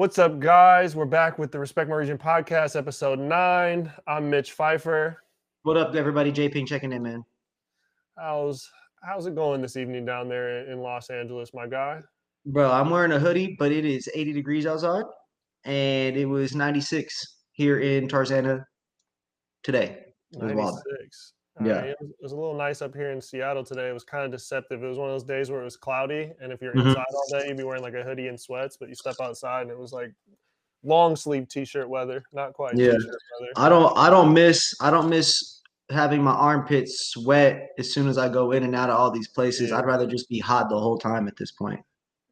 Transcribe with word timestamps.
What's 0.00 0.18
up, 0.18 0.40
guys? 0.40 0.96
We're 0.96 1.04
back 1.04 1.38
with 1.38 1.52
the 1.52 1.58
Respect 1.58 1.90
My 1.90 1.96
Region 1.96 2.16
podcast, 2.16 2.74
episode 2.74 3.18
nine. 3.18 3.92
I'm 4.06 4.30
Mitch 4.30 4.52
Pfeiffer. 4.52 5.22
What 5.64 5.76
up, 5.76 5.94
everybody? 5.94 6.32
J 6.32 6.48
Ping 6.48 6.64
checking 6.64 6.90
in, 6.90 7.02
man. 7.02 7.22
How's 8.16 8.66
how's 9.02 9.26
it 9.26 9.34
going 9.34 9.60
this 9.60 9.76
evening 9.76 10.06
down 10.06 10.26
there 10.26 10.64
in 10.72 10.80
Los 10.80 11.10
Angeles, 11.10 11.50
my 11.52 11.66
guy? 11.66 12.00
Bro, 12.46 12.72
I'm 12.72 12.88
wearing 12.88 13.12
a 13.12 13.18
hoodie, 13.18 13.56
but 13.58 13.72
it 13.72 13.84
is 13.84 14.08
80 14.14 14.32
degrees 14.32 14.64
outside, 14.64 15.04
and 15.66 16.16
it 16.16 16.24
was 16.24 16.54
96 16.54 17.36
here 17.52 17.80
in 17.80 18.08
Tarzana 18.08 18.64
today. 19.62 19.98
It 20.32 20.42
was 20.42 20.54
wild. 20.54 20.80
96. 20.92 21.32
Yeah. 21.64 21.80
It, 21.80 21.96
was, 22.00 22.10
it 22.10 22.16
was 22.22 22.32
a 22.32 22.36
little 22.36 22.54
nice 22.56 22.80
up 22.82 22.94
here 22.94 23.10
in 23.10 23.20
Seattle 23.20 23.64
today. 23.64 23.88
It 23.88 23.92
was 23.94 24.04
kind 24.04 24.24
of 24.24 24.30
deceptive. 24.30 24.82
It 24.82 24.86
was 24.88 24.98
one 24.98 25.08
of 25.08 25.14
those 25.14 25.24
days 25.24 25.50
where 25.50 25.60
it 25.60 25.64
was 25.64 25.76
cloudy, 25.76 26.32
and 26.40 26.52
if 26.52 26.60
you're 26.62 26.72
Mhm. 26.74 26.86
inside 26.88 27.04
all 27.14 27.38
day, 27.40 27.48
you'd 27.48 27.56
be 27.56 27.64
wearing 27.64 27.82
like 27.82 27.94
a 27.94 28.02
hoodie 28.02 28.28
and 28.28 28.40
sweats. 28.40 28.76
But 28.76 28.88
you 28.88 28.94
step 28.94 29.16
outside, 29.20 29.62
and 29.62 29.70
it 29.70 29.78
was 29.78 29.92
like 29.92 30.12
long 30.82 31.14
sleeve 31.16 31.48
t-shirt 31.48 31.88
weather, 31.88 32.24
not 32.32 32.54
quite 32.54 32.76
Yeah. 32.76 32.92
t-shirt 32.92 33.04
weather. 33.40 33.52
I 33.56 33.68
don't 33.68 33.96
I 33.98 34.08
don't 34.10 34.32
miss 34.32 34.74
I 34.80 34.90
don't 34.90 35.08
miss 35.10 35.60
having 35.90 36.22
my 36.22 36.32
armpits 36.32 37.08
sweat 37.08 37.70
as 37.78 37.92
soon 37.92 38.08
as 38.08 38.16
I 38.16 38.28
go 38.28 38.52
in 38.52 38.62
and 38.62 38.74
out 38.76 38.88
of 38.90 38.96
all 38.98 39.10
these 39.10 39.28
places. 39.28 39.70
Yeah. 39.70 39.78
I'd 39.78 39.86
rather 39.86 40.06
just 40.06 40.28
be 40.28 40.38
hot 40.38 40.68
the 40.70 40.78
whole 40.78 40.96
time 40.96 41.26
at 41.28 41.36
this 41.36 41.50
point 41.50 41.80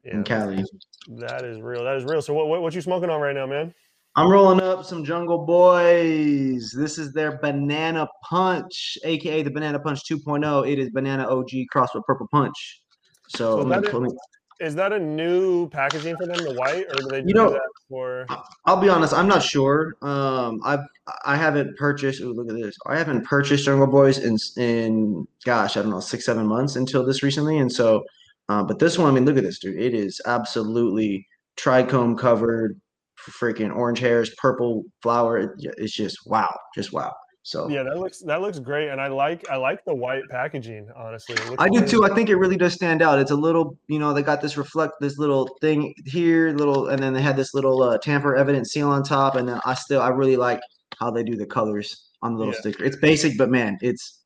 Yeah, 0.04 0.14
in 0.14 0.24
Cali. 0.24 0.64
that 1.08 1.44
is 1.44 1.60
real. 1.60 1.82
That 1.84 1.96
is 1.96 2.04
real. 2.04 2.22
So 2.22 2.32
what, 2.32 2.46
what 2.48 2.62
what 2.62 2.74
you 2.74 2.80
smoking 2.80 3.10
on 3.10 3.20
right 3.20 3.34
now, 3.34 3.46
man? 3.46 3.74
I'm 4.18 4.28
rolling 4.28 4.60
up 4.60 4.84
some 4.84 5.04
Jungle 5.04 5.46
Boys. 5.46 6.72
This 6.76 6.98
is 6.98 7.12
their 7.12 7.38
Banana 7.38 8.08
Punch, 8.24 8.98
aka 9.04 9.44
the 9.44 9.50
Banana 9.50 9.78
Punch 9.78 10.00
2.0. 10.10 10.68
It 10.68 10.80
is 10.80 10.90
Banana 10.90 11.22
OG 11.28 11.50
crossed 11.70 11.94
with 11.94 12.02
Purple 12.02 12.26
Punch. 12.32 12.82
So, 13.28 13.62
So 13.62 13.72
is- 14.04 14.14
put 14.60 14.74
that 14.74 14.92
a 14.92 14.98
new 14.98 15.68
packaging 15.68 16.16
for 16.16 16.26
them, 16.26 16.38
the 16.44 16.54
white, 16.54 16.86
or 16.90 16.94
do 16.96 17.06
they 17.08 17.22
do 17.22 17.32
know- 17.32 17.50
that 17.50 17.60
for? 17.88 18.26
I'll 18.64 18.80
be 18.80 18.88
honest, 18.88 19.14
I'm 19.14 19.28
not 19.28 19.40
sure. 19.40 19.94
Um, 20.02 20.58
I've 20.64 20.80
I 21.24 21.36
haven't 21.36 21.76
purchased. 21.76 22.20
Ooh, 22.20 22.32
look 22.32 22.48
at 22.50 22.56
this. 22.60 22.76
I 22.88 22.98
haven't 22.98 23.24
purchased 23.24 23.66
Jungle 23.66 23.86
Boys 23.86 24.18
in 24.18 24.36
in 24.60 25.28
gosh, 25.44 25.76
I 25.76 25.82
don't 25.82 25.92
know, 25.92 26.00
six 26.00 26.24
seven 26.26 26.44
months 26.44 26.74
until 26.74 27.06
this 27.06 27.22
recently, 27.22 27.58
and 27.58 27.70
so. 27.70 28.02
Uh, 28.48 28.64
but 28.64 28.80
this 28.80 28.98
one, 28.98 29.08
I 29.08 29.12
mean, 29.14 29.26
look 29.26 29.36
at 29.36 29.44
this, 29.44 29.60
dude. 29.60 29.78
It 29.78 29.94
is 29.94 30.20
absolutely 30.26 31.24
trichome 31.56 32.18
covered, 32.18 32.80
freaking 33.28 33.74
orange 33.74 33.98
hairs, 34.00 34.34
purple 34.38 34.84
flower. 35.02 35.54
It's 35.58 35.94
just 35.94 36.16
wow, 36.26 36.54
just 36.74 36.92
wow. 36.92 37.12
So 37.42 37.68
Yeah, 37.70 37.82
that 37.82 37.98
looks 37.98 38.20
that 38.26 38.40
looks 38.42 38.58
great, 38.58 38.90
and 38.90 39.00
I 39.00 39.08
like 39.08 39.48
I 39.50 39.56
like 39.56 39.84
the 39.86 39.94
white 39.94 40.22
packaging. 40.30 40.88
Honestly, 40.94 41.36
I 41.58 41.68
do 41.70 41.86
too. 41.86 42.04
I 42.04 42.14
think 42.14 42.28
it 42.28 42.36
really 42.36 42.56
does 42.58 42.74
stand 42.74 43.00
out. 43.00 43.18
It's 43.18 43.30
a 43.30 43.36
little, 43.36 43.78
you 43.88 43.98
know, 43.98 44.12
they 44.12 44.22
got 44.22 44.42
this 44.42 44.56
reflect, 44.58 44.94
this 45.00 45.16
little 45.18 45.56
thing 45.60 45.94
here, 46.04 46.52
little, 46.52 46.88
and 46.88 47.02
then 47.02 47.14
they 47.14 47.22
had 47.22 47.36
this 47.36 47.54
little 47.54 47.82
uh, 47.82 47.96
tamper 47.98 48.36
evidence 48.36 48.72
seal 48.72 48.90
on 48.90 49.02
top. 49.02 49.34
And 49.34 49.48
then 49.48 49.60
I 49.64 49.74
still, 49.74 50.02
I 50.02 50.08
really 50.08 50.36
like 50.36 50.60
how 51.00 51.10
they 51.10 51.22
do 51.22 51.36
the 51.36 51.46
colors 51.46 52.10
on 52.22 52.32
the 52.32 52.38
little 52.38 52.52
Yeah. 52.52 52.60
sticker. 52.60 52.84
It's 52.84 52.96
basic, 52.96 53.38
but 53.38 53.48
man, 53.48 53.78
it's 53.80 54.17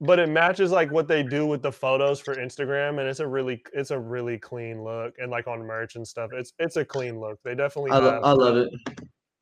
but 0.00 0.18
it 0.18 0.28
matches 0.28 0.70
like 0.70 0.90
what 0.90 1.08
they 1.08 1.22
do 1.22 1.46
with 1.46 1.62
the 1.62 1.72
photos 1.72 2.20
for 2.20 2.34
Instagram, 2.34 2.98
and 3.00 3.08
it's 3.08 3.20
a 3.20 3.26
really 3.26 3.62
it's 3.74 3.90
a 3.90 3.98
really 3.98 4.38
clean 4.38 4.82
look, 4.82 5.14
and 5.18 5.30
like 5.30 5.46
on 5.46 5.60
merch 5.60 5.96
and 5.96 6.06
stuff, 6.06 6.30
it's 6.32 6.52
it's 6.58 6.76
a 6.76 6.84
clean 6.84 7.20
look. 7.20 7.38
They 7.44 7.54
definitely 7.54 7.90
I, 7.90 7.98
lo- 7.98 8.20
I 8.22 8.32
love 8.32 8.56
it. 8.56 8.72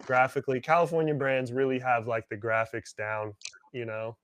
graphically. 0.04 0.60
California 0.60 1.14
brands 1.14 1.52
really 1.52 1.78
have 1.78 2.08
like 2.08 2.28
the 2.28 2.36
graphics 2.36 2.94
down. 2.96 3.34
You 3.72 3.84
know, 3.84 4.16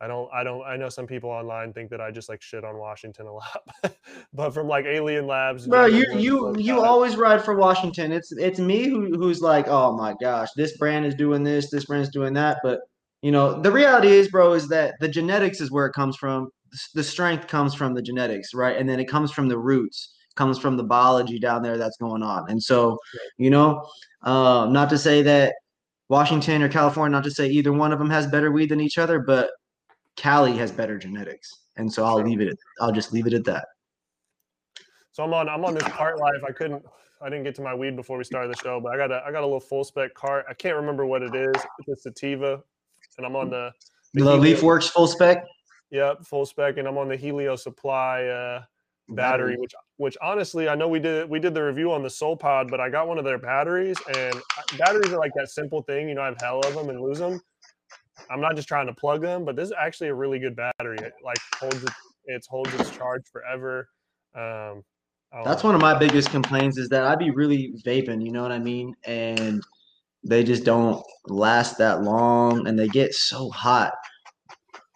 I 0.00 0.06
don't 0.06 0.30
I 0.32 0.42
don't 0.42 0.64
I 0.64 0.76
know 0.76 0.88
some 0.88 1.06
people 1.06 1.28
online 1.28 1.74
think 1.74 1.90
that 1.90 2.00
I 2.00 2.10
just 2.10 2.30
like 2.30 2.40
shit 2.40 2.64
on 2.64 2.78
Washington 2.78 3.26
a 3.26 3.32
lot, 3.32 3.62
but 4.32 4.52
from 4.54 4.66
like 4.66 4.86
Alien 4.86 5.26
Labs, 5.26 5.66
Bro, 5.66 5.86
you 5.86 6.06
you 6.16 6.56
you 6.58 6.80
always 6.80 7.16
ride 7.16 7.44
for 7.44 7.56
Washington. 7.56 8.10
It's 8.10 8.32
it's 8.32 8.58
me 8.58 8.88
who 8.88 9.18
who's 9.18 9.42
like, 9.42 9.68
oh 9.68 9.94
my 9.94 10.14
gosh, 10.18 10.48
this 10.56 10.78
brand 10.78 11.04
is 11.04 11.14
doing 11.14 11.44
this, 11.44 11.70
this 11.70 11.84
brand's 11.84 12.08
doing 12.08 12.32
that. 12.34 12.60
But 12.62 12.80
you 13.24 13.30
know, 13.30 13.58
the 13.58 13.72
reality 13.72 14.08
is, 14.08 14.28
bro, 14.28 14.52
is 14.52 14.68
that 14.68 14.96
the 15.00 15.08
genetics 15.08 15.62
is 15.62 15.70
where 15.70 15.86
it 15.86 15.94
comes 15.94 16.14
from. 16.14 16.50
The 16.94 17.02
strength 17.02 17.46
comes 17.46 17.74
from 17.74 17.94
the 17.94 18.02
genetics, 18.02 18.52
right? 18.52 18.76
And 18.76 18.86
then 18.86 19.00
it 19.00 19.08
comes 19.08 19.32
from 19.32 19.48
the 19.48 19.56
roots, 19.56 20.14
comes 20.34 20.58
from 20.58 20.76
the 20.76 20.82
biology 20.82 21.38
down 21.38 21.62
there 21.62 21.78
that's 21.78 21.96
going 21.96 22.22
on. 22.22 22.50
And 22.50 22.62
so, 22.62 22.98
you 23.38 23.48
know, 23.48 23.82
um, 24.24 24.74
not 24.74 24.90
to 24.90 24.98
say 24.98 25.22
that 25.22 25.54
Washington 26.10 26.62
or 26.62 26.68
California, 26.68 27.16
not 27.16 27.24
to 27.24 27.30
say 27.30 27.48
either 27.48 27.72
one 27.72 27.94
of 27.94 27.98
them 27.98 28.10
has 28.10 28.26
better 28.26 28.52
weed 28.52 28.68
than 28.68 28.78
each 28.78 28.98
other, 28.98 29.20
but 29.20 29.52
Cali 30.16 30.54
has 30.58 30.70
better 30.70 30.98
genetics. 30.98 31.50
And 31.76 31.90
so 31.90 32.04
I'll 32.04 32.22
leave 32.22 32.42
it. 32.42 32.48
At, 32.48 32.56
I'll 32.82 32.92
just 32.92 33.14
leave 33.14 33.26
it 33.26 33.32
at 33.32 33.44
that. 33.44 33.68
So 35.12 35.24
I'm 35.24 35.32
on 35.32 35.48
I'm 35.48 35.64
on 35.64 35.72
this 35.72 35.84
cart 35.84 36.18
life. 36.18 36.44
I 36.46 36.52
couldn't 36.52 36.84
I 37.22 37.30
didn't 37.30 37.44
get 37.44 37.54
to 37.54 37.62
my 37.62 37.74
weed 37.74 37.96
before 37.96 38.18
we 38.18 38.24
started 38.24 38.52
the 38.52 38.60
show, 38.62 38.80
but 38.80 38.92
I 38.92 38.98
got 38.98 39.10
a 39.10 39.22
I 39.26 39.32
got 39.32 39.40
a 39.40 39.46
little 39.46 39.60
full 39.60 39.82
spec 39.82 40.12
cart. 40.12 40.44
I 40.46 40.52
can't 40.52 40.76
remember 40.76 41.06
what 41.06 41.22
it 41.22 41.34
is. 41.34 41.54
It's 41.86 41.88
a 41.88 42.10
sativa, 42.10 42.62
and 43.18 43.26
I'm 43.26 43.36
on 43.36 43.50
the 43.50 43.72
The 44.14 44.60
Works 44.62 44.88
full 44.88 45.06
spec 45.06 45.44
Yep, 45.90 46.24
full 46.24 46.44
spec, 46.44 46.78
and 46.78 46.88
I'm 46.88 46.98
on 46.98 47.08
the 47.08 47.16
Helio 47.16 47.54
Supply 47.54 48.24
uh, 48.24 48.62
battery, 49.10 49.56
which 49.56 49.74
which 49.96 50.16
honestly 50.20 50.68
I 50.68 50.74
know 50.74 50.88
we 50.88 50.98
did 50.98 51.30
we 51.30 51.38
did 51.38 51.54
the 51.54 51.62
review 51.62 51.92
on 51.92 52.02
the 52.02 52.10
Soul 52.10 52.36
Pod, 52.36 52.68
but 52.68 52.80
I 52.80 52.90
got 52.90 53.06
one 53.06 53.16
of 53.16 53.24
their 53.24 53.38
batteries, 53.38 53.96
and 54.16 54.34
batteries 54.76 55.12
are 55.12 55.18
like 55.18 55.30
that 55.36 55.50
simple 55.50 55.82
thing. 55.82 56.08
You 56.08 56.16
know, 56.16 56.22
I 56.22 56.26
have 56.26 56.40
hell 56.40 56.60
of 56.64 56.74
them 56.74 56.88
and 56.88 57.00
lose 57.00 57.18
them. 57.18 57.40
I'm 58.28 58.40
not 58.40 58.56
just 58.56 58.66
trying 58.66 58.86
to 58.88 58.92
plug 58.92 59.20
them, 59.20 59.44
but 59.44 59.54
this 59.54 59.68
is 59.68 59.74
actually 59.78 60.08
a 60.08 60.14
really 60.14 60.40
good 60.40 60.56
battery. 60.56 60.96
It 60.98 61.12
like 61.22 61.38
holds 61.60 61.84
it, 61.84 61.92
it 62.24 62.44
holds 62.48 62.74
its 62.74 62.90
charge 62.90 63.22
forever. 63.30 63.88
Um, 64.34 64.82
That's 65.44 65.62
know. 65.62 65.68
one 65.68 65.74
of 65.76 65.80
my 65.80 65.96
biggest 65.96 66.30
complaints 66.30 66.76
is 66.76 66.88
that 66.88 67.04
I'd 67.04 67.20
be 67.20 67.30
really 67.30 67.72
vaping, 67.86 68.24
you 68.24 68.32
know 68.32 68.42
what 68.42 68.50
I 68.50 68.58
mean? 68.58 68.96
And 69.04 69.62
they 70.24 70.42
just 70.42 70.64
don't 70.64 71.04
last 71.26 71.78
that 71.78 72.02
long 72.02 72.66
and 72.66 72.78
they 72.78 72.88
get 72.88 73.14
so 73.14 73.50
hot. 73.50 73.92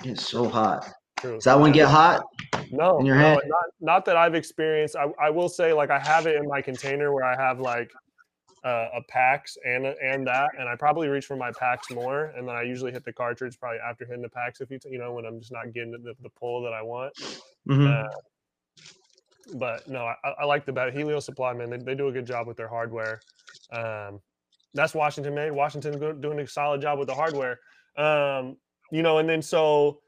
Get 0.03 0.19
so 0.19 0.49
hot. 0.49 0.89
True. 1.19 1.35
Does 1.35 1.45
that 1.45 1.59
one 1.59 1.73
get 1.73 1.89
hot? 1.89 2.23
No, 2.71 2.99
in 2.99 3.07
your 3.07 3.17
no, 3.17 3.23
hand? 3.23 3.41
not 3.47 3.65
not 3.81 4.05
that 4.05 4.17
I've 4.17 4.35
experienced. 4.35 4.95
I, 4.97 5.07
I 5.21 5.31
will 5.31 5.49
say 5.49 5.73
like 5.73 5.91
I 5.91 5.99
have 5.99 6.27
it 6.27 6.37
in 6.37 6.47
my 6.47 6.63
container 6.63 7.13
where 7.13 7.25
I 7.25 7.37
have 7.37 7.59
like 7.59 7.91
uh, 8.65 8.89
a 8.95 9.03
PAX 9.09 9.57
and 9.65 9.87
and 9.87 10.27
that, 10.27 10.51
and 10.59 10.69
I 10.69 10.77
probably 10.77 11.09
reach 11.09 11.27
for 11.27 11.37
my 11.37 11.51
PAX 11.53 11.91
more, 11.91 12.27
and 12.37 12.47
then 12.47 12.55
I 12.55 12.63
usually 12.63 12.93
hit 12.93 13.05
the 13.05 13.13
cartridge 13.13 13.59
probably 13.59 13.79
after 13.79 14.07
hitting 14.07 14.23
the 14.23 14.29
PAX 14.29 14.61
if 14.61 14.71
you 14.71 14.79
t- 14.79 14.91
you 14.91 14.99
know 14.99 15.13
when 15.13 15.25
I'm 15.25 15.41
just 15.41 15.53
not 15.53 15.73
getting 15.73 15.91
the, 15.91 16.15
the 16.23 16.31
pull 16.31 16.63
that 16.63 16.73
I 16.73 16.83
want. 16.83 17.15
Mhm. 17.69 18.05
Uh, 18.05 18.09
but 19.55 19.89
no, 19.89 20.05
I, 20.05 20.15
I 20.41 20.45
like 20.45 20.67
the 20.67 20.73
bat 20.73 20.93
Helio 20.93 21.21
Supply 21.21 21.53
man. 21.53 21.71
They, 21.71 21.79
they 21.79 21.95
do 21.95 22.09
a 22.09 22.13
good 22.13 22.27
job 22.27 22.47
with 22.47 22.57
their 22.57 22.69
hardware. 22.69 23.21
Um, 23.73 24.21
that's 24.75 24.95
Washington 24.95 25.35
made. 25.35 25.51
Washington's 25.51 25.97
go- 25.97 26.13
doing 26.13 26.39
a 26.41 26.47
solid 26.47 26.81
job 26.81 26.99
with 26.99 27.09
the 27.09 27.15
hardware. 27.15 27.59
Um, 27.97 28.57
you 28.91 29.03
know, 29.03 29.19
and 29.19 29.29
then 29.29 29.43
so 29.43 30.01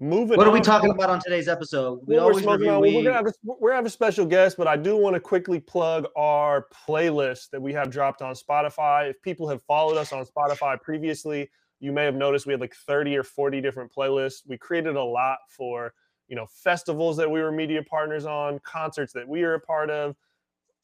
moving. 0.00 0.36
What 0.36 0.46
are 0.46 0.50
we 0.50 0.58
on- 0.58 0.64
talking 0.64 0.90
about 0.90 1.10
on 1.10 1.20
today's 1.20 1.48
episode? 1.48 2.00
We 2.06 2.18
we're 2.18 2.40
smoking 2.40 2.68
on. 2.68 2.80
We're 2.80 3.02
gonna 3.02 3.14
have 3.14 3.26
a, 3.26 3.32
we're 3.44 3.70
gonna 3.70 3.76
have 3.76 3.86
a 3.86 3.90
special 3.90 4.26
guest, 4.26 4.56
but 4.56 4.66
I 4.66 4.76
do 4.76 4.96
want 4.96 5.14
to 5.14 5.20
quickly 5.20 5.60
plug 5.60 6.06
our 6.16 6.66
playlist 6.86 7.50
that 7.50 7.60
we 7.60 7.72
have 7.72 7.90
dropped 7.90 8.22
on 8.22 8.34
Spotify. 8.34 9.10
If 9.10 9.20
people 9.22 9.48
have 9.48 9.62
followed 9.62 9.96
us 9.96 10.12
on 10.12 10.24
Spotify 10.24 10.80
previously, 10.80 11.50
you 11.80 11.92
may 11.92 12.04
have 12.04 12.14
noticed 12.14 12.46
we 12.46 12.52
had 12.52 12.60
like 12.60 12.74
30 12.74 13.16
or 13.16 13.24
40 13.24 13.60
different 13.60 13.92
playlists. 13.92 14.42
We 14.46 14.56
created 14.58 14.96
a 14.96 15.04
lot 15.04 15.38
for 15.48 15.92
you 16.28 16.36
know 16.36 16.46
festivals 16.46 17.16
that 17.16 17.30
we 17.30 17.40
were 17.40 17.52
media 17.52 17.82
partners 17.82 18.24
on, 18.24 18.58
concerts 18.60 19.12
that 19.14 19.28
we 19.28 19.42
were 19.42 19.54
a 19.54 19.60
part 19.60 19.90
of, 19.90 20.16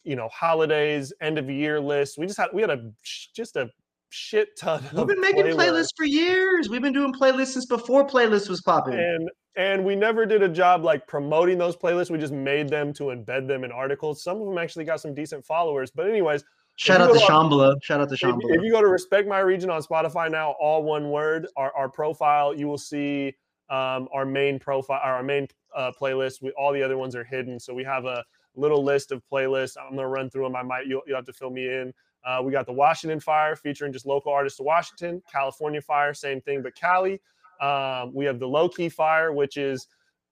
you 0.04 0.16
know 0.16 0.28
holidays, 0.28 1.12
end 1.20 1.38
of 1.38 1.50
year 1.50 1.80
list 1.80 2.18
We 2.18 2.26
just 2.26 2.38
had 2.38 2.48
we 2.52 2.60
had 2.60 2.70
a 2.70 2.90
just 3.02 3.56
a 3.56 3.68
shit 4.10 4.56
ton. 4.58 4.82
We've 4.92 5.06
been 5.06 5.20
making 5.20 5.44
playlists. 5.46 5.56
playlists 5.56 5.88
for 5.96 6.04
years. 6.04 6.68
We've 6.68 6.82
been 6.82 6.92
doing 6.92 7.12
playlists 7.12 7.48
since 7.48 7.66
before 7.66 8.06
playlists 8.06 8.48
was 8.48 8.62
popping. 8.62 8.94
and 8.94 9.30
and 9.56 9.84
we 9.84 9.96
never 9.96 10.24
did 10.24 10.42
a 10.42 10.48
job 10.48 10.84
like 10.84 11.06
promoting 11.06 11.58
those 11.58 11.76
playlists. 11.76 12.10
We 12.10 12.18
just 12.18 12.32
made 12.32 12.68
them 12.68 12.92
to 12.94 13.04
embed 13.04 13.48
them 13.48 13.64
in 13.64 13.72
articles. 13.72 14.22
Some 14.22 14.40
of 14.40 14.46
them 14.46 14.56
actually 14.56 14.84
got 14.84 15.00
some 15.00 15.14
decent 15.14 15.44
followers. 15.44 15.90
But 15.90 16.08
anyways, 16.08 16.44
Shout 16.78 17.00
out 17.00 17.12
to 17.12 17.18
Shambhala. 17.18 17.74
Shout 17.82 18.00
out 18.00 18.08
to 18.08 18.14
if, 18.14 18.22
if 18.22 18.62
you 18.62 18.70
go 18.70 18.80
to 18.80 18.86
Respect 18.86 19.26
My 19.26 19.40
Region 19.40 19.68
on 19.68 19.82
Spotify 19.82 20.30
now, 20.30 20.54
all 20.60 20.84
one 20.84 21.10
word, 21.10 21.48
our, 21.56 21.74
our 21.74 21.88
profile, 21.88 22.54
you 22.54 22.68
will 22.68 22.78
see 22.78 23.34
um, 23.68 24.08
our 24.14 24.24
main 24.24 24.60
profile, 24.60 25.00
our 25.02 25.24
main 25.24 25.48
uh, 25.76 25.90
playlist. 26.00 26.40
We, 26.40 26.52
all 26.52 26.72
the 26.72 26.80
other 26.80 26.96
ones 26.96 27.16
are 27.16 27.24
hidden. 27.24 27.58
So 27.58 27.74
we 27.74 27.82
have 27.82 28.04
a 28.04 28.22
little 28.58 28.82
list 28.82 29.12
of 29.12 29.22
playlists. 29.30 29.76
I'm 29.78 29.94
gonna 29.94 30.08
run 30.08 30.30
through 30.30 30.44
them. 30.44 30.56
I 30.56 30.62
might 30.62 30.86
you'll, 30.86 31.02
you'll 31.06 31.16
have 31.16 31.26
to 31.26 31.32
fill 31.32 31.50
me 31.50 31.66
in. 31.66 31.92
Uh, 32.26 32.42
we 32.42 32.52
got 32.52 32.66
the 32.66 32.72
Washington 32.72 33.20
Fire 33.20 33.56
featuring 33.56 33.92
just 33.92 34.06
local 34.06 34.32
artists 34.32 34.58
of 34.60 34.66
Washington. 34.66 35.22
California 35.30 35.80
Fire, 35.80 36.12
same 36.12 36.40
thing, 36.40 36.62
but 36.62 36.74
Cali. 36.74 37.20
Um, 37.60 38.12
we 38.14 38.24
have 38.24 38.38
the 38.38 38.46
Low 38.46 38.68
Key 38.68 38.88
Fire, 38.88 39.32
which 39.32 39.56
is 39.56 39.86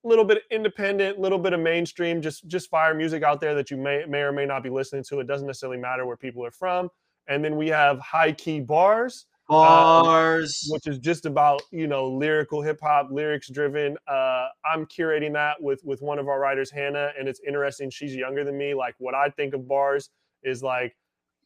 a 0.05 0.07
little 0.07 0.23
bit 0.25 0.43
independent, 0.51 1.17
a 1.17 1.21
little 1.21 1.39
bit 1.39 1.53
of 1.53 1.59
mainstream, 1.59 2.21
just 2.21 2.47
just 2.47 2.69
fire 2.69 2.93
music 2.93 3.23
out 3.23 3.41
there 3.41 3.55
that 3.55 3.71
you 3.71 3.77
may 3.77 4.05
may 4.05 4.19
or 4.19 4.31
may 4.31 4.45
not 4.45 4.63
be 4.63 4.69
listening 4.69 5.03
to. 5.05 5.19
It 5.19 5.27
doesn't 5.27 5.47
necessarily 5.47 5.77
matter 5.77 6.05
where 6.05 6.17
people 6.17 6.45
are 6.45 6.51
from. 6.51 6.89
And 7.27 7.43
then 7.43 7.57
we 7.57 7.67
have 7.69 7.99
High 7.99 8.31
Key 8.31 8.61
Bars, 8.61 9.25
Bars. 9.47 10.67
which 10.69 10.87
is 10.87 10.99
just 10.99 11.25
about 11.25 11.61
you 11.71 11.87
know 11.87 12.09
lyrical 12.09 12.61
hip 12.61 12.79
hop, 12.81 13.09
lyrics 13.11 13.49
driven. 13.49 13.97
Uh, 14.07 14.47
I'm 14.65 14.85
curating 14.85 15.33
that 15.33 15.61
with 15.61 15.81
with 15.83 16.01
one 16.01 16.19
of 16.19 16.27
our 16.27 16.39
writers, 16.39 16.71
Hannah, 16.71 17.11
and 17.17 17.27
it's 17.27 17.41
interesting. 17.47 17.89
She's 17.89 18.15
younger 18.15 18.43
than 18.43 18.57
me. 18.57 18.73
Like 18.73 18.95
what 18.97 19.15
I 19.15 19.29
think 19.29 19.53
of 19.53 19.67
bars 19.67 20.09
is 20.43 20.63
like 20.63 20.95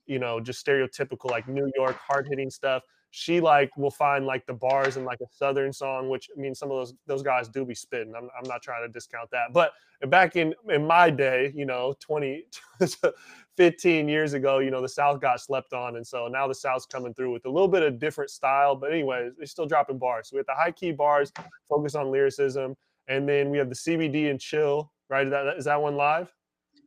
you 0.05 0.19
know, 0.19 0.39
just 0.39 0.65
stereotypical 0.65 1.29
like 1.29 1.47
New 1.47 1.71
York 1.75 1.95
hard 1.95 2.27
hitting 2.29 2.49
stuff. 2.49 2.83
She 3.11 3.39
like 3.39 3.75
will 3.77 3.91
find 3.91 4.25
like 4.25 4.45
the 4.45 4.53
bars 4.53 4.97
in 4.97 5.05
like 5.05 5.19
a 5.21 5.25
southern 5.31 5.71
song, 5.73 6.09
which 6.09 6.29
I 6.35 6.39
mean 6.39 6.55
some 6.55 6.71
of 6.71 6.77
those 6.77 6.93
those 7.07 7.23
guys 7.23 7.47
do 7.49 7.65
be 7.65 7.75
spitting. 7.75 8.13
I'm, 8.15 8.29
I'm 8.37 8.47
not 8.47 8.61
trying 8.61 8.85
to 8.85 8.91
discount 8.91 9.29
that, 9.31 9.53
but 9.53 9.71
back 10.09 10.35
in 10.35 10.53
in 10.69 10.87
my 10.87 11.09
day, 11.09 11.51
you 11.55 11.65
know, 11.65 11.93
20, 11.99 12.45
15 13.57 14.07
years 14.07 14.33
ago, 14.33 14.59
you 14.59 14.71
know, 14.71 14.81
the 14.81 14.89
South 14.89 15.19
got 15.21 15.39
slept 15.41 15.73
on, 15.73 15.95
and 15.97 16.05
so 16.05 16.27
now 16.27 16.47
the 16.47 16.55
South's 16.55 16.85
coming 16.85 17.13
through 17.13 17.31
with 17.31 17.45
a 17.45 17.49
little 17.49 17.67
bit 17.67 17.83
of 17.83 17.99
different 17.99 18.29
style. 18.29 18.75
But 18.75 18.91
anyway, 18.91 19.29
they're 19.37 19.45
still 19.45 19.65
dropping 19.65 19.97
bars. 19.97 20.29
So 20.29 20.35
we 20.35 20.39
have 20.39 20.45
the 20.45 20.55
high 20.55 20.71
key 20.71 20.91
bars, 20.91 21.31
focus 21.69 21.95
on 21.95 22.11
lyricism, 22.11 22.75
and 23.07 23.27
then 23.27 23.49
we 23.49 23.57
have 23.57 23.69
the 23.69 23.75
CBD 23.75 24.29
and 24.29 24.39
chill. 24.39 24.91
Right? 25.09 25.27
Is 25.27 25.31
that, 25.31 25.57
is 25.57 25.65
that 25.65 25.81
one 25.81 25.95
live? 25.95 26.31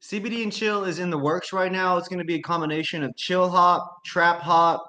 CBD 0.03 0.43
and 0.43 0.53
chill 0.53 0.85
is 0.85 0.99
in 0.99 1.11
the 1.11 1.19
works 1.19 1.53
right 1.53 1.73
now. 1.73 1.97
It's 1.97 2.09
going 2.09 2.19
to 2.19 2.25
be 2.25 2.35
a 2.35 2.43
combination 2.43 3.03
of 3.03 3.17
chill 3.17 3.49
hop, 3.49 4.03
trap 4.05 4.41
hop, 4.41 4.87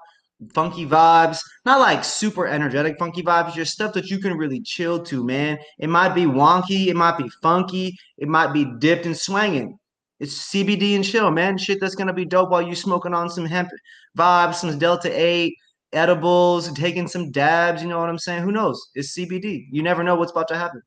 funky 0.52 0.86
vibes. 0.86 1.40
Not 1.64 1.80
like 1.80 2.04
super 2.04 2.46
energetic 2.46 2.98
funky 2.98 3.22
vibes, 3.22 3.54
just 3.54 3.72
stuff 3.72 3.92
that 3.94 4.06
you 4.06 4.18
can 4.18 4.36
really 4.36 4.60
chill 4.60 5.02
to, 5.04 5.24
man. 5.24 5.58
It 5.78 5.88
might 5.88 6.14
be 6.14 6.22
wonky, 6.22 6.88
it 6.88 6.96
might 6.96 7.16
be 7.16 7.28
funky, 7.42 7.96
it 8.18 8.28
might 8.28 8.52
be 8.52 8.66
dipped 8.78 9.06
and 9.06 9.16
swinging. 9.16 9.78
It's 10.18 10.50
CBD 10.50 10.94
and 10.94 11.04
chill, 11.04 11.30
man. 11.30 11.58
Shit 11.58 11.80
that's 11.80 11.94
to 11.94 12.12
be 12.12 12.24
dope 12.24 12.50
while 12.50 12.62
you 12.62 12.74
smoking 12.74 13.12
on 13.12 13.28
some 13.28 13.44
hemp 13.44 13.70
vibes, 14.16 14.54
some 14.56 14.78
Delta 14.78 15.10
8 15.12 15.54
edibles, 15.92 16.72
taking 16.72 17.06
some 17.06 17.30
dabs, 17.30 17.82
you 17.82 17.88
know 17.88 17.98
what 17.98 18.08
I'm 18.08 18.18
saying? 18.18 18.42
Who 18.42 18.52
knows? 18.52 18.90
It's 18.94 19.16
CBD. 19.16 19.66
You 19.70 19.82
never 19.82 20.02
know 20.02 20.14
what's 20.14 20.32
about 20.32 20.48
to 20.48 20.56
happen. 20.56 20.82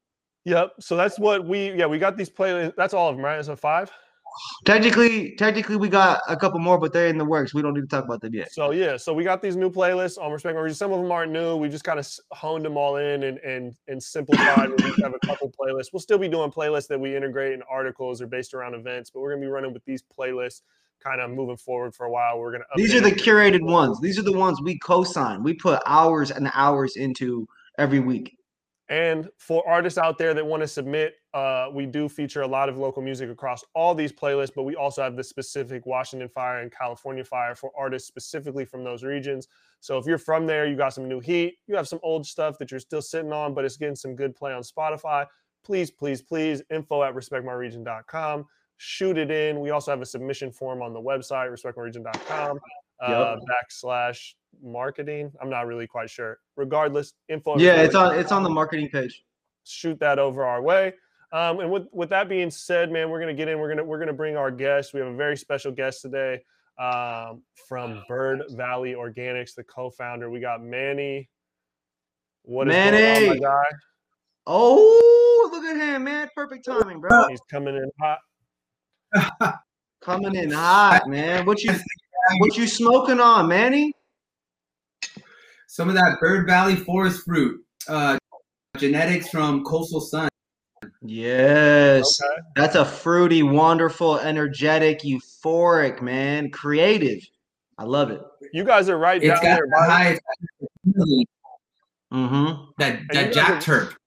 Yep. 0.45 0.71
So 0.79 0.95
that's 0.95 1.19
what 1.19 1.45
we 1.45 1.73
yeah, 1.73 1.85
we 1.85 1.99
got 1.99 2.17
these 2.17 2.29
playlists. 2.29 2.75
That's 2.75 2.93
all 2.93 3.09
of 3.09 3.15
them, 3.15 3.25
right? 3.25 3.43
So 3.43 3.55
five? 3.55 3.91
Technically, 4.65 5.35
technically, 5.35 5.75
we 5.75 5.89
got 5.89 6.21
a 6.27 6.35
couple 6.35 6.59
more, 6.59 6.77
but 6.77 6.93
they're 6.93 7.07
in 7.07 7.17
the 7.17 7.25
works. 7.25 7.53
We 7.53 7.61
don't 7.61 7.73
need 7.73 7.81
to 7.81 7.87
talk 7.87 8.05
about 8.05 8.21
them 8.21 8.33
yet. 8.33 8.51
So 8.51 8.71
yeah, 8.71 8.97
so 8.97 9.13
we 9.13 9.23
got 9.23 9.41
these 9.41 9.55
new 9.55 9.69
playlists 9.69 10.21
on 10.21 10.31
Respect 10.31 10.57
Some 10.75 10.91
of 10.91 11.01
them 11.01 11.11
aren't 11.11 11.31
new. 11.31 11.55
We 11.55 11.69
just 11.69 11.83
kind 11.83 11.99
of 11.99 12.07
honed 12.31 12.65
them 12.65 12.77
all 12.77 12.97
in 12.97 13.23
and 13.23 13.37
and 13.39 13.75
and 13.87 14.01
simplified. 14.01 14.69
we 14.69 14.83
have 15.03 15.13
a 15.13 15.25
couple 15.25 15.51
playlists. 15.59 15.87
We'll 15.93 16.01
still 16.01 16.17
be 16.17 16.27
doing 16.27 16.51
playlists 16.51 16.87
that 16.87 16.99
we 16.99 17.15
integrate 17.15 17.53
in 17.53 17.61
articles 17.69 18.21
or 18.21 18.27
based 18.27 18.53
around 18.53 18.73
events, 18.73 19.09
but 19.09 19.21
we're 19.21 19.31
gonna 19.31 19.45
be 19.45 19.51
running 19.51 19.73
with 19.73 19.85
these 19.85 20.03
playlists 20.03 20.61
kind 21.03 21.21
of 21.21 21.31
moving 21.31 21.57
forward 21.57 21.95
for 21.95 22.05
a 22.05 22.11
while. 22.11 22.39
We're 22.39 22.51
gonna. 22.51 22.65
These 22.75 22.95
are 22.95 23.01
the 23.01 23.11
curated 23.11 23.61
ones. 23.61 23.99
These 24.01 24.19
are 24.19 24.23
the 24.23 24.37
ones 24.37 24.61
we 24.61 24.77
co-sign. 24.79 25.43
We 25.43 25.53
put 25.53 25.81
hours 25.85 26.31
and 26.31 26.49
hours 26.53 26.95
into 26.95 27.47
every 27.77 27.99
week. 27.99 28.35
And 28.89 29.29
for 29.37 29.67
artists 29.67 29.99
out 29.99 30.17
there 30.17 30.33
that 30.33 30.45
want 30.45 30.61
to 30.61 30.67
submit, 30.67 31.13
uh, 31.33 31.67
we 31.71 31.85
do 31.85 32.09
feature 32.09 32.41
a 32.41 32.47
lot 32.47 32.69
of 32.69 32.77
local 32.77 33.01
music 33.01 33.29
across 33.29 33.63
all 33.75 33.93
these 33.93 34.11
playlists, 34.11 34.51
but 34.55 34.63
we 34.63 34.75
also 34.75 35.03
have 35.03 35.15
the 35.15 35.23
specific 35.23 35.85
Washington 35.85 36.27
Fire 36.27 36.59
and 36.59 36.71
California 36.71 37.23
Fire 37.23 37.53
for 37.53 37.71
artists 37.77 38.07
specifically 38.07 38.65
from 38.65 38.83
those 38.83 39.03
regions. 39.03 39.47
So 39.79 39.97
if 39.97 40.05
you're 40.05 40.17
from 40.17 40.47
there, 40.47 40.67
you 40.67 40.75
got 40.75 40.93
some 40.93 41.07
new 41.07 41.19
heat, 41.19 41.57
you 41.67 41.75
have 41.75 41.87
some 41.87 41.99
old 42.01 42.25
stuff 42.25 42.57
that 42.57 42.71
you're 42.71 42.79
still 42.79 43.01
sitting 43.01 43.31
on, 43.31 43.53
but 43.53 43.63
it's 43.63 43.77
getting 43.77 43.95
some 43.95 44.15
good 44.15 44.35
play 44.35 44.53
on 44.53 44.63
Spotify. 44.63 45.27
Please, 45.63 45.91
please, 45.91 46.21
please, 46.21 46.63
info 46.71 47.03
at 47.03 47.13
respectmyregion.com. 47.13 48.45
Shoot 48.77 49.17
it 49.17 49.29
in. 49.29 49.59
We 49.59 49.71
also 49.71 49.91
have 49.91 50.01
a 50.01 50.05
submission 50.05 50.51
form 50.51 50.81
on 50.81 50.93
the 50.93 51.01
website, 51.01 51.51
respectmyregion.com 51.51 52.59
uh, 53.01 53.35
yep. 53.37 53.39
backslash 53.49 54.33
marketing. 54.63 55.31
I'm 55.41 55.49
not 55.49 55.67
really 55.67 55.85
quite 55.85 56.09
sure. 56.09 56.39
Regardless, 56.55 57.13
info. 57.27 57.57
Yeah, 57.57 57.81
it's 57.81 57.95
on 57.95 58.17
it's 58.17 58.31
on 58.31 58.43
the 58.43 58.49
marketing 58.49 58.89
page. 58.89 59.23
Shoot 59.65 59.99
that 59.99 60.17
over 60.17 60.45
our 60.45 60.61
way. 60.61 60.93
Um, 61.31 61.59
and 61.59 61.71
with 61.71 61.87
with 61.91 62.09
that 62.09 62.27
being 62.27 62.49
said, 62.49 62.91
man, 62.91 63.09
we're 63.09 63.19
gonna 63.19 63.33
get 63.33 63.47
in. 63.47 63.59
We're 63.59 63.69
gonna 63.69 63.83
we're 63.83 63.99
gonna 63.99 64.13
bring 64.13 64.35
our 64.35 64.49
guest. 64.49 64.93
We 64.93 64.99
have 64.99 65.09
a 65.09 65.15
very 65.15 65.37
special 65.37 65.71
guest 65.71 66.01
today 66.01 66.41
um, 66.79 67.43
from 67.67 68.03
Bird 68.07 68.43
Valley 68.51 68.93
Organics, 68.93 69.53
the 69.53 69.63
co-founder. 69.63 70.29
We 70.29 70.39
got 70.39 70.63
Manny. 70.63 71.29
What 72.43 72.67
is 72.67 72.73
Manny. 72.73 72.97
going 72.97 73.31
on, 73.31 73.39
my 73.41 73.47
guy? 73.47 73.63
Oh, 74.47 75.49
look 75.51 75.63
at 75.65 75.75
him, 75.75 76.05
man! 76.05 76.29
Perfect 76.35 76.65
timing, 76.65 76.99
bro. 76.99 77.27
He's 77.27 77.41
coming 77.51 77.75
in 77.75 77.91
hot. 78.01 79.59
coming 80.01 80.33
in 80.35 80.49
hot, 80.49 81.07
man. 81.07 81.45
What 81.45 81.61
you 81.63 81.73
what 82.39 82.57
you 82.57 82.65
smoking 82.65 83.19
on, 83.19 83.47
Manny? 83.47 83.93
Some 85.67 85.89
of 85.89 85.95
that 85.95 86.17
Bird 86.19 86.47
Valley 86.47 86.75
forest 86.75 87.23
fruit, 87.23 87.63
uh, 87.87 88.17
genetics 88.77 89.29
from 89.29 89.63
Coastal 89.63 90.01
Sun. 90.01 90.28
Yes, 91.01 92.21
okay. 92.21 92.41
that's 92.55 92.75
a 92.75 92.83
fruity, 92.83 93.41
wonderful, 93.41 94.19
energetic, 94.19 94.99
euphoric, 95.01 96.01
man. 96.01 96.51
Creative. 96.51 97.25
I 97.77 97.83
love 97.83 98.11
it. 98.11 98.21
You 98.51 98.65
guys 98.65 98.89
are 98.89 98.97
right 98.97 99.23
it's 99.23 99.39
down 99.39 99.55
there. 99.55 99.67
The 99.69 99.85
high 99.85 100.19
mm-hmm. 102.13 102.63
That 102.77 102.99
that 103.11 103.33
Jack 103.33 103.49
are, 103.49 103.61
Turk. 103.61 103.97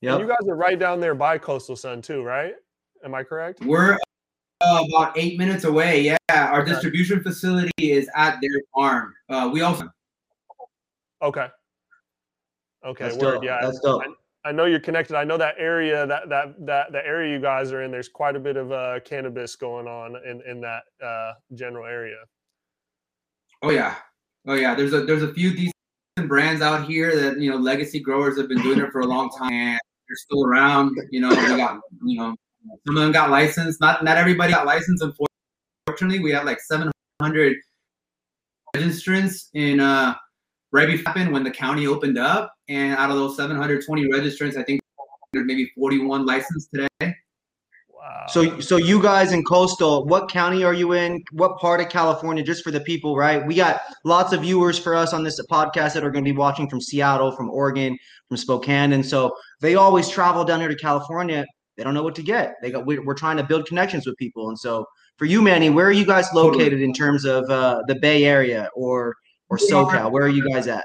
Yeah. 0.00 0.18
You 0.18 0.26
guys 0.26 0.48
are 0.48 0.56
right 0.56 0.78
down 0.78 1.00
there 1.00 1.14
by 1.14 1.36
Coastal 1.36 1.76
Sun 1.76 2.00
too, 2.00 2.22
right? 2.22 2.54
Am 3.04 3.14
I 3.14 3.22
correct? 3.22 3.62
We're 3.64 3.98
uh, 4.62 4.84
about 4.88 5.18
eight 5.18 5.38
minutes 5.38 5.64
away. 5.64 6.00
Yeah, 6.00 6.16
our 6.30 6.62
okay. 6.62 6.70
distribution 6.70 7.22
facility 7.22 7.70
is 7.78 8.08
at 8.16 8.38
their 8.40 8.62
farm. 8.74 9.12
Uh, 9.28 9.50
we 9.52 9.60
also. 9.60 9.90
Okay. 11.20 11.48
Okay. 12.84 13.04
That's 13.04 13.16
word. 13.16 13.34
Dope. 13.34 13.44
Yeah. 13.44 13.58
That's 13.60 13.78
dope. 13.80 14.02
I, 14.02 14.06
I, 14.44 14.52
know 14.52 14.64
you're 14.64 14.80
connected. 14.80 15.16
I 15.16 15.24
know 15.24 15.36
that 15.38 15.54
area 15.58 16.06
that 16.06 16.28
that 16.28 16.66
that 16.66 16.92
the 16.92 17.06
area 17.06 17.34
you 17.34 17.40
guys 17.40 17.72
are 17.72 17.82
in. 17.82 17.90
There's 17.90 18.08
quite 18.08 18.36
a 18.36 18.40
bit 18.40 18.56
of 18.56 18.72
uh, 18.72 19.00
cannabis 19.04 19.56
going 19.56 19.86
on 19.86 20.16
in 20.24 20.42
in 20.48 20.60
that 20.60 20.82
uh, 21.04 21.32
general 21.54 21.86
area. 21.86 22.18
Oh 23.62 23.70
yeah. 23.70 23.96
Oh 24.46 24.54
yeah. 24.54 24.74
There's 24.74 24.92
a 24.92 25.04
there's 25.04 25.22
a 25.22 25.32
few 25.32 25.54
decent 25.54 26.28
brands 26.28 26.62
out 26.62 26.86
here 26.86 27.14
that 27.16 27.40
you 27.40 27.50
know 27.50 27.56
legacy 27.56 28.00
growers 28.00 28.36
have 28.38 28.48
been 28.48 28.62
doing 28.62 28.80
it 28.80 28.90
for 28.90 29.00
a 29.00 29.06
long 29.06 29.30
time. 29.30 29.52
And 29.52 29.80
they're 30.08 30.16
still 30.16 30.44
around. 30.44 30.96
You 31.10 31.20
know, 31.20 31.30
got 31.30 31.80
you 32.04 32.18
know 32.18 32.34
some 32.86 32.96
of 32.96 33.02
them 33.02 33.12
got 33.12 33.30
licensed. 33.30 33.80
Not 33.80 34.04
not 34.04 34.16
everybody 34.16 34.52
got 34.52 34.66
licensed. 34.66 35.04
Unfortunately, 35.86 36.20
we 36.20 36.32
have 36.32 36.44
like 36.44 36.60
700 36.60 37.56
registrants 38.76 39.48
in 39.54 39.80
uh, 39.80 40.14
right 40.72 40.86
before 40.86 41.12
happened 41.12 41.32
when 41.32 41.44
the 41.44 41.50
county 41.50 41.86
opened 41.86 42.18
up, 42.18 42.52
and 42.68 42.96
out 42.96 43.10
of 43.10 43.16
those 43.16 43.36
720 43.36 44.08
registrants, 44.08 44.56
I 44.56 44.62
think 44.62 44.80
there's 45.32 45.46
maybe 45.46 45.70
41 45.76 46.26
licensed 46.26 46.70
today. 46.74 46.88
Wow. 47.00 48.26
So, 48.28 48.60
so 48.60 48.76
you 48.76 49.00
guys 49.00 49.32
in 49.32 49.44
coastal, 49.44 50.06
what 50.06 50.28
county 50.28 50.64
are 50.64 50.74
you 50.74 50.92
in? 50.92 51.22
What 51.32 51.58
part 51.58 51.80
of 51.80 51.88
California? 51.88 52.42
Just 52.42 52.64
for 52.64 52.70
the 52.70 52.80
people, 52.80 53.16
right? 53.16 53.46
We 53.46 53.54
got 53.54 53.82
lots 54.04 54.32
of 54.32 54.42
viewers 54.42 54.78
for 54.78 54.94
us 54.94 55.12
on 55.12 55.22
this 55.22 55.40
podcast 55.50 55.94
that 55.94 56.04
are 56.04 56.10
going 56.10 56.24
to 56.24 56.30
be 56.30 56.36
watching 56.36 56.68
from 56.68 56.80
Seattle, 56.80 57.30
from 57.36 57.50
Oregon, 57.50 57.96
from 58.28 58.36
Spokane, 58.36 58.92
and 58.92 59.04
so 59.04 59.36
they 59.60 59.76
always 59.76 60.08
travel 60.08 60.44
down 60.44 60.60
here 60.60 60.68
to 60.68 60.76
California 60.76 61.44
they 61.76 61.84
don't 61.84 61.94
know 61.94 62.02
what 62.02 62.14
to 62.16 62.22
get. 62.22 62.56
They 62.60 62.70
got 62.70 62.86
we're 62.86 63.14
trying 63.14 63.38
to 63.38 63.42
build 63.42 63.66
connections 63.66 64.06
with 64.06 64.16
people, 64.16 64.48
and 64.48 64.58
so 64.58 64.86
for 65.16 65.24
you, 65.24 65.40
Manny, 65.40 65.70
where 65.70 65.86
are 65.86 65.92
you 65.92 66.04
guys 66.04 66.26
located 66.34 66.80
in 66.80 66.92
terms 66.92 67.24
of 67.24 67.48
uh, 67.50 67.82
the 67.86 67.94
Bay 67.94 68.24
Area 68.24 68.68
or 68.74 69.14
or 69.52 69.58
SoCal? 69.58 70.10
Where 70.10 70.24
are 70.24 70.30
you 70.30 70.48
guys 70.48 70.66
at? 70.66 70.84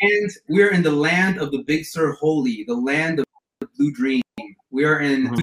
And 0.00 0.30
we're 0.48 0.72
in 0.72 0.82
the 0.82 0.90
land 0.90 1.38
of 1.38 1.50
the 1.50 1.58
Big 1.58 1.84
Sur 1.84 2.12
Holy, 2.12 2.64
the 2.66 2.74
land 2.74 3.18
of 3.18 3.26
the 3.60 3.68
Blue 3.76 3.92
Dream. 3.92 4.22
We 4.70 4.84
are 4.84 5.00
in 5.00 5.24
mm-hmm. 5.24 5.34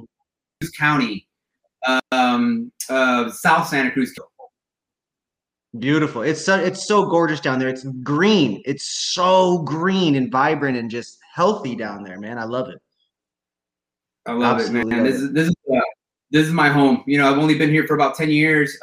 Cruz 0.60 0.72
County, 0.72 1.28
um, 2.12 2.72
uh, 2.90 3.30
South 3.30 3.68
Santa 3.68 3.92
Cruz. 3.92 4.16
Beautiful. 5.78 6.24
It's 6.24 6.44
so 6.44 6.60
it's 6.60 6.88
so 6.88 7.06
gorgeous 7.06 7.40
down 7.40 7.60
there. 7.60 7.70
It's 7.70 7.84
green. 8.04 8.64
It's 8.66 9.14
so 9.14 9.60
green 9.60 10.16
and 10.16 10.32
vibrant 10.32 10.78
and 10.78 10.90
just 10.90 11.20
healthy 11.36 11.76
down 11.76 12.04
there, 12.04 12.20
man. 12.20 12.40
I 12.40 12.46
love 12.46 12.70
it. 12.70 12.80
I 14.26 14.34
love 14.34 14.60
Absolutely 14.60 14.92
it, 14.92 14.96
man. 14.96 15.04
This 15.04 15.16
is 15.16 15.34
this 15.34 15.48
is 15.48 15.56
uh, 15.72 15.80
this 16.32 16.48
is 16.48 16.54
my 16.54 16.70
home. 16.70 17.04
You 17.06 17.20
know, 17.20 17.32
I've 17.32 17.38
only 17.38 17.58
been 17.58 17.70
here 17.70 17.86
for 17.86 17.94
about 17.94 18.16
ten 18.16 18.30
years, 18.30 18.76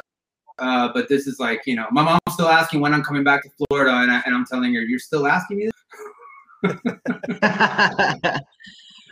uh, 0.61 0.91
but 0.93 1.09
this 1.09 1.27
is 1.27 1.39
like 1.39 1.61
you 1.65 1.75
know, 1.75 1.87
my 1.91 2.03
mom's 2.03 2.19
still 2.29 2.49
asking 2.49 2.81
when 2.81 2.93
I'm 2.93 3.03
coming 3.03 3.23
back 3.23 3.43
to 3.43 3.49
Florida, 3.67 3.91
and, 3.97 4.11
I, 4.11 4.21
and 4.25 4.35
I'm 4.35 4.45
telling 4.45 4.73
her, 4.75 4.81
you're 4.81 4.99
still 4.99 5.27
asking 5.27 5.57
me. 5.57 5.69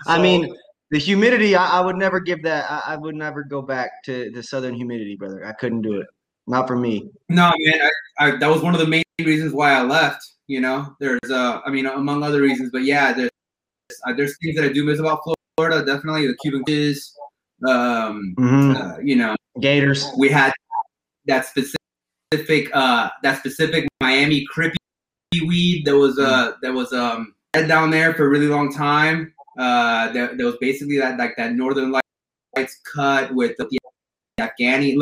I 0.08 0.22
mean, 0.22 0.56
the 0.92 1.00
humidity. 1.00 1.56
I, 1.56 1.80
I 1.80 1.82
would 1.82 1.96
never 1.96 2.20
give 2.20 2.44
that. 2.44 2.70
I, 2.70 2.94
I, 2.94 2.96
would 2.96 3.16
never 3.16 3.44
go 3.44 3.62
back 3.62 4.04
to 4.06 4.32
the 4.32 4.44
southern 4.44 4.76
humidity, 4.76 5.16
brother. 5.16 5.46
I 5.46 5.54
couldn't 5.54 5.82
do 5.82 6.00
it. 6.00 6.08
Not 6.48 6.68
for 6.68 6.78
me. 6.78 7.10
No, 7.28 7.52
man. 7.58 7.90
I, 8.20 8.36
that 8.38 8.48
was 8.48 8.62
one 8.62 8.74
of 8.74 8.80
the 8.80 8.88
main 8.88 9.04
reasons 9.20 9.54
why 9.54 9.74
I 9.74 9.82
left. 9.82 10.24
You 10.48 10.62
know, 10.62 10.96
there's 11.00 11.20
uh, 11.30 11.62
I 11.66 11.70
mean, 11.70 11.86
among 11.86 12.24
other 12.24 12.42
reasons, 12.42 12.70
but 12.72 12.84
yeah, 12.84 13.14
there's 13.14 13.32
uh, 14.06 14.14
there's 14.14 14.38
things 14.42 14.56
that 14.56 14.66
I 14.66 14.70
do 14.72 14.86
miss 14.86 15.00
about 15.00 15.20
Florida 15.24 15.40
Florida, 15.60 15.86
definitely 15.86 16.26
the 16.26 16.38
Cuban 16.38 16.64
is, 16.68 17.14
um, 17.68 18.34
mm-hmm. 18.40 18.72
uh, 18.78 18.98
you 19.04 19.18
know, 19.18 19.36
Gators. 19.60 20.06
We 20.18 20.30
had 20.30 20.54
that 21.28 21.46
specific, 21.46 22.70
uh, 22.74 23.10
that 23.24 23.40
specific 23.40 23.88
Miami 24.02 24.46
crippy 24.54 24.76
weed 25.48 25.86
that 25.86 25.96
was 25.96 26.18
uh 26.18 26.54
that 26.64 26.74
was 26.74 26.92
um 26.92 27.36
down 27.54 27.92
there 27.92 28.14
for 28.14 28.26
a 28.26 28.30
really 28.30 28.48
long 28.48 28.74
time. 28.74 29.34
Uh, 29.58 30.12
there, 30.14 30.36
there 30.36 30.46
was 30.46 30.56
basically 30.62 30.98
that 30.98 31.18
like 31.20 31.36
that 31.38 31.54
Northern 31.54 31.92
Lights 31.92 32.80
cut 32.96 33.34
with 33.36 33.56
the, 33.58 33.68
the 33.70 33.80
Afghani, 34.40 34.96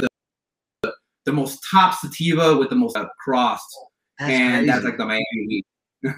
the, 0.83 0.93
the 1.25 1.31
most 1.33 1.63
top 1.69 1.93
sativa 1.93 2.57
with 2.57 2.69
the 2.69 2.75
most 2.75 2.97
uh, 2.97 3.05
crossed, 3.23 3.77
That's 4.19 4.31
and 4.31 4.53
crazy. 4.53 4.65
that's 4.67 4.83
like 4.85 4.97
the 4.97 5.05
Miami 5.05 5.25
weed. 5.47 5.63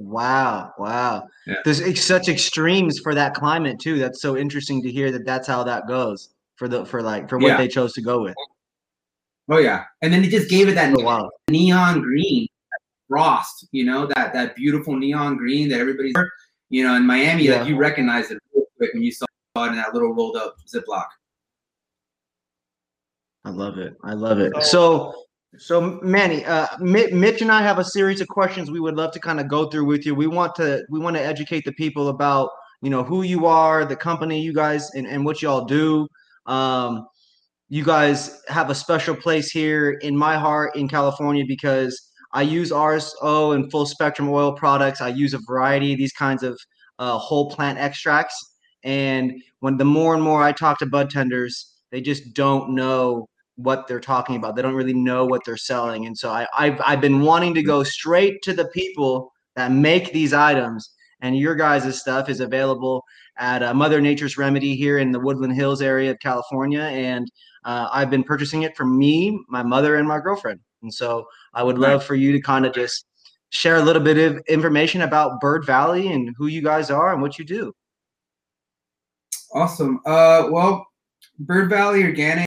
Wow, 0.00 0.72
wow. 0.78 1.26
Yeah. 1.46 1.56
There's 1.64 1.80
ex- 1.80 2.04
such 2.04 2.28
extremes 2.28 3.00
for 3.00 3.14
that 3.16 3.34
climate 3.34 3.80
too. 3.80 3.98
That's 3.98 4.22
so 4.22 4.36
interesting 4.36 4.80
to 4.84 4.92
hear 4.92 5.10
that 5.10 5.24
that's 5.26 5.48
how 5.48 5.64
that 5.64 5.88
goes 5.88 6.28
for 6.54 6.68
the 6.68 6.84
for 6.86 7.02
like 7.02 7.28
for 7.28 7.36
what 7.38 7.48
Yeah. 7.48 7.56
they 7.56 7.66
chose 7.66 7.94
to 7.94 8.00
go 8.00 8.22
with. 8.22 8.36
Oh 9.48 9.58
yeah, 9.58 9.84
and 10.02 10.12
then 10.12 10.22
they 10.22 10.28
just 10.28 10.50
gave 10.50 10.68
it 10.68 10.74
that 10.74 10.94
Oh, 10.96 11.02
wow. 11.02 11.30
neon 11.48 12.02
green 12.02 12.46
frost, 13.08 13.66
you 13.72 13.84
know, 13.84 14.06
that 14.06 14.32
that 14.34 14.54
beautiful 14.54 14.94
neon 14.96 15.36
green 15.36 15.68
that 15.70 15.80
everybody's, 15.80 16.14
you 16.68 16.84
know, 16.84 16.94
in 16.94 17.06
Miami, 17.06 17.44
Yeah. 17.44 17.60
like 17.60 17.68
you 17.68 17.76
recognize 17.76 18.30
it 18.30 18.38
real 18.54 18.64
quick 18.76 18.92
when 18.92 19.02
you 19.02 19.10
saw 19.10 19.24
it 19.56 19.68
in 19.68 19.76
that 19.76 19.94
little 19.94 20.12
rolled 20.14 20.36
up 20.36 20.56
Ziploc. 20.66 21.06
I 23.44 23.50
love 23.50 23.78
it. 23.78 23.96
I 24.04 24.12
love 24.12 24.40
it. 24.40 24.52
So, 24.62 25.14
so 25.56 25.98
Manny, 26.02 26.44
uh, 26.44 26.66
Mitch 26.80 27.40
and 27.40 27.50
I 27.50 27.62
have 27.62 27.78
a 27.78 27.84
series 27.84 28.20
of 28.20 28.28
questions 28.28 28.70
we 28.70 28.80
would 28.80 28.96
love 28.96 29.12
to 29.12 29.20
kind 29.20 29.40
of 29.40 29.48
go 29.48 29.70
through 29.70 29.86
with 29.86 30.04
you. 30.04 30.14
We 30.14 30.26
want 30.26 30.54
to 30.56 30.84
we 30.90 30.98
want 31.00 31.16
to 31.16 31.22
educate 31.22 31.64
the 31.64 31.72
people 31.72 32.08
about 32.08 32.50
you 32.82 32.90
know 32.90 33.02
who 33.02 33.22
you 33.22 33.46
are, 33.46 33.86
the 33.86 33.96
company 33.96 34.40
you 34.42 34.52
guys, 34.52 34.90
and, 34.94 35.06
and 35.06 35.24
what 35.24 35.40
y'all 35.40 35.64
do. 35.64 36.06
Um, 36.44 37.06
you 37.68 37.84
guys 37.84 38.42
have 38.48 38.70
a 38.70 38.74
special 38.74 39.14
place 39.14 39.50
here 39.50 39.92
in 40.00 40.16
my 40.16 40.38
heart 40.38 40.74
in 40.74 40.88
California 40.88 41.44
because 41.46 42.10
I 42.32 42.42
use 42.42 42.70
RSO 42.70 43.54
and 43.54 43.70
full 43.70 43.86
spectrum 43.86 44.28
oil 44.30 44.52
products. 44.52 45.00
I 45.00 45.08
use 45.08 45.34
a 45.34 45.40
variety 45.46 45.92
of 45.92 45.98
these 45.98 46.12
kinds 46.12 46.42
of 46.42 46.58
uh, 46.98 47.18
whole 47.18 47.50
plant 47.50 47.78
extracts. 47.78 48.34
And 48.84 49.32
when 49.60 49.76
the 49.76 49.84
more 49.84 50.14
and 50.14 50.22
more 50.22 50.42
I 50.42 50.52
talk 50.52 50.78
to 50.78 50.86
bud 50.86 51.10
tenders, 51.10 51.74
they 51.90 52.00
just 52.00 52.34
don't 52.34 52.74
know 52.74 53.28
what 53.56 53.86
they're 53.86 54.00
talking 54.00 54.36
about. 54.36 54.56
They 54.56 54.62
don't 54.62 54.74
really 54.74 54.94
know 54.94 55.26
what 55.26 55.42
they're 55.44 55.56
selling. 55.56 56.06
And 56.06 56.16
so 56.16 56.30
I, 56.30 56.46
I've, 56.56 56.80
I've 56.84 57.00
been 57.00 57.20
wanting 57.20 57.54
to 57.54 57.62
go 57.62 57.82
straight 57.82 58.40
to 58.42 58.52
the 58.52 58.68
people 58.68 59.32
that 59.56 59.72
make 59.72 60.12
these 60.12 60.32
items. 60.32 60.88
And 61.20 61.36
your 61.36 61.56
guys' 61.56 62.00
stuff 62.00 62.28
is 62.28 62.40
available 62.40 63.02
at 63.38 63.62
uh, 63.62 63.74
Mother 63.74 64.00
Nature's 64.00 64.38
Remedy 64.38 64.76
here 64.76 64.98
in 64.98 65.10
the 65.10 65.18
Woodland 65.18 65.54
Hills 65.54 65.82
area 65.82 66.12
of 66.12 66.18
California. 66.20 66.82
And 66.82 67.28
uh, 67.68 67.86
I've 67.92 68.08
been 68.08 68.24
purchasing 68.24 68.62
it 68.62 68.74
for 68.74 68.86
me, 68.86 69.38
my 69.46 69.62
mother, 69.62 69.96
and 69.96 70.08
my 70.08 70.20
girlfriend. 70.20 70.58
And 70.80 70.92
so 70.92 71.26
I 71.52 71.62
would 71.62 71.76
love 71.76 72.02
for 72.02 72.14
you 72.14 72.32
to 72.32 72.40
kind 72.40 72.64
of 72.64 72.72
just 72.72 73.04
share 73.50 73.76
a 73.76 73.82
little 73.82 74.02
bit 74.02 74.16
of 74.16 74.42
information 74.48 75.02
about 75.02 75.38
Bird 75.38 75.66
Valley 75.66 76.10
and 76.10 76.34
who 76.38 76.46
you 76.46 76.62
guys 76.62 76.90
are 76.90 77.12
and 77.12 77.20
what 77.20 77.38
you 77.38 77.44
do. 77.44 77.74
Awesome. 79.52 80.00
Uh, 80.06 80.48
well, 80.50 80.86
Bird 81.40 81.68
Valley 81.68 82.04
Organics. 82.04 82.46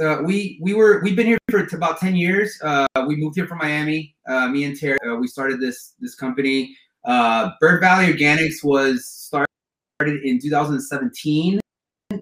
Uh, 0.00 0.22
we 0.22 0.60
we 0.62 0.74
were 0.74 1.02
we've 1.02 1.16
been 1.16 1.26
here 1.26 1.38
for 1.50 1.66
about 1.74 1.98
ten 1.98 2.14
years. 2.14 2.56
Uh, 2.62 2.86
we 3.08 3.16
moved 3.16 3.34
here 3.34 3.48
from 3.48 3.58
Miami. 3.58 4.14
Uh, 4.28 4.46
me 4.46 4.62
and 4.62 4.78
Terry. 4.78 4.98
Uh, 5.04 5.16
we 5.16 5.26
started 5.26 5.60
this 5.60 5.94
this 5.98 6.14
company. 6.14 6.76
Uh, 7.04 7.50
Bird 7.60 7.80
Valley 7.80 8.12
Organics 8.12 8.62
was 8.62 9.08
started 9.08 10.22
in 10.22 10.38
2017. 10.40 11.58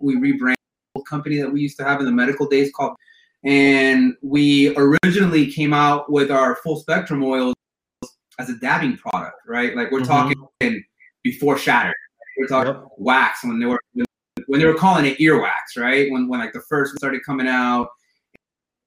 We 0.00 0.16
rebranded 0.16 0.63
company 1.02 1.38
that 1.40 1.50
we 1.52 1.60
used 1.60 1.76
to 1.78 1.84
have 1.84 2.00
in 2.00 2.06
the 2.06 2.12
medical 2.12 2.46
days 2.48 2.70
called, 2.74 2.96
and 3.44 4.14
we 4.22 4.74
originally 4.76 5.50
came 5.50 5.72
out 5.72 6.10
with 6.10 6.30
our 6.30 6.56
full 6.56 6.76
spectrum 6.76 7.22
oils 7.22 7.54
as 8.38 8.48
a 8.48 8.56
dabbing 8.58 8.96
product, 8.96 9.36
right? 9.46 9.76
Like 9.76 9.90
we're 9.90 10.00
Mhm. 10.00 10.06
talking 10.06 10.84
before 11.22 11.58
Shatter. 11.58 11.94
We're 12.38 12.46
talking 12.46 12.72
Yep. 12.74 12.88
wax 12.98 13.44
when 13.44 13.60
they 13.60 13.66
were 13.66 13.80
when 14.46 14.60
they 14.60 14.66
were 14.66 14.74
calling 14.74 15.06
it 15.06 15.18
earwax, 15.18 15.76
right? 15.78 16.10
When 16.10 16.28
when 16.28 16.40
like 16.40 16.52
the 16.52 16.60
first 16.68 16.96
started 16.96 17.22
coming 17.24 17.46
out, 17.48 17.88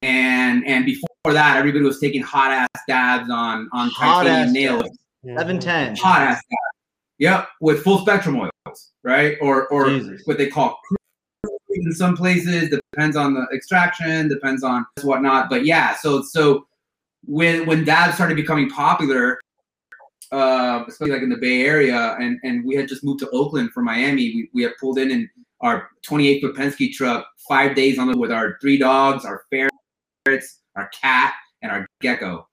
and 0.01 0.65
and 0.67 0.85
before 0.85 1.07
that, 1.33 1.57
everybody 1.57 1.83
was 1.83 1.99
taking 1.99 2.21
hot 2.21 2.51
ass 2.51 2.81
dabs 2.87 3.29
on 3.29 3.69
on 3.73 3.89
Hot 3.91 4.23
titanium 4.23 4.53
nails. 4.53 4.97
Seven 5.25 5.59
ten. 5.59 5.95
hot 5.95 6.21
ass 6.21 6.35
dabs. 6.49 6.77
Yep, 7.19 7.47
with 7.61 7.83
full 7.83 7.99
spectrum 7.99 8.37
oils, 8.39 8.91
right? 9.03 9.37
Or 9.41 9.67
or 9.69 9.89
Jesus. 9.89 10.21
what 10.25 10.37
they 10.37 10.47
call 10.47 10.79
in 11.85 11.91
some 11.93 12.15
places. 12.15 12.69
Depends 12.93 13.15
on 13.15 13.33
the 13.33 13.45
extraction, 13.53 14.27
depends 14.27 14.63
on 14.63 14.85
whatnot. 15.01 15.49
But 15.49 15.65
yeah, 15.65 15.95
so 15.95 16.21
so 16.21 16.67
when 17.25 17.65
when 17.65 17.83
dabs 17.83 18.15
started 18.15 18.35
becoming 18.35 18.69
popular, 18.69 19.39
uh, 20.31 20.83
especially 20.87 21.13
like 21.13 21.23
in 21.23 21.29
the 21.29 21.37
Bay 21.37 21.63
Area, 21.63 22.15
and 22.19 22.39
and 22.43 22.65
we 22.65 22.75
had 22.75 22.87
just 22.87 23.03
moved 23.03 23.19
to 23.19 23.29
Oakland 23.29 23.71
from 23.71 23.85
Miami. 23.85 24.33
We, 24.33 24.49
we 24.53 24.63
had 24.63 24.73
pulled 24.79 24.97
in 24.97 25.11
in 25.11 25.29
our 25.61 25.89
28 26.03 26.41
foot 26.41 26.55
Penske 26.55 26.93
truck, 26.93 27.25
five 27.47 27.75
days 27.75 27.97
on 27.97 28.09
it 28.09 28.17
with 28.17 28.31
our 28.31 28.57
three 28.61 28.77
dogs, 28.77 29.25
our 29.25 29.43
ferrets, 29.49 30.59
our 30.75 30.89
cat, 30.89 31.33
and 31.61 31.71
our 31.71 31.87
gecko, 32.01 32.47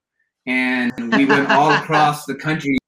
and 0.47 0.93
we 1.17 1.25
went 1.25 1.51
all 1.51 1.73
across 1.83 2.27
the 2.27 2.35
country. 2.35 2.79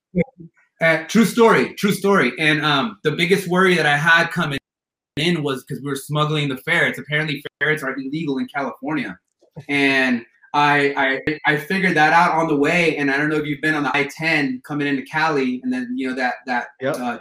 Uh, 0.81 1.05
true 1.09 1.25
story, 1.25 1.73
true 1.75 1.93
story. 1.93 2.33
And 2.39 2.63
um, 2.63 2.99
the 3.03 3.13
biggest 3.13 3.49
worry 3.49 3.75
that 3.77 3.87
I 3.87 3.97
had 3.97 4.31
coming 4.31 4.59
in 5.17 5.43
was 5.43 5.65
because 5.65 5.83
we 5.83 5.89
were 5.89 5.97
smuggling 5.97 6.49
the 6.49 6.57
ferrets. 6.59 6.99
Apparently, 6.99 7.43
ferrets 7.61 7.83
are 7.83 7.95
illegal 7.97 8.39
in 8.39 8.47
California, 8.47 9.19
and 9.69 10.25
I, 10.55 11.23
I 11.27 11.53
I 11.53 11.57
figured 11.57 11.97
that 11.97 12.13
out 12.13 12.33
on 12.33 12.49
the 12.49 12.57
way, 12.57 12.97
and 12.97 13.11
I 13.11 13.17
don't 13.17 13.29
know 13.29 13.37
if 13.37 13.47
you've 13.47 13.61
been 13.61 13.75
on 13.75 13.83
the 13.83 13.97
I-10 13.97 14.63
coming 14.63 14.87
into 14.87 15.03
Cali, 15.03 15.61
and 15.63 15.73
then 15.73 15.93
you 15.97 16.09
know 16.09 16.15
that 16.15 16.35
that 16.47 16.69
Yep. 16.81 16.97
uh, 16.97 17.19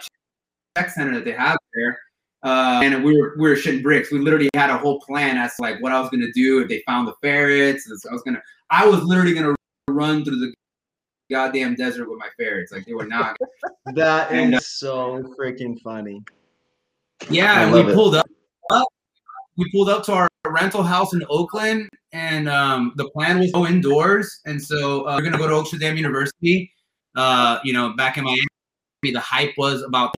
check 0.77 0.89
center 0.89 1.13
that 1.15 1.25
they 1.25 1.31
have 1.31 1.57
there, 1.73 1.99
uh, 2.43 2.81
and 2.83 3.03
we 3.03 3.19
were 3.19 3.35
we 3.37 3.49
were 3.49 3.55
shitting 3.55 3.81
bricks. 3.83 4.11
We 4.11 4.19
literally 4.19 4.49
had 4.55 4.69
a 4.69 4.77
whole 4.77 4.99
plan 5.01 5.37
as 5.37 5.55
to 5.55 5.61
like 5.61 5.81
what 5.81 5.91
I 5.91 5.99
was 5.99 6.09
gonna 6.09 6.31
do 6.33 6.59
if 6.59 6.67
they 6.69 6.81
found 6.85 7.07
the 7.07 7.15
ferrets. 7.21 7.89
I 8.09 8.13
was 8.13 8.21
gonna, 8.23 8.41
I 8.69 8.85
was 8.85 9.01
literally 9.03 9.33
gonna 9.33 9.55
run 9.89 10.23
through 10.25 10.39
the 10.39 10.53
goddamn 11.31 11.75
desert 11.75 12.09
with 12.09 12.19
my 12.19 12.27
ferrets. 12.37 12.71
Like 12.71 12.85
they 12.85 12.93
were 12.93 13.07
not. 13.07 13.37
That 13.93 14.31
And, 14.31 14.53
uh, 14.53 14.57
is 14.57 14.67
so 14.67 15.21
freaking 15.39 15.79
funny. 15.81 16.23
Yeah, 17.29 17.63
and 17.63 17.73
we 17.73 17.81
it. 17.81 17.93
pulled 17.95 18.15
up, 18.15 18.25
up. 18.71 18.87
We 19.57 19.69
pulled 19.71 19.89
up 19.89 20.03
to 20.05 20.13
our 20.13 20.27
rental 20.47 20.83
house 20.83 21.13
in 21.13 21.23
Oakland, 21.29 21.89
and 22.11 22.47
um, 22.49 22.93
the 22.97 23.09
plan 23.09 23.39
was 23.39 23.47
to 23.47 23.53
go 23.53 23.65
indoors. 23.67 24.41
And 24.45 24.61
so 24.61 25.07
uh, 25.07 25.15
we're 25.15 25.23
gonna 25.23 25.37
go 25.37 25.47
to 25.47 25.53
Oaksterdam 25.53 25.97
University. 25.97 26.71
Uh, 27.15 27.59
you 27.63 27.71
know, 27.73 27.93
back 27.95 28.17
in 28.17 28.23
Miami, 28.25 28.45
the 29.03 29.19
hype 29.19 29.53
was 29.57 29.81
about. 29.81 30.13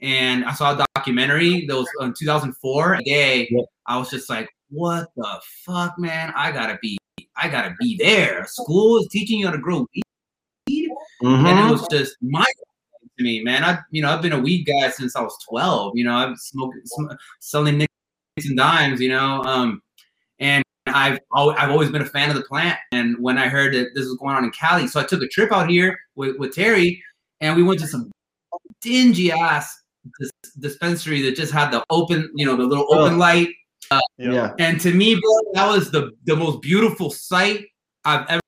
And 0.00 0.44
I 0.44 0.52
saw 0.52 0.74
a 0.74 0.84
documentary 0.96 1.66
that 1.66 1.74
was 1.76 1.86
in 2.00 2.12
2004. 2.18 2.94
A 2.94 3.02
day, 3.04 3.48
Yep. 3.50 3.64
I 3.86 3.96
was 3.96 4.10
just 4.10 4.28
like, 4.28 4.48
"What 4.70 5.08
the 5.16 5.40
fuck, 5.64 5.98
man? 5.98 6.32
I 6.36 6.50
gotta 6.50 6.78
be, 6.82 6.98
I 7.36 7.48
gotta 7.48 7.74
be 7.78 7.96
there. 7.96 8.46
School 8.46 8.98
is 8.98 9.08
teaching 9.10 9.38
you 9.38 9.46
how 9.46 9.52
to 9.52 9.58
grow 9.58 9.86
weed." 9.94 10.02
and 11.22 11.46
it 11.46 11.50
Mhm. 11.52 11.70
was 11.70 11.86
just 11.90 12.16
mind 12.22 12.44
to 13.18 13.24
me, 13.24 13.42
man. 13.42 13.64
I, 13.64 13.78
you 13.90 14.02
know, 14.02 14.10
I've 14.10 14.22
been 14.22 14.32
a 14.32 14.38
weed 14.38 14.64
guy 14.64 14.90
since 14.90 15.16
I 15.16 15.22
was 15.22 15.36
12. 15.48 15.92
You 15.96 16.04
know, 16.04 16.14
I've 16.14 16.38
smoking, 16.38 16.82
sm- 16.84 17.12
selling 17.40 17.78
nicks 17.78 17.92
and 18.46 18.56
dimes. 18.56 19.00
You 19.00 19.10
know, 19.10 19.42
um, 19.44 19.82
and 20.38 20.62
I've 20.86 21.18
al- 21.34 21.50
I've 21.52 21.70
always 21.70 21.90
been 21.90 22.02
a 22.02 22.06
fan 22.06 22.30
of 22.30 22.36
the 22.36 22.42
plant. 22.42 22.78
And 22.92 23.16
when 23.20 23.38
I 23.38 23.48
heard 23.48 23.74
that 23.74 23.90
this 23.94 24.06
was 24.06 24.16
going 24.18 24.34
on 24.36 24.44
in 24.44 24.50
Cali, 24.50 24.86
so 24.86 25.00
I 25.00 25.04
took 25.04 25.22
a 25.22 25.28
trip 25.28 25.52
out 25.52 25.68
here 25.68 25.98
with 26.16 26.36
with 26.38 26.54
Terry, 26.54 27.02
and 27.40 27.56
we 27.56 27.62
went 27.62 27.80
to 27.80 27.86
some 27.86 28.10
dingy 28.80 29.32
ass 29.32 29.74
dis- 30.20 30.30
dispensary 30.58 31.22
that 31.22 31.36
just 31.36 31.52
had 31.52 31.70
the 31.70 31.84
open, 31.90 32.30
you 32.34 32.44
know, 32.44 32.56
the 32.56 32.64
little 32.64 32.86
open 32.94 33.14
Oh. 33.14 33.18
light. 33.18 33.48
Yeah. 34.18 34.52
And 34.58 34.80
to 34.80 34.92
me, 34.92 35.14
bro, 35.14 35.52
that 35.52 35.68
was 35.70 35.90
the 35.90 36.10
the 36.24 36.34
most 36.36 36.60
beautiful 36.62 37.10
sight 37.10 37.66
I've 38.04 38.26
ever, 38.28 38.40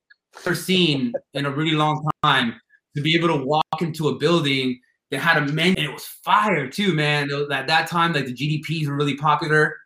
ever 0.45 0.55
seen 0.55 1.13
in 1.33 1.45
a 1.45 1.49
really 1.51 1.71
long 1.71 2.05
time. 2.23 2.59
To 2.97 3.01
be 3.03 3.15
able 3.15 3.27
to 3.29 3.37
walk 3.45 3.81
into 3.81 4.07
a 4.09 4.17
building 4.17 4.79
that 5.11 5.19
had 5.19 5.37
a 5.37 5.41
menu, 5.53 5.75
and 5.77 5.85
it 5.85 5.93
was 5.93 6.03
fire 6.05 6.67
too, 6.67 6.93
man. 6.95 7.27
Was- 7.29 7.47
At 7.51 7.67
that 7.67 7.87
time, 7.87 8.11
like 8.11 8.25
the 8.25 8.33
GDPs 8.33 8.87
were 8.87 8.95
really 8.95 9.15
popular. 9.15 9.77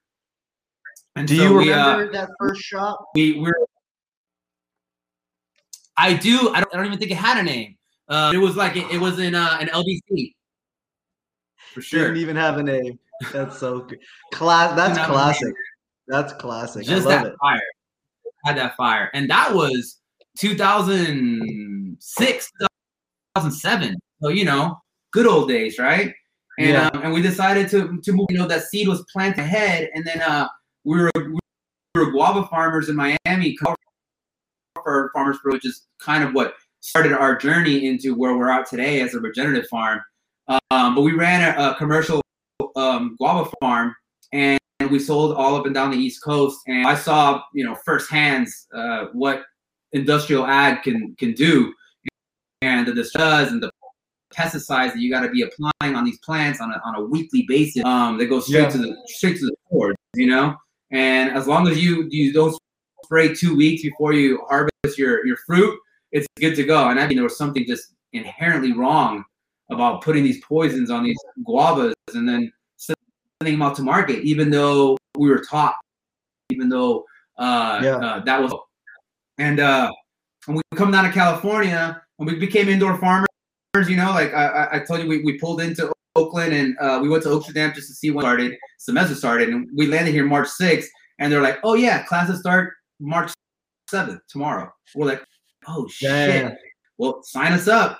And 1.17 1.27
Do 1.27 1.35
so 1.35 1.43
you 1.43 1.53
we, 1.57 1.73
uh, 1.73 1.91
remember 1.97 2.13
that 2.13 2.29
first 2.39 2.61
shop? 2.61 3.09
we 3.13 3.37
we're 3.37 3.53
I 5.97 6.13
do. 6.13 6.51
I 6.53 6.61
don't, 6.61 6.73
I 6.73 6.77
don't 6.77 6.85
even 6.85 6.97
think 6.99 7.11
it 7.11 7.17
had 7.17 7.37
a 7.37 7.43
name. 7.43 7.75
Uh, 8.07 8.31
it 8.33 8.37
was 8.37 8.55
like 8.55 8.77
it, 8.77 8.89
it 8.91 8.97
was 8.99 9.19
in 9.19 9.35
uh, 9.35 9.57
an 9.59 9.67
LBC 9.67 10.33
for 11.73 11.81
sure. 11.81 12.03
Didn't 12.03 12.15
even 12.17 12.35
have 12.37 12.57
a 12.59 12.63
name. 12.63 12.97
That's 13.33 13.57
so 13.59 13.79
good. 13.81 13.99
Class. 14.31 14.73
That's 14.75 14.89
Didn't 14.97 15.01
have 15.01 15.09
a 15.09 15.13
classic. 15.13 15.53
That's 16.07 16.31
classic. 16.33 16.85
just 16.85 17.05
I 17.07 17.15
love 17.15 17.23
that 17.23 17.33
it. 17.33 17.37
fire 17.41 17.59
had 18.45 18.57
that 18.57 18.75
fire 18.77 19.09
and 19.13 19.29
that 19.29 19.53
was 19.53 19.97
2006 20.39 22.51
2007 23.35 23.95
so 24.21 24.29
you 24.29 24.45
know 24.45 24.77
good 25.11 25.25
old 25.27 25.47
days 25.47 25.77
right 25.79 26.13
and 26.59 26.69
Yeah. 26.69 26.89
um, 26.93 27.03
and 27.03 27.13
we 27.13 27.21
decided 27.21 27.69
to 27.69 27.99
to 28.03 28.11
move 28.11 28.27
you 28.29 28.37
know 28.37 28.47
that 28.47 28.63
seed 28.63 28.87
was 28.87 29.03
planted 29.11 29.39
ahead 29.39 29.89
and 29.93 30.05
then 30.05 30.21
uh 30.21 30.47
we 30.83 31.01
were 31.01 31.11
we 31.15 31.39
were 31.95 32.11
guava 32.11 32.45
farmers 32.47 32.89
in 32.89 32.95
miami 32.95 33.57
for 34.83 35.11
farmers 35.13 35.37
which 35.43 35.65
is 35.65 35.87
kind 35.99 36.23
of 36.23 36.33
what 36.33 36.55
started 36.81 37.13
our 37.13 37.35
journey 37.35 37.87
into 37.87 38.15
where 38.15 38.35
we're 38.37 38.49
at 38.49 38.67
today 38.67 39.01
as 39.01 39.13
a 39.13 39.19
regenerative 39.19 39.67
farm 39.67 40.01
um, 40.71 40.95
but 40.95 41.01
we 41.01 41.13
ran 41.13 41.55
a, 41.57 41.71
a 41.71 41.75
commercial 41.75 42.21
um, 42.75 43.15
guava 43.17 43.49
farm 43.61 43.95
and 44.33 44.59
we 44.89 44.99
sold 44.99 45.35
all 45.35 45.55
up 45.55 45.65
and 45.65 45.75
down 45.75 45.91
the 45.91 45.97
East 45.97 46.23
Coast. 46.23 46.59
And 46.67 46.87
I 46.87 46.95
saw, 46.95 47.41
you 47.53 47.63
know, 47.63 47.75
firsthand 47.85 48.47
uh, 48.73 49.05
what 49.13 49.43
industrial 49.93 50.45
ag 50.45 50.83
can 50.83 51.15
can 51.17 51.33
do, 51.33 51.73
and 52.61 52.87
the 52.87 52.93
does 53.15 53.51
and 53.51 53.61
the 53.61 53.71
pesticides 54.33 54.93
that 54.93 54.99
you 54.99 55.09
got 55.09 55.21
to 55.21 55.29
be 55.29 55.41
applying 55.41 55.95
on 55.95 56.05
these 56.05 56.19
plants 56.19 56.61
on 56.61 56.71
a, 56.71 56.81
on 56.85 56.95
a 56.95 57.01
weekly 57.01 57.43
basis. 57.47 57.83
Um, 57.83 58.17
they 58.17 58.25
go 58.25 58.39
straight 58.39 58.61
Yeah. 58.63 58.69
to 58.69 58.77
the 58.77 58.97
straight 59.07 59.37
to 59.39 59.45
the 59.45 59.55
core, 59.69 59.93
you 60.15 60.27
know. 60.27 60.55
And 60.91 61.31
as 61.31 61.47
long 61.47 61.67
as 61.67 61.83
you 61.83 62.07
you 62.09 62.31
don't 62.33 62.55
spray 63.03 63.33
two 63.33 63.55
weeks 63.55 63.81
before 63.81 64.13
you 64.13 64.41
harvest 64.49 64.97
your 64.97 65.25
your 65.25 65.37
fruit, 65.45 65.77
it's 66.11 66.27
good 66.39 66.55
to 66.55 66.63
go. 66.63 66.89
And 66.89 66.99
I 66.99 67.07
mean, 67.07 67.17
there 67.17 67.23
was 67.23 67.37
something 67.37 67.65
just 67.65 67.93
inherently 68.13 68.73
wrong 68.73 69.23
about 69.69 70.01
putting 70.01 70.23
these 70.23 70.43
poisons 70.43 70.89
on 70.89 71.03
these 71.03 71.17
guavas 71.47 71.93
and 72.13 72.27
then 72.27 72.51
sending 72.77 73.57
them 73.57 73.61
out 73.61 73.75
to 73.75 73.81
market, 73.83 74.19
even 74.23 74.49
though 74.49 74.97
we 75.17 75.29
were 75.29 75.39
taught, 75.39 75.75
even 76.51 76.69
though 76.69 77.05
uh, 77.37 77.79
Yeah. 77.83 77.95
uh, 77.97 78.19
that 78.25 78.41
was. 78.41 78.53
And 79.37 79.59
uh, 79.59 79.89
when 80.45 80.57
we 80.57 80.61
come 80.75 80.91
down 80.91 81.05
to 81.05 81.11
California, 81.11 82.01
when 82.21 82.35
we 82.35 82.39
became 82.39 82.69
indoor 82.69 82.95
farmers, 82.99 83.27
you 83.89 83.95
know, 83.95 84.11
like 84.11 84.31
I, 84.31 84.45
I- 84.45 84.75
I 84.75 84.79
told 84.79 85.01
you, 85.01 85.07
we, 85.07 85.23
we 85.23 85.39
pulled 85.39 85.59
into 85.59 85.91
Oakland 86.15 86.53
and 86.53 86.77
uh, 86.79 86.99
we 87.01 87.09
went 87.09 87.23
to 87.23 87.29
Oaksterdam 87.29 87.73
just 87.73 87.87
to 87.87 87.95
see 87.95 88.11
when 88.11 88.21
started 88.23 88.57
semester 88.77 89.15
started, 89.15 89.49
and 89.49 89.67
we 89.75 89.87
landed 89.87 90.11
here 90.13 90.23
March 90.25 90.47
6th, 90.49 90.85
and 91.19 91.31
they're 91.33 91.41
like, 91.41 91.57
"Oh 91.63 91.73
yeah, 91.73 92.03
classes 92.03 92.39
start 92.39 92.73
March 92.99 93.31
7th 93.91 94.19
tomorrow." 94.29 94.71
We're 94.93 95.07
like, 95.07 95.23
"Oh 95.67 95.87
shit!" 95.87 96.43
Well, 96.99 97.23
sign 97.23 97.53
us 97.53 97.67
up. 97.67 97.99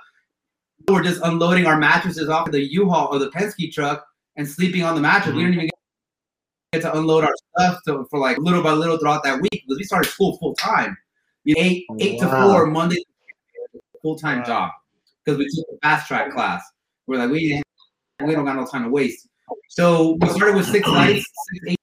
We're 0.87 1.01
just 1.03 1.21
unloading 1.23 1.65
our 1.65 1.77
mattresses 1.79 2.29
off 2.29 2.45
of 2.47 2.51
the 2.51 2.61
U-Haul 2.73 3.07
or 3.11 3.17
the 3.17 3.31
Penske 3.31 3.71
truck 3.71 4.05
and 4.35 4.47
sleeping 4.47 4.83
on 4.83 4.93
the 4.93 5.01
mattress. 5.01 5.33
We 5.35 5.41
Mhm. 5.41 5.45
don't 5.45 5.53
even 5.53 5.69
get 6.73 6.81
to 6.83 6.97
unload 6.97 7.23
our 7.23 7.33
stuff 7.57 7.79
to, 7.87 8.05
for 8.11 8.19
like 8.19 8.37
little 8.37 8.61
by 8.61 8.71
little 8.73 8.97
throughout 8.99 9.23
that 9.23 9.41
week 9.41 9.51
because 9.65 9.77
we 9.77 9.83
started 9.83 10.09
school 10.11 10.37
full 10.37 10.53
time. 10.55 10.95
You 11.43 11.55
know, 11.55 11.61
eight 11.61 11.85
eight 11.99 12.19
to 12.19 12.27
four 12.29 12.65
Monday, 12.67 13.03
full 14.01 14.15
time 14.17 14.39
Wow. 14.39 14.45
job 14.45 14.71
because 15.23 15.37
we 15.37 15.45
took 15.47 15.65
a 15.75 15.77
fast 15.81 16.07
track 16.07 16.31
class. 16.31 16.63
We're 17.07 17.17
like 17.17 17.29
we 17.31 17.49
didn't- 17.49 17.65
we 18.25 18.35
don't 18.35 18.45
got 18.45 18.55
no 18.55 18.65
time 18.65 18.83
to 18.83 18.89
waste. 18.89 19.27
So 19.69 20.17
we 20.21 20.29
started 20.29 20.55
with 20.55 20.67
six 20.67 20.87
lights, 20.87 21.25
six 21.53 21.65
eight, 21.69 21.79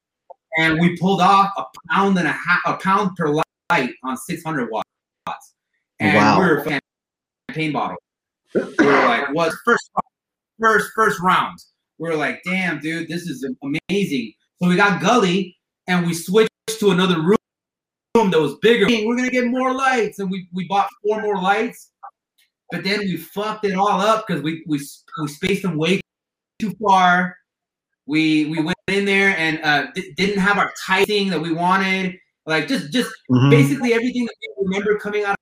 and 0.59 0.79
we 0.81 0.97
pulled 0.97 1.21
off 1.21 1.53
a 1.57 1.65
pound 1.91 2.17
and 2.19 2.29
a 2.29 2.33
half, 2.33 2.61
a 2.65 2.75
pound 2.77 3.17
per 3.17 3.29
light 3.29 3.91
on 4.05 4.17
600 4.17 4.71
watts. 4.71 5.55
And 6.01 6.15
Wow. 6.17 6.39
we 6.41 6.47
were 6.47 6.81
champagne 7.49 7.73
bottle. 7.73 7.97
We 8.55 8.61
were 8.63 8.93
like, 8.93 9.29
what 9.35 9.53
first, 9.65 9.91
first, 10.61 10.91
first 10.95 11.21
round? 11.21 11.59
We 11.99 12.09
were 12.09 12.17
like, 12.17 12.41
damn, 12.45 12.79
dude, 12.79 13.09
this 13.09 13.23
is 13.23 13.45
amazing. 13.91 14.33
So 14.63 14.69
we 14.69 14.77
got 14.77 15.03
Gully, 15.03 15.57
and 15.89 16.07
we 16.07 16.15
switched 16.15 16.51
to 16.79 16.91
another 16.93 17.21
room 17.21 17.37
room 18.15 18.31
that 18.31 18.41
was 18.41 18.55
bigger. 18.59 18.87
We're 18.87 19.17
gonna 19.17 19.31
get 19.31 19.47
more 19.47 19.75
lights, 19.75 20.19
and 20.21 20.31
we, 20.31 20.49
we 20.53 20.67
bought 20.69 20.89
four 21.03 21.21
more 21.21 21.41
lights. 21.41 21.91
But 22.71 22.85
then 22.85 23.01
we 23.01 23.17
fucked 23.17 23.65
it 23.65 23.75
all 23.75 24.01
up 24.01 24.27
because 24.27 24.43
we, 24.43 24.63
we 24.67 24.79
we 25.21 25.29
spaced 25.29 25.63
them 25.63 25.77
way 25.77 26.01
too 26.59 26.75
far. 26.85 27.37
We 28.07 28.47
we 28.47 28.63
went 28.63 28.77
in 28.89 29.05
there 29.05 29.37
and 29.39 29.61
uh, 29.63 29.91
di- 29.95 30.13
didn't 30.17 30.39
have 30.39 30.59
our 30.59 30.73
tighting 30.87 31.31
that 31.31 31.41
we 31.41 31.53
wanted. 31.53 32.17
Like 32.47 32.69
just 32.69 32.93
just 32.93 33.11
Mhm. 33.31 33.51
basically 33.51 33.93
everything 33.95 34.25
that 34.27 34.35
we 34.41 34.67
remember 34.67 34.99
coming 34.99 35.25
out 35.25 35.37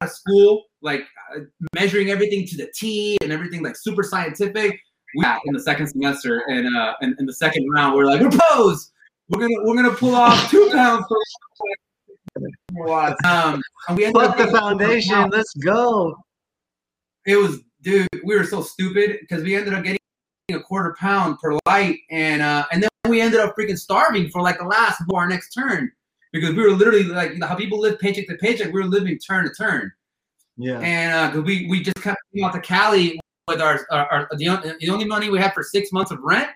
of 0.00 0.10
school, 0.10 0.64
like 0.82 1.02
uh, 1.34 1.40
measuring 1.74 2.10
everything 2.10 2.46
to 2.46 2.56
the 2.56 2.70
T 2.74 3.16
and 3.22 3.32
everything 3.32 3.62
like 3.62 3.76
super 3.76 4.02
scientific. 4.02 4.78
We 5.16 5.22
got 5.22 5.40
in 5.46 5.54
the 5.54 5.60
second 5.60 5.86
semester 5.88 6.44
and 6.48 6.74
uh 6.76 6.94
and 7.00 7.14
in 7.18 7.26
the 7.26 7.32
second 7.32 7.66
round, 7.70 7.96
we're 7.96 8.04
like, 8.04 8.20
propose. 8.20 8.92
We're 9.30 9.40
gonna 9.40 9.64
we're 9.64 9.76
gonna 9.76 9.94
pull 9.94 10.14
off 10.14 10.50
two 10.50 10.70
pounds 10.72 11.04
per. 11.08 11.16
Um, 13.24 13.60
and 13.88 13.96
we 13.96 14.04
ended 14.04 14.22
Fuck 14.22 14.38
up 14.38 14.50
the 14.50 14.58
foundation. 14.58 15.28
Let's 15.30 15.52
go. 15.54 16.16
It 17.28 17.36
was, 17.36 17.60
dude, 17.82 18.08
we 18.24 18.36
were 18.36 18.44
so 18.44 18.62
stupid 18.62 19.18
because 19.20 19.44
we 19.44 19.54
ended 19.54 19.74
up 19.74 19.84
getting 19.84 19.98
a 20.50 20.60
quarter 20.60 20.96
pound 20.98 21.38
per 21.38 21.58
light, 21.66 21.98
and 22.10 22.40
uh, 22.40 22.64
and 22.72 22.82
then 22.82 22.88
we 23.06 23.20
ended 23.20 23.38
up 23.40 23.54
freaking 23.54 23.78
starving 23.78 24.30
for 24.30 24.40
like 24.40 24.58
the 24.58 24.64
last 24.64 25.02
for 25.08 25.20
our 25.20 25.28
next 25.28 25.50
turn 25.52 25.92
because 26.32 26.54
we 26.54 26.62
were 26.62 26.72
literally 26.72 27.04
like 27.04 27.32
you 27.32 27.38
know, 27.38 27.46
how 27.46 27.54
people 27.54 27.78
live 27.78 27.98
paycheck 28.00 28.26
to 28.28 28.36
paycheck. 28.36 28.72
We 28.72 28.80
were 28.80 28.86
living 28.86 29.18
turn 29.18 29.44
to 29.44 29.50
turn, 29.50 29.92
Yeah. 30.56 30.80
and 30.80 31.36
uh, 31.36 31.42
we 31.42 31.66
we 31.68 31.82
just 31.82 31.96
kind 31.96 32.16
of 32.16 32.34
came 32.34 32.44
out 32.46 32.54
to 32.54 32.60
Cali 32.60 33.20
with 33.46 33.60
our, 33.60 33.86
our, 33.90 34.06
our 34.10 34.28
the, 34.38 34.76
the 34.80 34.88
only 34.88 35.04
money 35.04 35.28
we 35.28 35.38
had 35.38 35.52
for 35.52 35.62
six 35.62 35.92
months 35.92 36.10
of 36.10 36.20
rent, 36.22 36.48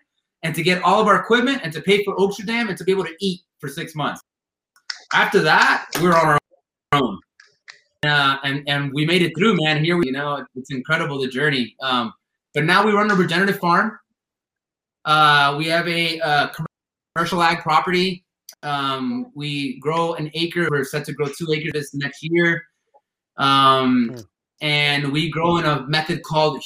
and 0.42 0.54
to 0.54 0.62
get 0.62 0.82
all 0.82 1.02
of 1.02 1.06
our 1.06 1.16
equipment, 1.16 1.60
and 1.62 1.70
to 1.74 1.82
pay 1.82 2.02
for 2.02 2.16
Oaksterdam, 2.16 2.70
and 2.70 2.78
to 2.78 2.84
be 2.84 2.92
able 2.92 3.04
to 3.04 3.14
eat 3.20 3.42
for 3.58 3.68
six 3.68 3.94
months. 3.94 4.22
After 5.12 5.40
that, 5.42 5.86
we 6.00 6.08
were 6.08 6.16
on 6.16 6.24
our 6.26 6.32
own. 6.32 6.38
Uh, 8.04 8.36
and 8.42 8.68
and 8.68 8.92
we 8.92 9.06
made 9.06 9.22
it 9.22 9.32
through, 9.36 9.56
man. 9.62 9.84
Here 9.84 9.96
we, 9.96 10.06
you 10.06 10.12
know, 10.12 10.44
it's 10.56 10.70
incredible 10.72 11.20
the 11.20 11.28
journey. 11.28 11.76
Um, 11.80 12.12
but 12.54 12.64
now 12.64 12.84
we 12.84 12.92
run 12.92 13.10
a 13.10 13.14
regenerative 13.14 13.58
farm. 13.58 13.98
Uh, 15.04 15.54
we 15.56 15.66
have 15.66 15.86
a 15.88 16.20
uh, 16.20 16.48
commercial 17.14 17.42
ag 17.42 17.58
property. 17.60 18.24
Um, 18.62 19.30
we 19.34 19.78
grow 19.80 20.14
an 20.14 20.30
acre. 20.34 20.68
We're 20.70 20.84
set 20.84 21.04
to 21.06 21.12
grow 21.12 21.26
two 21.26 21.46
acres 21.52 21.72
this 21.72 21.94
next 21.94 22.18
year. 22.22 22.62
Um, 23.36 24.08
Hmm. 24.10 24.20
and 24.60 25.12
we 25.12 25.30
grow 25.30 25.56
in 25.56 25.64
a 25.64 25.86
method 25.88 26.22
called 26.22 26.62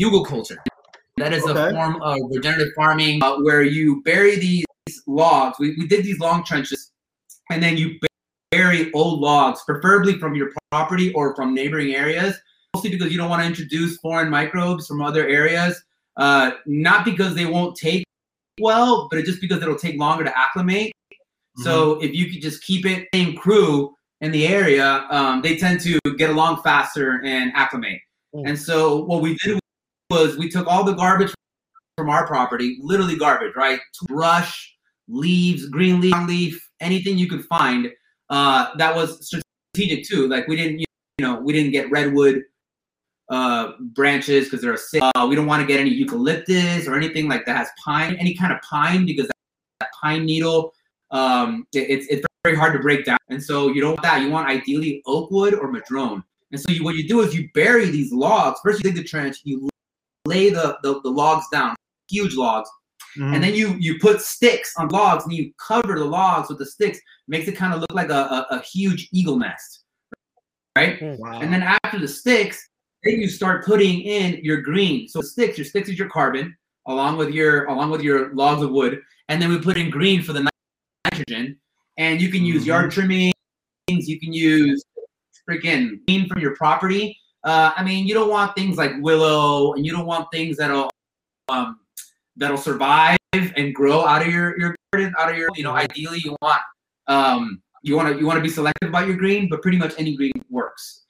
hugelkultur. 0.00 0.56
That 1.18 1.32
is 1.32 1.44
Okay. 1.44 1.68
a 1.68 1.70
form 1.70 2.00
of 2.02 2.18
regenerative 2.30 2.72
farming 2.74 3.22
uh, 3.22 3.36
where 3.38 3.62
you 3.62 4.02
bury 4.02 4.36
these 4.36 4.64
logs. 5.06 5.58
We, 5.58 5.76
we 5.76 5.86
did 5.86 6.04
these 6.04 6.18
long 6.18 6.42
trenches, 6.44 6.92
and 7.50 7.62
then 7.62 7.76
you 7.76 7.98
bury 8.60 8.92
old 8.92 9.20
logs, 9.20 9.62
preferably 9.64 10.18
from 10.18 10.34
your 10.34 10.52
property 10.70 11.12
or 11.14 11.34
from 11.34 11.54
neighboring 11.54 11.94
areas, 11.94 12.36
mostly 12.74 12.90
because 12.90 13.10
you 13.10 13.16
don't 13.16 13.30
want 13.30 13.42
to 13.42 13.46
introduce 13.46 13.96
foreign 13.98 14.28
microbes 14.28 14.86
from 14.86 15.00
other 15.00 15.26
areas. 15.26 15.82
Uh, 16.16 16.52
not 16.66 17.04
because 17.04 17.34
they 17.34 17.46
won't 17.46 17.74
take 17.76 18.04
well, 18.60 19.08
but 19.10 19.24
just 19.24 19.40
because 19.40 19.62
it'll 19.62 19.76
take 19.76 19.98
longer 19.98 20.24
to 20.24 20.38
acclimate. 20.38 20.92
So 21.56 22.00
if 22.00 22.14
you 22.14 22.30
could 22.30 22.40
just 22.40 22.62
keep 22.62 22.86
it 22.86 23.08
same 23.12 23.36
crew 23.36 23.94
in 24.20 24.30
the 24.32 24.46
area, 24.46 25.06
um, 25.10 25.42
they 25.42 25.56
tend 25.56 25.80
to 25.80 25.98
get 26.16 26.30
along 26.30 26.62
faster 26.62 27.22
and 27.24 27.52
acclimate. 27.54 28.00
Mm. 28.34 28.48
And 28.48 28.58
so 28.58 29.04
what 29.04 29.20
we 29.20 29.36
did 29.44 29.58
was 30.10 30.38
we 30.38 30.48
took 30.48 30.66
all 30.66 30.84
the 30.84 30.94
garbage 30.94 31.34
from 31.98 32.08
our 32.08 32.26
property, 32.26 32.78
literally 32.80 33.16
garbage, 33.16 33.54
right? 33.56 33.80
Brush, 34.06 34.74
leaves, 35.08 35.68
green 35.68 36.00
leaf, 36.00 36.14
leaf, 36.26 36.70
anything 36.80 37.18
you 37.18 37.28
could 37.28 37.44
find. 37.44 37.90
Uh, 38.30 38.74
that 38.76 38.94
was 38.94 39.26
strategic 39.26 40.04
too. 40.08 40.28
Like 40.28 40.46
we 40.48 40.56
didn't, 40.56 40.80
you 40.80 40.86
know, 41.20 41.40
we 41.40 41.52
didn't 41.52 41.72
get 41.72 41.90
redwood 41.90 42.42
uh, 43.28 43.72
branches 43.80 44.44
because 44.46 44.60
they're 44.62 44.76
sick. 44.76 45.02
Uh, 45.14 45.26
we 45.28 45.34
don't 45.36 45.46
want 45.46 45.60
to 45.60 45.66
get 45.66 45.80
any 45.80 45.90
eucalyptus 45.90 46.86
or 46.86 46.94
anything 46.96 47.28
like 47.28 47.44
that 47.46 47.56
has 47.56 47.68
pine, 47.84 48.14
any 48.16 48.34
kind 48.34 48.52
of 48.52 48.60
pine 48.62 49.04
because 49.06 49.26
that, 49.26 49.36
that 49.80 49.90
pine 50.00 50.24
needle, 50.24 50.72
um, 51.10 51.66
it- 51.74 51.90
it's 51.90 52.06
it's 52.08 52.26
very 52.44 52.56
hard 52.56 52.72
to 52.72 52.78
break 52.78 53.04
down. 53.04 53.18
And 53.28 53.42
so 53.42 53.68
you 53.68 53.80
don't 53.80 53.90
want 53.90 54.02
that. 54.02 54.22
You 54.22 54.30
want 54.30 54.48
ideally 54.48 55.02
oak 55.06 55.30
wood 55.30 55.54
or 55.54 55.70
madrone. 55.70 56.24
And 56.52 56.60
so 56.60 56.72
you, 56.72 56.82
what 56.82 56.96
you 56.96 57.06
do 57.06 57.20
is 57.20 57.34
you 57.34 57.48
bury 57.54 57.84
these 57.90 58.12
logs. 58.12 58.58
First, 58.64 58.82
you 58.82 58.90
dig 58.90 58.96
the 59.00 59.04
trench, 59.04 59.38
you 59.44 59.68
lay 60.26 60.50
the, 60.50 60.78
the, 60.82 61.00
the 61.02 61.10
logs 61.10 61.44
down, 61.52 61.76
huge 62.08 62.34
logs, 62.34 62.68
Mhm. 63.16 63.34
and 63.34 63.42
then 63.44 63.54
you 63.54 63.74
you 63.78 63.98
put 63.98 64.20
sticks 64.20 64.74
on 64.76 64.88
logs 64.88 65.24
and 65.24 65.32
you 65.32 65.52
cover 65.58 65.98
the 65.98 66.04
logs 66.04 66.48
with 66.48 66.58
the 66.58 66.66
sticks. 66.66 66.98
Makes 67.28 67.48
it 67.48 67.56
kind 67.56 67.72
of 67.74 67.80
look 67.80 67.92
like 67.92 68.10
a, 68.10 68.22
a, 68.36 68.46
a 68.56 68.60
huge 68.60 69.08
eagle 69.12 69.36
nest, 69.36 69.84
right? 70.76 70.98
wow. 71.18 71.40
And 71.40 71.52
then 71.52 71.62
after 71.84 71.98
the 71.98 72.08
sticks, 72.08 72.68
then 73.04 73.14
you 73.20 73.28
start 73.28 73.64
putting 73.64 74.00
in 74.02 74.44
your 74.44 74.60
green. 74.62 75.08
So 75.08 75.20
sticks, 75.20 75.58
your 75.58 75.64
sticks 75.64 75.88
is 75.88 75.98
your 75.98 76.08
carbon, 76.08 76.56
along 76.86 77.16
with 77.16 77.30
your 77.30 77.64
along 77.66 77.90
with 77.90 78.02
your 78.02 78.32
logs 78.34 78.62
of 78.62 78.70
wood, 78.70 79.00
and 79.28 79.40
then 79.40 79.50
we 79.50 79.58
put 79.58 79.76
in 79.76 79.90
green 79.90 80.22
for 80.22 80.32
the 80.32 80.48
nitrogen. 81.04 81.58
And 81.96 82.20
you 82.20 82.28
can 82.30 82.44
use 82.44 82.62
Mhm. 82.62 82.66
yard 82.66 82.90
trimmings. 82.92 83.34
You 83.88 84.18
can 84.20 84.32
use 84.32 84.82
freaking 85.48 86.04
green 86.06 86.28
from 86.28 86.40
your 86.40 86.54
property. 86.56 87.18
Uh, 87.44 87.72
I 87.76 87.82
mean, 87.82 88.06
you 88.06 88.14
don't 88.14 88.30
want 88.30 88.54
things 88.54 88.76
like 88.76 88.92
willow, 89.00 89.72
and 89.74 89.84
you 89.84 89.92
don't 89.92 90.06
want 90.06 90.28
things 90.32 90.56
that'll 90.58 90.90
um, 91.48 91.80
that'll 92.40 92.56
survive 92.56 93.18
and 93.32 93.74
grow 93.74 94.04
out 94.04 94.22
of 94.22 94.28
your 94.28 94.58
your 94.58 94.74
garden, 94.92 95.14
out 95.18 95.30
of 95.30 95.36
your 95.36 95.48
you 95.54 95.62
know. 95.62 95.72
Ideally, 95.72 96.20
you 96.24 96.36
want 96.42 96.60
um, 97.06 97.62
you 97.82 97.94
want 97.96 98.12
to 98.12 98.18
you 98.18 98.26
want 98.26 98.38
to 98.38 98.42
be 98.42 98.48
selective 98.48 98.88
about 98.88 99.06
your 99.06 99.16
green, 99.16 99.48
but 99.48 99.62
pretty 99.62 99.78
much 99.78 99.94
any 99.98 100.16
green 100.16 100.32
works. 100.50 101.04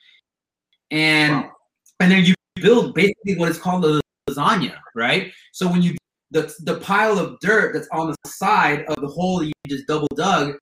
And 0.90 1.36
Wow. 1.36 1.52
and 2.00 2.10
then 2.12 2.24
you 2.24 2.34
build 2.56 2.94
basically 2.94 3.36
what 3.36 3.48
is 3.48 3.58
called 3.58 3.84
a 3.86 4.00
lasagna, 4.28 4.76
right? 4.94 5.32
So 5.52 5.66
when 5.68 5.80
you 5.82 5.96
the 6.30 6.52
the 6.60 6.78
pile 6.80 7.18
of 7.18 7.38
dirt 7.40 7.72
that's 7.72 7.88
on 7.92 8.08
the 8.08 8.16
side 8.28 8.84
of 8.88 8.96
the 9.00 9.08
hole 9.08 9.38
that 9.38 9.46
you 9.46 9.52
just 9.68 9.86
double 9.86 10.08
dug, 10.14 10.56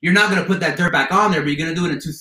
you're 0.00 0.12
not 0.12 0.28
gonna 0.28 0.44
put 0.44 0.60
that 0.60 0.76
dirt 0.76 0.92
back 0.92 1.12
on 1.12 1.30
there, 1.30 1.40
but 1.40 1.48
you're 1.48 1.56
gonna 1.58 1.74
do 1.74 1.86
it 1.86 1.92
in 1.92 2.00
two 2.00 2.12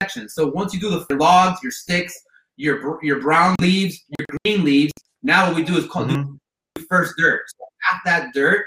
sections. 0.00 0.34
So 0.34 0.46
once 0.46 0.72
you 0.72 0.80
do 0.80 0.90
the 0.90 1.16
logs, 1.16 1.62
your 1.62 1.72
sticks, 1.72 2.14
your 2.56 2.98
your 3.04 3.20
brown 3.20 3.56
leaves, 3.60 4.02
your 4.18 4.26
green 4.44 4.64
leaves, 4.64 4.92
now 5.22 5.46
what 5.48 5.56
we 5.56 5.62
do 5.62 5.76
is 5.76 5.86
call 5.86 6.06
Mhm. 6.06 6.38
Do 6.92 6.98
first 6.98 7.14
dirt. 7.16 7.42
So 7.48 7.64
half 7.82 8.00
that 8.04 8.32
dirt 8.34 8.64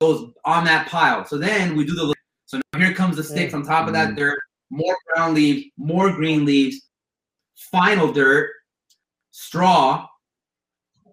goes 0.00 0.32
on 0.44 0.64
that 0.64 0.88
pile. 0.88 1.24
So 1.24 1.38
then 1.38 1.76
we 1.76 1.84
do 1.84 1.94
the 1.94 2.14
so 2.46 2.60
now 2.72 2.78
here 2.78 2.92
comes 2.94 3.16
the 3.16 3.24
sticks 3.24 3.54
on 3.54 3.62
top 3.64 3.86
of 3.86 3.94
that 3.94 4.10
Mm. 4.10 4.16
dirt, 4.16 4.38
more 4.70 4.96
brown 5.14 5.34
leaves, 5.34 5.70
more 5.76 6.12
green 6.12 6.44
leaves, 6.44 6.88
final 7.56 8.12
dirt, 8.12 8.50
straw. 9.30 10.06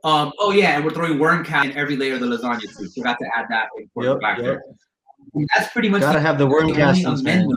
Um, 0.04 0.34
oh 0.40 0.52
yeah, 0.52 0.76
and 0.76 0.84
we're 0.84 0.92
throwing 0.92 1.20
worm 1.20 1.46
cat 1.46 1.66
in 1.66 1.72
every 1.74 1.96
layer 1.96 2.16
of 2.16 2.22
the 2.22 2.26
lasagna 2.26 2.62
too. 2.62 2.90
Forgot 2.90 3.18
to 3.20 3.26
add 3.38 3.46
that 3.50 3.70
important 3.78 4.16
Yep, 4.16 4.22
factor. 4.22 4.52
yep. 4.54 4.62
And 5.36 5.48
that's 5.56 5.72
pretty 5.72 5.90
much 5.90 6.02
Gotta 6.02 6.18
the 6.18 6.22
have 6.26 6.38
the 6.40 6.48
worm 6.48 6.66
only 6.66 6.74
castings, 6.76 7.22
man. 7.24 7.48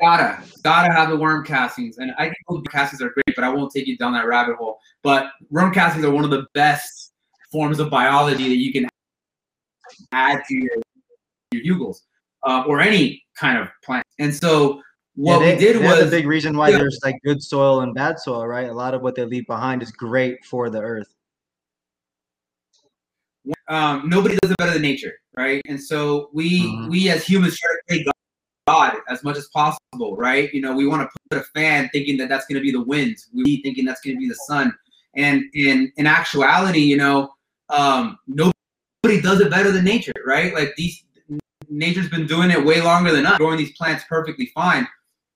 Gotta, 0.00 0.42
gotta 0.62 0.92
have 0.92 1.08
the 1.10 1.16
worm 1.16 1.44
castings, 1.44 1.98
and 1.98 2.12
I 2.18 2.24
think 2.26 2.36
worm 2.48 2.62
castings 2.64 3.02
are 3.02 3.10
great, 3.10 3.34
but 3.34 3.42
I 3.42 3.48
won't 3.48 3.72
take 3.72 3.86
you 3.88 3.96
down 3.98 4.12
that 4.12 4.26
rabbit 4.26 4.56
hole. 4.56 4.78
But 5.02 5.30
worm 5.50 5.74
castings 5.74 6.04
are 6.04 6.10
one 6.10 6.24
of 6.24 6.30
the 6.30 6.46
best 6.54 7.12
forms 7.50 7.80
of 7.80 7.90
biology 7.90 8.48
that 8.48 8.58
you 8.58 8.72
can 8.72 8.88
add 10.12 10.42
to 10.48 10.54
your 10.54 10.70
your 11.50 11.62
hugels 11.64 12.02
uh, 12.46 12.64
or 12.66 12.80
any 12.80 13.24
kind 13.36 13.58
of 13.58 13.68
plant. 13.82 14.04
And 14.18 14.34
so 14.34 14.82
what 15.14 15.40
Yeah, 15.40 15.54
we 15.54 15.58
did 15.58 15.82
they're 15.82 16.04
the 16.04 16.10
big 16.10 16.26
reason 16.26 16.56
why 16.56 16.70
Yeah. 16.70 16.78
there's 16.78 17.00
like 17.02 17.16
good 17.24 17.42
soil 17.42 17.80
and 17.80 17.94
bad 17.94 18.18
soil, 18.18 18.46
right? 18.46 18.68
A 18.68 18.72
lot 18.72 18.94
of 18.94 19.02
what 19.02 19.14
they 19.14 19.24
leave 19.24 19.46
behind 19.46 19.82
is 19.82 19.90
great 19.90 20.44
for 20.44 20.70
the 20.70 20.80
earth. 20.80 21.14
um, 23.68 24.08
nobody 24.08 24.36
does 24.42 24.50
it 24.50 24.56
better 24.58 24.72
than 24.72 24.82
nature, 24.82 25.12
right? 25.36 25.60
And 25.66 25.82
so 25.82 26.30
we 26.32 26.62
Mhm. 26.62 26.90
we 26.90 27.10
as 27.10 27.24
humans 27.26 27.58
try 27.58 27.70
to 27.70 27.80
play 27.88 28.04
God 28.04 28.12
as 29.08 29.24
much 29.24 29.36
as 29.36 29.48
possible, 29.48 30.16
right? 30.16 30.52
You 30.52 30.60
know, 30.60 30.74
we 30.74 30.86
want 30.86 31.02
to 31.02 31.08
put 31.30 31.40
a 31.40 31.44
fan 31.58 31.88
thinking 31.92 32.16
that 32.18 32.28
that's 32.28 32.46
going 32.46 32.56
to 32.56 32.62
be 32.62 32.72
the 32.72 32.82
wind, 32.82 33.16
we 33.34 33.62
thinking 33.62 33.84
that's 33.84 34.00
going 34.00 34.16
to 34.16 34.20
be 34.20 34.28
the 34.28 34.38
sun, 34.46 34.74
and 35.16 35.42
in 35.54 35.92
in 35.96 36.06
actuality, 36.06 36.80
you 36.80 36.96
know, 36.96 37.30
um, 37.70 38.18
nobody 38.26 39.20
does 39.22 39.40
it 39.40 39.50
better 39.50 39.70
than 39.70 39.84
nature, 39.84 40.12
right? 40.26 40.54
Like 40.54 40.74
these 40.76 41.04
nature's 41.68 42.08
been 42.08 42.26
doing 42.26 42.50
it 42.50 42.64
way 42.64 42.80
longer 42.80 43.12
than 43.12 43.26
us, 43.26 43.38
growing 43.38 43.58
these 43.58 43.76
plants 43.76 44.04
perfectly 44.08 44.50
fine, 44.54 44.86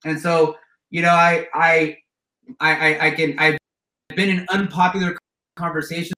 and 0.05 0.21
so 0.21 0.57
you 0.91 1.03
know, 1.03 1.11
I 1.11 1.47
I 1.55 1.99
I, 2.61 3.07
I 3.07 3.11
can 3.11 3.39
I've 3.39 3.59
been 4.15 4.29
in 4.29 4.47
unpopular 4.51 5.17
conversations 5.57 6.13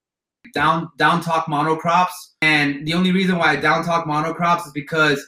down 0.53 0.89
down 0.97 1.21
talk 1.21 1.45
monocrops. 1.45 2.33
And 2.41 2.87
the 2.87 2.93
only 2.93 3.11
reason 3.11 3.37
why 3.37 3.51
i 3.51 3.55
down 3.55 3.83
talk 3.83 4.05
monocrops 4.05 4.65
is 4.65 4.71
because 4.73 5.23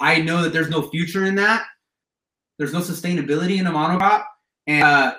i 0.00 0.20
know 0.20 0.42
that 0.42 0.52
there's 0.52 0.70
no 0.70 0.82
future 0.88 1.26
in 1.26 1.34
that 1.34 1.64
there's 2.58 2.72
no 2.72 2.80
sustainability 2.80 3.58
in 3.58 3.66
a 3.66 3.70
monocrop 3.70 4.24
and 4.66 4.84
uh, 4.84 5.14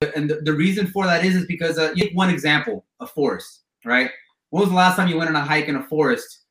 the, 0.00 0.16
and 0.16 0.28
the, 0.28 0.36
the 0.42 0.52
reason 0.52 0.86
for 0.86 1.04
that 1.06 1.24
is 1.24 1.36
is 1.36 1.46
because 1.46 1.78
uh, 1.78 1.92
you 1.94 2.04
take 2.04 2.16
one 2.16 2.30
example 2.30 2.84
a 3.00 3.06
forest 3.06 3.62
right 3.84 4.10
when 4.50 4.60
was 4.60 4.70
the 4.70 4.76
last 4.76 4.96
time 4.96 5.08
you 5.08 5.16
went 5.16 5.28
on 5.28 5.36
a 5.36 5.44
hike 5.44 5.68
in 5.68 5.76
a 5.76 5.82
forest 5.84 6.44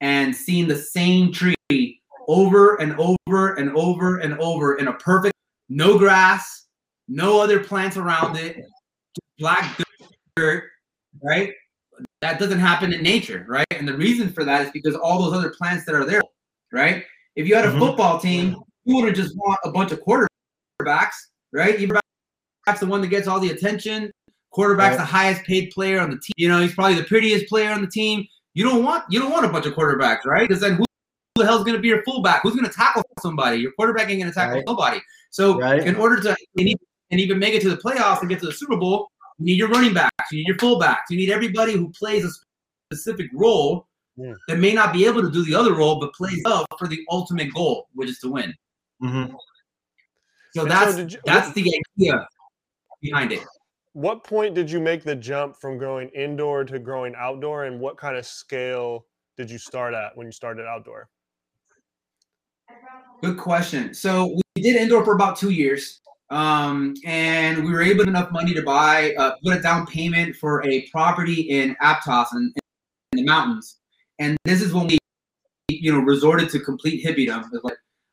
and 0.00 0.34
seen 0.34 0.68
the 0.68 0.76
same 0.76 1.32
tree 1.32 2.00
over 2.28 2.76
and 2.76 2.94
over 2.98 3.54
and 3.54 3.70
over 3.76 4.18
and 4.18 4.38
over 4.38 4.76
in 4.76 4.88
a 4.88 4.92
perfect 4.94 5.34
no 5.68 5.98
grass 5.98 6.66
no 7.08 7.40
other 7.40 7.62
plants 7.62 7.96
around 7.96 8.36
it 8.36 8.64
black 9.38 9.78
dirt 10.36 10.64
right? 11.22 11.52
That 12.20 12.38
doesn't 12.38 12.58
happen 12.58 12.92
in 12.92 13.02
nature, 13.02 13.44
right? 13.48 13.66
And 13.70 13.86
the 13.86 13.96
reason 13.96 14.32
for 14.32 14.44
that 14.44 14.66
is 14.66 14.72
because 14.72 14.94
all 14.94 15.22
those 15.22 15.34
other 15.34 15.54
plants 15.56 15.84
that 15.86 15.94
are 15.94 16.04
there, 16.04 16.22
right? 16.74 17.04
If 17.36 17.46
you 17.48 17.54
had 17.54 17.64
a 17.64 17.68
Mhm. 17.72 17.78
football 17.78 18.18
team, 18.20 18.56
you 18.84 18.96
wouldn't 18.96 19.16
just 19.16 19.34
want 19.36 19.58
a 19.64 19.70
bunch 19.70 19.92
of 19.92 20.00
quarterbacks, 20.00 21.14
right? 21.52 21.78
You 21.78 21.88
Quarterback's 21.88 22.80
the 22.80 22.86
one 22.86 23.00
that 23.02 23.08
gets 23.08 23.28
all 23.28 23.40
the 23.40 23.50
attention. 23.50 24.10
Quarterback's 24.50 24.96
Right. 24.96 24.98
the 24.98 25.04
highest 25.04 25.42
paid 25.44 25.70
player 25.70 26.00
on 26.00 26.10
the 26.10 26.16
team. 26.16 26.32
You 26.36 26.48
know, 26.48 26.60
he's 26.60 26.74
probably 26.74 26.94
the 26.94 27.04
prettiest 27.04 27.46
player 27.48 27.70
on 27.70 27.80
the 27.82 27.86
team. 27.86 28.26
You 28.54 28.64
don't 28.64 28.82
want 28.82 29.04
you 29.10 29.20
don't 29.20 29.30
want 29.32 29.44
a 29.44 29.48
bunch 29.48 29.66
of 29.66 29.74
quarterbacks, 29.74 30.24
right? 30.24 30.48
Because 30.48 30.60
then 30.62 30.74
who 30.76 30.84
the 31.36 31.44
hell's 31.44 31.64
going 31.64 31.74
to 31.76 31.80
be 31.80 31.88
your 31.88 32.02
fullback? 32.04 32.42
Who's 32.42 32.54
going 32.54 32.64
to 32.68 32.72
tackle 32.72 33.02
somebody? 33.20 33.58
Your 33.58 33.72
quarterback 33.72 34.08
ain't 34.08 34.20
going 34.20 34.32
to 34.32 34.34
tackle 34.34 34.56
Right. 34.56 34.64
nobody. 34.66 35.00
So 35.30 35.58
Right. 35.58 35.84
in 35.84 35.96
order 35.96 36.20
to 36.22 36.36
and 37.10 37.20
even 37.20 37.38
make 37.38 37.54
it 37.54 37.60
to 37.62 37.70
the 37.70 37.76
playoffs 37.76 38.20
and 38.20 38.28
get 38.30 38.40
to 38.40 38.46
the 38.46 38.52
Super 38.52 38.76
Bowl, 38.76 39.10
you 39.38 39.46
need 39.46 39.58
your 39.58 39.68
running 39.68 39.92
backs, 39.92 40.32
you 40.32 40.38
need 40.38 40.48
your 40.48 40.56
fullbacks, 40.56 41.10
you 41.10 41.16
need 41.16 41.30
everybody 41.30 41.72
who 41.72 41.90
plays 41.90 42.24
a 42.24 42.30
specific 42.92 43.28
role 43.34 43.86
Yeah. 44.16 44.32
that 44.48 44.58
may 44.58 44.72
not 44.72 44.92
be 44.92 45.06
able 45.06 45.22
to 45.22 45.30
do 45.30 45.44
the 45.44 45.54
other 45.54 45.74
role, 45.74 45.98
but 45.98 46.14
plays 46.14 46.40
up 46.44 46.66
for 46.78 46.86
the 46.86 47.04
ultimate 47.10 47.52
goal, 47.52 47.88
which 47.94 48.08
is 48.08 48.18
to 48.20 48.28
win. 48.30 48.54
hmm 49.00 49.24
So 50.54 50.62
And 50.62 50.70
that's 50.70 50.94
did 50.94 51.12
you- 51.14 51.20
that's 51.24 51.52
the 51.52 51.82
idea 51.98 52.28
behind 53.02 53.32
it. 53.32 53.44
What 53.92 54.24
point 54.24 54.54
did 54.54 54.70
you 54.70 54.80
make 54.80 55.02
the 55.04 55.14
jump 55.16 55.56
from 55.60 55.78
growing 55.78 56.08
indoor 56.10 56.64
to 56.64 56.78
growing 56.78 57.14
outdoor, 57.16 57.64
and 57.64 57.80
what 57.80 57.96
kind 57.96 58.16
of 58.16 58.24
scale 58.26 59.06
did 59.36 59.50
you 59.50 59.58
start 59.58 59.94
at 59.94 60.16
when 60.16 60.26
you 60.26 60.32
started 60.32 60.66
outdoor? 60.66 61.08
Good 63.20 63.36
question. 63.36 63.94
So 63.94 64.38
we 64.56 64.62
did 64.62 64.76
indoor 64.76 65.04
for 65.04 65.14
about 65.14 65.36
two 65.36 65.50
years, 65.50 66.00
um, 66.30 66.94
and 67.04 67.64
we 67.64 67.70
were 67.72 67.82
able 67.82 68.04
to 68.04 68.10
enough 68.10 68.30
money 68.32 68.54
to 68.54 68.62
buy, 68.62 69.14
uh, 69.14 69.36
put 69.44 69.56
a 69.58 69.60
down 69.62 69.86
payment 69.86 70.36
for 70.36 70.64
a 70.66 70.88
property 70.90 71.42
in 71.42 71.74
Aptos 71.82 72.32
in, 72.34 72.52
in 73.12 73.16
the 73.18 73.24
mountains. 73.24 73.78
And 74.18 74.36
this 74.44 74.62
is 74.62 74.72
when 74.72 74.86
we, 74.86 74.98
you 75.68 75.92
know, 75.92 76.00
resorted 76.00 76.50
to 76.50 76.60
complete 76.60 77.04
hippiedom, 77.04 77.44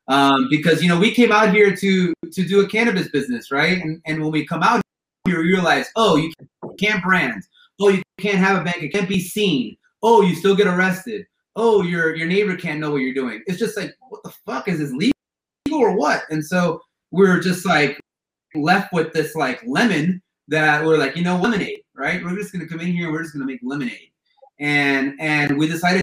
um, 0.08 0.48
because 0.50 0.82
you 0.82 0.88
know 0.88 0.98
we 0.98 1.12
came 1.12 1.32
out 1.32 1.54
here 1.54 1.74
to 1.76 2.14
to 2.32 2.44
do 2.44 2.60
a 2.60 2.68
cannabis 2.68 3.08
business, 3.08 3.50
right? 3.50 3.78
And 3.78 4.00
and 4.06 4.22
when 4.22 4.32
we 4.32 4.46
come 4.46 4.62
out 4.62 4.82
here, 5.26 5.38
we 5.38 5.48
realize, 5.48 5.86
oh, 5.96 6.16
you 6.16 6.32
can't 6.78 7.02
brand. 7.02 7.42
Oh, 7.80 7.88
you 7.88 8.02
can't 8.18 8.38
have 8.38 8.60
a 8.60 8.64
bank. 8.64 8.82
It 8.82 8.92
can't 8.92 9.08
be 9.08 9.20
seen. 9.20 9.76
Oh, 10.02 10.22
you 10.22 10.34
still 10.34 10.56
get 10.56 10.66
arrested 10.66 11.26
oh, 11.56 11.82
your 11.82 12.14
your 12.14 12.26
neighbor 12.26 12.56
can't 12.56 12.80
know 12.80 12.90
what 12.90 12.98
you're 12.98 13.14
doing. 13.14 13.42
It's 13.46 13.58
just 13.58 13.76
like, 13.76 13.94
what 14.08 14.22
the 14.22 14.32
fuck 14.46 14.68
is 14.68 14.78
this 14.78 14.92
legal 14.92 15.12
or 15.72 15.96
what? 15.96 16.24
And 16.30 16.44
so 16.44 16.80
we're 17.10 17.40
just 17.40 17.66
like 17.66 18.00
left 18.54 18.92
with 18.92 19.12
this 19.12 19.34
like 19.34 19.62
lemon 19.66 20.22
that 20.48 20.84
we're 20.84 20.98
like, 20.98 21.16
you 21.16 21.22
know, 21.22 21.36
lemonade, 21.36 21.80
right? 21.94 22.22
We're 22.22 22.36
just 22.36 22.52
gonna 22.52 22.66
come 22.66 22.80
in 22.80 22.88
here 22.88 23.06
and 23.06 23.12
we're 23.12 23.22
just 23.22 23.34
gonna 23.34 23.46
make 23.46 23.60
lemonade. 23.62 24.11
And 24.60 25.14
and 25.20 25.58
we 25.58 25.66
decided 25.66 26.02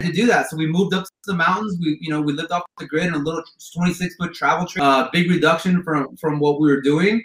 to 0.00 0.12
do 0.12 0.26
that. 0.26 0.48
So 0.48 0.56
we 0.56 0.66
moved 0.66 0.94
up 0.94 1.04
to 1.04 1.10
the 1.26 1.34
mountains. 1.34 1.76
We, 1.80 1.98
you 2.00 2.10
know, 2.10 2.20
we 2.22 2.32
lived 2.32 2.52
off 2.52 2.62
the 2.78 2.86
grid 2.86 3.06
in 3.06 3.14
a 3.14 3.18
little 3.18 3.42
26 3.74 4.14
foot 4.16 4.34
travel 4.34 4.66
trailer. 4.66 4.88
Uh, 4.88 5.08
big 5.12 5.30
reduction 5.30 5.82
from 5.82 6.16
from 6.16 6.38
what 6.38 6.60
we 6.60 6.68
were 6.68 6.80
doing, 6.80 7.24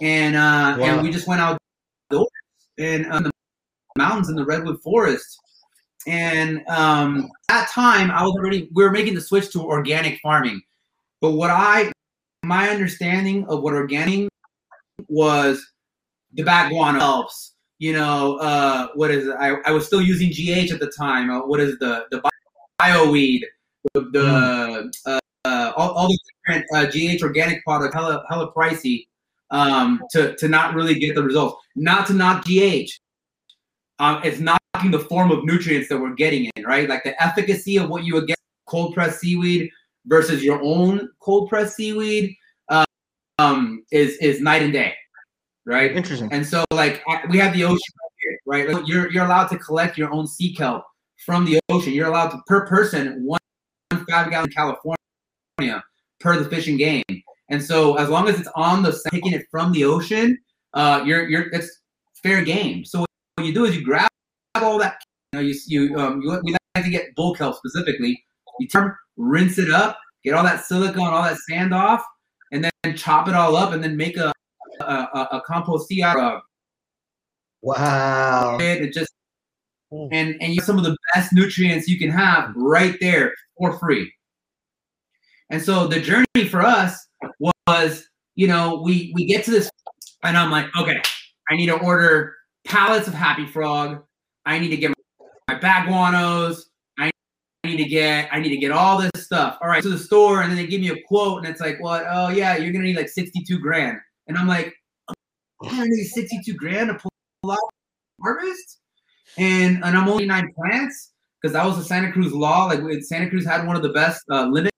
and 0.00 0.34
uh, 0.36 0.76
Wow. 0.78 0.84
and 0.86 1.02
we 1.02 1.10
just 1.10 1.28
went 1.28 1.40
outdoors 1.40 2.28
in 2.78 3.10
uh, 3.10 3.20
the 3.20 3.30
mountains 3.96 4.28
in 4.28 4.34
the 4.34 4.44
redwood 4.44 4.82
forest 4.82 5.38
and 6.06 6.66
um, 6.68 7.30
at 7.48 7.60
that 7.60 7.70
time 7.70 8.10
i 8.10 8.22
was 8.22 8.32
already 8.32 8.68
we 8.74 8.82
were 8.82 8.90
making 8.90 9.14
the 9.14 9.20
switch 9.20 9.50
to 9.52 9.60
organic 9.60 10.18
farming 10.20 10.60
but 11.20 11.30
what 11.32 11.50
i 11.50 11.90
my 12.42 12.68
understanding 12.68 13.46
of 13.46 13.62
what 13.62 13.72
organic 13.72 14.28
was 15.08 15.64
the 16.32 16.42
bat 16.42 16.70
guano 16.70 16.98
helps 16.98 17.53
you 17.78 17.92
know 17.92 18.36
uh, 18.38 18.88
what 18.94 19.10
is 19.10 19.26
it? 19.26 19.36
I, 19.38 19.56
I 19.66 19.70
was 19.72 19.86
still 19.86 20.02
using 20.02 20.30
gh 20.30 20.70
at 20.72 20.80
the 20.80 20.92
time. 20.96 21.30
Uh, 21.30 21.40
what 21.40 21.60
is 21.60 21.78
the 21.78 22.06
the 22.10 22.22
bioweed 22.80 23.42
the, 23.92 24.00
the 24.12 24.92
uh, 25.06 25.20
uh, 25.44 25.72
all, 25.76 25.90
all 25.90 26.08
the 26.08 26.18
different 26.46 26.66
uh, 26.74 26.90
gh 26.90 27.22
organic 27.22 27.62
products 27.64 27.94
hella, 27.94 28.24
hella 28.28 28.52
pricey 28.52 29.06
um, 29.50 30.00
to, 30.10 30.34
to 30.36 30.48
not 30.48 30.74
really 30.74 30.98
get 30.98 31.14
the 31.14 31.22
results. 31.22 31.56
Not 31.76 32.06
to 32.08 32.14
knock 32.14 32.44
gh 32.44 32.88
um, 33.98 34.20
it's 34.24 34.40
knocking 34.40 34.90
the 34.90 34.98
form 34.98 35.30
of 35.30 35.44
nutrients 35.44 35.88
that 35.88 35.98
we're 35.98 36.14
getting 36.14 36.50
in, 36.56 36.64
right? 36.64 36.88
Like 36.88 37.04
the 37.04 37.20
efficacy 37.22 37.76
of 37.76 37.88
what 37.88 38.04
you 38.04 38.14
would 38.14 38.26
get 38.26 38.38
cold 38.66 38.94
pressed 38.94 39.20
seaweed 39.20 39.70
versus 40.06 40.42
your 40.42 40.60
own 40.62 41.08
cold 41.20 41.48
pressed 41.48 41.76
seaweed 41.76 42.34
uh, 42.68 42.84
um, 43.38 43.84
is 43.92 44.16
is 44.18 44.40
night 44.40 44.62
and 44.62 44.72
day, 44.72 44.94
right? 45.66 45.92
Interesting. 45.92 46.28
And 46.32 46.46
so, 46.46 46.64
like, 46.72 47.02
we 47.28 47.38
have 47.38 47.52
the 47.52 47.64
ocean 47.64 47.78
right 48.02 48.12
here, 48.20 48.38
right? 48.46 48.70
Like, 48.70 48.88
you're 48.88 49.10
you're 49.10 49.24
allowed 49.24 49.48
to 49.48 49.58
collect 49.58 49.98
your 49.98 50.12
own 50.12 50.26
sea 50.26 50.54
kelp 50.54 50.84
from 51.24 51.44
the 51.44 51.60
ocean. 51.68 51.92
You're 51.92 52.08
allowed 52.08 52.30
to 52.30 52.40
per 52.46 52.66
person 52.66 53.24
one 53.24 53.40
five 54.08 54.30
gallon 54.30 54.48
in 54.48 54.50
California 54.50 55.84
per 56.20 56.36
the 56.36 56.48
fishing 56.48 56.76
game. 56.76 57.04
And 57.50 57.62
so, 57.62 57.96
as 57.96 58.08
long 58.08 58.28
as 58.28 58.38
it's 58.38 58.48
on 58.54 58.82
the 58.82 58.98
taking 59.10 59.32
it 59.32 59.46
from 59.50 59.72
the 59.72 59.84
ocean, 59.84 60.38
uh, 60.74 61.02
you're 61.04 61.28
you're 61.28 61.48
it's 61.52 61.80
fair 62.22 62.42
game. 62.44 62.84
So 62.84 63.00
what 63.00 63.46
you 63.46 63.52
do 63.52 63.64
is 63.64 63.76
you 63.76 63.84
grab 63.84 64.08
all 64.56 64.78
that. 64.78 64.96
You 65.32 65.40
know, 65.40 65.46
you 65.46 65.54
you 65.66 65.96
um 65.96 66.20
you, 66.22 66.40
we 66.42 66.56
like 66.74 66.84
to 66.84 66.90
get 66.90 67.14
bull 67.14 67.34
kelp 67.34 67.56
specifically. 67.56 68.22
You 68.60 68.68
turn, 68.68 68.94
rinse 69.16 69.58
it 69.58 69.70
up, 69.70 69.98
get 70.22 70.34
all 70.34 70.44
that 70.44 70.64
silica 70.64 70.98
and 70.98 71.08
all 71.08 71.22
that 71.22 71.38
sand 71.48 71.74
off, 71.74 72.04
and 72.52 72.64
then 72.64 72.96
chop 72.96 73.28
it 73.28 73.34
all 73.34 73.56
up, 73.56 73.72
and 73.72 73.82
then 73.82 73.96
make 73.96 74.16
a 74.16 74.32
a, 74.80 74.84
a, 74.84 75.28
a 75.32 75.40
compost 75.46 75.88
tea 75.88 76.02
Wow. 77.62 78.58
it. 78.60 78.82
It 78.82 78.92
just 78.92 79.12
Mm. 79.92 80.08
and 80.12 80.36
and 80.40 80.52
you 80.54 80.60
have 80.60 80.66
some 80.66 80.78
of 80.78 80.84
the 80.84 80.96
best 81.14 81.32
nutrients 81.32 81.86
you 81.86 81.98
can 81.98 82.10
have 82.10 82.52
right 82.56 82.96
there 83.00 83.32
for 83.56 83.78
free. 83.78 84.12
And 85.50 85.62
so 85.62 85.86
the 85.86 86.00
journey 86.00 86.48
for 86.50 86.62
us 86.62 87.06
was, 87.68 88.08
you 88.34 88.48
know, 88.48 88.80
we 88.82 89.12
we 89.14 89.24
get 89.24 89.44
to 89.44 89.50
this, 89.50 89.70
and 90.24 90.36
I'm 90.36 90.50
like, 90.50 90.66
okay, 90.80 91.00
I 91.48 91.56
need 91.56 91.66
to 91.66 91.78
order 91.78 92.34
pallets 92.66 93.06
of 93.06 93.14
Happy 93.14 93.46
Frog. 93.46 94.02
I 94.46 94.58
need 94.58 94.70
to 94.70 94.76
get 94.76 94.92
my 95.48 95.58
baguanos. 95.58 96.62
I 96.98 97.10
need 97.64 97.76
to 97.76 97.84
get 97.84 98.28
I 98.32 98.40
need 98.40 98.50
to 98.50 98.56
get 98.56 98.72
all 98.72 98.98
this 98.98 99.10
stuff. 99.24 99.58
All 99.62 99.68
right, 99.68 99.82
to 99.82 99.88
the 99.90 99.98
store, 99.98 100.42
and 100.42 100.50
then 100.50 100.56
they 100.56 100.66
give 100.66 100.80
me 100.80 100.88
a 100.90 101.00
quote, 101.06 101.38
and 101.38 101.46
it's 101.46 101.60
like, 101.60 101.80
what? 101.80 102.04
Oh 102.08 102.30
yeah, 102.30 102.56
you're 102.56 102.72
gonna 102.72 102.84
need 102.84 102.96
like 102.96 103.08
62 103.10 103.58
grand. 103.60 103.98
And 104.26 104.38
I'm 104.38 104.48
like, 104.48 104.74
I 105.62 105.84
need 105.86 106.04
62 106.04 106.54
grand 106.54 106.88
to 106.88 106.94
pull 106.94 107.52
out 107.52 107.58
harvest, 108.22 108.80
and 109.38 109.84
and 109.84 109.96
I'm 109.96 110.08
only 110.08 110.26
nine 110.26 110.52
plants 110.54 111.12
because 111.40 111.52
that 111.52 111.64
was 111.64 111.76
the 111.76 111.84
Santa 111.84 112.12
Cruz 112.12 112.32
law. 112.32 112.66
Like 112.66 112.80
Santa 113.02 113.28
Cruz 113.28 113.46
had 113.46 113.66
one 113.66 113.76
of 113.76 113.82
the 113.82 113.90
best 113.90 114.22
uh, 114.30 114.46
limits 114.46 114.72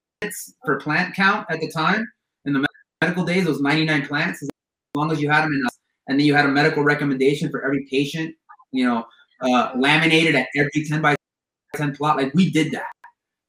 for 0.64 0.80
plant 0.80 1.14
count 1.14 1.46
at 1.50 1.61
the 1.61 1.70
time 1.70 2.06
in 2.44 2.52
the 2.52 2.66
medical 3.00 3.24
days. 3.24 3.46
It 3.46 3.48
was 3.48 3.61
99 3.61 4.06
plants 4.06 4.42
as 4.42 4.48
long 4.96 5.12
as 5.12 5.20
you 5.20 5.30
had 5.30 5.44
them 5.44 5.52
in, 5.52 5.62
and 6.09 6.18
then 6.18 6.26
you 6.26 6.35
had 6.35 6.46
a 6.46 6.50
medical 6.50 6.82
recommendation 6.82 7.50
for 7.50 7.64
every 7.64 7.87
patient. 7.90 8.35
You 8.72 8.87
know, 8.87 9.06
uh, 9.40 9.72
laminated 9.76 10.35
at 10.35 10.48
every 10.56 10.85
10 10.85 11.00
by 11.00 11.16
10 11.74 11.96
plot. 11.96 12.16
Like 12.16 12.35
we 12.35 12.50
did 12.50 12.72
that. 12.72 12.87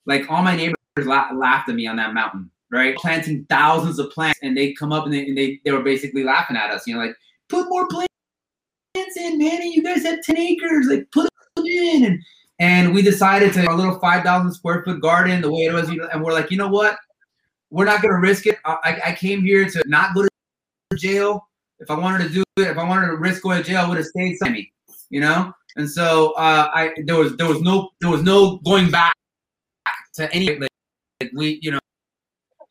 Like 0.06 0.30
all 0.30 0.44
my 0.44 0.56
neighbors 0.56 0.76
la- 0.98 1.32
laughed 1.34 1.70
at 1.70 1.76
me 1.76 1.88
on 1.88 1.98
that 1.98 2.14
mountain, 2.14 2.50
right? 2.72 2.96
Planting 2.98 3.46
thousands 3.50 4.00
of 4.00 4.12
plants, 4.12 4.40
and 4.44 4.56
they 4.56 4.74
come 4.74 4.92
up 4.92 5.06
and 5.06 5.14
they, 5.14 5.26
and 5.26 5.38
they 5.38 5.60
they 5.64 5.72
were 5.72 5.84
basically 5.84 6.24
laughing 6.24 6.58
at 6.58 6.72
us. 6.72 6.88
You 6.88 6.96
know, 6.96 7.02
like 7.02 7.16
put 7.50 7.70
more 7.70 7.88
plants 7.88 8.08
in, 9.18 9.38
man. 9.38 9.62
And 9.62 9.74
you 9.74 9.84
guys 9.84 10.04
have 10.04 10.22
10 10.22 10.38
acres. 10.38 10.88
Like 10.88 11.10
put 11.12 11.30
them 11.56 11.66
in. 11.66 12.06
And 12.06 12.20
and 12.60 12.94
we 12.94 13.02
decided 13.02 13.54
to 13.54 13.68
our 13.68 13.76
little 13.76 14.00
5,000 14.00 14.52
square 14.52 14.84
foot 14.84 15.00
garden 15.00 15.42
the 15.42 15.52
way 15.52 15.66
it 15.66 15.74
was. 15.74 15.90
And 15.90 16.24
we're 16.24 16.34
like, 16.34 16.50
you 16.50 16.58
know 16.58 16.68
what? 16.68 16.98
We're 17.70 17.86
not 17.86 18.02
going 18.02 18.14
to 18.14 18.20
risk 18.20 18.48
it. 18.48 18.58
I, 18.66 19.00
I 19.06 19.12
came 19.12 19.44
here 19.44 19.70
to 19.70 19.84
not 19.86 20.16
go 20.16 20.24
to 20.24 20.30
jail. 20.98 21.48
If 21.80 21.92
I 21.92 21.98
wanted 21.98 22.28
to 22.28 22.34
do 22.34 22.44
it, 22.58 22.68
if 22.68 22.78
I 22.78 22.84
wanted 22.84 23.08
to 23.08 23.18
risk 23.18 23.44
going 23.44 23.62
to 23.62 23.64
jail, 23.64 23.82
I 23.82 23.88
would 23.88 23.98
have 23.98 24.08
stayed 24.08 24.38
me, 24.42 24.72
you 25.10 25.20
know? 25.20 25.54
And 25.76 25.88
so 25.88 26.32
uh, 26.34 26.72
I 26.74 26.94
there 27.06 27.18
was 27.18 27.38
there 27.38 27.48
was 27.48 27.62
no 27.62 27.92
there 28.02 28.10
was 28.10 28.24
no 28.24 28.58
going 28.66 28.90
back 28.90 29.14
to 30.16 30.34
any 30.34 30.58
like, 30.58 30.70
we 31.36 31.60
you 31.62 31.70
know 31.70 31.80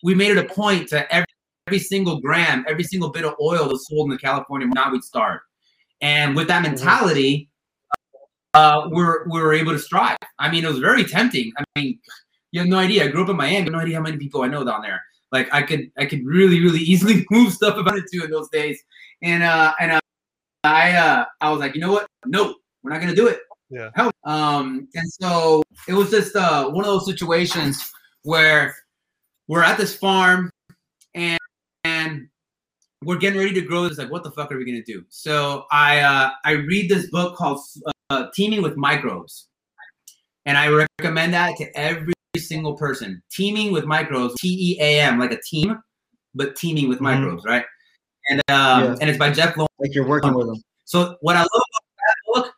we 0.06 0.14
made 0.14 0.30
it 0.30 0.38
a 0.38 0.44
point 0.44 0.88
to 0.88 1.12
every 1.12 1.26
every 1.66 1.80
single 1.80 2.20
gram, 2.20 2.64
every 2.68 2.84
single 2.84 3.10
bit 3.10 3.24
of 3.24 3.34
oil 3.42 3.68
was 3.68 3.88
sold 3.88 4.06
in 4.06 4.10
the 4.10 4.18
California, 4.18 4.68
not 4.68 4.92
we'd 4.92 5.02
start. 5.02 5.42
And 6.00 6.36
with 6.36 6.46
that 6.46 6.62
mentality, 6.62 7.50
uh, 8.54 8.86
we're 8.88 9.28
we 9.28 9.40
were 9.40 9.52
able 9.52 9.72
to 9.72 9.80
strive. 9.80 10.16
I 10.38 10.48
mean, 10.48 10.64
it 10.64 10.68
was 10.68 10.78
very 10.78 11.02
tempting. 11.02 11.52
I 11.58 11.64
mean, 11.74 11.98
you 12.52 12.60
have 12.60 12.68
no 12.68 12.78
idea. 12.78 13.04
I 13.04 13.08
grew 13.08 13.24
up 13.24 13.30
in 13.30 13.36
Miami. 13.36 13.56
I 13.56 13.60
have 13.62 13.72
no 13.72 13.80
idea 13.80 13.96
how 13.96 14.02
many 14.02 14.16
people 14.16 14.42
I 14.42 14.46
know 14.46 14.64
down 14.64 14.80
there. 14.80 15.02
Like 15.32 15.52
I 15.52 15.62
could 15.62 15.90
I 15.98 16.06
could 16.06 16.24
really 16.24 16.60
really 16.60 16.78
easily 16.92 17.26
move 17.32 17.52
stuff 17.52 17.76
about 17.76 17.98
it 17.98 18.04
too 18.12 18.22
in 18.22 18.30
those 18.30 18.48
days. 18.50 18.80
And 19.22 19.42
uh 19.42 19.72
and 19.80 19.90
uh, 19.90 20.00
I 20.62 20.92
uh 20.92 21.24
I 21.40 21.50
was 21.50 21.58
like, 21.58 21.74
you 21.74 21.80
know 21.80 21.90
what? 21.90 22.06
No, 22.24 22.54
we're 22.84 22.92
not 22.92 23.00
gonna 23.00 23.12
do 23.12 23.26
it. 23.26 23.40
Yeah. 23.70 23.90
Help. 23.96 24.14
Um, 24.24 24.86
and 24.94 25.10
so 25.20 25.64
it 25.88 25.94
was 25.94 26.12
just 26.12 26.36
uh 26.36 26.70
one 26.70 26.84
of 26.84 26.90
those 26.92 27.06
situations 27.06 27.90
where 28.22 28.76
we're 29.48 29.62
at 29.62 29.78
this 29.78 29.94
farm 29.96 30.50
and 31.14 31.38
and 31.84 32.28
we're 33.04 33.16
getting 33.16 33.38
ready 33.38 33.52
to 33.54 33.62
grow. 33.62 33.84
It's 33.84 33.98
like, 33.98 34.10
what 34.10 34.24
the 34.24 34.30
fuck 34.30 34.50
are 34.50 34.58
we 34.58 34.64
gonna 34.64 34.82
do? 34.82 35.04
So 35.08 35.66
I 35.70 36.00
uh, 36.00 36.30
I 36.44 36.52
read 36.52 36.90
this 36.90 37.10
book 37.10 37.36
called 37.36 37.60
uh, 38.10 38.26
Teaming 38.34 38.62
with 38.62 38.76
Microbes, 38.76 39.48
and 40.44 40.56
I 40.58 40.86
recommend 40.98 41.34
that 41.34 41.56
to 41.58 41.78
every 41.78 42.14
single 42.36 42.74
person. 42.74 43.22
Teaming 43.30 43.72
with 43.72 43.84
microbes, 43.84 44.34
T 44.40 44.48
E 44.72 44.80
A 44.80 45.00
M, 45.00 45.18
like 45.18 45.32
a 45.32 45.40
team, 45.42 45.78
but 46.34 46.56
teaming 46.56 46.88
with 46.88 46.98
mm-hmm. 46.98 47.20
microbes, 47.20 47.44
right? 47.44 47.64
And 48.28 48.40
um, 48.48 48.84
yeah. 48.84 48.96
and 49.00 49.10
it's 49.10 49.18
by 49.18 49.30
Jeff 49.30 49.56
Lowe. 49.56 49.66
Like 49.78 49.94
you're 49.94 50.08
working 50.08 50.34
with 50.34 50.46
them. 50.46 50.62
So 50.84 51.16
what 51.20 51.36
I 51.36 51.40
love 51.40 51.48
about 51.52 51.82
that 51.98 52.42
book, 52.42 52.54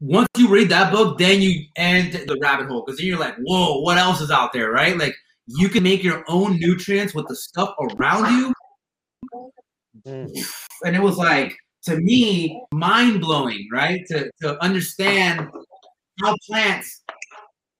once 0.00 0.28
you 0.36 0.48
read 0.48 0.68
that 0.68 0.92
book, 0.92 1.18
then 1.18 1.40
you 1.40 1.64
end 1.76 2.12
the 2.12 2.38
rabbit 2.40 2.66
hole 2.68 2.84
because 2.84 2.98
then 2.98 3.06
you're 3.06 3.18
like, 3.18 3.34
whoa, 3.38 3.80
what 3.80 3.98
else 3.98 4.20
is 4.20 4.30
out 4.30 4.52
there, 4.52 4.70
right? 4.70 4.96
Like 4.96 5.14
you 5.46 5.68
can 5.68 5.82
make 5.82 6.02
your 6.02 6.24
own 6.28 6.58
nutrients 6.58 7.14
with 7.14 7.26
the 7.28 7.36
stuff 7.36 7.74
around 7.80 8.38
you. 8.38 8.54
Mm. 10.06 10.30
And 10.84 10.96
it 10.96 11.02
was 11.02 11.16
like 11.16 11.56
to 11.84 11.96
me 11.96 12.62
mind 12.72 13.20
blowing, 13.20 13.68
right? 13.72 14.00
To 14.08 14.30
to 14.42 14.62
understand 14.62 15.48
how 16.20 16.36
plants 16.46 17.02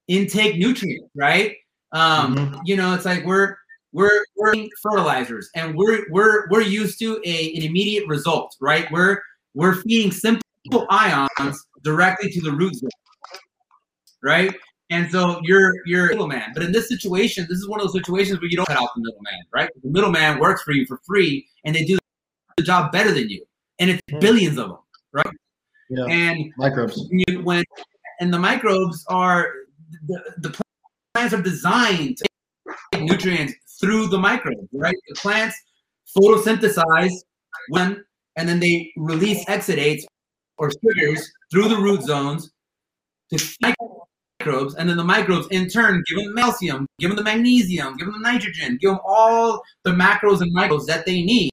intake 0.09 0.59
nutrients, 0.59 1.09
right? 1.14 1.57
Um, 1.92 2.37
mm-hmm. 2.37 2.61
You 2.64 2.77
know, 2.77 2.94
it's 2.94 3.05
like 3.05 3.25
we're 3.25 3.57
we're 3.92 4.25
we're 4.37 4.55
fertilizers, 4.83 5.48
and 5.55 5.75
we're 5.75 6.05
we're 6.11 6.48
we're 6.48 6.62
used 6.62 6.98
to 7.01 7.20
a 7.25 7.55
an 7.55 7.62
immediate 7.62 8.07
result, 8.09 8.55
right? 8.61 8.90
We're 8.90 9.18
we're 9.55 9.75
feeding 9.83 10.11
simple 10.11 10.87
ions 10.90 11.66
directly 11.83 12.31
to 12.31 12.40
the 12.40 12.53
root 12.53 12.75
zone, 12.75 12.90
right? 14.22 14.55
And 14.92 15.11
so 15.11 15.40
you're 15.42 15.72
you're 15.87 16.07
a 16.07 16.09
middleman. 16.11 16.50
But 16.52 16.62
in 16.64 16.70
this 16.70 16.87
situation, 16.87 17.46
this 17.48 17.59
is 17.59 17.66
one 17.66 17.81
of 17.81 17.87
those 17.87 17.94
situations 17.94 18.40
where 18.40 18.50
you 18.50 18.59
don't 18.59 18.68
cut 18.68 18.76
out 18.76 18.90
the 18.94 19.00
middleman, 19.00 19.40
right? 19.55 19.70
The 19.83 19.88
middleman 19.88 20.38
works 20.38 20.62
for 20.62 20.72
you 20.72 20.85
for 20.85 21.00
free, 21.07 21.48
and 21.64 21.74
they 21.74 21.83
do 21.85 21.98
the 22.59 22.62
job 22.62 22.92
better 22.92 23.11
than 23.11 23.31
you, 23.31 23.42
and 23.78 23.88
it's 23.88 24.02
mm. 24.11 24.20
billions 24.20 24.59
of 24.59 24.68
them, 24.68 24.78
right? 25.12 25.35
Yeah. 25.88 26.05
And 26.05 26.52
microbes. 26.59 27.09
When, 27.09 27.22
you, 27.26 27.40
when 27.40 27.64
and 28.20 28.35
the 28.35 28.38
microbes 28.38 29.02
are 29.09 29.46
the, 30.09 30.22
the 30.38 30.62
plants 31.14 31.33
are 31.33 31.40
designed 31.40 32.18
to 32.18 32.24
take 32.92 33.05
nutrients 33.05 33.55
through 33.81 34.09
the 34.09 34.18
microbes, 34.18 34.68
right? 34.74 34.94
The 35.09 35.14
plants 35.14 35.57
photosynthesize 36.14 37.14
when, 37.70 38.05
and 38.37 38.46
then 38.46 38.61
they 38.61 38.92
release 38.98 39.42
exudates 39.46 40.02
or 40.59 40.70
sugars 40.70 41.33
through 41.50 41.68
the 41.68 41.76
root 41.76 42.02
zones 42.02 42.52
to 43.31 43.38
microbes, 44.44 44.74
and 44.74 44.88
then 44.88 44.96
the 44.96 45.05
microbes 45.05 45.46
in 45.50 45.68
turn 45.68 46.02
give 46.09 46.18
them 46.18 46.35
the 46.35 46.40
calcium, 46.40 46.87
give 46.98 47.11
them 47.11 47.16
the 47.16 47.22
magnesium, 47.22 47.96
give 47.96 48.07
them 48.07 48.20
the 48.20 48.31
nitrogen, 48.31 48.78
give 48.81 48.90
them 48.90 48.98
all 49.05 49.62
the 49.85 49.90
macros 49.90 50.40
and 50.40 50.55
micros 50.55 50.87
that 50.87 51.07
they 51.07 51.22
need, 51.22 51.50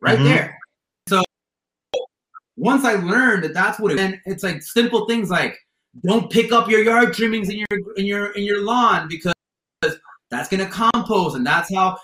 right 0.00 0.18
mm-hmm. 0.18 0.24
there. 0.24 0.58
So 1.08 1.22
once 2.56 2.84
I 2.84 2.94
learned 2.94 3.44
that 3.44 3.54
that's 3.54 3.78
what 3.78 3.92
it, 3.92 3.98
and 3.98 4.20
it's 4.26 4.42
like 4.42 4.62
simple 4.62 5.06
things 5.06 5.30
like 5.30 5.58
don't 6.04 6.30
pick 6.30 6.52
up 6.52 6.68
your 6.68 6.82
yard 6.82 7.14
trimmings 7.14 7.48
in 7.48 7.56
your 7.56 7.94
in 7.96 8.04
your 8.04 8.32
in 8.32 8.44
your 8.44 8.62
lawn 8.64 9.08
because 9.08 9.32
that's 10.30 10.48
gonna 10.48 10.66
compost 10.66 11.36
and 11.36 11.46
that's 11.46 11.72
how 11.72 11.96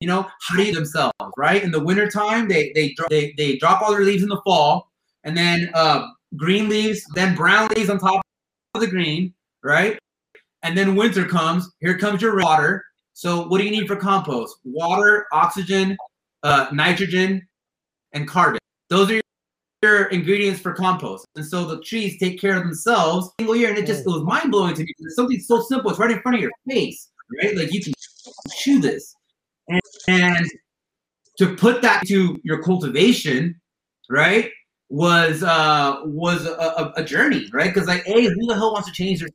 you 0.00 0.08
know 0.08 0.26
hide 0.42 0.74
themselves 0.74 1.14
right 1.36 1.62
in 1.62 1.70
the 1.70 1.78
wintertime 1.78 2.48
they 2.48 2.72
they 2.74 2.94
they 3.10 3.32
they 3.36 3.56
drop 3.58 3.80
all 3.80 3.92
their 3.92 4.02
leaves 4.02 4.24
in 4.24 4.28
the 4.28 4.40
fall 4.44 4.90
and 5.22 5.36
then 5.36 5.70
uh, 5.74 6.06
green 6.36 6.68
leaves 6.68 7.04
then 7.14 7.36
brown 7.36 7.68
leaves 7.76 7.90
on 7.90 7.98
top 7.98 8.20
the 8.74 8.86
green 8.86 9.32
right 9.62 9.98
and 10.62 10.76
then 10.76 10.94
winter 10.94 11.24
comes 11.24 11.70
here 11.80 11.98
comes 11.98 12.22
your 12.22 12.40
water 12.42 12.84
so 13.12 13.48
what 13.48 13.58
do 13.58 13.64
you 13.64 13.70
need 13.70 13.86
for 13.86 13.96
compost 13.96 14.56
water 14.64 15.26
oxygen 15.32 15.96
uh, 16.42 16.68
nitrogen 16.72 17.46
and 18.12 18.28
carbon 18.28 18.58
those 18.88 19.10
are 19.10 19.20
your 19.82 20.06
ingredients 20.06 20.60
for 20.60 20.72
compost. 20.72 21.26
And 21.36 21.44
so 21.44 21.64
the 21.64 21.80
trees 21.80 22.18
take 22.18 22.40
care 22.40 22.56
of 22.56 22.64
themselves 22.64 23.30
single 23.38 23.54
year. 23.54 23.68
And 23.68 23.78
it 23.78 23.86
just 23.86 24.00
it 24.00 24.06
was 24.06 24.22
mind 24.22 24.50
blowing 24.50 24.74
to 24.74 24.82
me 24.82 24.92
something 25.10 25.38
so 25.40 25.62
simple. 25.62 25.90
It's 25.90 25.98
right 25.98 26.10
in 26.10 26.20
front 26.20 26.36
of 26.36 26.42
your 26.42 26.50
face, 26.68 27.10
right? 27.40 27.56
Like 27.56 27.72
you 27.72 27.82
can 27.82 27.92
chew 28.56 28.80
this. 28.80 29.14
And, 29.68 29.80
and 30.08 30.46
to 31.38 31.54
put 31.54 31.82
that 31.82 32.06
to 32.06 32.38
your 32.42 32.62
cultivation, 32.62 33.60
right, 34.10 34.50
was 34.90 35.42
uh 35.42 36.00
was 36.04 36.46
a, 36.46 36.92
a, 36.96 37.04
journey, 37.04 37.48
right? 37.52 37.72
Because 37.72 37.88
like, 37.88 38.04
hey, 38.04 38.24
who 38.24 38.46
the 38.46 38.54
hell 38.54 38.72
wants 38.72 38.88
to 38.88 38.94
change 38.94 39.20
their 39.20 39.28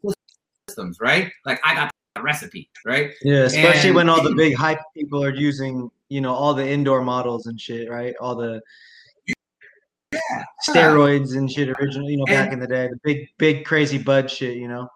systems, 0.68 1.00
right? 1.00 1.32
Like 1.46 1.60
I 1.64 1.76
got 1.76 1.92
a 2.16 2.22
recipe, 2.22 2.70
right? 2.86 3.12
Yeah, 3.22 3.44
especially 3.44 3.90
and, 3.90 3.96
when 3.96 4.10
all 4.10 4.24
the 4.24 4.34
big 4.34 4.56
hype 4.56 4.80
people 4.96 5.24
are 5.24 5.34
using, 5.34 5.92
you 6.10 6.22
know, 6.22 6.34
all 6.34 6.54
the 6.54 6.68
indoor 6.68 7.04
models 7.04 7.46
and 7.46 7.60
shit, 7.60 7.90
right? 7.90 8.16
All 8.20 8.36
the 8.36 8.62
yeah. 10.12 10.44
steroids 10.68 11.36
and 11.36 11.52
shit 11.52 11.70
originally, 11.80 12.14
you 12.14 12.18
know, 12.18 12.26
and, 12.28 12.36
back 12.36 12.54
in 12.54 12.60
the 12.60 12.68
day, 12.68 12.88
the 12.88 13.00
big, 13.04 13.28
big, 13.38 13.66
crazy 13.66 13.98
bud 13.98 14.30
shit, 14.30 14.58
you 14.58 14.68
know. 14.68 14.88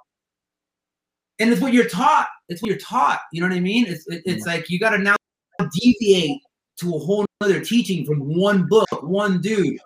And 1.40 1.52
it's 1.52 1.62
what 1.62 1.74
you're 1.74 1.88
taught. 1.88 2.30
It's 2.50 2.64
what 2.64 2.70
you're 2.70 2.80
taught. 2.80 3.22
You 3.32 3.42
know 3.42 3.48
what 3.48 3.56
I 3.56 3.60
mean? 3.60 3.86
It's 3.86 4.06
it's 4.08 4.46
yeah. 4.46 4.54
like 4.54 4.70
you 4.70 4.80
got 4.80 4.92
to 4.92 4.98
now 4.98 5.16
deviate 5.80 6.42
to 6.78 6.96
a 6.96 7.00
whole 7.00 7.26
other 7.42 7.60
teaching 7.64 8.06
from 8.06 8.20
one 8.20 8.68
book, 8.68 8.88
one 9.04 9.40
dude. 9.40 9.78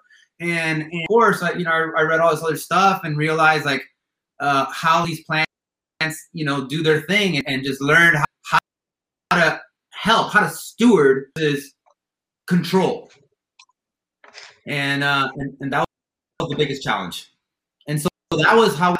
And, 0.41 0.83
and 0.83 0.93
of 0.93 1.07
course, 1.07 1.43
I, 1.43 1.53
you 1.53 1.63
know, 1.63 1.71
I, 1.71 2.01
I, 2.01 2.01
read 2.03 2.19
all 2.19 2.31
this 2.31 2.43
other 2.43 2.57
stuff 2.57 3.01
and 3.03 3.15
realized 3.15 3.65
like 3.65 3.83
uh, 4.39 4.65
how 4.71 5.05
these 5.05 5.23
plants, 5.23 5.47
you 6.33 6.45
know, 6.45 6.65
do 6.67 6.81
their 6.81 7.01
thing 7.01 7.37
and, 7.37 7.47
and 7.47 7.63
just 7.63 7.81
learned 7.81 8.17
how, 8.45 8.57
how 9.31 9.37
to 9.37 9.61
help, 9.91 10.31
how 10.31 10.39
to 10.39 10.49
steward 10.49 11.31
this 11.35 11.73
control 12.47 13.11
and 14.67 15.03
uh, 15.03 15.29
and, 15.37 15.55
and 15.59 15.73
that 15.73 15.85
was 16.39 16.49
the 16.49 16.55
biggest 16.55 16.83
challenge. 16.83 17.31
And 17.87 18.01
so 18.01 18.09
that 18.31 18.55
was 18.55 18.75
how 18.75 18.95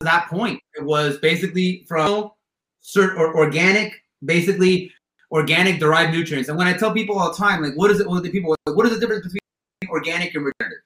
that 0.00 0.28
point 0.28 0.60
it 0.74 0.84
was 0.84 1.18
basically 1.18 1.84
from 1.88 2.30
certain 2.80 3.18
or 3.18 3.36
organic, 3.36 3.92
basically 4.24 4.92
organic 5.30 5.78
derived 5.78 6.12
nutrients. 6.12 6.48
And 6.48 6.58
when 6.58 6.66
I 6.66 6.72
tell 6.72 6.92
people 6.92 7.18
all 7.18 7.30
the 7.30 7.36
time, 7.36 7.62
like, 7.62 7.74
what 7.74 7.90
is 7.90 8.00
it? 8.00 8.08
What 8.08 8.22
the 8.22 8.30
people? 8.30 8.56
What 8.64 8.86
is 8.86 8.92
the 8.92 9.00
difference 9.00 9.26
between 9.26 9.39
organic 9.88 10.34
and 10.34 10.44
regenerative? 10.44 10.84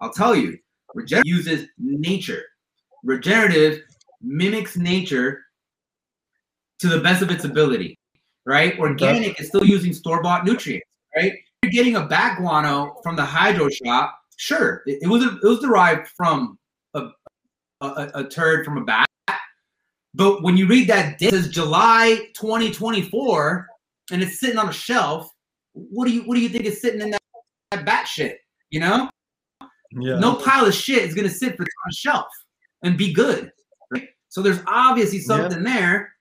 I'll 0.00 0.12
tell 0.12 0.34
you, 0.36 0.58
regenerative 0.94 1.26
uses 1.26 1.68
nature. 1.78 2.42
regenerative 3.02 3.82
mimics 4.22 4.76
nature 4.76 5.42
to 6.78 6.88
the 6.88 7.00
best 7.00 7.22
of 7.22 7.30
its 7.30 7.44
ability, 7.44 7.98
right? 8.46 8.78
Organic 8.78 9.40
is 9.40 9.48
still 9.48 9.64
using 9.64 9.92
store 9.92 10.22
bought 10.22 10.44
nutrients, 10.44 10.86
right? 11.16 11.32
You're 11.62 11.72
getting 11.72 11.96
a 11.96 12.06
bat 12.06 12.38
guano 12.38 12.96
from 13.02 13.16
the 13.16 13.24
hydro 13.24 13.68
shop. 13.70 14.18
Sure, 14.36 14.82
it, 14.86 14.98
it 15.02 15.06
was 15.06 15.24
it 15.24 15.42
was 15.42 15.60
derived 15.60 16.08
from 16.16 16.58
a, 16.94 17.08
a, 17.80 18.10
a 18.14 18.24
turd 18.24 18.64
from 18.64 18.78
a 18.78 18.84
bat, 18.84 19.06
but 20.14 20.42
when 20.42 20.56
you 20.56 20.66
read 20.66 20.88
that 20.88 21.18
date, 21.18 21.28
it 21.28 21.30
says 21.30 21.48
July 21.48 22.28
2024, 22.34 23.66
and 24.12 24.22
it's 24.22 24.40
sitting 24.40 24.58
on 24.58 24.68
a 24.68 24.72
shelf. 24.72 25.28
What 25.72 26.06
do 26.06 26.12
you 26.12 26.22
what 26.22 26.34
do 26.34 26.40
you 26.40 26.48
think 26.48 26.64
is 26.64 26.80
sitting 26.80 27.00
in 27.00 27.10
that, 27.10 27.20
that 27.74 27.84
bat 27.84 28.06
shit? 28.06 28.38
You 28.70 28.80
know, 28.80 29.10
Yeah. 29.92 30.18
no 30.18 30.34
pile 30.36 30.66
of 30.66 30.74
shit 30.74 31.02
is 31.02 31.14
gonna 31.14 31.28
sit 31.28 31.56
for 31.56 31.62
on 31.62 31.90
a 31.90 31.92
shelf 31.94 32.26
and 32.82 32.96
be 32.98 33.12
good. 33.12 33.50
Right? 33.90 34.08
So 34.28 34.42
there's 34.42 34.60
obviously 34.66 35.18
Yeah. 35.18 35.24
something 35.24 35.62
there. 35.62 36.14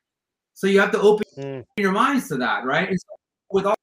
So 0.53 0.67
you 0.67 0.79
have 0.79 0.91
to 0.91 1.01
open 1.01 1.25
Mm. 1.37 1.65
your 1.77 1.91
minds 1.91 2.27
to 2.29 2.37
that, 2.37 2.63
right? 2.63 2.87
And 2.89 2.99
so 2.99 3.07
with 3.51 3.65
all 3.65 3.75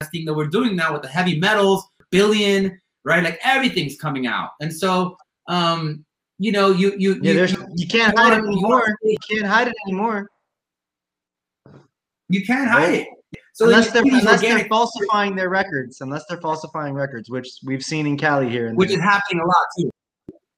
the 0.00 0.04
testing 0.06 0.24
that 0.24 0.34
we're 0.34 0.46
doing 0.46 0.74
now 0.74 0.92
with 0.92 1.02
the 1.02 1.08
heavy 1.08 1.38
metals, 1.38 1.86
billion, 2.10 2.80
right? 3.04 3.22
Like 3.22 3.38
everything's 3.44 3.96
coming 3.96 4.26
out. 4.26 4.50
And 4.60 4.74
so 4.74 5.16
um, 5.48 6.04
you 6.38 6.50
know, 6.52 6.72
you 6.72 6.94
you 6.98 7.20
Yeah, 7.22 7.32
you, 7.32 7.46
you, 7.46 7.66
you 7.76 7.86
can't 7.86 8.18
hide 8.18 8.32
it 8.32 8.44
anymore. 8.44 8.96
You 9.02 9.16
can't 9.30 9.46
hide 9.46 9.68
it 9.68 9.74
anymore. 9.86 10.28
you 12.28 12.44
can't 12.44 12.68
hide 12.70 12.94
it. 12.94 13.08
So 13.54 13.66
unless 13.66 13.92
they're 13.92 14.02
unless 14.02 14.40
they're 14.40 14.66
falsifying 14.66 15.36
their 15.36 15.48
records, 15.48 16.00
unless 16.00 16.24
they're 16.28 16.40
falsifying 16.40 16.92
records, 16.92 17.30
which 17.30 17.48
we've 17.64 17.84
seen 17.84 18.04
in 18.04 18.18
Cali 18.18 18.48
here. 18.50 18.66
And 18.66 18.76
which 18.76 18.88
there. 18.88 18.98
is 18.98 19.04
happening 19.04 19.40
a 19.40 19.46
lot 19.46 19.66
too. 19.78 19.90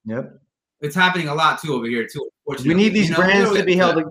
yep. 0.07 0.41
It's 0.81 0.95
happening 0.95 1.29
a 1.29 1.35
lot 1.35 1.61
too 1.61 1.75
over 1.75 1.87
here 1.87 2.07
too. 2.11 2.31
We 2.65 2.73
need 2.73 2.95
these 2.95 3.11
You 3.11 3.17
know, 3.17 3.17
brands 3.19 3.53
to 3.53 3.65
be 3.65 3.77
held. 3.77 4.03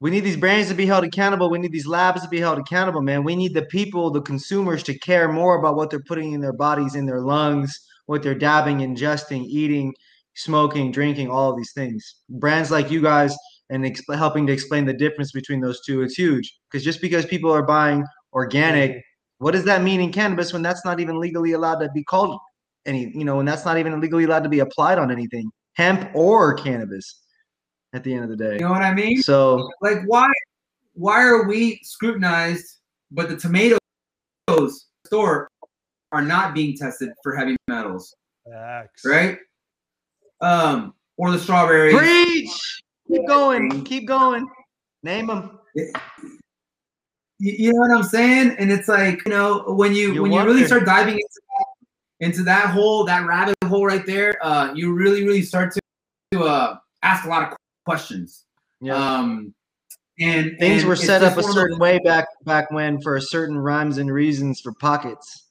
We 0.00 0.10
need 0.10 0.20
these 0.20 0.36
brands 0.36 0.68
to 0.68 0.74
be 0.74 0.84
held 0.84 1.04
accountable. 1.04 1.48
We 1.48 1.60
need 1.60 1.72
these 1.72 1.86
labs 1.86 2.22
to 2.22 2.28
be 2.28 2.40
held 2.40 2.58
accountable, 2.58 3.00
man. 3.00 3.24
We 3.24 3.36
need 3.36 3.54
the 3.54 3.64
people, 3.66 4.10
the 4.10 4.20
consumers, 4.20 4.82
to 4.82 4.98
care 4.98 5.32
more 5.32 5.58
about 5.58 5.76
what 5.76 5.88
they're 5.88 6.00
putting 6.00 6.32
in 6.32 6.42
their 6.42 6.52
bodies, 6.52 6.94
in 6.94 7.06
their 7.06 7.20
lungs, 7.20 7.74
what 8.04 8.22
they're 8.22 8.34
dabbing, 8.34 8.78
ingesting, 8.78 9.46
eating, 9.46 9.94
smoking, 10.34 10.92
drinking, 10.92 11.30
all 11.30 11.50
of 11.50 11.56
these 11.56 11.72
things. 11.72 12.16
Brands 12.28 12.70
like 12.70 12.90
you 12.90 13.00
guys 13.00 13.34
and 13.72 13.84
exp- 13.84 14.16
helping 14.16 14.46
to 14.46 14.52
explain 14.52 14.84
the 14.84 14.92
difference 14.92 15.32
between 15.32 15.60
those 15.60 15.80
two, 15.84 16.02
it's 16.02 16.14
huge. 16.14 16.46
Because 16.70 16.84
just 16.84 17.00
because 17.00 17.24
people 17.26 17.50
are 17.50 17.62
buying 17.62 18.04
organic, 18.32 19.02
what 19.38 19.52
does 19.52 19.64
that 19.64 19.82
mean 19.82 20.00
in 20.00 20.12
cannabis 20.12 20.52
when 20.52 20.62
that's 20.62 20.84
not 20.84 21.00
even 21.00 21.18
legally 21.18 21.52
allowed 21.52 21.80
to 21.80 21.90
be 21.90 22.04
called 22.04 22.38
any? 22.86 23.10
You 23.16 23.24
know, 23.24 23.36
when 23.38 23.46
that's 23.46 23.64
not 23.64 23.78
even 23.78 23.98
legally 24.00 24.24
allowed 24.24 24.44
to 24.44 24.48
be 24.50 24.60
applied 24.60 24.98
on 24.98 25.10
anything, 25.10 25.50
hemp 25.74 26.10
or 26.14 26.54
cannabis. 26.54 27.20
At 27.94 28.04
the 28.04 28.14
end 28.14 28.24
of 28.24 28.30
the 28.30 28.36
day, 28.36 28.54
You 28.54 28.60
know 28.60 28.70
what 28.70 28.80
I 28.82 28.94
mean? 28.94 29.20
so 29.22 29.68
like 29.82 29.98
why 30.06 30.26
why 30.94 31.22
are 31.22 31.46
we 31.46 31.78
scrutinized 31.82 32.78
but 33.10 33.28
the 33.28 33.36
tomatoes 33.36 33.78
store 35.06 35.48
are 36.10 36.22
not 36.22 36.54
being 36.54 36.74
tested 36.74 37.10
for 37.22 37.36
heavy 37.36 37.54
metals 37.68 38.14
Facts. 38.50 39.02
right 39.04 39.36
um 40.40 40.94
or 41.18 41.30
the 41.32 41.38
strawberries 41.38 41.94
Preach. 41.98 42.82
Keep 43.12 43.26
going. 43.26 43.84
Keep 43.84 44.06
going. 44.06 44.48
Name 45.02 45.26
them. 45.26 45.58
you, 47.38 47.72
know 47.72 47.80
what 47.80 47.90
i'm 47.90 48.04
saying 48.04 48.54
and 48.58 48.70
it's 48.70 48.86
like 48.86 49.24
you 49.26 49.30
know 49.32 49.64
when 49.66 49.92
you, 49.94 50.14
You 50.14 50.22
when 50.22 50.30
you 50.32 50.44
really 50.44 50.64
start 50.64 50.84
diving 50.84 51.14
into 51.14 51.40
that, 51.48 52.26
into 52.26 52.42
that 52.44 52.66
hole 52.70 53.04
that 53.06 53.26
rabbit 53.26 53.56
hole 53.64 53.84
right 53.84 54.06
there 54.06 54.38
uh 54.42 54.72
you 54.74 54.92
really 54.92 55.24
really 55.26 55.42
start 55.42 55.72
to, 55.72 55.80
to 56.32 56.44
uh 56.44 56.76
ask 57.02 57.24
a 57.24 57.28
lot 57.28 57.50
of 57.50 57.56
questions 57.84 58.44
Yeah. 58.80 58.94
um 58.94 59.52
and 60.20 60.56
Things 60.60 60.82
and 60.82 60.88
were 60.88 60.94
set 60.94 61.22
up 61.24 61.36
a 61.36 61.42
certain 61.42 61.78
way 61.78 61.98
back 62.04 62.26
back 62.44 62.70
when 62.70 63.00
for 63.00 63.18
certain 63.20 63.58
rhymes 63.58 63.98
and 63.98 64.12
reasons 64.12 64.60
for 64.60 64.72
pockets. 64.74 65.46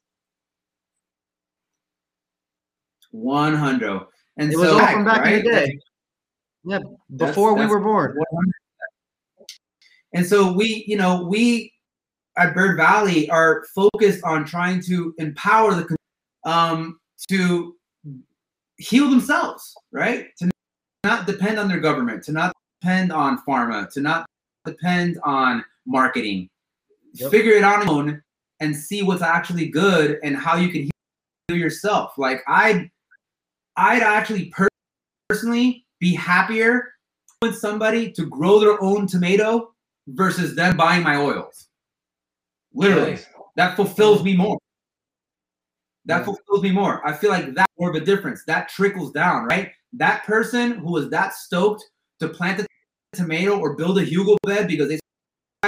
100 3.09 4.05
and 4.37 4.53
It 4.53 4.57
was 4.57 4.69
so 4.69 4.79
all 4.79 4.87
from 4.87 5.03
back 5.03 5.25
in 5.25 5.33
right? 5.33 5.43
the 5.43 5.49
day. 5.49 5.79
Yeah, 6.63 6.79
before 7.15 7.53
we 7.53 7.61
that's- 7.61 7.71
were 7.71 7.79
born. 7.79 8.15
100%. 8.17 8.51
And 10.13 10.25
so 10.25 10.51
we, 10.51 10.83
you 10.87 10.97
know, 10.97 11.23
we 11.23 11.71
at 12.37 12.53
Bird 12.53 12.77
Valley 12.77 13.29
are 13.29 13.65
focused 13.73 14.23
on 14.23 14.45
trying 14.45 14.81
to 14.83 15.13
empower 15.17 15.73
the 15.73 15.95
um, 16.43 16.99
to 17.29 17.75
heal 18.77 19.09
themselves, 19.09 19.73
right? 19.91 20.27
To 20.39 20.49
not 21.03 21.27
depend 21.27 21.59
on 21.59 21.67
their 21.67 21.79
government, 21.79 22.23
to 22.23 22.31
not 22.31 22.53
depend 22.81 23.11
on 23.11 23.41
pharma, 23.47 23.89
to 23.93 24.01
not 24.01 24.25
depend 24.65 25.17
on 25.23 25.63
marketing. 25.85 26.49
Yep. 27.13 27.31
Figure 27.31 27.53
it 27.53 27.63
out 27.63 27.81
on 27.81 27.87
your 27.87 27.95
own 27.95 28.23
and 28.59 28.75
see 28.75 29.03
what's 29.03 29.21
actually 29.21 29.67
good 29.67 30.19
and 30.23 30.35
how 30.35 30.55
you 30.55 30.69
can 30.69 30.89
heal 31.47 31.57
yourself. 31.57 32.13
Like 32.17 32.41
I, 32.47 32.89
I'd 33.77 34.01
actually 34.01 34.45
per- 34.49 34.67
personally 35.29 35.85
be 36.01 36.13
happier 36.15 36.93
with 37.41 37.55
somebody 37.57 38.11
to 38.11 38.25
grow 38.25 38.59
their 38.59 38.81
own 38.83 39.07
tomato 39.07 39.73
versus 40.07 40.55
them 40.55 40.75
buying 40.75 41.03
my 41.03 41.15
oils. 41.15 41.67
Literally, 42.73 43.11
Nice. 43.11 43.25
that 43.55 43.75
fulfills 43.75 44.23
me 44.23 44.35
more. 44.35 44.57
That 46.05 46.19
Yeah. 46.19 46.25
fulfills 46.25 46.63
me 46.63 46.71
more. 46.71 47.05
I 47.07 47.13
feel 47.13 47.29
like 47.29 47.53
that 47.53 47.69
more 47.79 47.89
of 47.89 47.95
a 47.95 48.03
difference. 48.03 48.43
That 48.45 48.67
trickles 48.67 49.11
down, 49.11 49.45
right? 49.45 49.71
That 49.93 50.23
person 50.25 50.71
who 50.79 50.91
was 50.91 51.09
that 51.11 51.33
stoked 51.33 51.83
to 52.19 52.27
plant 52.27 52.59
a 52.61 52.65
tomato 53.13 53.59
or 53.59 53.75
build 53.75 53.99
a 53.99 54.05
hugel 54.05 54.37
bed 54.45 54.67
because 54.67 54.89
they 54.89 54.99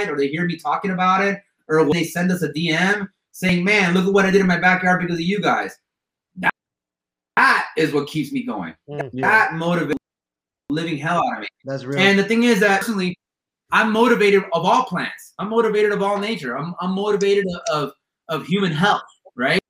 or 0.08 0.16
they 0.16 0.26
hear 0.26 0.44
me 0.44 0.56
talking 0.58 0.90
about 0.90 1.24
it, 1.24 1.40
or 1.68 1.78
when 1.84 1.92
they 1.92 2.02
send 2.04 2.32
us 2.32 2.42
a 2.42 2.48
DM 2.52 3.08
saying, 3.30 3.62
"Man, 3.62 3.94
look 3.94 4.06
at 4.06 4.12
what 4.12 4.26
I 4.26 4.32
did 4.32 4.40
in 4.40 4.46
my 4.48 4.58
backyard 4.58 5.00
because 5.00 5.18
of 5.18 5.24
you 5.24 5.40
guys." 5.40 5.78
That, 6.34 6.50
that 7.36 7.68
is 7.76 7.92
what 7.92 8.08
keeps 8.08 8.32
me 8.32 8.42
going. 8.44 8.74
Mm. 8.88 9.10
Yeah, 9.12 9.28
That 9.28 9.50
motivates 9.52 9.94
living 10.70 10.96
hell 10.96 11.18
out 11.18 11.34
of 11.34 11.40
me. 11.40 11.48
that's 11.64 11.84
real. 11.84 11.98
And 11.98 12.18
the 12.18 12.24
thing 12.24 12.44
is 12.44 12.60
that 12.60 12.80
personally, 12.80 13.16
I'm 13.72 13.92
motivated 13.92 14.44
of 14.52 14.64
all 14.64 14.84
plants. 14.84 15.34
I'm 15.38 15.48
motivated 15.48 15.92
of 15.92 16.02
all 16.02 16.18
nature. 16.18 16.56
I'm, 16.56 16.74
I'm 16.80 16.92
motivated 16.92 17.46
of, 17.72 17.92
of 18.28 18.46
human 18.46 18.72
health, 18.72 19.02
right? 19.36 19.60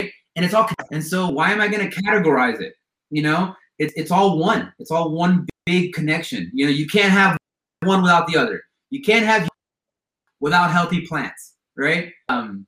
And 0.00 0.44
it's 0.44 0.54
all 0.54 0.68
and 0.90 1.04
so 1.04 1.28
why 1.28 1.52
am 1.52 1.60
I 1.60 1.68
going 1.68 1.88
to 1.88 2.02
categorize 2.02 2.60
it? 2.60 2.74
You 3.10 3.22
know, 3.22 3.54
it's 3.78 3.92
it's 3.96 4.10
all 4.10 4.38
one. 4.38 4.72
It's 4.78 4.90
all 4.90 5.10
one 5.10 5.46
big 5.66 5.92
connection. 5.92 6.50
You 6.54 6.66
know, 6.66 6.70
you 6.70 6.86
can't 6.86 7.12
have 7.12 7.36
one 7.82 8.00
without 8.00 8.26
the 8.26 8.36
other. 8.36 8.62
You 8.90 9.02
can't 9.02 9.26
have 9.26 9.48
without 10.40 10.70
healthy 10.70 11.06
plants, 11.06 11.54
right? 11.76 12.12
Um, 12.28 12.66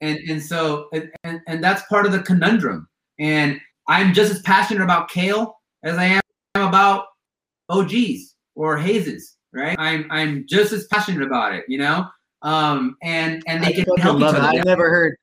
and 0.00 0.18
and 0.28 0.42
so 0.42 0.88
and, 0.92 1.10
and, 1.24 1.40
and 1.46 1.62
that's 1.62 1.82
part 1.86 2.06
of 2.06 2.12
the 2.12 2.20
conundrum. 2.20 2.88
And 3.18 3.60
I'm 3.88 4.14
just 4.14 4.32
as 4.32 4.40
passionate 4.42 4.82
about 4.82 5.10
kale 5.10 5.60
as 5.84 5.98
I 5.98 6.04
am 6.06 6.22
about 6.56 7.06
OGs 7.68 8.34
or 8.54 8.76
hazes, 8.76 9.36
right? 9.52 9.76
I'm 9.78 10.06
I'm 10.10 10.46
just 10.48 10.72
as 10.72 10.86
passionate 10.86 11.26
about 11.26 11.54
it, 11.54 11.64
you 11.68 11.78
know. 11.78 12.06
Um, 12.42 12.96
and 13.02 13.42
and 13.46 13.62
they 13.62 13.68
I 13.68 13.72
can 13.72 13.96
help 13.98 14.18
each 14.18 14.24
other. 14.24 14.40
I 14.40 14.62
never 14.64 14.90
heard 14.90 15.16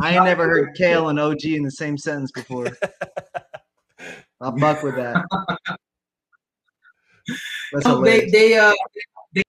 I 0.00 0.24
never 0.24 0.48
heard 0.48 0.74
kale 0.76 1.08
and 1.08 1.18
OG 1.18 1.44
in 1.44 1.62
the 1.62 1.70
same 1.70 1.98
sentence 1.98 2.32
before. 2.32 2.68
I'll 4.40 4.52
buck 4.52 4.82
with 4.82 4.96
that. 4.96 5.24
That's 7.72 7.86
No, 7.86 8.02
they 8.02 8.28
they 8.30 8.58
uh 8.58 8.72
they, 9.32 9.42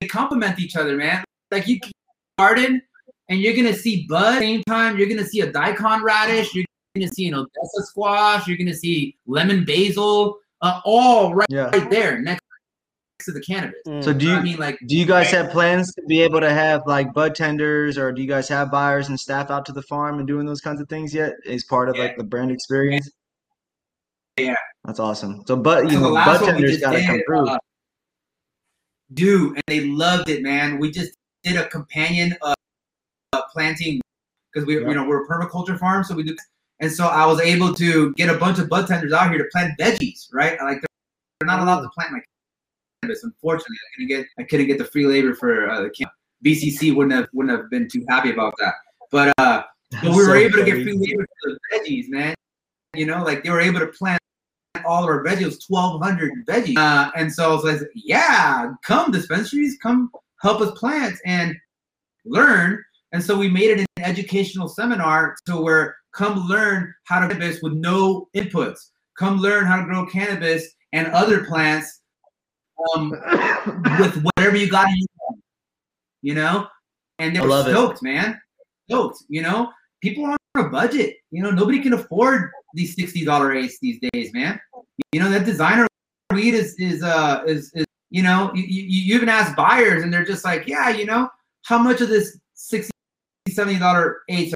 they 0.00 0.06
complement 0.06 0.58
each 0.58 0.76
other, 0.76 0.96
man. 0.96 1.24
Like 1.50 1.66
you 1.66 1.80
can 1.80 1.90
garden 2.38 2.82
and 3.28 3.40
you're 3.40 3.54
gonna 3.54 3.74
see 3.74 4.06
bud 4.08 4.38
same 4.38 4.62
time. 4.64 4.98
You're 4.98 5.08
gonna 5.08 5.26
see 5.26 5.40
a 5.40 5.50
daikon 5.50 6.04
radish. 6.04 6.54
You're 6.54 6.64
gonna 6.94 7.08
see 7.08 7.28
an 7.28 7.34
Odessa 7.34 7.82
squash. 7.82 8.46
You're 8.46 8.58
gonna 8.58 8.74
see 8.74 9.16
lemon 9.26 9.64
basil. 9.64 10.38
Uh, 10.62 10.80
all 10.84 11.34
right, 11.34 11.46
yeah. 11.48 11.70
right 11.70 11.90
there 11.90 12.20
next 12.20 12.42
to 13.24 13.32
the 13.32 13.40
cannabis. 13.40 13.80
Mm. 13.86 14.04
So 14.04 14.12
do 14.12 14.30
I 14.32 14.36
you 14.36 14.42
mean, 14.42 14.56
like 14.58 14.78
do 14.86 14.96
you 14.96 15.06
guys 15.06 15.30
have 15.30 15.50
plans 15.50 15.94
to 15.94 16.02
be 16.06 16.20
able 16.22 16.40
to 16.40 16.50
have 16.50 16.82
like 16.86 17.12
bud 17.12 17.34
tenders 17.34 17.98
or 17.98 18.12
do 18.12 18.22
you 18.22 18.28
guys 18.28 18.48
have 18.48 18.70
buyers 18.70 19.08
and 19.08 19.18
staff 19.18 19.50
out 19.50 19.64
to 19.66 19.72
the 19.72 19.82
farm 19.82 20.18
and 20.18 20.26
doing 20.28 20.46
those 20.46 20.60
kinds 20.60 20.80
of 20.80 20.88
things 20.88 21.14
yet 21.14 21.34
as 21.46 21.64
part 21.64 21.88
of 21.88 21.98
like 21.98 22.16
the 22.16 22.24
brand 22.24 22.50
experience? 22.50 23.10
Yeah. 24.38 24.54
That's 24.84 25.00
awesome. 25.00 25.42
So 25.46 25.56
but 25.56 25.84
you 25.84 25.92
So 25.92 26.00
know 26.00 26.10
last 26.10 26.40
bud 26.40 26.46
one 26.46 26.54
we 26.56 26.60
tenders 26.62 26.80
gotta 26.80 27.02
come 27.04 27.20
through. 27.26 27.48
uh, 27.48 27.58
do 29.14 29.54
and 29.54 29.62
they 29.66 29.86
loved 29.86 30.28
it, 30.28 30.42
man. 30.42 30.78
We 30.78 30.90
just 30.90 31.12
did 31.42 31.56
a 31.56 31.66
companion 31.68 32.34
uh, 32.42 32.54
uh 33.32 33.42
planting 33.52 34.00
because 34.52 34.66
we 34.66 34.80
Yeah. 34.80 34.88
you 34.88 34.94
know 34.94 35.06
we're 35.06 35.24
a 35.24 35.28
permaculture 35.28 35.78
farm, 35.78 36.04
so 36.04 36.14
we 36.14 36.22
do. 36.22 36.36
And 36.80 36.90
so 36.90 37.06
I 37.06 37.26
was 37.26 37.40
able 37.40 37.74
to 37.74 38.12
get 38.14 38.28
a 38.30 38.38
bunch 38.38 38.58
of 38.58 38.68
bud 38.68 38.86
tenders 38.86 39.12
out 39.12 39.30
here 39.30 39.38
to 39.38 39.48
plant 39.52 39.78
veggies, 39.78 40.28
right? 40.32 40.58
Like 40.62 40.80
they're, 40.80 41.46
not 41.46 41.60
allowed 41.60 41.82
to 41.82 41.88
plant 41.90 42.12
my 42.12 42.20
cannabis. 43.02 43.24
Unfortunately, 43.24 43.76
I 43.76 43.88
couldn't 43.94 44.08
get 44.08 44.26
I 44.38 44.42
couldn't 44.42 44.66
get 44.66 44.78
the 44.78 44.84
free 44.84 45.06
labor 45.06 45.34
for 45.34 45.70
uh, 45.70 45.82
the 45.82 45.90
camp. 45.90 46.10
BCC 46.44 46.94
wouldn't 46.94 47.14
have 47.14 47.28
wouldn't 47.32 47.56
have 47.56 47.70
been 47.70 47.88
too 47.88 48.04
happy 48.08 48.30
about 48.30 48.54
that. 48.58 48.74
But 49.10 49.32
uh, 49.38 49.62
but 49.90 50.02
we 50.02 50.10
were 50.10 50.26
So 50.26 50.34
able 50.34 50.58
to 50.58 50.64
get 50.64 50.82
free 50.82 50.96
labor 50.96 51.26
for 51.42 51.52
the 51.52 51.58
veggies, 51.72 52.08
man. 52.08 52.34
You 52.94 53.06
know, 53.06 53.22
like 53.22 53.42
they 53.42 53.50
were 53.50 53.60
able 53.60 53.80
to 53.80 53.86
plant 53.86 54.20
all 54.86 55.02
of 55.02 55.08
our 55.08 55.24
veggies, 55.24 55.64
1,200 55.68 56.46
veggies. 56.46 56.76
Uh, 56.76 57.10
and 57.16 57.32
so, 57.32 57.58
I 57.66 57.78
said, 57.78 57.88
yeah, 57.94 58.72
come 58.82 59.10
dispensaries, 59.10 59.76
come 59.82 60.10
help 60.40 60.60
us 60.60 60.78
plant 60.78 61.16
and 61.24 61.56
learn. 62.24 62.82
And 63.12 63.22
so 63.22 63.36
we 63.36 63.48
made 63.48 63.70
it 63.70 63.80
an 63.80 64.04
educational 64.04 64.68
seminar 64.68 65.36
to 65.46 65.56
where 65.56 65.96
come 66.12 66.48
learn 66.48 66.92
how 67.04 67.20
to 67.20 67.28
cannabis 67.28 67.62
with 67.62 67.74
no 67.74 68.28
inputs. 68.36 68.78
Come 69.18 69.38
learn 69.38 69.64
how 69.64 69.76
to 69.76 69.84
grow 69.84 70.06
cannabis 70.06 70.66
and 70.92 71.08
other 71.08 71.44
plants 71.44 72.00
um, 72.94 73.10
with 74.00 74.22
whatever 74.22 74.56
you 74.56 74.70
got 74.70 74.88
in 74.88 74.96
your 74.96 75.06
home, 75.18 75.42
you 76.22 76.34
know? 76.34 76.66
And 77.18 77.36
they 77.36 77.40
were 77.40 77.48
love 77.48 77.68
it. 77.68 77.72
stoked, 77.72 78.02
man. 78.02 78.40
Stoked, 78.88 79.24
you 79.28 79.42
know? 79.42 79.70
People 80.00 80.24
are 80.24 80.36
on 80.56 80.66
a 80.66 80.68
budget. 80.68 81.16
You 81.30 81.42
know, 81.42 81.50
nobody 81.50 81.80
can 81.80 81.92
afford 81.92 82.50
these 82.74 82.96
$60 82.96 83.56
eighths 83.56 83.78
these 83.80 83.98
days, 84.12 84.32
man. 84.32 84.58
You 85.12 85.20
know, 85.20 85.28
that 85.30 85.44
designer 85.44 85.86
weed 86.32 86.54
is 86.54 86.74
is 86.78 87.02
uh 87.02 87.42
is, 87.46 87.72
is 87.74 87.84
you 88.10 88.22
know, 88.22 88.50
you, 88.54 88.64
you, 88.64 89.14
even 89.14 89.28
ask 89.28 89.54
buyers 89.56 90.02
and 90.02 90.12
they're 90.12 90.24
just 90.24 90.44
like, 90.44 90.66
yeah, 90.66 90.90
you 90.90 91.04
know, 91.04 91.28
how 91.62 91.78
much 91.78 92.00
of 92.00 92.08
this 92.08 92.38
60 92.54 92.90
$70 93.48 94.14
eighths 94.28 94.54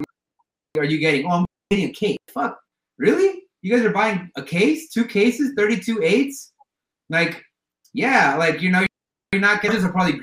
are 0.77 0.83
you 0.83 0.97
getting? 0.97 1.25
Oh, 1.25 1.29
I'm 1.29 1.44
getting 1.69 1.89
a 1.89 1.93
case. 1.93 2.17
Fuck. 2.33 2.59
Really? 2.97 3.43
You 3.61 3.75
guys 3.75 3.85
are 3.85 3.91
buying 3.91 4.29
a 4.35 4.43
case, 4.43 4.89
two 4.89 5.05
cases, 5.05 5.53
32 5.57 6.01
eighths? 6.03 6.53
Like, 7.09 7.43
yeah, 7.93 8.35
like 8.37 8.61
you 8.61 8.71
know, 8.71 8.85
you're 9.31 9.41
not 9.41 9.61
getting 9.61 9.77
this 9.77 9.85
are 9.85 9.91
probably 9.91 10.21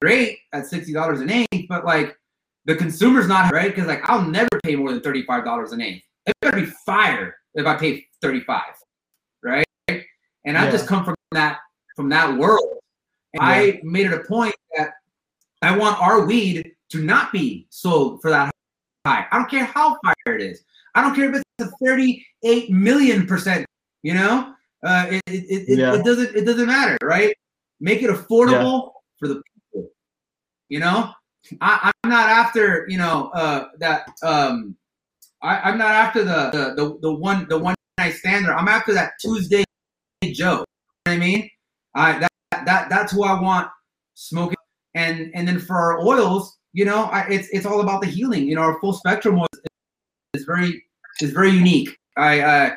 great 0.00 0.38
at 0.52 0.64
$60 0.64 1.20
an 1.20 1.30
eighth, 1.30 1.66
but 1.68 1.84
like 1.84 2.16
the 2.64 2.74
consumer's 2.74 3.28
not 3.28 3.52
right 3.52 3.74
because 3.74 3.86
like 3.86 4.08
I'll 4.08 4.22
never 4.22 4.48
pay 4.64 4.76
more 4.76 4.92
than 4.92 5.00
$35 5.00 5.72
an 5.72 5.80
eighth. 5.80 6.04
It 6.26 6.34
better 6.40 6.60
be 6.60 6.66
fire 6.86 7.36
if 7.54 7.66
I 7.66 7.76
pay 7.76 8.06
35, 8.22 8.62
right? 9.42 9.64
And 10.44 10.56
I 10.56 10.70
just 10.70 10.86
come 10.86 11.04
from 11.04 11.14
that 11.32 11.58
from 11.96 12.08
that 12.08 12.36
world. 12.36 12.78
And 13.34 13.42
I 13.42 13.80
made 13.84 14.06
it 14.06 14.12
a 14.12 14.24
point 14.24 14.54
that 14.76 14.90
I 15.62 15.76
want 15.76 16.00
our 16.00 16.24
weed 16.24 16.72
to 16.90 17.02
not 17.02 17.32
be 17.32 17.66
sold 17.70 18.20
for 18.22 18.30
that 18.30 18.50
high. 19.06 19.26
I 19.30 19.38
don't 19.38 19.50
care 19.50 19.64
how 19.64 19.96
fire 20.04 20.34
it 20.36 20.42
is. 20.42 20.64
I 20.94 21.02
don't 21.02 21.14
care 21.14 21.30
if 21.32 21.36
it's 21.36 21.72
a 21.72 21.84
38 21.84 22.70
million 22.70 23.26
percent. 23.26 23.66
You 24.02 24.14
know, 24.14 24.54
uh, 24.84 25.06
it, 25.10 25.22
it, 25.26 25.68
it, 25.68 25.78
Yeah. 25.78 25.94
it 25.94 26.04
doesn't 26.04 26.34
it 26.34 26.44
doesn't 26.44 26.66
matter, 26.66 26.96
right? 27.02 27.34
Make 27.80 28.02
it 28.02 28.10
affordable 28.10 28.92
for 29.18 29.28
the 29.28 29.42
people. 29.72 29.90
You 30.68 30.80
know, 30.80 31.10
I, 31.60 31.90
I'm 32.04 32.10
not 32.10 32.28
after 32.30 32.86
you 32.88 32.98
know 32.98 33.30
uh, 33.34 33.66
that. 33.78 34.08
Um, 34.22 34.76
I, 35.42 35.58
I'm 35.60 35.78
not 35.78 35.92
after 35.92 36.22
the, 36.24 36.50
the 36.50 36.74
the 36.76 36.98
the 37.02 37.12
one 37.12 37.46
the 37.48 37.58
one 37.58 37.74
night 37.98 38.14
stander. 38.14 38.54
I'm 38.54 38.68
after 38.68 38.92
that 38.94 39.12
Tuesday 39.20 39.64
Joe. 40.24 40.30
You 40.32 40.34
know 40.36 40.64
what 41.04 41.12
I 41.12 41.16
mean? 41.16 41.50
I 41.94 42.18
that, 42.18 42.30
that 42.66 42.90
that's 42.90 43.12
who 43.12 43.24
I 43.24 43.40
want 43.40 43.68
smoking. 44.14 44.56
And 44.94 45.30
and 45.34 45.46
then 45.46 45.58
for 45.58 45.76
our 45.76 46.00
oils, 46.00 46.58
you 46.72 46.84
know, 46.84 47.04
I, 47.04 47.26
it's 47.28 47.48
it's 47.48 47.66
all 47.66 47.80
about 47.80 48.00
the 48.00 48.06
healing. 48.06 48.46
You 48.46 48.56
know, 48.56 48.62
our 48.62 48.80
full 48.80 48.92
spectrum 48.92 49.36
was 49.36 49.48
is, 50.34 50.44
very 50.44 50.84
is 51.20 51.32
very 51.32 51.50
unique. 51.50 51.96
I. 52.16 52.40
Uh, 52.40 52.70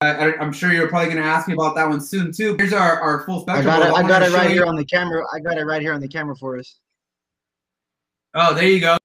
I, 0.00 0.34
I'm 0.40 0.52
sure 0.52 0.72
you're 0.72 0.88
probably 0.88 1.12
going 1.12 1.22
to 1.22 1.28
ask 1.28 1.46
me 1.46 1.54
about 1.54 1.76
that 1.76 1.88
one 1.88 2.00
soon 2.00 2.32
too. 2.32 2.56
Here's 2.58 2.72
our, 2.72 3.00
our 3.00 3.24
full 3.24 3.42
spectrum. 3.42 3.72
I 3.72 3.78
got 3.78 3.86
it. 3.86 3.92
I 3.94 4.08
got 4.08 4.22
it 4.24 4.32
right 4.32 4.48
you- 4.50 4.56
here 4.56 4.66
on 4.66 4.74
the 4.74 4.84
camera. 4.84 5.24
I 5.32 5.38
got 5.38 5.58
it 5.58 5.64
right 5.64 5.80
here 5.80 5.92
on 5.92 6.00
the 6.00 6.08
camera 6.08 6.34
for 6.34 6.58
us. 6.58 6.80
Oh, 8.34 8.52
there 8.52 8.66
you 8.66 8.80
go. 8.80 8.96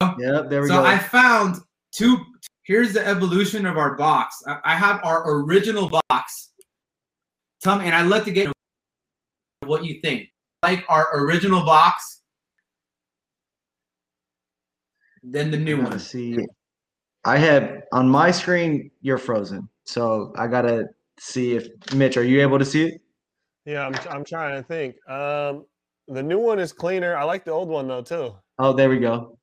Yep, 0.00 0.50
there 0.50 0.62
we 0.62 0.68
so 0.68 0.74
go. 0.74 0.82
So 0.82 0.84
I 0.84 0.98
found 0.98 1.58
two. 1.92 2.18
Here's 2.64 2.92
the 2.92 3.06
evolution 3.06 3.66
of 3.66 3.76
our 3.78 3.94
box. 3.94 4.42
I, 4.46 4.58
I 4.64 4.74
have 4.74 5.00
our 5.04 5.30
original 5.30 5.88
box. 5.88 6.50
Tell 7.62 7.78
me, 7.78 7.84
and 7.84 7.94
I'd 7.94 8.08
like 8.08 8.24
to 8.24 8.32
get 8.32 8.50
what 9.64 9.84
you 9.84 10.00
think. 10.00 10.28
Like 10.64 10.84
our 10.88 11.16
original 11.16 11.64
box, 11.64 12.21
then 15.22 15.50
the 15.50 15.56
new 15.56 15.80
I 15.80 15.84
one. 15.84 15.98
see. 15.98 16.38
I 17.24 17.36
have 17.38 17.82
on 17.92 18.08
my 18.08 18.30
screen. 18.30 18.90
You're 19.00 19.18
frozen, 19.18 19.68
so 19.84 20.32
I 20.36 20.48
gotta 20.48 20.86
see 21.18 21.54
if 21.54 21.68
Mitch. 21.94 22.16
Are 22.16 22.24
you 22.24 22.42
able 22.42 22.58
to 22.58 22.64
see 22.64 22.86
it? 22.86 23.00
Yeah, 23.64 23.86
I'm, 23.86 23.94
I'm 24.10 24.24
trying 24.24 24.60
to 24.60 24.66
think. 24.66 24.96
Um, 25.08 25.66
the 26.08 26.22
new 26.22 26.38
one 26.38 26.58
is 26.58 26.72
cleaner. 26.72 27.16
I 27.16 27.22
like 27.24 27.44
the 27.44 27.52
old 27.52 27.68
one 27.68 27.86
though 27.86 28.02
too. 28.02 28.34
Oh, 28.58 28.72
there 28.72 28.88
we 28.88 28.98
go. 28.98 29.38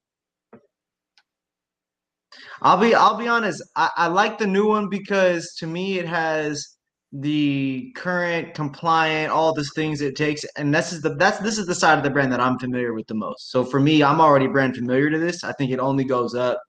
I'll 2.62 2.78
be 2.78 2.94
I'll 2.94 3.18
be 3.18 3.28
honest. 3.28 3.64
I, 3.76 3.90
I 3.96 4.08
like 4.08 4.38
the 4.38 4.48
new 4.48 4.68
one 4.68 4.90
because 4.90 5.56
to 5.60 5.68
me 5.68 6.00
it 6.00 6.08
has 6.08 6.78
the 7.12 7.92
current 7.96 8.54
compliant, 8.54 9.32
all 9.32 9.54
these 9.54 9.74
things 9.74 10.02
it 10.02 10.16
takes, 10.16 10.44
and 10.58 10.74
this 10.74 10.94
is 10.94 11.02
the 11.02 11.16
that's 11.16 11.40
this 11.40 11.58
is 11.58 11.66
the 11.66 11.74
side 11.74 11.98
of 11.98 12.04
the 12.04 12.10
brand 12.10 12.32
that 12.32 12.40
I'm 12.40 12.60
familiar 12.60 12.94
with 12.94 13.08
the 13.08 13.16
most. 13.16 13.52
So 13.52 13.64
for 13.66 13.80
me, 13.80 14.04
I'm 14.04 14.22
already 14.22 14.48
brand 14.48 14.76
familiar 14.76 15.10
to 15.10 15.18
this. 15.18 15.44
I 15.44 15.52
think 15.54 15.72
it 15.72 15.80
only 15.80 16.04
goes 16.04 16.36
up 16.36 16.62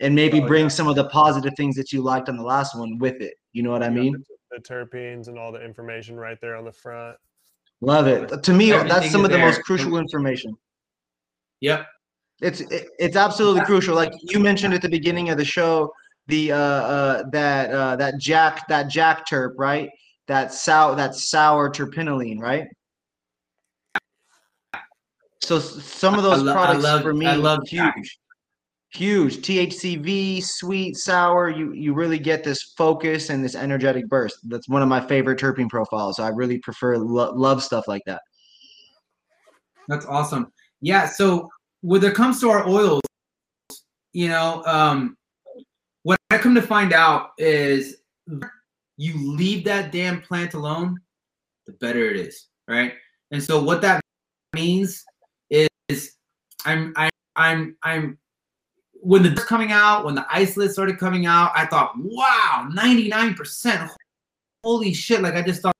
and 0.00 0.14
maybe 0.14 0.38
Oh, 0.38 0.42
yeah. 0.42 0.48
bring 0.48 0.70
some 0.70 0.88
of 0.88 0.96
the 0.96 1.08
positive 1.08 1.52
things 1.56 1.76
that 1.76 1.92
you 1.92 2.02
liked 2.02 2.28
on 2.28 2.36
the 2.36 2.42
last 2.42 2.76
one 2.78 2.98
with 2.98 3.20
it. 3.20 3.34
You 3.52 3.62
know 3.62 3.70
what 3.70 3.82
I 3.82 3.88
You 3.88 3.94
got 3.94 4.00
mean? 4.02 4.24
The, 4.50 4.58
the 4.58 4.62
terpenes 4.62 5.28
and 5.28 5.38
all 5.38 5.52
the 5.52 5.62
information 5.62 6.16
right 6.16 6.38
there 6.40 6.56
on 6.56 6.64
the 6.64 6.72
front. 6.72 7.16
Love 7.82 8.06
it. 8.06 8.42
To 8.42 8.52
me, 8.52 8.72
Everything 8.72 8.88
that's 8.88 9.10
some 9.10 9.20
is 9.22 9.26
of 9.26 9.32
the 9.32 9.38
most 9.38 9.62
crucial 9.62 9.98
information. 9.98 10.56
Yep. 11.60 11.86
It's 12.40 12.60
it, 12.60 12.88
it's 12.98 13.16
absolutely 13.16 13.62
crucial. 13.62 13.94
Like 13.94 14.12
you 14.22 14.40
mentioned 14.40 14.74
at 14.74 14.82
the 14.82 14.88
beginning 14.88 15.30
of 15.30 15.38
the 15.38 15.44
show, 15.44 15.90
the 16.28 16.52
uh, 16.52 16.56
uh 16.58 17.22
that 17.30 17.70
uh 17.70 17.96
that 17.96 18.18
jack 18.18 18.66
that 18.68 18.88
jack 18.88 19.26
terp, 19.28 19.52
right? 19.56 19.90
That 20.28 20.52
sour 20.52 20.96
that 20.96 21.14
sour 21.14 21.70
terpinolene, 21.70 22.40
right? 22.40 22.66
So 25.42 25.60
some 25.60 26.14
of 26.14 26.24
those 26.24 26.42
lo- 26.42 26.52
products 26.52 26.82
love- 26.82 27.02
for 27.02 27.14
me, 27.14 27.26
I 27.26 27.36
love 27.36 27.60
huge, 27.68 27.80
Jack. 27.80 28.04
huge 28.90 29.36
THCV, 29.38 30.42
sweet, 30.42 30.96
sour. 30.96 31.48
You 31.48 31.72
you 31.72 31.94
really 31.94 32.18
get 32.18 32.42
this 32.42 32.74
focus 32.76 33.30
and 33.30 33.44
this 33.44 33.54
energetic 33.54 34.08
burst. 34.08 34.38
That's 34.44 34.68
one 34.68 34.82
of 34.82 34.88
my 34.88 35.00
favorite 35.06 35.38
terpene 35.38 35.68
profiles. 35.68 36.18
I 36.18 36.28
really 36.28 36.58
prefer 36.58 36.98
lo- 36.98 37.32
love 37.32 37.62
stuff 37.62 37.86
like 37.86 38.02
that. 38.06 38.22
That's 39.86 40.06
awesome. 40.06 40.52
Yeah. 40.80 41.06
So 41.06 41.48
when 41.82 42.02
it 42.02 42.14
comes 42.14 42.40
to 42.40 42.50
our 42.50 42.68
oils, 42.68 43.02
you 44.12 44.28
know, 44.28 44.64
um, 44.66 45.15
I 46.30 46.38
come 46.38 46.54
to 46.54 46.62
find 46.62 46.92
out 46.92 47.30
is 47.38 47.98
you 48.96 49.36
leave 49.36 49.64
that 49.64 49.92
damn 49.92 50.20
plant 50.20 50.54
alone, 50.54 50.98
the 51.66 51.72
better 51.72 52.10
it 52.10 52.16
is, 52.16 52.48
right? 52.66 52.94
And 53.30 53.42
so 53.42 53.62
what 53.62 53.82
that 53.82 54.00
means 54.54 55.04
is 55.50 56.16
I'm 56.64 56.92
I 56.96 57.08
I'm 57.36 57.76
I'm 57.82 58.18
when 58.94 59.22
the 59.22 59.30
coming 59.30 59.70
out, 59.70 60.04
when 60.04 60.16
the 60.16 60.26
isolate 60.30 60.72
started 60.72 60.98
coming 60.98 61.26
out, 61.26 61.52
I 61.54 61.66
thought, 61.66 61.92
wow, 61.96 62.68
99%. 62.72 63.90
Holy 64.64 64.92
shit, 64.92 65.22
like 65.22 65.34
I 65.34 65.42
just 65.42 65.62
thought 65.62 65.74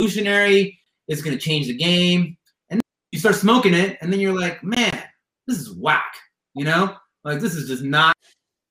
evolutionary 0.00 0.78
is 1.08 1.20
gonna 1.20 1.36
change 1.36 1.66
the 1.66 1.74
game. 1.76 2.36
And 2.70 2.80
you 3.10 3.18
start 3.18 3.34
smoking 3.34 3.74
it, 3.74 3.98
and 4.00 4.10
then 4.10 4.20
you're 4.20 4.38
like, 4.38 4.64
man, 4.64 5.02
this 5.46 5.58
is 5.58 5.74
whack, 5.74 6.14
you 6.54 6.64
know? 6.64 6.96
Like 7.24 7.40
this 7.40 7.54
is 7.54 7.68
just 7.68 7.82
not 7.82 8.16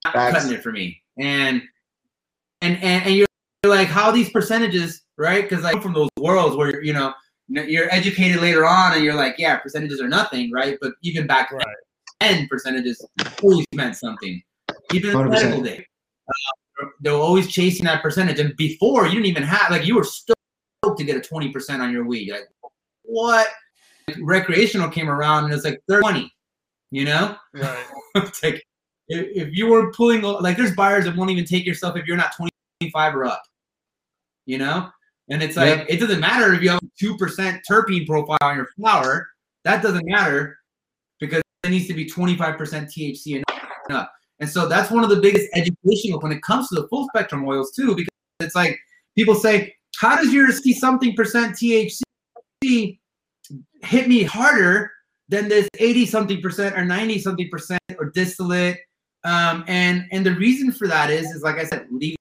not 0.03 0.13
Facts. 0.13 0.33
cutting 0.33 0.57
it 0.57 0.63
for 0.63 0.71
me. 0.71 1.01
And 1.21 1.61
and 2.61 2.75
and, 2.77 3.05
and 3.05 3.15
you're 3.15 3.27
like, 3.63 3.87
how 3.87 4.07
are 4.07 4.13
these 4.13 4.29
percentages, 4.31 5.03
right? 5.17 5.47
Because 5.47 5.63
I 5.63 5.73
come 5.73 5.81
from 5.81 5.93
those 5.93 6.09
worlds 6.17 6.55
where 6.55 6.83
you 6.83 6.93
know 6.93 7.13
you're 7.47 7.91
educated 7.93 8.41
later 8.41 8.65
on, 8.65 8.93
and 8.93 9.03
you're 9.03 9.13
like, 9.13 9.35
yeah, 9.37 9.57
percentages 9.57 10.01
are 10.01 10.07
nothing, 10.07 10.51
right? 10.51 10.77
But 10.81 10.93
even 11.03 11.27
back 11.27 11.51
Right. 11.51 11.65
then, 12.19 12.47
percentages 12.47 13.05
always 13.41 13.65
meant 13.75 13.95
something. 13.95 14.41
Even 14.93 15.11
in 15.11 15.17
100%. 15.17 15.29
medical 15.29 15.61
day, 15.63 15.85
uh, 16.27 16.85
they 17.01 17.11
were 17.11 17.17
always 17.17 17.47
chasing 17.47 17.85
that 17.85 18.01
percentage. 18.01 18.39
And 18.39 18.55
before, 18.57 19.05
you 19.05 19.13
didn't 19.13 19.27
even 19.27 19.43
have 19.43 19.69
like 19.69 19.85
you 19.85 19.95
were 19.95 20.03
stoked 20.03 20.37
to 20.97 21.03
get 21.03 21.17
a 21.17 21.21
twenty 21.21 21.51
percent 21.51 21.81
on 21.81 21.91
your 21.91 22.05
weed. 22.05 22.31
Like, 22.31 22.47
what? 23.03 23.47
Recreational 24.21 24.89
came 24.89 25.09
around, 25.09 25.45
and 25.45 25.53
it's 25.53 25.65
like 25.65 25.79
thirty. 25.87 26.31
You 26.89 27.05
know, 27.05 27.35
Right. 27.53 27.85
it's 28.15 28.43
like 28.43 28.65
if, 29.11 29.47
if 29.47 29.55
you 29.55 29.67
were 29.67 29.91
pulling 29.91 30.21
like 30.21 30.57
there's 30.57 30.75
buyers 30.75 31.05
that 31.05 31.15
won't 31.15 31.29
even 31.29 31.45
take 31.45 31.65
your 31.65 31.75
stuff 31.75 31.97
if 31.97 32.05
you're 32.05 32.17
not 32.17 32.33
25 32.81 33.15
or 33.15 33.25
up 33.25 33.43
you 34.45 34.57
know 34.57 34.89
and 35.29 35.43
it's 35.43 35.55
like 35.55 35.79
Yep. 35.79 35.85
it 35.89 35.99
doesn't 35.99 36.19
matter 36.19 36.53
if 36.53 36.61
you 36.61 36.69
have 36.69 36.79
2% 37.01 37.59
terpene 37.69 38.07
profile 38.07 38.37
on 38.41 38.55
your 38.55 38.67
flower 38.77 39.29
that 39.63 39.83
doesn't 39.83 40.05
matter 40.05 40.57
because 41.19 41.41
it 41.63 41.69
needs 41.69 41.87
to 41.87 41.93
be 41.93 42.05
25% 42.05 42.57
thc 42.57 43.35
and 43.35 43.45
up 43.95 44.11
and 44.39 44.49
so 44.49 44.67
that's 44.67 44.89
one 44.89 45.03
of 45.03 45.09
the 45.09 45.17
biggest 45.17 45.47
educational 45.53 46.19
when 46.19 46.31
it 46.31 46.41
comes 46.41 46.69
to 46.69 46.75
the 46.75 46.87
full 46.87 47.07
spectrum 47.09 47.45
oils 47.47 47.71
too 47.71 47.95
because 47.95 48.11
it's 48.39 48.55
like 48.55 48.79
people 49.15 49.35
say 49.35 49.75
how 49.99 50.15
does 50.15 50.33
your 50.33 50.47
60 50.47 50.73
something 50.73 51.15
percent 51.15 51.55
thc 51.55 52.01
hit 53.83 54.07
me 54.07 54.23
harder 54.23 54.91
than 55.27 55.47
this 55.47 55.67
80 55.79 56.05
something 56.05 56.41
percent 56.41 56.77
or 56.77 56.85
90 56.85 57.19
something 57.19 57.49
percent 57.49 57.81
or 57.99 58.09
distillate 58.09 58.79
um, 59.23 59.63
and 59.67 60.05
and 60.11 60.25
the 60.25 60.35
reason 60.35 60.71
for 60.71 60.87
that 60.87 61.09
is 61.09 61.27
is 61.31 61.41
like 61.43 61.57
i 61.57 61.63
said 61.63 61.87
leave 61.91 62.15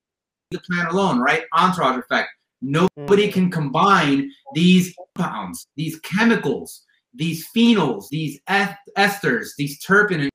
the 0.51 0.61
plant 0.61 0.89
alone, 0.91 1.21
right? 1.21 1.45
Entourage 1.57 1.99
effect. 1.99 2.29
Nobody 2.61 3.29
Mhm. 3.29 3.33
can 3.33 3.51
combine 3.53 4.33
these 4.55 4.93
compounds, 5.17 5.69
these 5.77 5.99
chemicals, 6.01 6.85
these 7.15 7.47
phenols, 7.57 8.09
these 8.11 8.41
eth- 8.49 8.77
esters, 8.99 9.51
these 9.57 9.81
terpen- 9.81 10.29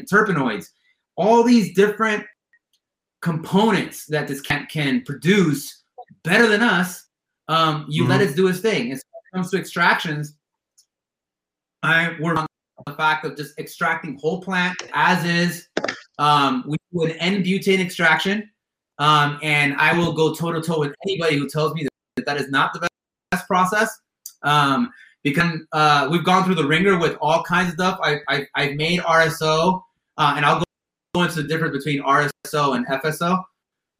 terpenoids, 0.00 0.70
all 1.16 1.42
these 1.42 1.74
different 1.74 2.24
components 3.20 4.06
that 4.06 4.26
this 4.26 4.40
can, 4.40 4.66
can 4.66 5.02
produce 5.02 5.84
better 6.24 6.46
than 6.46 6.62
us. 6.62 7.06
Um, 7.48 7.84
you 7.88 8.06
let 8.06 8.20
it 8.22 8.36
do 8.36 8.48
its 8.48 8.60
thing. 8.60 8.90
And 8.90 8.98
so 8.98 9.04
when 9.12 9.20
it 9.20 9.36
comes 9.36 9.50
to 9.50 9.58
extractions, 9.58 10.34
I 11.82 12.16
work 12.20 12.38
on 12.38 12.46
the 12.86 12.94
fact 12.94 13.24
of 13.24 13.36
just 13.36 13.58
extracting 13.58 14.18
whole 14.18 14.40
plant 14.40 14.76
as 14.94 15.24
is. 15.24 15.68
Um, 16.18 16.64
we 16.66 16.76
do 16.92 17.04
an 17.04 17.12
N-butane 17.12 17.80
extraction, 17.80 18.50
um, 18.98 19.38
and 19.42 19.74
I 19.76 19.96
will 19.96 20.12
go 20.12 20.34
toe 20.34 20.52
to 20.52 20.60
toe 20.60 20.80
with 20.80 20.94
anybody 21.04 21.36
who 21.36 21.48
tells 21.48 21.74
me 21.74 21.86
that 22.16 22.26
that 22.26 22.36
is 22.36 22.50
not 22.50 22.72
the 22.72 22.80
best, 22.80 23.46
process. 23.46 23.96
Um, 24.42 24.90
because 25.22 25.60
uh, 25.72 26.08
we've 26.10 26.24
gone 26.24 26.44
through 26.44 26.54
the 26.54 26.66
ringer 26.66 26.98
with 26.98 27.16
all 27.20 27.42
kinds 27.42 27.68
of 27.68 27.74
stuff. 27.74 27.98
I, 28.02 28.20
I, 28.28 28.46
I've 28.54 28.76
made 28.76 29.00
RSO, 29.00 29.82
uh, 30.16 30.34
and 30.36 30.44
I'll 30.44 30.58
go, 30.58 30.64
into 31.22 31.42
the 31.42 31.48
difference 31.48 31.76
between 31.76 32.02
RSO 32.04 32.76
and 32.76 32.86
FSO. 32.86 33.42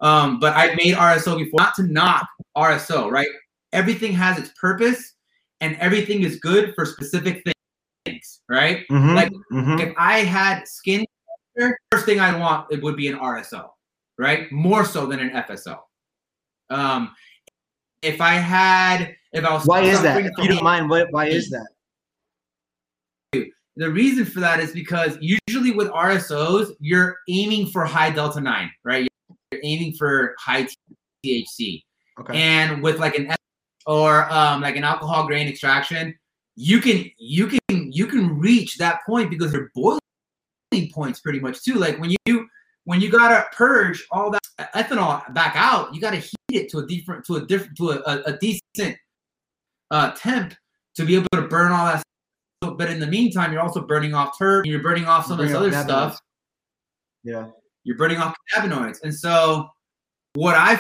Um, 0.01 0.39
but 0.39 0.55
I've 0.55 0.77
made 0.77 0.95
RSO 0.95 1.37
before, 1.37 1.59
not 1.59 1.75
to 1.77 1.83
knock 1.83 2.29
RSO, 2.57 3.11
right? 3.11 3.27
Everything 3.73 4.13
has 4.13 4.39
its 4.39 4.51
purpose, 4.61 5.15
and 5.61 5.77
everything 5.81 6.23
is 6.23 6.39
good 6.39 6.75
for 6.77 6.85
specific 6.85 7.43
things, 8.07 8.41
right? 8.49 8.87
Mhm, 8.89 9.15
Like, 9.17 9.33
mhm. 9.53 9.81
if 9.81 9.93
I 9.99 10.21
had 10.21 10.69
skin 10.69 11.05
cancer, 11.59 11.79
first 11.91 12.07
thing 12.07 12.21
I'd 12.21 12.39
want 12.39 12.67
it 12.71 12.83
would 12.83 12.97
be 12.97 13.09
an 13.09 13.19
RSO, 13.19 13.69
right? 14.19 14.51
More 14.53 14.85
so 14.85 15.07
than 15.07 15.21
an 15.21 15.31
FSO. 15.31 15.79
Um, 16.71 17.15
if 18.03 18.21
I 18.21 18.35
had, 18.35 19.15
if 19.33 19.45
I 19.45 19.53
was 19.53 19.67
Why 19.67 19.83
is 19.83 20.03
that? 20.03 20.21
If 20.21 20.33
you 20.39 20.49
don't 20.49 20.63
mind, 20.63 20.89
what? 20.89 21.09
Why 21.11 21.27
is 21.27 21.51
that? 21.51 21.67
the 23.79 23.89
reason 23.89 24.25
for 24.25 24.41
that 24.41 24.59
is 24.59 24.73
because 24.73 25.17
usually 25.21 25.71
with 25.71 25.89
RSOs, 25.91 26.73
you're 26.81 27.17
aiming 27.29 27.69
for 27.69 27.85
high 27.85 28.11
delta 28.11 28.41
nine, 28.41 28.73
right? 28.83 29.07
You're 29.53 29.61
aiming 29.63 29.93
for 29.93 30.35
high 30.41 30.67
THC. 31.25 31.85
Okay. 32.19 32.37
And 32.37 32.83
with 32.83 32.99
like 32.99 33.17
an 33.17 33.33
or 33.87 34.31
um, 34.33 34.63
like 34.63 34.75
an 34.75 34.83
alcohol 34.83 35.29
grain 35.29 35.47
extraction, 35.47 36.13
you 36.57 36.81
can 36.81 37.09
you 37.19 37.47
can 37.47 37.93
you 37.93 38.07
can 38.09 38.37
reach 38.37 38.79
that 38.79 38.99
point 39.07 39.31
because 39.31 39.53
you're 39.53 39.71
boiling 39.77 40.01
points 40.93 41.21
pretty 41.21 41.41
much 41.41 41.63
too. 41.63 41.75
Like 41.75 41.99
when 41.99 42.15
you 42.27 42.49
when 42.85 43.01
you 43.01 43.11
gotta 43.11 43.47
purge 43.55 44.07
all 44.11 44.31
that 44.31 44.73
ethanol 44.75 45.33
back 45.35 45.55
out, 45.57 45.95
you 45.95 46.01
gotta 46.01 46.17
heat 46.17 46.35
it 46.49 46.71
to 46.71 46.79
a 46.79 46.87
different 46.87 47.25
to 47.27 47.37
a 47.37 47.47
different 47.47 47.77
to 47.79 47.91
a, 47.91 48.23
a, 48.27 48.39
decent 48.39 48.97
uh, 49.91 50.13
temp 50.13 50.55
to 50.95 51.05
be 51.05 51.15
able 51.15 51.29
to 51.35 51.43
burn 51.43 51.73
all 51.73 51.87
that. 51.87 52.03
Stuff. 52.63 52.77
But 52.77 52.91
in 52.91 52.99
the 52.99 53.07
meantime, 53.07 53.53
you're 53.53 53.63
also 53.63 53.87
burning 53.87 54.15
off 54.15 54.39
terp. 54.39 54.67
You're 54.67 54.83
burning 54.83 55.05
off 55.05 55.27
some 55.27 55.39
of 55.39 55.47
this 55.47 55.55
other 55.55 55.71
stuff 55.73 56.19
Yeah. 57.23 57.49
you're 57.85 57.97
burning 57.97 58.19
off 58.19 58.35
cannabinoids. 58.53 58.99
And 59.03 59.15
so 59.15 59.69
what 60.35 60.55
I 60.55 60.79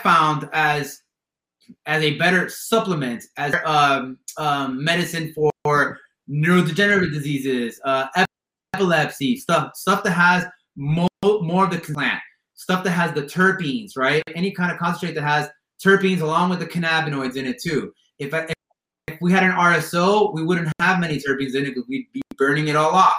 found 0.00 0.48
as 0.52 1.00
as 1.86 2.02
a 2.02 2.16
better 2.18 2.48
supplement, 2.48 3.24
as 3.36 3.54
um, 3.64 4.18
um, 4.36 4.82
medicine 4.82 5.32
for 5.34 5.98
neurodegenerative 6.28 7.12
diseases, 7.12 7.80
uh, 7.84 8.06
epilepsy, 8.74 9.36
stuff 9.36 9.72
stuff 9.74 10.02
that 10.04 10.12
has 10.12 10.44
more, 10.76 11.08
more 11.22 11.64
of 11.64 11.70
the 11.70 11.78
plant, 11.78 12.20
stuff 12.54 12.84
that 12.84 12.90
has 12.90 13.12
the 13.12 13.22
terpenes, 13.22 13.96
right? 13.96 14.22
Any 14.34 14.50
kind 14.50 14.72
of 14.72 14.78
concentrate 14.78 15.14
that 15.14 15.22
has 15.22 15.48
terpenes 15.84 16.20
along 16.20 16.50
with 16.50 16.58
the 16.58 16.66
cannabinoids 16.66 17.36
in 17.36 17.46
it 17.46 17.60
too. 17.62 17.92
If 18.18 18.32
I, 18.34 18.48
if 19.08 19.18
we 19.20 19.32
had 19.32 19.42
an 19.42 19.52
RSO, 19.52 20.32
we 20.34 20.42
wouldn't 20.42 20.72
have 20.80 21.00
many 21.00 21.18
terpenes 21.18 21.54
in 21.54 21.64
it 21.64 21.74
because 21.74 21.84
we'd 21.88 22.06
be 22.12 22.22
burning 22.36 22.68
it 22.68 22.76
all 22.76 22.90
off. 22.90 23.18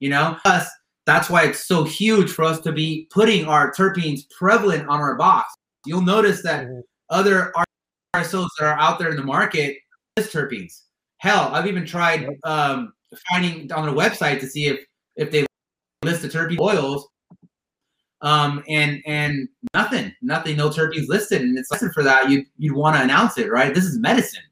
You 0.00 0.10
know, 0.10 0.36
plus 0.42 0.68
that's 1.06 1.30
why 1.30 1.44
it's 1.44 1.66
so 1.66 1.84
huge 1.84 2.30
for 2.30 2.44
us 2.44 2.60
to 2.60 2.72
be 2.72 3.06
putting 3.10 3.46
our 3.46 3.72
terpenes 3.72 4.22
prevalent 4.30 4.88
on 4.88 5.00
our 5.00 5.16
box. 5.16 5.54
You'll 5.86 6.00
notice 6.00 6.42
that 6.42 6.66
Mhm. 6.66 6.82
other 7.10 7.52
RSOs 8.16 8.48
that 8.58 8.66
are 8.66 8.78
out 8.78 8.98
there 8.98 9.10
in 9.10 9.16
the 9.16 9.22
market 9.22 9.76
list 10.16 10.32
terpenes. 10.32 10.82
Hell, 11.18 11.50
I've 11.54 11.66
even 11.66 11.86
tried 11.86 12.28
um, 12.44 12.93
finding 13.30 13.70
on 13.72 13.86
their 13.86 13.94
website 13.94 14.40
to 14.40 14.46
see 14.46 14.66
if 14.66 14.80
if 15.16 15.30
they 15.30 15.46
list 16.02 16.22
the 16.22 16.28
terpene 16.28 16.60
oils, 16.60 17.06
um, 18.20 18.62
and 18.68 19.02
and 19.06 19.48
nothing, 19.72 20.12
nothing, 20.22 20.56
no 20.56 20.70
terpenes 20.70 21.08
listed. 21.08 21.42
And 21.42 21.58
it's 21.58 21.70
lesson 21.70 21.92
for 21.92 22.02
that. 22.02 22.30
You 22.30 22.44
you'd 22.56 22.74
want 22.74 22.96
to 22.96 23.02
announce 23.02 23.38
it, 23.38 23.50
right? 23.50 23.74
This 23.74 23.84
is 23.84 23.98
medicine, 23.98 24.42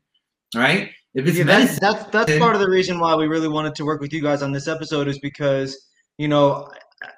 right? 0.55 0.91
If 1.15 1.27
it's 1.27 1.37
Yeah, 1.37 1.45
medicine, 1.45 1.79
that's, 1.81 2.05
that's 2.05 2.27
that's 2.27 2.39
part 2.39 2.55
of 2.55 2.61
the 2.61 2.71
reason 2.71 2.99
why 2.99 3.15
we 3.15 3.27
really 3.27 3.49
wanted 3.49 3.75
to 3.77 3.85
work 3.85 4.01
with 4.01 4.13
you 4.13 4.23
guys 4.23 4.43
on 4.43 4.53
this 4.53 4.69
episode 4.69 5.09
is 5.09 5.19
because 5.19 5.77
you 6.19 6.29
know 6.29 6.69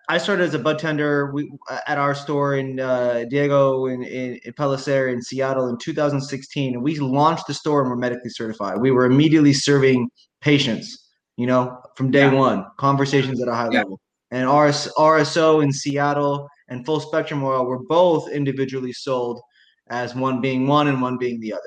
I 0.09 0.19
started 0.19 0.45
as 0.45 0.55
a 0.55 0.59
bud 0.59 0.79
tender 0.79 1.33
we, 1.33 1.51
at 1.87 1.99
our 1.99 2.15
store 2.15 2.57
in 2.57 2.81
uh, 2.81 3.25
Diego 3.29 3.87
in, 3.87 4.03
in, 4.03 4.39
in 4.45 4.53
Pellicer 4.53 5.13
in 5.13 5.23
Seattle 5.23 5.69
in 5.69 5.79
2016, 5.79 6.75
and 6.75 6.83
we 6.83 6.99
launched 6.99 7.47
the 7.47 7.55
store 7.55 7.81
and 7.83 7.91
we're 7.91 7.97
medically 7.97 8.31
certified. 8.31 8.81
We 8.81 8.91
were 8.91 9.05
immediately 9.05 9.53
serving 9.53 10.09
patients, 10.41 11.04
you 11.37 11.47
know, 11.47 11.81
from 11.97 12.11
day 12.11 12.25
Yeah. 12.27 12.35
one, 12.35 12.67
conversations 12.79 13.43
at 13.43 13.49
a 13.49 13.55
high 13.55 13.69
Yeah. 13.71 13.81
level. 13.81 14.01
And 14.31 14.49
RS, 14.49 14.89
RSO 14.97 15.61
in 15.61 15.73
Seattle 15.73 16.49
and 16.69 16.85
Full 16.85 17.01
Spectrum 17.01 17.43
Oil 17.45 17.67
were 17.67 17.81
both 17.89 18.29
individually 18.31 18.93
sold 18.93 19.41
as 19.89 20.15
one 20.15 20.41
being 20.41 20.67
one 20.67 20.89
and 20.89 21.01
one 21.01 21.19
being 21.19 21.41
the 21.41 21.53
other. 21.53 21.61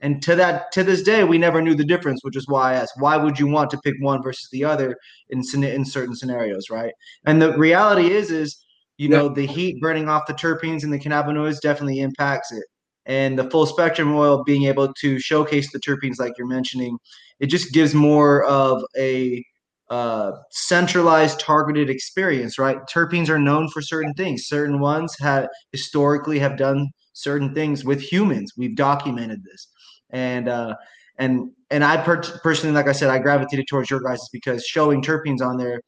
And 0.00 0.22
to 0.22 0.36
that 0.36 0.70
to 0.72 0.84
this 0.84 1.02
day, 1.02 1.24
we 1.24 1.38
never 1.38 1.62
knew 1.62 1.74
the 1.74 1.84
difference, 1.84 2.20
which 2.22 2.36
is 2.36 2.46
why 2.46 2.72
I 2.72 2.74
asked, 2.74 2.94
why 2.98 3.16
would 3.16 3.38
you 3.38 3.46
want 3.46 3.70
to 3.70 3.78
pick 3.78 3.94
one 4.00 4.22
versus 4.22 4.48
the 4.52 4.64
other 4.64 4.96
in 5.30 5.42
in 5.64 5.84
certain 5.84 6.14
scenarios, 6.14 6.68
right? 6.70 6.92
And 7.24 7.40
the 7.40 7.56
reality 7.56 8.10
is, 8.12 8.30
is 8.30 8.64
you 8.98 9.08
Yeah. 9.08 9.18
know, 9.18 9.28
the 9.28 9.46
heat 9.46 9.80
burning 9.80 10.08
off 10.08 10.26
the 10.26 10.34
terpenes 10.34 10.84
and 10.84 10.92
the 10.92 10.98
cannabinoids 10.98 11.60
definitely 11.60 12.00
impacts 12.00 12.52
it. 12.52 12.64
And 13.06 13.38
the 13.38 13.50
full 13.50 13.66
spectrum 13.66 14.14
oil 14.14 14.42
being 14.44 14.64
able 14.64 14.92
to 14.94 15.18
showcase 15.18 15.70
the 15.72 15.78
terpenes, 15.78 16.18
like 16.18 16.32
you're 16.38 16.46
mentioning, 16.46 16.98
it 17.38 17.46
just 17.46 17.72
gives 17.72 17.94
more 17.94 18.44
of 18.44 18.82
a 18.96 19.44
uh, 19.90 20.32
centralized, 20.50 21.38
targeted 21.40 21.90
experience, 21.90 22.58
right? 22.58 22.78
Terpenes 22.92 23.28
are 23.28 23.38
known 23.38 23.68
for 23.68 23.82
certain 23.82 24.14
things. 24.14 24.46
Certain 24.46 24.80
ones 24.80 25.14
have 25.20 25.48
historically 25.72 26.38
have 26.38 26.56
done 26.56 26.88
certain 27.12 27.54
things 27.54 27.84
with 27.84 28.00
humans. 28.00 28.52
We've 28.56 28.74
documented 28.74 29.44
this, 29.44 29.68
and 30.10 30.48
uh, 30.48 30.74
and 31.18 31.50
and 31.70 31.84
I 31.84 31.98
per- 31.98 32.22
personally, 32.42 32.74
like 32.74 32.88
I 32.88 32.92
said, 32.92 33.10
I 33.10 33.18
gravitated 33.18 33.66
towards 33.68 33.90
your 33.90 34.00
guys 34.00 34.26
because 34.32 34.64
showing 34.64 35.02
terpenes 35.02 35.42
on 35.42 35.58
there, 35.58 35.80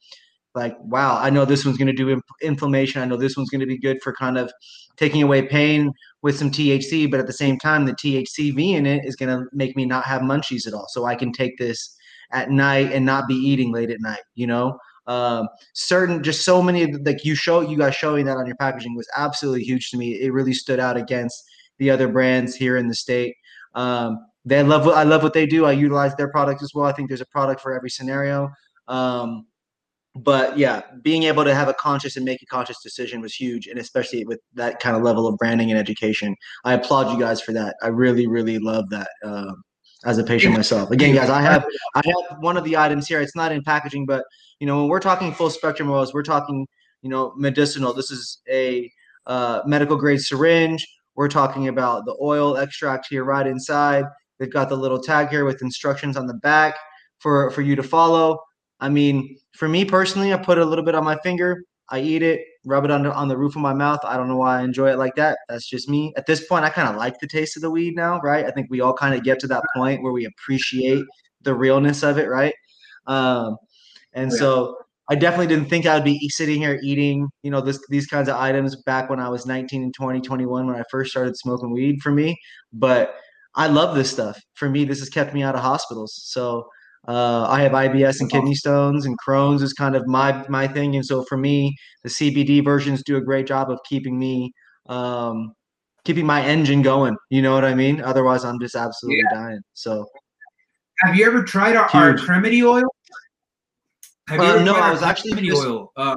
like 0.57 0.75
wow, 0.79 1.17
I 1.19 1.29
know 1.29 1.45
this 1.45 1.63
one's 1.63 1.77
going 1.77 1.87
to 1.87 1.93
do 1.93 2.09
inf- 2.09 2.23
inflammation. 2.41 3.01
I 3.01 3.05
know 3.05 3.15
this 3.15 3.37
one's 3.37 3.49
going 3.49 3.61
to 3.61 3.67
be 3.67 3.77
good 3.77 4.01
for 4.03 4.13
kind 4.13 4.37
of 4.37 4.51
taking 4.97 5.23
away 5.23 5.43
pain 5.43 5.93
with 6.23 6.37
some 6.37 6.51
THC, 6.51 7.09
but 7.09 7.19
at 7.19 7.27
the 7.27 7.33
same 7.33 7.57
time, 7.59 7.85
the 7.85 7.93
THCV 7.93 8.73
in 8.73 8.85
it 8.85 9.05
is 9.05 9.15
going 9.15 9.29
to 9.29 9.45
make 9.53 9.77
me 9.77 9.85
not 9.85 10.03
have 10.05 10.23
munchies 10.23 10.67
at 10.67 10.73
all. 10.73 10.87
So 10.89 11.05
I 11.05 11.15
can 11.15 11.31
take 11.31 11.57
this 11.57 11.95
at 12.33 12.49
night 12.49 12.91
and 12.91 13.05
not 13.05 13.27
be 13.27 13.35
eating 13.35 13.71
late 13.71 13.91
at 13.91 14.01
night. 14.01 14.23
You 14.35 14.47
know, 14.47 14.77
um, 15.05 15.47
certain 15.73 16.23
just 16.23 16.43
so 16.43 16.61
many 16.61 16.91
like 16.91 17.23
you 17.23 17.35
show 17.35 17.61
you 17.61 17.77
guys 17.77 17.95
showing 17.95 18.25
that 18.25 18.37
on 18.37 18.45
your 18.45 18.57
packaging 18.57 18.95
was 18.95 19.07
absolutely 19.15 19.63
huge 19.63 19.89
to 19.91 19.97
me. 19.97 20.13
It 20.13 20.33
really 20.33 20.53
stood 20.53 20.79
out 20.79 20.97
against 20.97 21.43
the 21.77 21.89
other 21.91 22.07
brands 22.07 22.55
here 22.55 22.77
in 22.77 22.87
the 22.87 22.95
state. 22.95 23.35
Um, 23.75 24.17
they 24.43 24.63
love 24.63 24.85
what 24.85 24.95
I 24.95 25.03
love 25.03 25.23
what 25.23 25.33
they 25.33 25.45
do. 25.45 25.65
I 25.65 25.73
utilize 25.73 26.15
their 26.15 26.29
product 26.29 26.63
as 26.63 26.71
well. 26.73 26.85
I 26.85 26.93
think 26.93 27.09
there's 27.09 27.21
a 27.21 27.27
product 27.27 27.61
for 27.61 27.75
every 27.75 27.89
scenario. 27.89 28.49
Um, 28.87 29.45
but 30.23 30.57
yeah, 30.57 30.81
being 31.01 31.23
able 31.23 31.43
to 31.43 31.53
have 31.53 31.67
a 31.67 31.73
conscious 31.73 32.15
and 32.15 32.25
make 32.25 32.41
a 32.41 32.45
conscious 32.45 32.81
decision 32.81 33.21
was 33.21 33.33
huge, 33.33 33.67
and 33.67 33.77
especially 33.77 34.25
with 34.25 34.39
that 34.53 34.79
kind 34.79 34.95
of 34.95 35.03
level 35.03 35.27
of 35.27 35.37
branding 35.37 35.69
and 35.69 35.79
education. 35.79 36.35
I 36.65 36.73
applaud 36.73 37.11
you 37.11 37.19
guys 37.19 37.41
for 37.41 37.53
that. 37.53 37.75
I 37.83 37.87
really, 37.87 38.27
really 38.27 38.57
love 38.57 38.89
that 38.89 39.09
um, 39.23 39.63
as 40.05 40.17
a 40.17 40.23
patient 40.23 40.55
myself. 40.55 40.91
Again, 40.91 41.13
guys, 41.13 41.29
I 41.29 41.41
have 41.41 41.65
I 41.95 42.01
have 42.05 42.39
one 42.39 42.57
of 42.57 42.63
the 42.63 42.77
items 42.77 43.07
here. 43.07 43.21
It's 43.21 43.35
not 43.35 43.51
in 43.51 43.63
packaging, 43.63 44.05
but 44.05 44.23
you 44.59 44.67
know, 44.67 44.79
when 44.79 44.89
we're 44.89 44.99
talking 44.99 45.33
full 45.33 45.49
spectrum 45.49 45.89
oils, 45.91 46.13
we're 46.13 46.23
talking 46.23 46.65
you 47.01 47.09
know 47.09 47.33
medicinal. 47.35 47.93
This 47.93 48.09
is 48.09 48.39
a 48.49 48.89
uh, 49.27 49.61
medical 49.65 49.97
grade 49.97 50.21
syringe. 50.21 50.87
We're 51.15 51.29
talking 51.29 51.67
about 51.67 52.05
the 52.05 52.15
oil 52.21 52.57
extract 52.57 53.07
here 53.09 53.23
right 53.23 53.45
inside. 53.45 54.05
They've 54.39 54.51
got 54.51 54.69
the 54.69 54.77
little 54.77 55.01
tag 55.01 55.29
here 55.29 55.45
with 55.45 55.61
instructions 55.61 56.15
on 56.17 56.27
the 56.27 56.35
back 56.35 56.75
for 57.19 57.51
for 57.51 57.61
you 57.61 57.75
to 57.75 57.83
follow. 57.83 58.39
I 58.79 58.89
mean, 58.89 59.37
for 59.53 59.67
me 59.67 59.85
personally, 59.85 60.33
I 60.33 60.37
put 60.37 60.57
a 60.57 60.65
little 60.65 60.85
bit 60.85 60.95
on 60.95 61.03
my 61.03 61.17
finger. 61.17 61.63
I 61.89 61.99
eat 61.99 62.21
it, 62.21 62.41
rub 62.65 62.83
it 62.83 62.91
on 62.91 63.03
the, 63.03 63.13
on 63.13 63.29
the 63.29 63.37
roof 63.37 63.55
of 63.55 63.61
my 63.61 63.73
mouth. 63.73 63.99
I 64.03 64.17
don't 64.17 64.27
know 64.27 64.35
why 64.37 64.59
I 64.59 64.63
enjoy 64.63 64.91
it 64.91 64.97
like 64.97 65.15
that. 65.15 65.39
That's 65.47 65.67
just 65.67 65.87
me. 65.87 66.13
At 66.17 66.25
this 66.25 66.45
point, 66.45 66.65
I 66.65 66.69
kind 66.69 66.89
of 66.89 66.97
like 66.97 67.19
the 67.19 67.27
taste 67.27 67.55
of 67.55 67.61
the 67.61 67.71
weed 67.71 67.95
now, 67.95 68.19
right? 68.19 68.45
I 68.45 68.51
think 68.51 68.67
we 68.69 68.81
all 68.81 68.93
kind 68.93 69.15
of 69.15 69.23
get 69.23 69.39
to 69.39 69.47
that 69.47 69.63
point 69.75 70.03
where 70.03 70.11
we 70.11 70.25
appreciate 70.25 71.05
the 71.41 71.53
realness 71.53 72.03
of 72.03 72.17
it, 72.17 72.27
right? 72.27 72.53
Um, 73.05 73.57
and 74.13 74.31
Yeah. 74.31 74.37
so 74.37 74.77
I 75.09 75.15
definitely 75.15 75.47
didn't 75.47 75.69
think 75.69 75.85
I'd 75.85 76.03
be 76.03 76.27
sitting 76.29 76.57
here 76.61 76.77
eating, 76.83 77.29
you 77.41 77.49
know, 77.51 77.61
this 77.61 77.79
these 77.89 78.07
kinds 78.07 78.27
of 78.27 78.35
items 78.35 78.75
back 78.83 79.09
when 79.09 79.21
I 79.21 79.29
was 79.29 79.45
19 79.45 79.83
and 79.83 79.93
20, 79.93 80.19
21 80.19 80.67
when 80.67 80.75
I 80.75 80.83
first 80.91 81.11
started 81.11 81.37
smoking 81.37 81.71
weed 81.71 82.01
for 82.01 82.11
me. 82.11 82.37
But 82.73 83.15
I 83.55 83.67
love 83.67 83.95
this 83.95 84.11
stuff. 84.11 84.37
For 84.55 84.69
me, 84.69 84.83
this 84.83 84.99
has 84.99 85.09
kept 85.09 85.33
me 85.33 85.43
out 85.43 85.55
of 85.55 85.61
hospitals. 85.61 86.13
So 86.25 86.67
uh, 87.07 87.47
I 87.47 87.61
have 87.61 87.71
IBS 87.71 88.19
and 88.19 88.29
kidney 88.29 88.55
stones, 88.55 89.05
and 89.05 89.17
Crohn's 89.25 89.61
is 89.61 89.73
kind 89.73 89.95
of 89.95 90.05
my 90.07 90.45
my 90.49 90.67
thing. 90.67 90.95
And 90.95 91.05
so 91.05 91.23
for 91.23 91.37
me, 91.37 91.75
the 92.03 92.09
CBD 92.09 92.63
versions 92.63 93.01
do 93.03 93.17
a 93.17 93.21
great 93.21 93.47
job 93.47 93.71
of 93.71 93.79
keeping 93.87 94.19
me 94.19 94.51
um, 94.87 95.53
keeping 96.03 96.25
my 96.25 96.43
engine 96.43 96.81
going. 96.81 97.15
You 97.29 97.41
know 97.41 97.53
what 97.53 97.65
I 97.65 97.73
mean? 97.73 98.01
Otherwise, 98.01 98.43
I'm 98.43 98.59
just 98.59 98.75
absolutely 98.75 99.23
yeah. 99.31 99.39
dying. 99.39 99.61
So, 99.73 100.05
have 101.03 101.15
you 101.15 101.25
ever 101.25 101.43
tried 101.43 101.75
our, 101.75 101.89
our 101.93 102.13
Cremedy 102.13 102.63
oil? 102.63 102.83
Have 104.29 104.41
you 104.41 104.59
uh, 104.59 104.63
no, 104.63 104.75
I 104.75 104.91
was 104.91 105.01
actually 105.01 105.41
just, 105.41 105.61
oil. 105.61 105.91
Uh, 105.95 106.15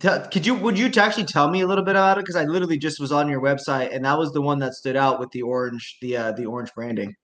could 0.00 0.44
you 0.44 0.54
would 0.54 0.78
you 0.78 0.90
actually 0.96 1.24
tell 1.24 1.48
me 1.48 1.62
a 1.62 1.66
little 1.66 1.84
bit 1.84 1.96
about 1.96 2.18
it 2.18 2.22
because 2.22 2.36
I 2.36 2.44
literally 2.44 2.78
just 2.78 3.00
was 3.00 3.12
on 3.12 3.28
your 3.28 3.40
website 3.40 3.94
and 3.94 4.04
that 4.04 4.18
was 4.18 4.32
the 4.32 4.42
one 4.42 4.58
that 4.58 4.74
stood 4.74 4.96
out 4.96 5.18
with 5.18 5.30
the 5.30 5.42
orange 5.42 5.96
the 6.02 6.16
uh, 6.16 6.32
the 6.32 6.46
orange 6.46 6.70
branding. 6.74 7.14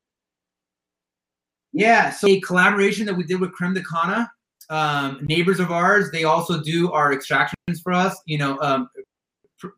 Yeah, 1.72 2.10
so 2.10 2.26
a 2.26 2.40
collaboration 2.40 3.06
that 3.06 3.14
we 3.14 3.24
did 3.24 3.40
with 3.40 3.52
Creme 3.52 3.74
de 3.74 3.82
Cana, 3.82 4.30
um, 4.70 5.18
neighbors 5.22 5.60
of 5.60 5.70
ours. 5.70 6.10
They 6.10 6.24
also 6.24 6.60
do 6.60 6.90
our 6.92 7.12
extractions 7.12 7.80
for 7.82 7.92
us. 7.92 8.20
You 8.26 8.38
know, 8.38 8.58
um, 8.60 8.88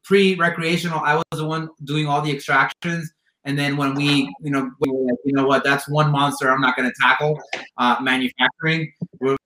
pre 0.05 0.34
recreational, 0.36 1.01
I 1.01 1.16
was 1.16 1.24
the 1.32 1.47
one 1.47 1.68
doing 1.84 2.07
all 2.07 2.22
the 2.22 2.32
extractions. 2.32 3.11
And 3.45 3.59
then 3.59 3.76
when 3.76 3.95
we, 3.95 4.32
you 4.40 4.51
know, 4.51 4.70
we 4.80 4.88
like, 4.88 5.18
you 5.24 5.32
know 5.32 5.45
what, 5.45 5.64
that's 5.64 5.88
one 5.88 6.12
monster 6.12 6.51
I'm 6.51 6.61
not 6.61 6.76
going 6.76 6.88
to 6.88 6.95
tackle. 7.01 7.40
Uh, 7.76 7.97
manufacturing, 8.01 8.93
we're, 9.20 9.36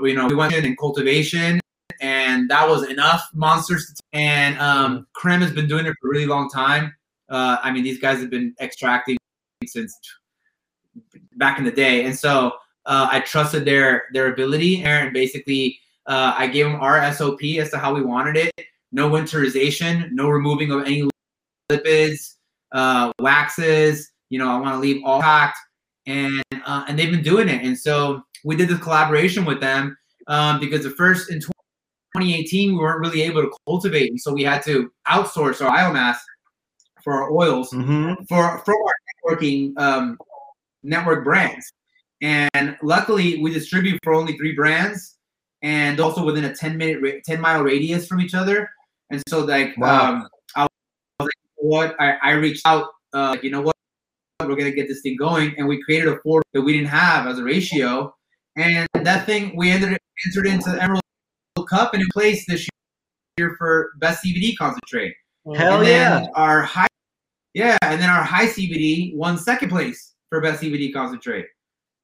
you 0.00 0.14
know, 0.14 0.28
we 0.28 0.36
went 0.36 0.54
in, 0.54 0.64
in 0.64 0.76
cultivation, 0.76 1.60
and 2.00 2.48
that 2.50 2.68
was 2.68 2.88
enough 2.88 3.28
monsters. 3.34 3.92
And 4.12 4.56
um, 4.60 5.06
Creme 5.14 5.40
has 5.40 5.52
been 5.52 5.66
doing 5.66 5.86
it 5.86 5.94
for 6.00 6.08
a 6.08 6.10
really 6.12 6.26
long 6.26 6.48
time. 6.48 6.94
Uh, 7.28 7.56
I 7.62 7.72
mean, 7.72 7.82
these 7.82 7.98
guys 7.98 8.20
have 8.20 8.30
been 8.30 8.54
extracting 8.60 9.16
since 9.66 9.98
back 11.36 11.58
in 11.58 11.64
the 11.64 11.72
day, 11.72 12.04
and 12.04 12.16
so 12.16 12.52
uh, 12.86 13.08
I 13.10 13.20
trusted 13.20 13.64
their 13.64 14.04
their 14.12 14.32
ability, 14.32 14.82
and 14.82 15.12
basically 15.12 15.78
uh, 16.06 16.34
I 16.36 16.46
gave 16.46 16.64
them 16.66 16.76
our 16.76 17.12
SOP 17.12 17.42
as 17.58 17.70
to 17.70 17.78
how 17.78 17.94
we 17.94 18.02
wanted 18.02 18.36
it. 18.36 18.66
No 18.90 19.08
winterization, 19.10 20.10
no 20.12 20.28
removing 20.28 20.70
of 20.70 20.84
any 20.84 21.08
lipids, 21.70 22.34
uh, 22.72 23.12
waxes. 23.20 24.10
You 24.30 24.38
know, 24.38 24.48
I 24.48 24.58
want 24.58 24.74
to 24.74 24.80
leave 24.80 25.02
all 25.04 25.20
packed, 25.20 25.58
and 26.06 26.42
uh, 26.66 26.84
and 26.88 26.98
they've 26.98 27.10
been 27.10 27.22
doing 27.22 27.48
it. 27.48 27.64
And 27.64 27.78
so 27.78 28.22
we 28.44 28.56
did 28.56 28.68
this 28.68 28.80
collaboration 28.80 29.44
with 29.44 29.60
them 29.60 29.96
um, 30.26 30.58
because 30.58 30.82
the 30.82 30.90
first 30.90 31.30
in 31.30 31.40
2018 31.40 32.72
we 32.72 32.78
weren't 32.78 33.00
really 33.00 33.22
able 33.22 33.42
to 33.42 33.52
cultivate, 33.66 34.10
and 34.10 34.20
so 34.20 34.32
we 34.32 34.42
had 34.42 34.62
to 34.64 34.90
outsource 35.08 35.64
our 35.64 35.70
biomass 35.76 36.16
for 37.02 37.14
our 37.14 37.32
oils 37.32 37.70
mm-hmm. 37.72 38.14
for 38.24 38.58
for 38.64 38.74
our 38.74 38.94
networking 39.36 39.78
um, 39.78 40.18
network 40.82 41.24
brands. 41.24 41.72
And 42.22 42.76
luckily, 42.82 43.40
we 43.40 43.52
distribute 43.52 43.98
for 44.04 44.14
only 44.14 44.36
three 44.36 44.54
brands, 44.54 45.16
and 45.62 45.98
also 45.98 46.24
within 46.24 46.44
a 46.44 46.54
10 46.54 46.76
minute, 46.76 47.24
10 47.24 47.40
mile 47.40 47.62
radius 47.62 48.06
from 48.06 48.20
each 48.20 48.34
other. 48.34 48.70
And 49.10 49.22
so, 49.28 49.44
like, 49.44 49.76
wow. 49.76 50.12
um, 50.12 50.28
I 50.54 50.62
was 50.62 50.68
like, 51.20 51.30
what? 51.56 51.96
I, 52.00 52.16
I 52.22 52.30
reached 52.32 52.66
out, 52.66 52.90
uh, 53.12 53.36
you 53.42 53.50
know 53.50 53.60
what? 53.60 53.74
We're 54.40 54.56
gonna 54.56 54.72
get 54.72 54.88
this 54.88 55.02
thing 55.02 55.16
going, 55.16 55.54
and 55.56 55.68
we 55.68 55.82
created 55.82 56.08
a 56.08 56.18
four 56.20 56.42
that 56.52 56.62
we 56.62 56.72
didn't 56.72 56.88
have 56.88 57.26
as 57.26 57.38
a 57.38 57.44
ratio, 57.44 58.12
and 58.56 58.88
that 58.94 59.24
thing 59.24 59.56
we 59.56 59.70
entered 59.70 59.96
entered 60.26 60.46
into 60.46 60.70
the 60.70 60.82
Emerald 60.82 61.02
Cup 61.68 61.94
and 61.94 62.02
in 62.02 62.08
place 62.12 62.44
this 62.48 62.68
year 63.38 63.54
for 63.56 63.92
best 63.98 64.24
CBD 64.24 64.56
concentrate. 64.56 65.14
Hell 65.54 65.84
yeah! 65.84 66.26
Our 66.34 66.62
high, 66.62 66.88
yeah, 67.54 67.78
and 67.82 68.02
then 68.02 68.10
our 68.10 68.24
high 68.24 68.46
CBD 68.46 69.14
won 69.14 69.38
second 69.38 69.68
place 69.68 70.11
for 70.32 70.40
best 70.40 70.62
CBD 70.62 70.94
concentrate. 70.94 71.44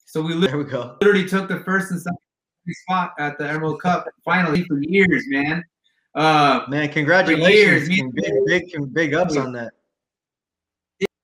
So 0.04 0.20
we 0.20 0.34
literally, 0.34 0.66
we 0.66 0.78
literally 1.00 1.26
took 1.26 1.48
the 1.48 1.60
first 1.60 1.90
and 1.90 2.00
second 2.00 2.18
spot 2.82 3.14
at 3.18 3.38
the 3.38 3.48
Emerald 3.48 3.80
Cup 3.80 4.06
finally 4.22 4.64
for 4.64 4.78
years, 4.82 5.24
man. 5.28 5.64
Uh, 6.14 6.60
man, 6.68 6.90
congratulations! 6.90 7.88
Years, 7.88 8.10
big, 8.12 8.34
big, 8.44 8.92
big 8.92 9.14
ups 9.14 9.38
on 9.38 9.52
that. 9.52 9.72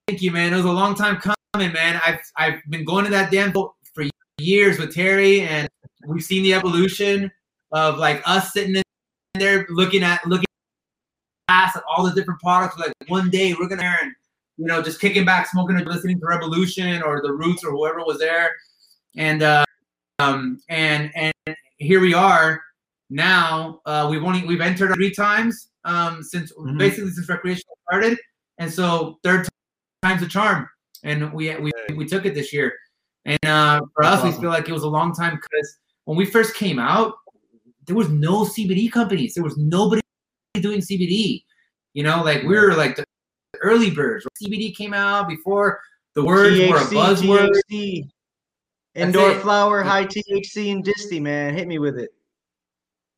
Thank 0.09 0.23
you, 0.23 0.31
man. 0.31 0.55
It 0.55 0.57
was 0.57 0.65
a 0.65 0.73
long 0.73 0.95
time 0.95 1.21
coming, 1.21 1.75
man. 1.75 2.01
I've 2.07 2.21
I've 2.39 2.61
been 2.71 2.87
going 2.87 3.05
to 3.05 3.11
that 3.11 3.31
damn 3.31 3.53
boat 3.53 3.75
for 3.93 4.05
years 4.39 4.79
with 4.79 4.95
Terry, 4.95 5.43
and 5.43 5.69
we've 6.07 6.25
seen 6.25 6.43
the 6.43 6.55
evolution 6.55 7.31
of 7.73 7.99
like 7.99 8.23
us 8.25 8.55
sitting 8.55 8.77
in 8.77 8.83
there 9.35 9.67
looking 9.69 10.03
at 10.03 10.27
looking 10.27 10.47
past 11.49 11.77
at 11.77 11.83
all 11.87 12.05
the 12.05 12.15
different 12.15 12.41
products. 12.41 12.79
Like 12.79 12.95
one 13.09 13.29
day 13.29 13.53
we're 13.53 13.69
gonna 13.69 13.95
and 14.01 14.15
you 14.57 14.67
know, 14.67 14.83
just 14.83 15.01
kicking 15.01 15.25
back, 15.25 15.49
smoking, 15.49 15.77
and 15.77 15.87
listening 15.87 16.19
to 16.21 16.27
Rebelution 16.27 17.05
or 17.05 17.21
The 17.23 17.33
Roots 17.33 17.65
or 17.65 17.73
whoever 17.73 17.99
was 18.01 18.19
there, 18.19 18.53
and 19.17 19.43
uh, 19.43 19.65
um, 20.19 20.61
and 20.69 21.11
and 21.15 21.57
here 21.79 22.01
we 22.01 22.15
are 22.15 22.63
now. 23.11 23.81
Uh, 23.85 24.07
we've 24.11 24.23
only 24.23 24.45
we've 24.45 24.61
entered 24.61 24.95
three 24.95 25.13
times 25.13 25.69
um, 25.85 26.23
since 26.23 26.53
mm-hmm. 26.53 26.79
basically 26.79 27.11
since 27.11 27.29
recreational 27.29 27.77
started, 27.89 28.19
and 28.59 28.73
so 28.73 29.19
third 29.25 29.49
time's 30.03 30.23
a 30.23 30.29
charm, 30.29 30.69
and 31.03 31.33
we 31.33 31.55
we 31.57 31.73
we 31.97 32.07
took 32.07 32.25
it 32.25 32.35
this 32.35 32.53
year, 32.53 32.73
and 33.25 33.45
uh, 33.45 33.81
for 33.95 34.05
us, 34.05 34.23
we 34.23 34.33
feel 34.33 34.51
like 34.51 34.69
it 34.69 34.73
was 34.73 34.85
a 34.85 34.89
long 34.89 35.13
time 35.15 35.35
because 35.35 35.79
when 36.05 36.17
we 36.17 36.27
first 36.27 36.55
came 36.55 36.79
out, 36.79 37.15
there 37.87 37.97
was 37.97 38.09
no 38.09 38.45
CBD 38.45 38.91
companies, 38.91 39.35
there 39.35 39.45
was 39.45 39.57
nobody 39.57 40.01
doing 40.55 40.81
CBD. 40.81 41.45
You 41.95 42.03
know, 42.03 42.23
like 42.23 42.43
we 42.43 42.57
were 42.57 42.75
like 42.75 42.97
the 42.97 43.04
early 43.65 43.91
birds. 43.91 44.27
CBD 44.43 44.75
came 44.77 44.95
out 44.95 45.29
before 45.29 45.81
the 46.15 46.25
words 46.25 46.57
THC, 46.57 46.71
were 46.71 46.77
a 46.77 46.81
buzzword. 46.81 47.51
THC. 47.71 48.09
Indoor 48.95 49.33
it. 49.33 49.41
flower, 49.41 49.83
high 49.83 50.05
THC, 50.05 50.71
and 50.71 50.85
disty, 50.85 51.21
man. 51.21 51.55
Hit 51.55 51.67
me 51.67 51.79
with 51.79 51.99
it. 51.99 52.11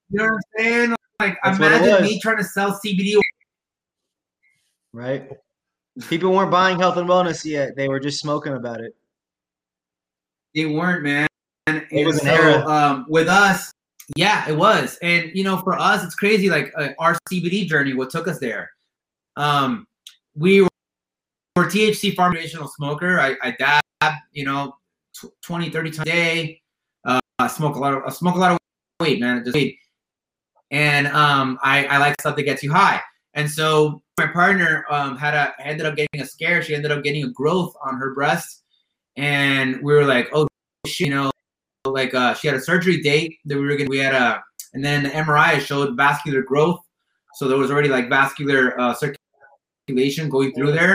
You 0.09 0.19
know 0.19 0.25
what 0.25 0.33
I'm 0.33 0.41
saying? 0.59 0.97
Like, 1.21 1.39
That's 1.45 1.59
imagine 1.59 2.03
me 2.05 2.21
trying 2.21 2.39
to 2.39 2.45
sell 2.45 2.81
CBD. 2.85 3.21
Right. 4.93 5.31
People 6.09 6.33
weren't 6.33 6.51
buying 6.51 6.79
health 6.79 6.97
and 6.97 7.09
wellness 7.09 7.45
yet. 7.45 7.77
They 7.77 7.89
were 7.89 8.01
just 8.01 8.21
smoking 8.21 8.55
about 8.55 8.81
it. 8.81 8.95
They 10.55 10.67
weren't, 10.67 11.03
man. 11.03 11.27
And 11.67 11.85
it 11.91 12.07
was 12.07 12.21
so, 12.21 12.29
an 12.29 12.29
era. 12.29 12.67
Um, 12.67 13.07
with 13.09 13.29
us, 13.29 13.73
yeah, 14.15 14.49
it 14.49 14.57
was. 14.57 14.99
And 15.03 15.31
you 15.35 15.43
know, 15.43 15.59
for 15.59 15.79
us, 15.79 16.05
it's 16.05 16.15
crazy. 16.15 16.49
Like 16.49 16.73
uh, 16.77 16.91
our 16.99 17.19
CBD 17.31 17.67
journey, 17.67 17.93
what 17.93 18.11
took 18.11 18.29
us 18.29 18.39
there. 18.39 18.71
Um, 19.37 19.87
we 20.37 20.63
were, 20.63 20.69
THC 21.57 22.15
farmational 22.15 22.69
smoker. 22.69 23.19
I, 23.19 23.37
I 23.43 23.51
dab, 23.53 24.15
you 24.33 24.45
know, 24.45 24.77
20, 25.43 25.71
30 25.71 25.91
times 25.91 25.99
a 26.01 26.05
day. 26.05 26.63
Uh, 27.05 27.19
I 27.39 27.47
smoke 27.47 27.77
a 27.77 27.79
lot 27.79 27.95
of, 27.95 28.03
I 28.05 28.11
smoke 28.11 28.37
a 28.37 28.39
lot 28.39 28.53
of 28.53 28.59
weed, 29.01 29.21
man. 29.21 29.43
Just 29.43 29.55
weed. 29.55 29.79
And 30.71 31.07
um, 31.09 31.59
I, 31.63 31.87
I 31.87 31.99
like 31.99 32.21
stuff 32.21 32.37
that 32.37 32.43
gets 32.43 32.63
you 32.63 32.73
high. 32.73 33.01
And 33.33 33.51
so 33.51 34.03
my 34.19 34.27
partner 34.27 34.87
um, 34.91 35.17
had 35.17 35.35
a 35.35 35.53
ended 35.61 35.87
up 35.87 35.95
getting 35.95 36.21
a 36.21 36.27
scare. 36.27 36.63
She 36.63 36.75
ended 36.75 36.91
up 36.91 37.05
getting 37.05 37.25
a 37.25 37.29
growth 37.29 37.75
on 37.85 37.97
her 37.99 38.15
breast, 38.15 38.63
and 39.17 39.77
we 39.83 39.93
were 39.93 40.05
like, 40.05 40.31
"Oh, 40.33 40.49
shit, 40.87 41.09
you 41.09 41.15
know, 41.15 41.31
like 41.85 42.15
uh, 42.15 42.33
she 42.33 42.49
had 42.49 42.57
a 42.57 42.61
surgery 42.61 43.03
date 43.03 43.39
that 43.45 43.57
we 43.59 43.67
were 43.67 43.77
gonna. 43.77 43.91
We 43.91 43.99
had 43.99 44.15
a, 44.15 44.43
and 44.73 44.83
then 44.83 45.03
the 45.03 45.11
MRI 45.11 45.61
showed 45.61 45.97
vascular 45.99 46.43
growth, 46.43 46.81
so 47.35 47.47
there 47.47 47.59
was 47.59 47.71
already 47.71 47.91
like 47.91 48.09
vascular 48.09 48.81
uh, 48.81 48.95
circulation 48.95 49.21
circulation 49.89 50.29
going 50.29 50.53
through 50.53 50.73
there. 50.73 50.95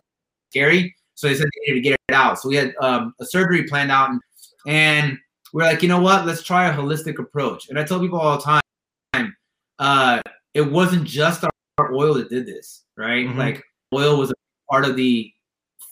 Scary. 0.49 0.95
So 1.15 1.27
they 1.27 1.35
said 1.35 1.45
they 1.45 1.73
needed 1.73 1.83
to 1.83 1.89
get 1.89 1.99
it 2.09 2.15
out. 2.15 2.39
So 2.39 2.49
we 2.49 2.55
had 2.55 2.73
um, 2.81 3.13
a 3.19 3.25
surgery 3.25 3.63
planned 3.63 3.91
out, 3.91 4.09
and, 4.09 4.21
and 4.67 5.17
we're 5.53 5.63
like, 5.63 5.81
you 5.81 5.89
know 5.89 5.99
what? 5.99 6.25
Let's 6.25 6.43
try 6.43 6.67
a 6.67 6.75
holistic 6.75 7.19
approach. 7.19 7.69
And 7.69 7.77
I 7.77 7.83
tell 7.83 7.99
people 7.99 8.19
all 8.19 8.37
the 8.37 8.43
time, 8.43 9.35
uh, 9.79 10.21
it 10.53 10.61
wasn't 10.61 11.05
just 11.05 11.43
our 11.77 11.93
oil 11.93 12.15
that 12.15 12.29
did 12.29 12.45
this, 12.45 12.83
right? 12.97 13.27
Mm-hmm. 13.27 13.39
Like 13.39 13.63
oil 13.93 14.17
was 14.17 14.31
a 14.31 14.33
part 14.69 14.85
of 14.85 14.95
the 14.95 15.31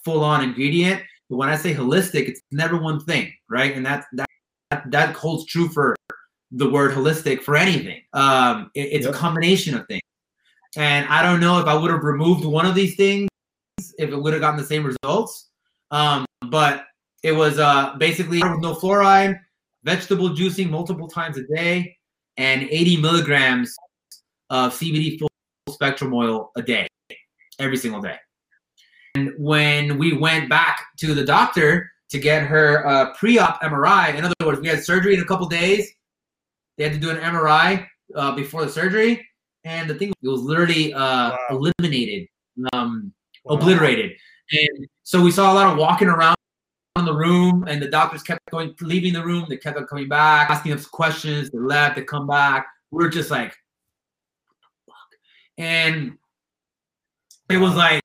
full-on 0.04 0.44
ingredient. 0.44 1.02
But 1.30 1.38
when 1.38 1.50
I 1.50 1.56
say 1.56 1.74
holistic, 1.74 2.28
it's 2.28 2.42
never 2.52 2.78
one 2.78 3.00
thing, 3.00 3.32
right? 3.50 3.76
And 3.76 3.86
that 3.86 4.06
that 4.14 4.30
that 4.88 5.16
holds 5.16 5.46
true 5.46 5.68
for 5.68 5.96
the 6.52 6.70
word 6.70 6.92
holistic 6.92 7.42
for 7.42 7.56
anything. 7.56 8.02
Um, 8.14 8.72
it, 8.74 8.90
it's 8.94 9.06
yep. 9.06 9.14
a 9.14 9.18
combination 9.18 9.76
of 9.76 9.86
things. 9.88 10.02
And 10.78 11.08
I 11.08 11.22
don't 11.22 11.40
know 11.40 11.60
if 11.60 11.66
I 11.66 11.74
would 11.74 11.92
have 11.92 12.04
removed 12.04 12.46
one 12.46 12.66
of 12.66 12.76
these 12.76 12.96
things 12.96 13.28
if 13.98 14.12
it 14.12 14.16
would 14.16 14.34
have 14.34 14.42
gotten 14.42 14.60
the 14.60 14.66
same 14.66 14.86
results. 14.86 15.50
Um, 15.92 16.26
but 16.48 16.86
it 17.24 17.32
was 17.32 17.60
uh, 17.60 17.96
basically 17.98 18.40
no 18.40 18.76
fluoride, 18.76 19.40
vegetable 19.84 20.30
juicing 20.30 20.70
multiple 20.70 21.08
times 21.08 21.38
a 21.38 21.44
day, 21.56 21.98
and 22.38 22.64
80 22.64 22.98
milligrams 23.02 23.76
of 24.50 24.74
CBD 24.74 25.20
full 25.20 25.30
spectrum 25.70 26.14
oil 26.14 26.52
a 26.56 26.62
day, 26.62 26.88
every 27.60 27.78
single 27.78 28.02
day. 28.02 28.16
And 29.16 29.34
when 29.38 29.98
we 29.98 30.18
went 30.18 30.50
back 30.50 30.86
to 30.98 31.14
the 31.14 31.26
doctor 31.26 31.92
to 32.10 32.20
get 32.20 32.44
her 32.44 32.88
uh, 32.88 33.14
pre-op 33.16 33.62
MRI, 33.62 34.16
in 34.16 34.24
other 34.24 34.34
words, 34.44 34.62
we 34.62 34.68
had 34.68 34.84
surgery 34.84 35.16
in 35.16 35.20
a 35.20 35.26
couple 35.26 35.48
days. 35.48 35.92
They 36.78 36.86
had 36.86 36.94
to 36.94 37.00
do 37.00 37.10
an 37.10 37.18
MRI 37.18 37.86
uh, 38.16 38.36
before 38.36 38.64
the 38.64 38.72
surgery, 38.72 39.28
and 39.70 39.88
the 39.88 39.94
thing 39.94 40.10
it 40.10 40.28
was 40.28 40.42
literally 40.42 40.94
uh, 40.94 41.30
Wow. 41.30 41.38
eliminated, 41.52 42.28
um, 42.74 43.14
Wow. 43.46 43.58
obliterated. 43.58 44.12
And 44.52 44.88
so 45.04 45.22
we 45.22 45.32
saw 45.32 45.54
a 45.54 45.56
lot 45.56 45.72
of 45.72 45.78
walking 45.78 46.08
around 46.08 46.36
in 46.98 47.06
the 47.06 47.14
room, 47.14 47.66
and 47.68 47.80
the 47.82 47.88
doctors 47.88 48.24
kept 48.24 48.42
going, 48.50 48.76
leaving 48.82 49.14
the 49.14 49.24
room. 49.24 49.46
They 49.48 49.58
kept 49.58 49.78
on 49.78 49.86
coming 49.86 50.10
back, 50.10 50.50
asking 50.50 50.74
us 50.74 50.88
questions. 50.88 51.52
They 51.52 51.60
left. 51.60 51.96
They 51.96 52.04
come 52.04 52.28
back. 52.28 52.66
We 52.90 53.06
are 53.06 53.10
just 53.10 53.30
like, 53.30 53.56
fuck. 54.88 55.10
And 55.60 56.18
it 57.50 57.58
was 57.58 57.76
like, 57.76 58.02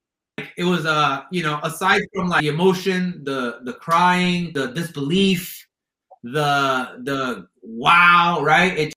it 0.59 0.65
was 0.65 0.85
uh, 0.85 1.23
you 1.33 1.43
know, 1.43 1.61
aside 1.63 2.03
from 2.15 2.29
like 2.29 2.43
the 2.43 2.49
emotion, 2.49 3.25
the 3.25 3.61
the 3.65 3.73
crying, 3.73 4.53
the 4.53 4.67
disbelief, 4.69 5.67
the 6.23 7.01
the 7.05 7.49
wow, 7.63 8.43
right? 8.43 8.77
It 8.79 8.95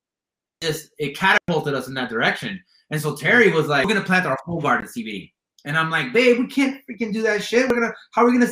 just 0.62 0.90
it 0.98 1.18
catapulted 1.18 1.74
us 1.74 1.88
in 1.88 1.94
that 1.96 2.10
direction. 2.10 2.62
And 2.90 3.02
so 3.02 3.16
Terry 3.16 3.48
mm-hmm. 3.48 3.56
was 3.56 3.68
like, 3.68 3.86
"We're 3.86 3.94
gonna 3.94 4.06
plant 4.06 4.26
our 4.26 4.38
whole 4.46 4.62
garden 4.62 4.88
CBD," 4.88 5.32
and 5.66 5.78
I'm 5.78 5.90
like, 5.90 6.14
"Babe, 6.14 6.40
we 6.40 6.48
can't 6.48 6.82
freaking 6.90 7.14
do 7.14 7.22
that 7.24 7.44
shit. 7.44 7.70
We're 7.70 7.80
gonna 7.80 7.94
how 8.14 8.24
are 8.24 8.28
we 8.28 8.34
gonna 8.34 8.52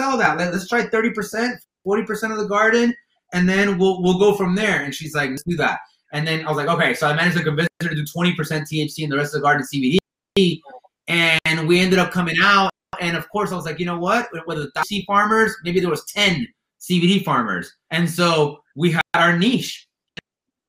sell 0.00 0.16
that? 0.18 0.38
Let, 0.38 0.54
us 0.54 0.68
try 0.68 0.84
thirty 0.84 1.10
percent, 1.10 1.58
forty 1.82 2.04
percent 2.04 2.32
of 2.32 2.38
the 2.38 2.46
garden, 2.46 2.94
and 3.32 3.48
then 3.48 3.78
we'll 3.78 4.02
we'll 4.02 4.18
go 4.18 4.34
from 4.34 4.54
there." 4.54 4.82
And 4.82 4.94
she's 4.94 5.14
like, 5.14 5.30
"Let's 5.30 5.42
do 5.44 5.56
that." 5.56 5.80
And 6.12 6.26
then 6.26 6.46
I 6.46 6.48
was 6.48 6.56
like, 6.56 6.68
"Okay." 6.68 6.94
So 6.94 7.08
I 7.08 7.14
managed 7.14 7.38
to 7.38 7.44
convince 7.44 7.68
her 7.82 7.88
to 7.88 7.94
do 7.94 8.04
twenty 8.04 8.34
percent 8.34 8.68
THC 8.70 9.02
and 9.04 9.12
the 9.12 9.16
rest 9.16 9.34
of 9.34 9.40
the 9.40 9.46
garden 9.46 9.66
CBD, 9.72 10.60
and 11.08 11.68
we 11.68 11.80
ended 11.80 11.98
up 11.98 12.12
coming 12.12 12.36
out. 12.42 12.70
And 13.00 13.16
of 13.16 13.28
course, 13.30 13.50
I 13.50 13.56
was 13.56 13.64
like, 13.64 13.80
you 13.80 13.86
know 13.86 13.98
what? 13.98 14.28
With 14.46 14.58
the 14.58 14.70
THC 14.76 15.04
farmers, 15.04 15.52
maybe 15.64 15.80
there 15.80 15.90
was 15.90 16.04
ten 16.04 16.46
CBD 16.80 17.24
farmers, 17.24 17.72
and 17.90 18.08
so 18.08 18.60
we 18.76 18.92
had 18.92 19.02
our 19.14 19.36
niche. 19.36 19.88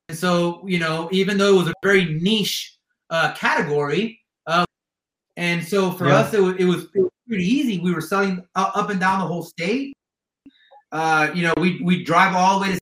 And 0.08 0.16
so, 0.16 0.62
you 0.66 0.78
know, 0.78 1.08
even 1.12 1.36
though 1.38 1.54
it 1.54 1.58
was 1.58 1.68
a 1.68 1.74
very 1.82 2.04
niche 2.20 2.76
uh, 3.10 3.32
category, 3.34 4.20
uh, 4.46 4.64
and 5.36 5.64
so 5.66 5.90
for 5.90 6.06
Yeah. 6.08 6.18
us, 6.18 6.32
it 6.34 6.40
was, 6.40 6.54
it 6.58 6.64
was 6.64 6.84
it 6.94 7.00
was 7.02 7.10
pretty 7.28 7.44
easy. 7.44 7.80
We 7.80 7.92
were 7.92 8.00
selling 8.00 8.46
up, 8.54 8.76
up 8.76 8.90
and 8.90 9.00
down 9.00 9.18
the 9.20 9.26
whole 9.26 9.42
state. 9.42 9.92
Uh, 10.92 11.30
you 11.34 11.42
know, 11.42 11.52
we 11.58 11.80
we 11.82 12.04
drive 12.04 12.34
all 12.36 12.58
the 12.60 12.68
way 12.68 12.74
to 12.74 12.80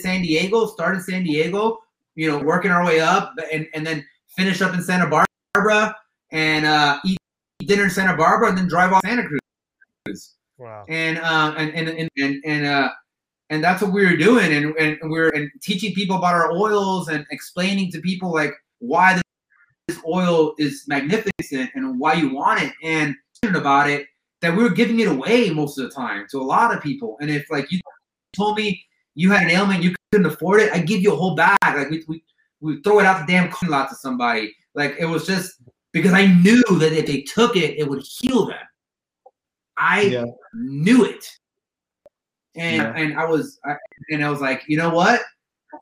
San 0.00 0.22
Diego, 0.22 0.66
start 0.66 0.94
in 0.96 1.00
San 1.00 1.24
Diego, 1.24 1.78
you 2.14 2.30
know, 2.30 2.38
working 2.38 2.70
our 2.70 2.84
way 2.84 3.00
up, 3.00 3.32
and 3.52 3.66
and 3.74 3.86
then 3.86 4.04
finish 4.36 4.60
up 4.60 4.74
in 4.74 4.82
Santa 4.82 5.08
Barbara, 5.54 5.96
and 6.30 6.66
uh, 6.66 6.98
eat 7.04 7.18
dinner 7.60 7.84
in 7.84 7.90
Santa 7.90 8.16
Barbara, 8.16 8.50
and 8.50 8.58
then 8.58 8.68
drive 8.68 8.92
off 8.92 9.00
Santa 9.04 9.26
Cruz 9.26 10.34
Wow. 10.58 10.84
and 10.88 11.18
uh, 11.18 11.54
and 11.56 11.70
and 11.74 11.88
and 11.88 12.08
and, 12.18 12.44
and 12.44 12.66
uh, 12.66 12.90
and 13.50 13.62
that's 13.62 13.82
what 13.82 13.92
we 13.92 14.04
were 14.04 14.16
doing, 14.16 14.52
and 14.52 14.74
and 14.76 14.98
we 15.02 15.10
we're 15.10 15.28
and 15.30 15.50
teaching 15.60 15.92
people 15.94 16.16
about 16.16 16.34
our 16.34 16.52
oils 16.52 17.08
and 17.08 17.26
explaining 17.30 17.92
to 17.92 18.00
people 18.00 18.32
like 18.32 18.54
why 18.78 19.20
this 19.86 19.98
oil 20.06 20.54
is 20.58 20.84
magnificent 20.88 21.70
and 21.74 21.98
why 22.00 22.14
you 22.14 22.34
want 22.34 22.62
it, 22.62 22.72
and 22.82 23.14
about 23.54 23.88
it 23.88 24.06
that 24.40 24.56
we 24.56 24.62
were 24.62 24.70
giving 24.70 25.00
it 25.00 25.08
away 25.08 25.50
most 25.50 25.78
of 25.78 25.84
the 25.84 25.90
time 25.94 26.26
to 26.30 26.38
a 26.38 26.42
lot 26.42 26.74
of 26.74 26.82
people. 26.82 27.16
And 27.20 27.30
if 27.30 27.50
like 27.50 27.70
you 27.70 27.80
told 28.32 28.56
me 28.56 28.82
you 29.14 29.30
had 29.30 29.42
an 29.42 29.50
ailment 29.50 29.82
you 29.82 29.94
couldn't 30.12 30.26
afford 30.26 30.60
it, 30.60 30.72
I 30.72 30.78
give 30.78 31.00
you 31.00 31.12
a 31.12 31.16
whole 31.16 31.34
bag. 31.34 31.58
Like 31.62 31.90
we 31.90 32.04
we 32.08 32.22
we 32.60 32.80
throw 32.82 33.00
it 33.00 33.06
out 33.06 33.26
the 33.26 33.32
damn 33.32 33.52
lot 33.68 33.88
to 33.88 33.94
somebody. 33.96 34.54
Like 34.74 34.96
it 34.98 35.06
was 35.06 35.26
just 35.26 35.54
because 35.92 36.12
I 36.12 36.26
knew 36.26 36.62
that 36.78 36.92
if 36.92 37.06
they 37.06 37.22
took 37.22 37.56
it, 37.56 37.78
it 37.78 37.88
would 37.88 38.02
heal 38.02 38.46
them. 38.46 38.58
I 39.76 40.02
Yeah. 40.02 40.26
knew 40.54 41.04
it. 41.04 41.26
And 42.56 42.76
Yeah. 42.76 42.92
and 42.96 43.18
I 43.18 43.24
was 43.26 43.58
I, 43.64 43.74
and 44.10 44.24
I 44.24 44.30
was 44.30 44.40
like, 44.40 44.62
you 44.66 44.76
know 44.76 44.90
what? 44.90 45.20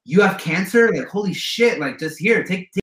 You 0.05 0.21
have 0.21 0.39
cancer? 0.39 0.93
Like 0.93 1.09
holy 1.09 1.33
shit! 1.35 1.79
Like 1.79 1.99
just 1.99 2.19
here, 2.19 2.43
take 2.45 2.71
take, 2.73 2.83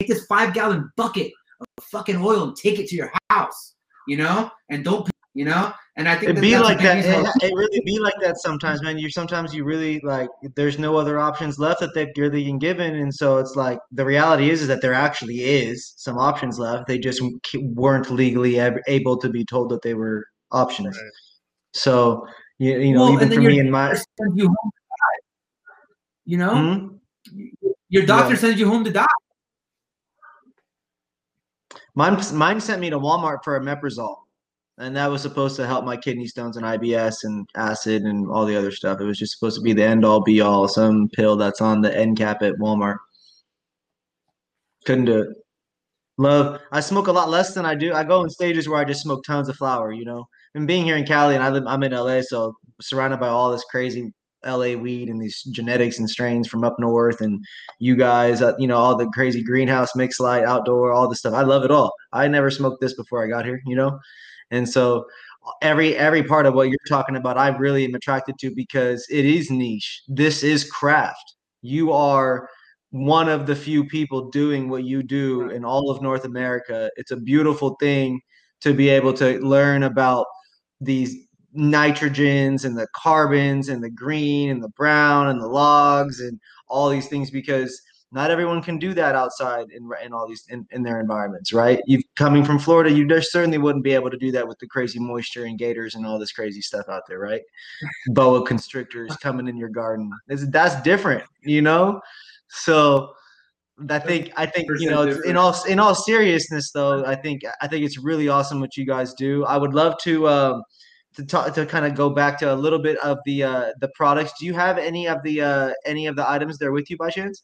take 0.00 0.08
this 0.08 0.24
five 0.26 0.54
gallon 0.54 0.90
bucket 0.96 1.32
of 1.60 1.84
fucking 1.84 2.16
oil 2.16 2.44
and 2.44 2.56
take 2.56 2.78
it 2.78 2.88
to 2.88 2.96
your 2.96 3.12
house. 3.30 3.74
You 4.08 4.16
know, 4.18 4.50
and 4.70 4.84
don't 4.84 5.08
you 5.34 5.44
know? 5.44 5.72
And 5.98 6.08
I 6.08 6.14
think 6.16 6.30
It 6.30 6.34
that 6.36 6.40
be 6.42 6.58
like 6.58 6.78
that. 6.80 6.96
makes 6.96 7.06
me 7.08 7.12
so- 7.14 7.30
It, 7.46 7.50
it 7.50 7.54
really 7.54 7.80
be 7.84 7.98
like 7.98 8.14
that 8.20 8.36
sometimes, 8.38 8.82
man. 8.82 8.98
You 8.98 9.10
sometimes 9.10 9.54
you 9.54 9.64
really 9.64 10.00
like. 10.02 10.28
There's 10.54 10.78
no 10.78 10.96
other 10.96 11.18
options 11.18 11.58
left 11.58 11.80
that 11.80 11.90
they're 11.94 12.10
really 12.16 12.44
being 12.44 12.58
given, 12.58 12.94
and 12.96 13.14
so 13.14 13.36
it's 13.38 13.54
like 13.56 13.78
the 13.92 14.04
reality 14.04 14.48
is 14.50 14.62
is 14.62 14.68
that 14.68 14.80
there 14.82 14.94
actually 14.94 15.40
is 15.42 15.92
some 15.96 16.16
options 16.18 16.58
left. 16.58 16.86
They 16.86 16.98
just 16.98 17.22
weren't 17.54 18.10
legally 18.10 18.58
ab- 18.60 18.80
able 18.86 19.18
to 19.18 19.28
be 19.28 19.44
told 19.44 19.70
that 19.70 19.82
they 19.82 19.94
were 19.94 20.24
options. 20.52 20.96
Right. 20.96 21.10
So 21.74 22.26
you, 22.58 22.78
you 22.78 22.92
know, 22.94 23.04
Well, 23.04 23.12
even 23.12 23.30
for 23.32 23.40
me 23.40 23.58
and 23.58 23.70
my, 23.70 23.92
you 24.34 24.46
home 24.48 24.70
to 24.74 24.82
die. 24.90 25.20
You 26.24 26.38
know, 26.38 26.54
Hmm? 26.54 26.96
your 27.88 28.06
doctor 28.06 28.34
Yeah. 28.34 28.40
sends 28.40 28.60
you 28.60 28.68
home 28.68 28.84
to 28.84 28.90
die. 28.90 29.06
mine, 31.94 32.20
mine 32.34 32.60
sent 32.60 32.80
me 32.80 32.90
to 32.90 32.98
Walmart 32.98 33.38
for 33.42 33.56
a 33.56 33.60
Meprazole, 33.60 34.16
and 34.78 34.94
that 34.96 35.06
was 35.10 35.22
supposed 35.22 35.56
to 35.56 35.66
help 35.66 35.84
my 35.84 35.96
kidney 35.96 36.26
stones 36.26 36.56
and 36.56 36.66
IBS 36.66 37.24
and 37.24 37.48
acid 37.56 38.02
and 38.02 38.30
all 38.30 38.44
the 38.44 38.56
other 38.56 38.70
stuff. 38.70 39.00
It 39.00 39.04
was 39.04 39.18
just 39.18 39.32
supposed 39.38 39.56
to 39.56 39.62
be 39.62 39.72
the 39.72 39.84
end 39.84 40.04
all 40.04 40.22
be 40.22 40.40
all, 40.40 40.68
some 40.68 41.08
pill 41.08 41.36
that's 41.36 41.60
on 41.60 41.80
the 41.80 41.96
end 41.96 42.18
cap 42.18 42.42
at 42.42 42.54
Walmart. 42.54 42.98
Couldn't 44.84 45.06
do 45.06 45.20
it. 45.22 45.28
Love. 46.18 46.60
I 46.72 46.80
smoke 46.80 47.08
a 47.08 47.12
lot 47.12 47.28
less 47.28 47.52
than 47.54 47.66
I 47.66 47.74
do. 47.74 47.92
I 47.92 48.04
go 48.04 48.22
in 48.22 48.30
stages 48.30 48.68
where 48.68 48.78
I 48.78 48.84
just 48.84 49.02
smoke 49.02 49.24
tons 49.24 49.48
of 49.48 49.56
flower. 49.56 49.92
You 49.92 50.04
know, 50.04 50.28
and 50.54 50.66
being 50.66 50.84
here 50.84 50.96
in 50.96 51.04
Cali, 51.04 51.34
and 51.34 51.44
I 51.44 51.50
live, 51.50 51.64
I'm 51.66 51.82
in 51.82 51.92
LA, 51.92 52.22
so 52.22 52.54
surrounded 52.80 53.20
by 53.20 53.28
all 53.28 53.50
this 53.50 53.64
crazy 53.64 54.12
LA 54.44 54.74
weed 54.74 55.08
and 55.08 55.20
these 55.20 55.42
genetics 55.42 55.98
and 55.98 56.08
strains 56.08 56.48
from 56.48 56.64
up 56.64 56.76
north, 56.78 57.20
and 57.20 57.44
you 57.78 57.96
guys, 57.96 58.42
uh, 58.42 58.54
you 58.58 58.66
know, 58.66 58.76
all 58.76 58.96
the 58.96 59.08
crazy 59.08 59.42
greenhouse 59.42 59.94
mix 59.96 60.20
light, 60.20 60.44
outdoor, 60.44 60.92
all 60.92 61.08
this 61.08 61.18
stuff. 61.18 61.34
I 61.34 61.42
love 61.42 61.64
it 61.64 61.70
all. 61.70 61.92
I 62.12 62.28
never 62.28 62.50
smoked 62.50 62.80
this 62.80 62.94
before 62.94 63.24
I 63.24 63.28
got 63.28 63.44
here. 63.44 63.60
You 63.66 63.76
know, 63.76 63.98
and 64.50 64.68
so 64.68 65.04
every 65.62 65.96
every 65.96 66.22
part 66.22 66.46
of 66.46 66.54
what 66.54 66.68
you're 66.68 66.78
talking 66.88 67.16
about, 67.16 67.38
I 67.38 67.48
really 67.48 67.84
am 67.84 67.94
attracted 67.94 68.38
to 68.40 68.54
because 68.54 69.06
it 69.10 69.24
is 69.24 69.50
niche. 69.50 70.02
This 70.08 70.42
is 70.42 70.70
craft. 70.70 71.34
You 71.62 71.92
are 71.92 72.48
one 72.90 73.28
of 73.28 73.46
the 73.46 73.56
few 73.56 73.84
people 73.84 74.30
doing 74.30 74.68
what 74.68 74.84
you 74.84 75.02
do 75.02 75.50
in 75.50 75.64
all 75.64 75.90
of 75.90 76.02
North 76.02 76.24
America. 76.24 76.90
It's 76.96 77.10
a 77.10 77.16
beautiful 77.16 77.76
thing 77.80 78.20
to 78.60 78.72
be 78.72 78.88
able 78.88 79.12
to 79.14 79.38
learn 79.40 79.82
about 79.82 80.26
these 80.80 81.26
nitrogens 81.56 82.64
and 82.64 82.76
the 82.76 82.86
carbons 82.94 83.68
and 83.68 83.82
the 83.82 83.90
green 83.90 84.50
and 84.50 84.62
the 84.62 84.68
brown 84.70 85.28
and 85.28 85.40
the 85.40 85.46
logs 85.46 86.20
and 86.20 86.38
all 86.68 86.88
these 86.88 87.08
things 87.08 87.30
because 87.30 87.80
not 88.12 88.30
everyone 88.30 88.62
can 88.62 88.78
do 88.78 88.94
that 88.94 89.14
outside 89.14 89.66
in, 89.70 89.88
in 90.04 90.12
all 90.12 90.28
these 90.28 90.44
in, 90.48 90.66
in 90.70 90.82
their 90.82 91.00
environments 91.00 91.52
right? 91.52 91.80
You 91.86 92.02
coming 92.16 92.44
from 92.44 92.58
florida 92.58 92.90
you 92.92 93.08
just 93.08 93.32
certainly 93.32 93.58
wouldn't 93.58 93.84
be 93.84 93.92
able 93.94 94.10
to 94.10 94.18
do 94.18 94.30
that 94.32 94.46
with 94.46 94.58
the 94.58 94.66
crazy 94.66 94.98
moisture 94.98 95.44
and 95.44 95.58
gators 95.58 95.94
and 95.94 96.06
all 96.06 96.18
this 96.18 96.32
crazy 96.32 96.60
stuff 96.60 96.86
out 96.90 97.02
there 97.08 97.18
right? 97.20 97.42
Boa 98.08 98.44
constrictors 98.46 99.16
coming 99.16 99.48
in 99.48 99.56
your 99.56 99.70
garden. 99.70 100.10
It's- 100.28 100.46
that's 100.50 100.80
different 100.82 101.24
you 101.42 101.62
know? 101.62 102.00
So 102.48 103.14
I 103.90 103.98
think 103.98 104.32
I 104.36 104.46
think 104.46 104.68
you 104.78 104.88
know 104.90 105.04
different. 105.04 105.26
in 105.26 105.36
all 105.36 105.54
in 105.68 105.78
all 105.78 105.94
seriousness 105.94 106.70
though 106.72 107.04
I 107.04 107.14
think 107.14 107.42
I 107.60 107.68
think 107.68 107.84
it's 107.84 107.98
really 107.98 108.28
awesome 108.28 108.58
what 108.60 108.76
you 108.76 108.86
guys 108.86 109.12
do. 109.14 109.44
I 109.44 109.58
would 109.58 109.74
love 109.74 109.98
to 110.04 110.28
um, 110.28 110.62
to 111.14 111.24
talk 111.26 111.52
to 111.54 111.66
kind 111.66 111.84
of 111.84 111.94
go 111.94 112.08
back 112.08 112.38
to 112.38 112.52
a 112.52 112.56
little 112.56 112.78
bit 112.78 112.98
of 112.98 113.18
the 113.26 113.42
uh, 113.42 113.72
the 113.80 113.88
products. 113.94 114.32
Do 114.40 114.46
you 114.46 114.54
have 114.54 114.78
any 114.78 115.06
of 115.06 115.22
the 115.24 115.42
uh, 115.42 115.72
any 115.84 116.06
of 116.06 116.16
the 116.16 116.28
items 116.28 116.56
there 116.58 116.72
with 116.72 116.88
you 116.90 116.96
by 116.96 117.10
chance? 117.10 117.42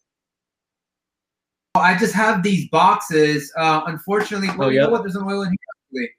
I 1.74 1.96
just 1.98 2.14
have 2.14 2.42
these 2.42 2.68
boxes. 2.70 3.52
Uh, 3.56 3.82
unfortunately, 3.86 4.48
well, 4.56 4.68
Oh, 4.68 4.70
you 4.70 4.78
know 4.80 4.86
yeah? 4.86 4.90
what? 4.90 5.02
There's 5.02 5.16
an 5.16 5.24
oil 5.24 5.42
in 5.42 5.48
here. 5.48 5.56
actually. 6.04 6.10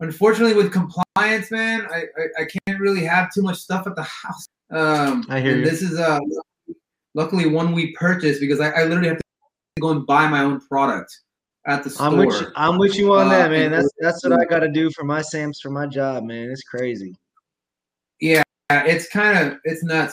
Unfortunately, 0.00 0.54
with 0.54 0.72
compliance, 0.72 1.50
man, 1.50 1.86
I, 1.92 2.04
I, 2.16 2.42
I 2.42 2.46
can't 2.66 2.80
really 2.80 3.04
have 3.04 3.32
too 3.34 3.42
much 3.42 3.58
stuff 3.58 3.86
at 3.86 3.96
the 3.96 4.02
house. 4.04 4.46
Um, 4.70 5.26
I 5.28 5.40
hear 5.40 5.52
and 5.54 5.60
you. 5.64 5.70
This 5.70 5.82
is 5.82 5.98
uh, 5.98 6.18
luckily 7.14 7.46
one 7.46 7.72
we 7.72 7.92
purchased 7.92 8.40
because 8.40 8.60
I, 8.60 8.70
I 8.70 8.84
literally 8.84 9.08
have 9.08 9.18
to 9.18 9.22
go 9.80 9.90
and 9.90 10.06
buy 10.06 10.28
my 10.28 10.40
own 10.40 10.60
product 10.60 11.16
at 11.66 11.84
the 11.84 11.90
store. 11.90 12.06
I'm 12.06 12.16
with 12.16 12.40
you, 12.40 12.46
I'm 12.56 12.78
with 12.78 12.96
you 12.96 13.14
on 13.14 13.26
Uh, 13.26 13.30
that, 13.30 13.50
man. 13.50 13.70
That's 13.70 13.90
that's 13.98 14.24
what 14.24 14.32
I 14.32 14.44
got 14.44 14.60
to 14.60 14.68
do 14.68 14.90
for 14.90 15.04
my 15.04 15.22
Sam's 15.22 15.60
for 15.60 15.70
my 15.70 15.86
job, 15.86 16.24
man. 16.24 16.50
It's 16.50 16.62
crazy. 16.62 17.14
Yeah, 18.20 18.42
it's 18.70 19.08
kind 19.08 19.38
of 19.38 19.58
it's 19.64 19.82
nuts, 19.82 20.12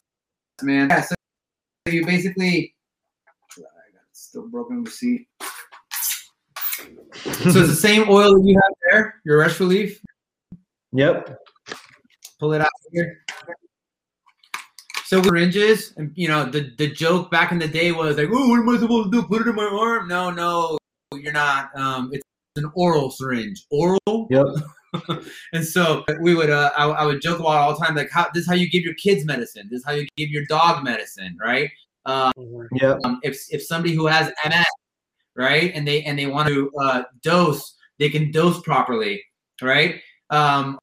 man. 0.62 0.90
Yeah, 0.90 1.02
so 1.02 1.16
you 1.88 2.06
basically, 2.06 2.76
I 3.58 3.62
got 3.62 4.02
still 4.14 4.48
broken 4.48 4.84
receipt. 4.84 5.28
So 7.24 7.42
it's 7.44 7.54
the 7.54 7.76
same 7.76 8.10
oil 8.10 8.36
that 8.36 8.46
you 8.46 8.56
have 8.56 8.74
there, 8.90 9.22
your 9.26 9.40
Rush 9.40 9.60
Relief. 9.60 10.02
Yep. 10.94 11.38
Pull 12.40 12.54
it 12.54 12.62
out 12.62 12.70
here. 12.92 13.24
So 15.08 15.24
syringes, 15.24 15.94
and 15.96 16.12
you 16.16 16.28
know, 16.28 16.44
the 16.44 16.74
the 16.78 16.92
joke 16.92 17.32
back 17.32 17.54
in 17.54 17.60
the 17.60 17.68
day 17.68 17.94
was 17.94 18.18
like, 18.18 18.28
"Oh, 18.30 18.50
what 18.50 18.60
am 18.60 18.68
I 18.68 18.78
supposed 18.78 19.12
to 19.12 19.22
do? 19.22 19.28
Put 19.28 19.42
it 19.42 19.48
in 19.48 19.56
my 19.56 19.64
arm?" 19.64 20.10
No, 20.10 20.32
no, 20.32 20.78
you're 21.14 21.32
not. 21.32 21.70
Um, 21.78 22.10
it's 22.12 22.24
an 22.58 22.70
oral 22.76 23.10
syringe. 23.10 23.66
Oral. 23.72 24.28
Yep. 24.30 24.46
and 25.54 25.66
so 25.66 26.04
we 26.20 26.36
would, 26.36 26.50
uh, 26.50 26.72
I, 26.78 26.88
I 26.88 27.06
would 27.06 27.22
joke 27.22 27.40
about 27.40 27.54
it 27.54 27.58
all 27.58 27.78
the 27.78 27.86
time, 27.86 27.96
like, 27.96 28.10
how 28.12 28.28
this 28.34 28.42
is 28.42 28.48
how 28.50 28.56
you 28.56 28.70
give 28.70 28.84
your 28.84 28.96
kids 28.96 29.26
medicine. 29.26 29.68
This 29.72 29.80
is 29.80 29.86
how 29.86 29.94
you 29.94 30.08
give 30.18 30.30
your 30.30 30.46
dog 30.46 30.84
medicine, 30.84 31.38
right? 31.40 31.70
Um, 32.06 32.32
Yep. 32.74 33.00
um, 33.04 33.20
if 33.24 33.46
if 33.50 33.64
somebody 33.64 33.94
who 33.94 34.08
has 34.08 34.32
MS, 34.46 34.66
right, 35.38 35.72
and 35.74 35.88
they 35.88 36.04
and 36.04 36.20
they 36.20 36.26
want 36.26 36.50
to 36.50 36.72
uh, 36.82 37.04
dose, 37.22 37.76
they 38.00 38.10
can 38.10 38.32
dose 38.32 38.62
properly, 38.62 39.24
right? 39.62 40.02
Um, 40.30 40.78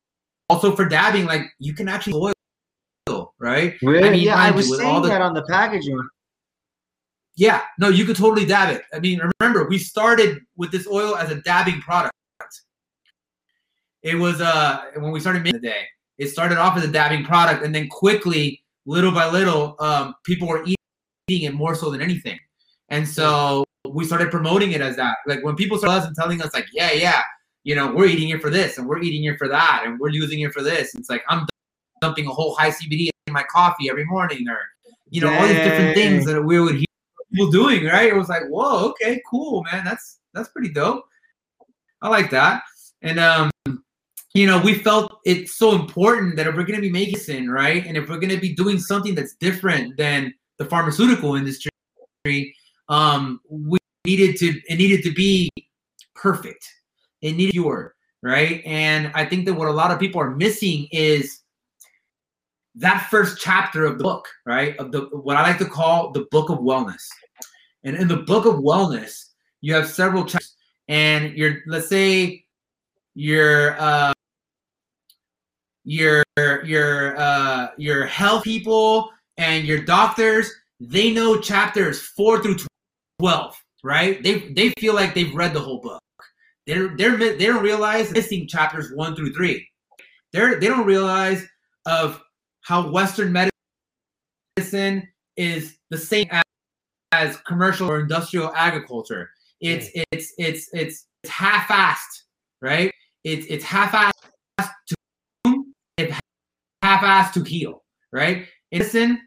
also 0.48 0.74
for 0.74 0.88
dabbing, 0.88 1.26
like 1.26 1.42
you 1.58 1.74
can 1.74 1.88
actually 1.88 2.14
oil, 2.14 2.33
right? 3.44 3.76
Really? 3.82 4.08
I 4.08 4.10
mean, 4.10 4.24
yeah, 4.24 4.36
I 4.36 4.48
you, 4.48 4.54
was 4.54 4.68
seeing 4.68 4.80
all 4.80 5.00
the- 5.00 5.08
that 5.10 5.20
on 5.20 5.34
the 5.34 5.42
packaging. 5.42 6.00
Yeah, 7.36 7.62
no, 7.78 7.88
you 7.88 8.04
could 8.04 8.16
totally 8.16 8.46
dab 8.46 8.74
it. 8.74 8.82
I 8.94 9.00
mean, 9.00 9.20
remember 9.40 9.68
we 9.68 9.78
started 9.78 10.38
with 10.56 10.70
this 10.70 10.86
oil 10.86 11.16
as 11.16 11.30
a 11.30 11.36
dabbing 11.42 11.80
product. 11.80 12.12
It 14.02 14.14
was 14.14 14.40
uh 14.40 14.84
when 14.96 15.10
we 15.12 15.20
started 15.20 15.42
making 15.42 15.60
the 15.60 15.68
day. 15.68 15.84
It 16.16 16.28
started 16.28 16.58
off 16.58 16.76
as 16.76 16.84
a 16.84 16.92
dabbing 16.92 17.24
product, 17.24 17.64
and 17.64 17.74
then 17.74 17.88
quickly, 17.88 18.62
little 18.86 19.10
by 19.10 19.28
little, 19.28 19.74
um, 19.80 20.14
people 20.24 20.46
were 20.46 20.64
eating 21.28 21.42
it 21.48 21.54
more 21.54 21.74
so 21.74 21.90
than 21.90 22.00
anything. 22.00 22.38
And 22.90 23.08
so 23.08 23.64
we 23.88 24.04
started 24.04 24.30
promoting 24.30 24.70
it 24.72 24.80
as 24.80 24.94
that. 24.96 25.16
Like 25.26 25.42
when 25.42 25.56
people 25.56 25.76
started 25.76 26.02
us 26.02 26.06
and 26.06 26.14
telling 26.14 26.40
us, 26.40 26.54
like, 26.54 26.66
yeah, 26.72 26.92
yeah, 26.92 27.22
you 27.64 27.74
know, 27.74 27.92
we're 27.92 28.06
eating 28.06 28.28
it 28.28 28.40
for 28.40 28.50
this, 28.50 28.78
and 28.78 28.86
we're 28.86 29.02
eating 29.02 29.24
it 29.24 29.38
for 29.38 29.48
that, 29.48 29.82
and 29.84 29.98
we're 29.98 30.10
using 30.10 30.40
it 30.40 30.52
for 30.52 30.62
this. 30.62 30.94
It's 30.94 31.10
like 31.10 31.24
I'm 31.28 31.46
dumping 32.00 32.26
a 32.28 32.30
whole 32.30 32.54
high 32.54 32.70
CBD 32.70 33.08
my 33.34 33.44
coffee 33.44 33.90
every 33.90 34.06
morning, 34.06 34.48
or 34.48 34.58
you 35.10 35.20
know, 35.20 35.32
all 35.32 35.46
these 35.46 35.56
different 35.56 35.94
things 35.94 36.24
that 36.24 36.42
we 36.42 36.58
would 36.58 36.76
hear 36.76 36.86
people 37.30 37.50
doing. 37.50 37.84
Right? 37.84 38.08
It 38.08 38.16
was 38.16 38.28
like, 38.28 38.44
whoa, 38.48 38.88
okay, 38.90 39.20
cool, 39.28 39.62
man. 39.70 39.84
That's 39.84 40.20
that's 40.32 40.48
pretty 40.48 40.70
dope. 40.70 41.04
I 42.00 42.08
like 42.08 42.30
that. 42.30 42.62
And 43.02 43.20
um, 43.20 43.50
you 44.34 44.46
know, 44.46 44.60
we 44.60 44.74
felt 44.74 45.20
it's 45.24 45.56
so 45.56 45.74
important 45.74 46.36
that 46.36 46.46
if 46.46 46.56
we're 46.56 46.64
gonna 46.64 46.80
be 46.80 46.90
making 46.90 47.18
sin, 47.18 47.50
right, 47.50 47.84
and 47.86 47.96
if 47.96 48.08
we're 48.08 48.18
gonna 48.18 48.40
be 48.40 48.54
doing 48.54 48.78
something 48.78 49.14
that's 49.14 49.34
different 49.34 49.96
than 49.96 50.32
the 50.58 50.64
pharmaceutical 50.64 51.34
industry, 51.36 51.70
um, 52.88 53.40
we 53.48 53.78
needed 54.04 54.36
to 54.38 54.60
it 54.68 54.76
needed 54.76 55.02
to 55.04 55.12
be 55.12 55.50
perfect. 56.14 56.68
It 57.22 57.32
needed 57.32 57.52
pure, 57.52 57.94
right? 58.22 58.62
And 58.66 59.10
I 59.14 59.24
think 59.24 59.46
that 59.46 59.54
what 59.54 59.68
a 59.68 59.72
lot 59.72 59.90
of 59.90 59.98
people 59.98 60.20
are 60.20 60.30
missing 60.30 60.88
is 60.90 61.40
that 62.76 63.08
first 63.10 63.40
chapter 63.40 63.84
of 63.84 63.98
the 63.98 64.04
book, 64.04 64.26
right? 64.46 64.76
Of 64.78 64.92
the 64.92 65.02
what 65.12 65.36
I 65.36 65.42
like 65.42 65.58
to 65.58 65.64
call 65.64 66.10
the 66.12 66.26
book 66.30 66.50
of 66.50 66.58
wellness. 66.58 67.02
And 67.84 67.96
in 67.96 68.08
the 68.08 68.18
book 68.18 68.46
of 68.46 68.54
wellness, 68.56 69.26
you 69.60 69.74
have 69.74 69.88
several 69.88 70.24
chapters, 70.24 70.54
and 70.88 71.36
you're 71.36 71.58
let's 71.66 71.88
say 71.88 72.44
your 73.14 73.80
uh 73.80 74.12
your 75.84 76.24
your 76.64 77.16
uh 77.18 77.68
your 77.76 78.06
health 78.06 78.44
people 78.44 79.10
and 79.36 79.66
your 79.66 79.80
doctors 79.84 80.50
they 80.80 81.12
know 81.12 81.38
chapters 81.40 82.00
4 82.00 82.42
through 82.42 82.56
12 83.20 83.56
right 83.84 84.22
they 84.22 84.48
they 84.52 84.70
feel 84.78 84.94
like 84.94 85.14
they've 85.14 85.34
read 85.34 85.52
the 85.52 85.60
whole 85.60 85.80
book 85.80 86.02
they're 86.66 86.96
they're 86.96 87.16
they 87.16 87.46
don't 87.46 87.62
realize 87.62 88.10
missing 88.10 88.48
chapters 88.48 88.90
1 88.94 89.14
through 89.14 89.32
3 89.32 89.68
they're 90.32 90.58
they 90.58 90.66
don't 90.66 90.86
realize 90.86 91.46
of 91.86 92.20
how 92.64 92.90
western 92.90 93.32
medicine 94.56 95.06
is 95.36 95.76
the 95.90 95.98
same 95.98 96.26
as, 96.30 96.42
as 97.12 97.36
commercial 97.38 97.88
or 97.88 98.00
industrial 98.00 98.52
agriculture. 98.56 99.30
It's 99.60 99.88
it's 99.94 100.32
it's 100.38 100.68
it's, 100.72 101.06
it's 101.22 101.30
half-assed 101.30 102.22
right? 102.60 102.90
It's 103.22 103.46
it's 103.46 103.64
half-assed 103.64 104.12
to 104.88 105.64
it's 105.98 106.18
half-assed 106.82 107.32
to 107.34 107.42
heal 107.44 107.84
right? 108.12 108.48
In 108.72 108.78
medicine 108.78 109.20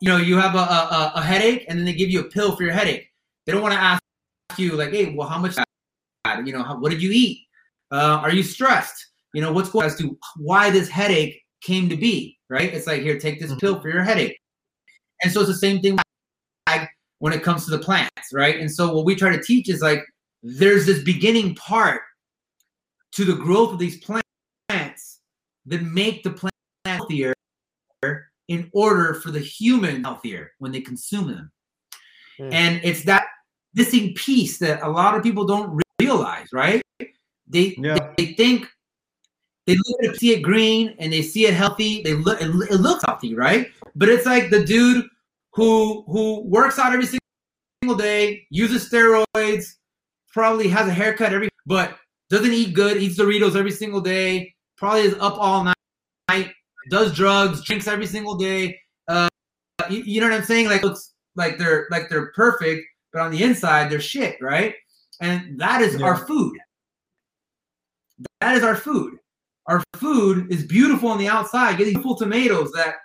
you 0.00 0.08
know 0.08 0.16
you 0.16 0.36
have 0.36 0.54
a, 0.54 0.58
a, 0.58 1.12
a 1.16 1.22
headache 1.22 1.66
and 1.68 1.78
then 1.78 1.84
they 1.84 1.92
give 1.92 2.10
you 2.10 2.20
a 2.20 2.24
pill 2.24 2.56
for 2.56 2.62
your 2.62 2.72
headache. 2.72 3.08
They 3.44 3.52
don't 3.52 3.62
want 3.62 3.74
to 3.74 3.80
ask 3.80 4.02
you 4.56 4.72
like 4.76 4.90
hey 4.90 5.14
well 5.14 5.28
how 5.28 5.38
much 5.38 5.56
you 6.44 6.52
know 6.52 6.62
how, 6.62 6.78
what 6.78 6.90
did 6.90 7.02
you 7.02 7.10
eat? 7.12 7.46
Uh, 7.90 8.18
are 8.22 8.32
you 8.32 8.42
stressed? 8.42 9.08
You 9.34 9.42
know 9.42 9.52
what's 9.52 9.70
going 9.70 9.86
as 9.86 9.96
to 9.98 10.16
why 10.36 10.70
this 10.70 10.88
headache 10.88 11.43
came 11.64 11.88
to 11.88 11.96
be 11.96 12.38
right 12.48 12.72
it's 12.74 12.86
like 12.86 13.02
here 13.02 13.18
take 13.18 13.40
this 13.40 13.54
pill 13.56 13.80
for 13.80 13.88
your 13.88 14.02
headache 14.02 14.38
and 15.22 15.32
so 15.32 15.40
it's 15.40 15.48
the 15.48 15.54
same 15.54 15.80
thing 15.80 15.98
when 17.18 17.32
it 17.32 17.42
comes 17.42 17.64
to 17.64 17.70
the 17.70 17.78
plants 17.78 18.32
right 18.32 18.60
and 18.60 18.70
so 18.70 18.94
what 18.94 19.04
we 19.04 19.14
try 19.14 19.34
to 19.34 19.42
teach 19.42 19.68
is 19.68 19.80
like 19.80 20.04
there's 20.42 20.84
this 20.84 21.02
beginning 21.02 21.54
part 21.54 22.02
to 23.12 23.24
the 23.24 23.34
growth 23.34 23.72
of 23.72 23.78
these 23.78 23.98
plants 23.98 25.20
that 25.66 25.82
make 25.82 26.22
the 26.22 26.30
plant 26.30 26.54
healthier 26.84 27.32
in 28.48 28.70
order 28.74 29.14
for 29.14 29.30
the 29.30 29.40
human 29.40 30.04
healthier 30.04 30.52
when 30.58 30.70
they 30.70 30.80
consume 30.80 31.28
them. 31.28 31.50
Mm. 32.38 32.52
And 32.52 32.80
it's 32.84 33.04
that 33.04 33.26
missing 33.74 34.12
piece 34.14 34.58
that 34.58 34.82
a 34.82 34.88
lot 34.88 35.14
of 35.16 35.22
people 35.22 35.46
don't 35.46 35.80
realize, 36.00 36.48
right? 36.52 36.82
They 37.46 37.74
Yeah. 37.78 38.12
they, 38.16 38.26
they 38.26 38.32
think 38.34 38.68
they 39.66 39.76
look 39.76 40.04
at 40.04 40.10
it, 40.10 40.16
see 40.20 40.32
it 40.32 40.40
green 40.42 40.94
and 40.98 41.12
they 41.12 41.22
see 41.22 41.46
it 41.46 41.54
healthy. 41.54 42.02
They 42.02 42.14
look 42.14 42.40
it, 42.40 42.48
it 42.48 42.80
looks 42.80 43.04
healthy, 43.06 43.34
right? 43.34 43.68
But 43.94 44.08
it's 44.08 44.26
like 44.26 44.50
the 44.50 44.64
dude 44.64 45.06
who 45.52 46.02
who 46.06 46.42
works 46.42 46.78
out 46.78 46.92
every 46.92 47.06
single 47.06 47.96
day, 47.96 48.46
uses 48.50 48.88
steroids, 48.88 49.74
probably 50.32 50.68
has 50.68 50.88
a 50.88 50.92
haircut 50.92 51.32
every, 51.32 51.48
but 51.66 51.96
doesn't 52.30 52.52
eat 52.52 52.74
good, 52.74 52.96
eats 52.96 53.18
Doritos 53.18 53.56
every 53.56 53.70
single 53.70 54.00
day, 54.00 54.54
probably 54.76 55.02
is 55.02 55.14
up 55.14 55.38
all 55.38 55.64
night, 56.28 56.50
does 56.90 57.14
drugs, 57.14 57.62
drinks 57.64 57.86
every 57.86 58.06
single 58.06 58.34
day. 58.36 58.78
Uh, 59.08 59.28
you, 59.88 60.02
you 60.02 60.20
know 60.20 60.28
what 60.28 60.36
I'm 60.36 60.44
saying? 60.44 60.66
Like 60.68 60.82
looks 60.82 61.12
like 61.36 61.58
they're 61.58 61.86
like 61.90 62.08
they're 62.08 62.32
perfect, 62.32 62.82
but 63.12 63.22
on 63.22 63.30
the 63.30 63.42
inside 63.42 63.90
they're 63.90 64.00
shit, 64.00 64.36
right? 64.40 64.74
And 65.20 65.58
that 65.58 65.80
is 65.80 65.98
Yeah. 65.98 66.06
our 66.06 66.16
food. 66.16 66.58
That 68.40 68.56
is 68.56 68.62
our 68.64 68.76
food. 68.76 69.18
Our 69.66 69.82
food 69.96 70.52
is 70.52 70.64
beautiful 70.64 71.08
on 71.08 71.18
the 71.18 71.28
outside. 71.28 71.78
Get 71.78 71.84
these 71.84 71.94
beautiful 71.94 72.16
tomatoes 72.16 72.70
that 72.72 72.96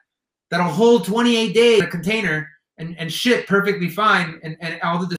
that'll 0.49 0.67
hold 0.67 1.05
28 1.05 1.53
days 1.53 1.79
in 1.79 1.85
a 1.85 1.89
container 1.89 2.49
and, 2.77 2.97
and 2.97 3.11
ship 3.11 3.47
perfectly 3.47 3.89
fine, 3.89 4.39
and, 4.43 4.57
and 4.61 4.81
all 4.81 4.99
the 4.99 5.15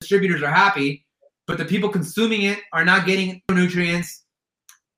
distributors 0.00 0.42
are 0.42 0.50
happy. 0.50 1.04
But 1.46 1.58
the 1.58 1.64
people 1.64 1.90
consuming 1.90 2.42
it 2.42 2.58
are 2.72 2.84
not 2.84 3.06
getting 3.06 3.42
nutrients 3.50 4.24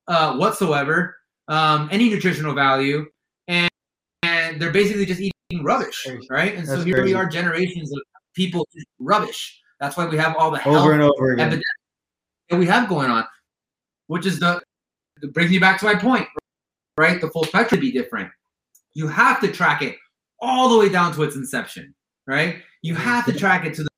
uh, 0.06 0.36
whatsoever, 0.36 1.16
um, 1.48 1.88
any 1.90 2.08
nutritional 2.08 2.54
value, 2.54 3.06
and 3.48 3.68
and 4.22 4.60
they're 4.60 4.72
basically 4.72 5.06
just 5.06 5.20
eating 5.20 5.64
rubbish, 5.64 6.06
right? 6.30 6.54
And 6.54 6.66
so 6.66 6.76
That's 6.76 6.84
here 6.84 7.02
we 7.02 7.14
are, 7.14 7.26
generations 7.26 7.92
of 7.92 7.98
people 8.34 8.66
eating 8.74 8.84
rubbish. 9.00 9.60
That's 9.80 9.96
why 9.96 10.06
we 10.06 10.16
have 10.16 10.36
all 10.36 10.50
the 10.50 10.58
health 10.58 10.76
Over 10.76 10.92
and 10.92 11.02
over 11.02 11.32
again. 11.32 11.62
that 12.50 12.56
we 12.56 12.66
have 12.66 12.88
going 12.88 13.10
on, 13.10 13.24
which 14.06 14.24
is 14.24 14.38
the 14.38 14.62
it 15.22 15.32
brings 15.32 15.50
me 15.50 15.58
back 15.58 15.78
to 15.80 15.86
my 15.86 15.94
point, 15.94 16.26
right? 16.98 17.20
The 17.20 17.30
full 17.30 17.44
spectrum 17.44 17.80
be 17.80 17.92
different. 17.92 18.30
You 18.94 19.08
have 19.08 19.40
to 19.40 19.48
track 19.50 19.82
it 19.82 19.96
all 20.40 20.68
the 20.68 20.78
way 20.78 20.88
down 20.88 21.12
to 21.14 21.22
its 21.22 21.36
inception, 21.36 21.94
right? 22.26 22.62
You 22.82 22.94
have 22.94 23.24
to 23.26 23.32
track 23.32 23.64
it 23.64 23.74
to 23.74 23.84
the, 23.84 23.88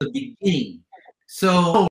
the 0.00 0.10
beginning. 0.40 0.82
So, 1.28 1.88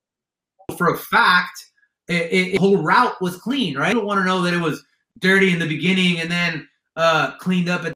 for 0.76 0.94
a 0.94 0.98
fact, 0.98 1.64
it, 2.08 2.32
it, 2.32 2.52
the 2.52 2.58
whole 2.58 2.82
route 2.82 3.20
was 3.20 3.36
clean, 3.36 3.76
right? 3.76 3.90
I 3.90 3.92
don't 3.92 4.06
want 4.06 4.20
to 4.20 4.24
know 4.24 4.42
that 4.42 4.54
it 4.54 4.60
was 4.60 4.84
dirty 5.18 5.52
in 5.52 5.58
the 5.58 5.68
beginning 5.68 6.20
and 6.20 6.30
then 6.30 6.68
uh, 6.96 7.36
cleaned 7.38 7.68
up 7.68 7.84
at 7.84 7.92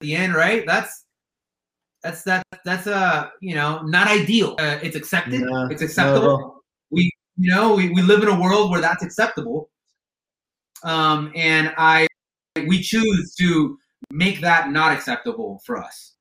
the 0.00 0.14
end, 0.14 0.34
right? 0.34 0.64
That's 0.66 1.04
that's 2.02 2.22
that 2.22 2.42
that's 2.64 2.86
uh 2.86 3.28
you 3.40 3.54
know 3.54 3.82
not 3.82 4.08
ideal. 4.08 4.56
Uh, 4.58 4.78
it's 4.82 4.96
accepted. 4.96 5.42
No, 5.42 5.66
it's 5.66 5.82
acceptable 5.82 6.28
all. 6.28 6.64
we 6.90 7.10
you 7.36 7.54
know 7.54 7.74
we, 7.74 7.90
we 7.90 8.02
live 8.02 8.22
in 8.22 8.28
a 8.28 8.40
world 8.40 8.70
where 8.70 8.80
that's 8.80 9.02
acceptable 9.02 9.69
um 10.84 11.32
and 11.34 11.72
i 11.76 12.06
we 12.66 12.80
choose 12.80 13.34
to 13.34 13.76
make 14.10 14.40
that 14.40 14.70
not 14.70 14.92
acceptable 14.92 15.60
for 15.64 15.78
us 15.78 16.16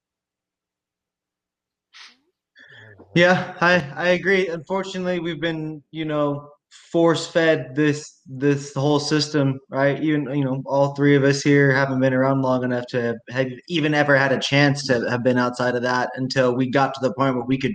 Yeah, 3.16 3.56
I 3.62 3.92
I 3.96 4.10
agree. 4.10 4.48
Unfortunately, 4.48 5.20
we've 5.20 5.42
been, 5.42 5.84
you 5.92 6.06
know, 6.06 6.50
force 6.92 7.28
fed 7.28 7.76
this 7.76 8.20
this 8.28 8.74
whole 8.74 9.00
system, 9.00 9.60
right? 9.70 10.02
Even 10.02 10.30
you 10.36 10.44
know, 10.44 10.62
all 10.66 10.96
three 10.96 11.16
of 11.16 11.24
us 11.24 11.42
here 11.42 11.72
haven't 11.72 12.00
been 12.00 12.14
around 12.14 12.42
long 12.42 12.64
enough 12.64 12.86
to 12.90 13.02
have, 13.02 13.16
have 13.30 13.48
even 13.68 13.94
ever 13.94 14.16
had 14.16 14.32
a 14.32 14.40
chance 14.40 14.86
to 14.88 15.10
have 15.10 15.24
been 15.24 15.38
outside 15.38 15.76
of 15.76 15.82
that 15.84 16.12
until 16.16 16.56
we 16.56 16.70
got 16.70 16.94
to 16.94 17.00
the 17.02 17.14
point 17.14 17.36
where 17.36 17.46
we 17.46 17.58
could 17.58 17.74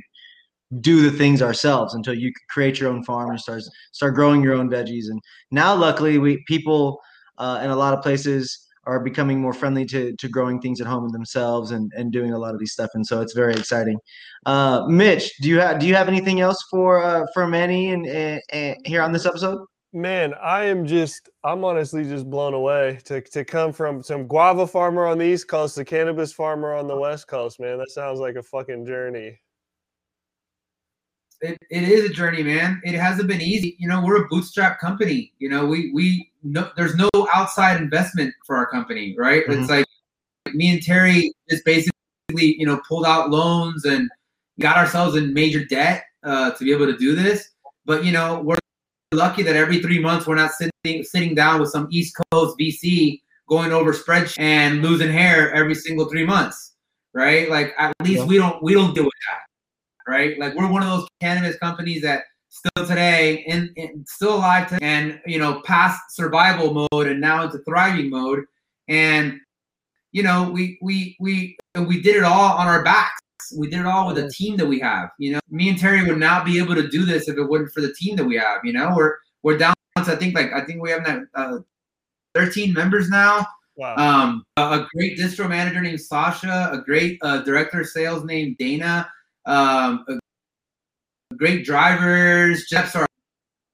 do 0.81 1.09
the 1.09 1.17
things 1.17 1.43
ourselves 1.43 1.95
until 1.95 2.15
you 2.15 2.33
create 2.49 2.81
your 2.81 2.91
own 2.91 3.05
farm 3.05 3.31
and 3.31 3.41
start 3.41 3.63
start 3.93 4.15
growing 4.15 4.43
your 4.43 4.55
own 4.55 4.69
veggies. 4.69 5.05
And 5.09 5.21
now 5.51 5.75
luckily 5.75 6.19
we 6.19 6.43
people 6.47 7.01
uh, 7.39 7.61
in 7.63 7.71
a 7.71 7.77
lot 7.77 7.95
of 7.95 8.03
places 8.03 8.61
are 8.87 9.01
becoming 9.01 9.41
more 9.41 9.55
friendly 9.55 9.85
to 9.87 10.15
to 10.17 10.29
growing 10.29 10.61
things 10.61 10.81
at 10.81 10.87
home 10.87 11.09
themselves 11.11 11.71
and 11.71 11.93
and 11.97 12.13
doing 12.13 12.33
a 12.33 12.39
lot 12.39 12.55
of 12.55 12.61
these 12.61 12.73
stuff. 12.73 12.91
And 12.95 13.07
so 13.07 13.21
it's 13.21 13.35
very 13.35 13.55
exciting. 13.55 13.99
Uh, 14.47 14.85
Mitch 14.89 15.37
do 15.39 15.49
you 15.49 15.61
have 15.61 15.79
do 15.79 15.87
you 15.87 15.95
have 15.95 16.09
anything 16.09 16.41
else 16.41 16.59
for 16.71 17.03
uh, 17.03 17.25
for 17.33 17.47
Manny 17.47 17.93
and, 17.93 18.07
and, 18.07 18.43
and 18.51 18.77
here 18.85 19.03
on 19.03 19.13
this 19.13 19.27
episode? 19.27 19.65
Man, 19.97 20.35
I 20.43 20.65
am 20.65 20.87
just, 20.87 21.31
I'm 21.45 21.65
honestly 21.65 22.03
just 22.03 22.29
blown 22.29 22.53
away 22.53 22.99
to, 23.05 23.21
to 23.21 23.45
come 23.45 23.73
from 23.73 24.03
some 24.03 24.27
guava 24.27 24.67
farmer 24.67 25.07
on 25.07 25.19
the 25.19 25.25
East 25.25 25.47
Coast 25.47 25.77
to 25.77 25.85
cannabis 25.85 26.33
farmer 26.33 26.75
on 26.75 26.89
the 26.89 26.97
West 26.97 27.29
Coast, 27.29 27.61
man. 27.61 27.79
That 27.79 27.93
sounds 27.93 28.19
like 28.19 28.35
a 28.35 28.43
fucking 28.43 28.87
journey. 28.87 29.39
It, 31.45 31.59
it 31.71 31.83
is 31.83 32.05
a 32.09 32.13
journey, 32.13 32.43
man. 32.43 32.81
It 32.85 32.95
hasn't 32.95 33.29
been 33.29 33.41
easy. 33.43 33.77
You 33.79 33.89
know, 33.89 34.03
we're 34.03 34.25
a 34.25 34.29
bootstrap 34.29 34.81
company. 34.81 35.33
You 35.39 35.49
know, 35.51 35.67
we, 35.67 35.91
we, 35.93 36.31
no, 36.43 36.71
there's 36.77 36.97
no 36.97 37.09
outside 37.35 37.81
investment 37.81 38.33
for 38.47 38.57
our 38.57 38.67
company, 38.67 39.15
right? 39.19 39.45
Mhm. 39.47 39.61
It's 39.61 39.71
like 39.71 39.87
me 40.55 40.71
and 40.73 40.83
Terry 40.83 41.33
just 41.51 41.65
basically, 41.65 41.93
you 42.33 42.67
know, 42.67 42.81
pulled 42.89 43.05
out 43.07 43.31
loans 43.31 43.85
and 43.85 44.09
got 44.61 44.77
ourselves 44.77 45.17
in 45.17 45.35
major 45.35 45.65
debt 45.65 46.05
uh, 46.23 46.53
to 46.53 46.65
be 46.65 46.73
able 46.73 46.87
to 46.87 46.97
do 46.97 47.15
this. 47.15 47.51
But, 47.85 48.05
you 48.05 48.13
know, 48.13 48.41
we're 48.41 48.57
lucky 49.13 49.43
that 49.43 49.57
every 49.57 49.81
three 49.83 49.99
months 49.99 50.27
we're 50.27 50.35
not 50.35 50.51
sitting 50.53 51.05
sitting 51.05 51.35
down 51.35 51.61
with 51.61 51.71
some 51.71 51.89
East 51.91 52.17
Coast 52.33 52.57
VC 52.59 53.21
going 53.49 53.73
over 53.73 53.93
spreadsheets 53.93 54.41
and 54.41 54.83
losing 54.83 55.11
hair 55.13 55.53
every 55.53 55.75
single 55.75 56.07
three 56.07 56.25
months, 56.25 56.73
right? 57.13 57.49
Like 57.51 57.75
at 57.79 57.93
least 58.03 58.21
Yeah. 58.23 58.27
we 58.27 58.37
don't 58.39 58.63
we 58.63 58.73
don't 58.75 58.95
deal 58.95 59.05
with 59.05 59.13
that, 59.29 59.41
right? 60.07 60.39
Like 60.39 60.55
we're 60.55 60.71
one 60.71 60.83
of 60.83 60.89
those 60.89 61.09
cannabis 61.21 61.57
companies 61.59 62.03
that 62.03 62.25
still 62.49 62.87
today 62.87 63.45
in, 63.47 63.73
in 63.77 64.05
still 64.07 64.37
alive 64.37 64.69
today 64.69 64.85
and 64.87 65.21
you 65.27 65.39
know 65.39 65.61
past 65.63 66.01
survival 66.11 66.89
mode 66.93 67.07
and 67.07 67.21
now 67.21 67.43
into 67.43 67.59
thriving 67.59 68.11
mode. 68.11 68.45
And 68.89 69.41
you 70.13 70.23
know 70.23 70.51
we 70.51 70.79
we 70.83 71.17
we 71.21 71.57
we 71.87 72.01
did 72.01 72.17
it 72.17 72.25
all 72.25 72.57
on 72.57 72.67
our 72.67 72.85
backs. 72.85 73.21
We 73.59 73.69
did 73.69 73.81
it 73.81 73.87
all 73.87 74.07
with 74.07 74.19
a 74.19 74.31
team 74.31 74.57
that 74.57 74.67
we 74.67 74.79
have 74.81 75.11
you 75.19 75.33
know? 75.33 75.41
Me 75.51 75.69
and 75.69 75.79
terry 75.79 76.05
would 76.05 76.19
not 76.19 76.45
be 76.45 76.59
able 76.59 76.75
to 76.75 76.89
do 76.89 77.05
this 77.05 77.29
if 77.29 77.37
it 77.37 77.45
wasn't 77.45 77.73
for 77.73 77.81
the 77.81 77.93
team 77.93 78.17
that 78.17 78.25
we 78.25 78.37
have 78.37 78.65
you 78.65 78.73
know? 78.73 78.93
We're 78.97 79.17
we're 79.43 79.59
down 79.59 79.75
to 79.97 80.13
i 80.13 80.17
think 80.17 80.35
like 80.35 80.53
i 80.53 80.65
think 80.65 80.83
we 80.83 80.91
have 80.91 81.05
that 81.05 81.23
uh, 81.35 81.59
13 82.35 82.73
members 82.73 83.09
now. 83.09 83.47
Wow. 83.77 83.97
um, 83.97 84.45
a, 84.57 84.63
a 84.63 84.89
great 84.95 85.19
distro 85.19 85.49
manager 85.49 85.81
named 85.81 86.01
Sasha, 86.01 86.71
a 86.73 86.79
great 86.79 87.19
uh, 87.23 87.43
director 87.43 87.81
of 87.81 87.89
sales 87.89 88.25
named 88.25 88.57
Dana, 88.57 89.11
um, 89.47 90.05
great 91.37 91.65
drivers. 91.65 92.67
Jeffs 92.69 92.95
are, 92.97 93.07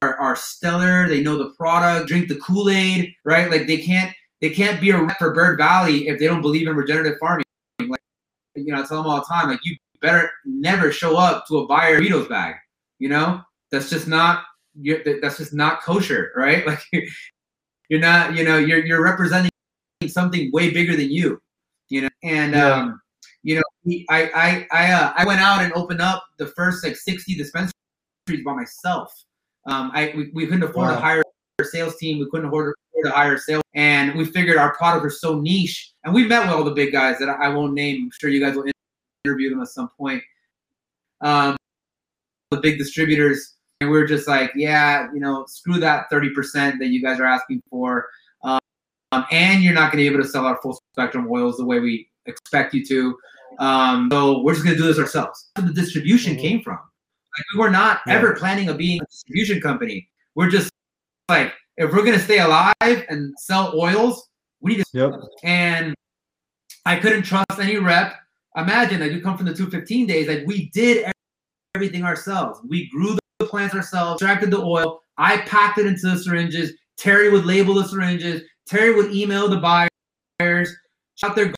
are 0.03 0.17
are 0.17 0.37
stellar. 0.37 1.09
They 1.09 1.23
know 1.23 1.37
the 1.39 1.51
product. 1.57 2.09
Drink 2.09 2.29
the 2.29 2.37
Kool 2.37 2.71
Aid, 2.71 3.13
right? 3.25 3.51
Like 3.51 3.67
they 3.67 3.79
can't 3.79 4.13
they 4.41 4.51
can't 4.51 4.81
be 4.81 4.91
a 4.91 5.03
rep 5.03 5.19
for 5.19 5.35
Bird 5.35 5.59
Valley 5.59 6.09
if 6.09 6.19
they 6.19 6.27
don't 6.27 6.43
believe 6.43 6.67
in 6.69 6.77
regenerative 6.77 7.19
farming. 7.19 7.45
Like 7.81 8.01
you 8.55 8.73
know, 8.73 8.83
I 8.83 8.87
tell 8.87 9.03
them 9.03 9.07
all 9.07 9.21
the 9.21 9.27
time, 9.27 9.49
like 9.49 9.61
you 9.65 9.77
better 10.01 10.31
never 10.45 10.91
show 10.93 11.17
up 11.17 11.47
to 11.49 11.59
a 11.59 11.67
buyer 11.67 12.01
Doritos 12.01 12.29
bag. 12.29 12.57
You 12.99 13.09
know, 13.11 13.43
that's 13.71 13.91
just 13.91 14.09
not 14.09 14.45
you're, 14.81 15.01
that's 15.21 15.39
just 15.39 15.53
not 15.55 15.83
kosher, 15.83 16.33
right? 16.37 16.65
Like 16.67 16.83
you're 17.89 18.01
not, 18.01 18.37
you 18.37 18.45
know, 18.45 18.57
you're 18.57 18.85
you're 18.87 19.03
representing 19.03 19.51
something 20.07 20.51
way 20.53 20.71
bigger 20.71 20.97
than 20.97 21.11
you, 21.11 21.41
you 21.89 22.03
know. 22.03 22.09
And 22.23 22.53
Yeah. 22.53 22.75
um, 22.75 23.01
you 23.43 23.57
know, 23.57 23.63
I 24.11 24.31
I 24.35 24.67
I 24.71 24.93
uh, 24.93 25.13
I 25.17 25.25
went 25.25 25.41
out 25.41 25.63
and 25.63 25.73
opened 25.73 26.01
up 26.01 26.25
the 26.39 26.47
first 26.49 26.85
like 26.85 26.97
60 26.97 27.35
dispensaries 27.35 27.73
by 28.45 28.53
myself. 28.53 29.13
Um, 29.67 29.91
I 29.95 30.13
we, 30.17 30.31
we 30.35 30.47
couldn't 30.47 30.63
afford 30.63 30.89
to 30.91 30.95
Wow. 30.95 31.01
hire 31.01 31.23
a 31.61 31.65
sales 31.65 31.97
team. 31.97 32.19
We 32.19 32.29
couldn't 32.31 32.47
afford 32.49 32.75
to 33.05 33.11
hire 33.11 33.35
a 33.35 33.39
sales, 33.39 33.63
and 33.75 34.15
we 34.17 34.25
figured 34.27 34.57
our 34.59 34.75
product 34.75 35.05
was 35.05 35.21
so 35.21 35.39
niche. 35.41 35.93
And 36.05 36.15
we 36.15 36.27
met 36.27 36.41
with 36.41 36.51
all 36.51 36.65
the 36.65 36.73
big 36.73 36.93
guys 36.93 37.19
that 37.19 37.29
I 37.29 37.47
I 37.47 37.49
won't 37.49 37.73
name. 37.75 38.05
I'm 38.05 38.11
sure 38.21 38.31
you 38.31 38.41
guys 38.41 38.55
will 38.57 38.67
interview 39.25 39.51
them 39.51 39.61
at 39.63 39.69
some 39.69 39.89
point. 39.99 40.23
Um, 41.23 41.57
the 42.51 42.59
big 42.59 42.79
distributors, 42.79 43.55
and 43.81 43.91
we 43.91 43.97
were 43.99 44.07
just 44.07 44.27
like, 44.27 44.51
yeah, 44.55 45.09
you 45.15 45.21
know, 45.21 45.45
screw 45.47 45.79
that 45.81 46.11
30% 46.11 46.79
that 46.79 46.89
you 46.89 47.03
guys 47.03 47.21
are 47.21 47.27
asking 47.27 47.63
for. 47.71 48.09
Um, 48.43 48.59
and 49.31 49.63
you're 49.63 49.75
not 49.75 49.93
going 49.93 50.05
to 50.05 50.09
be 50.11 50.15
able 50.15 50.23
to 50.25 50.29
sell 50.29 50.47
our 50.47 50.57
full 50.63 50.81
spectrum 50.93 51.29
oils 51.31 51.59
the 51.59 51.65
way 51.65 51.79
we 51.81 52.09
expect 52.27 52.75
you 52.75 52.85
to. 52.87 53.17
Um, 53.61 54.09
so 54.11 54.43
we're 54.43 54.55
just 54.55 54.65
going 54.65 54.77
to 54.77 54.83
do 54.83 54.89
this 54.89 54.99
ourselves. 54.99 55.51
Where 55.57 55.67
The 55.69 55.75
distribution 55.75 56.37
Mhm. 56.37 56.41
came 56.41 56.63
from. 56.63 56.79
Like 56.79 57.47
we 57.55 57.61
were 57.61 57.71
not 57.71 58.01
Yeah. 58.07 58.15
ever 58.15 58.35
planning 58.35 58.69
on 58.69 58.77
being 58.77 59.01
a 59.01 59.05
distribution 59.07 59.61
company. 59.61 60.09
We're 60.35 60.51
just 60.51 60.71
like, 61.29 61.53
if 61.77 61.93
we're 61.93 62.03
going 62.03 62.19
to 62.19 62.25
stay 62.25 62.39
alive 62.41 62.75
and 63.09 63.33
sell 63.39 63.79
oils, 63.79 64.29
we 64.61 64.77
need 64.77 64.85
to 64.93 64.99
Yep. 64.99 65.13
and 65.45 65.95
I 66.87 66.97
couldn't 66.97 67.23
trust 67.23 67.47
any 67.61 67.77
rep. 67.77 68.17
Imagine, 68.57 69.01
like 69.01 69.13
we 69.13 69.21
come 69.21 69.37
from 69.37 69.47
the 69.47 69.55
215 69.55 70.07
days, 70.07 70.27
like 70.27 70.43
we 70.47 70.71
did 70.71 71.07
everything 71.77 72.05
ourselves. 72.05 72.61
We 72.67 72.89
grew 72.91 73.17
the 73.39 73.47
plants 73.47 73.75
ourselves, 73.75 74.21
extracted 74.21 74.51
the 74.51 74.61
oil. 74.61 75.03
I 75.19 75.39
packed 75.43 75.79
it 75.79 75.87
into 75.87 76.09
the 76.09 76.19
syringes. 76.19 76.73
Terry 76.97 77.31
would 77.31 77.45
label 77.47 77.75
the 77.75 77.87
syringes. 77.87 78.43
Terry 78.67 78.95
would 78.95 79.15
email 79.15 79.49
the 79.49 79.59
buyers, 79.59 80.75
out 81.23 81.37
there 81.37 81.53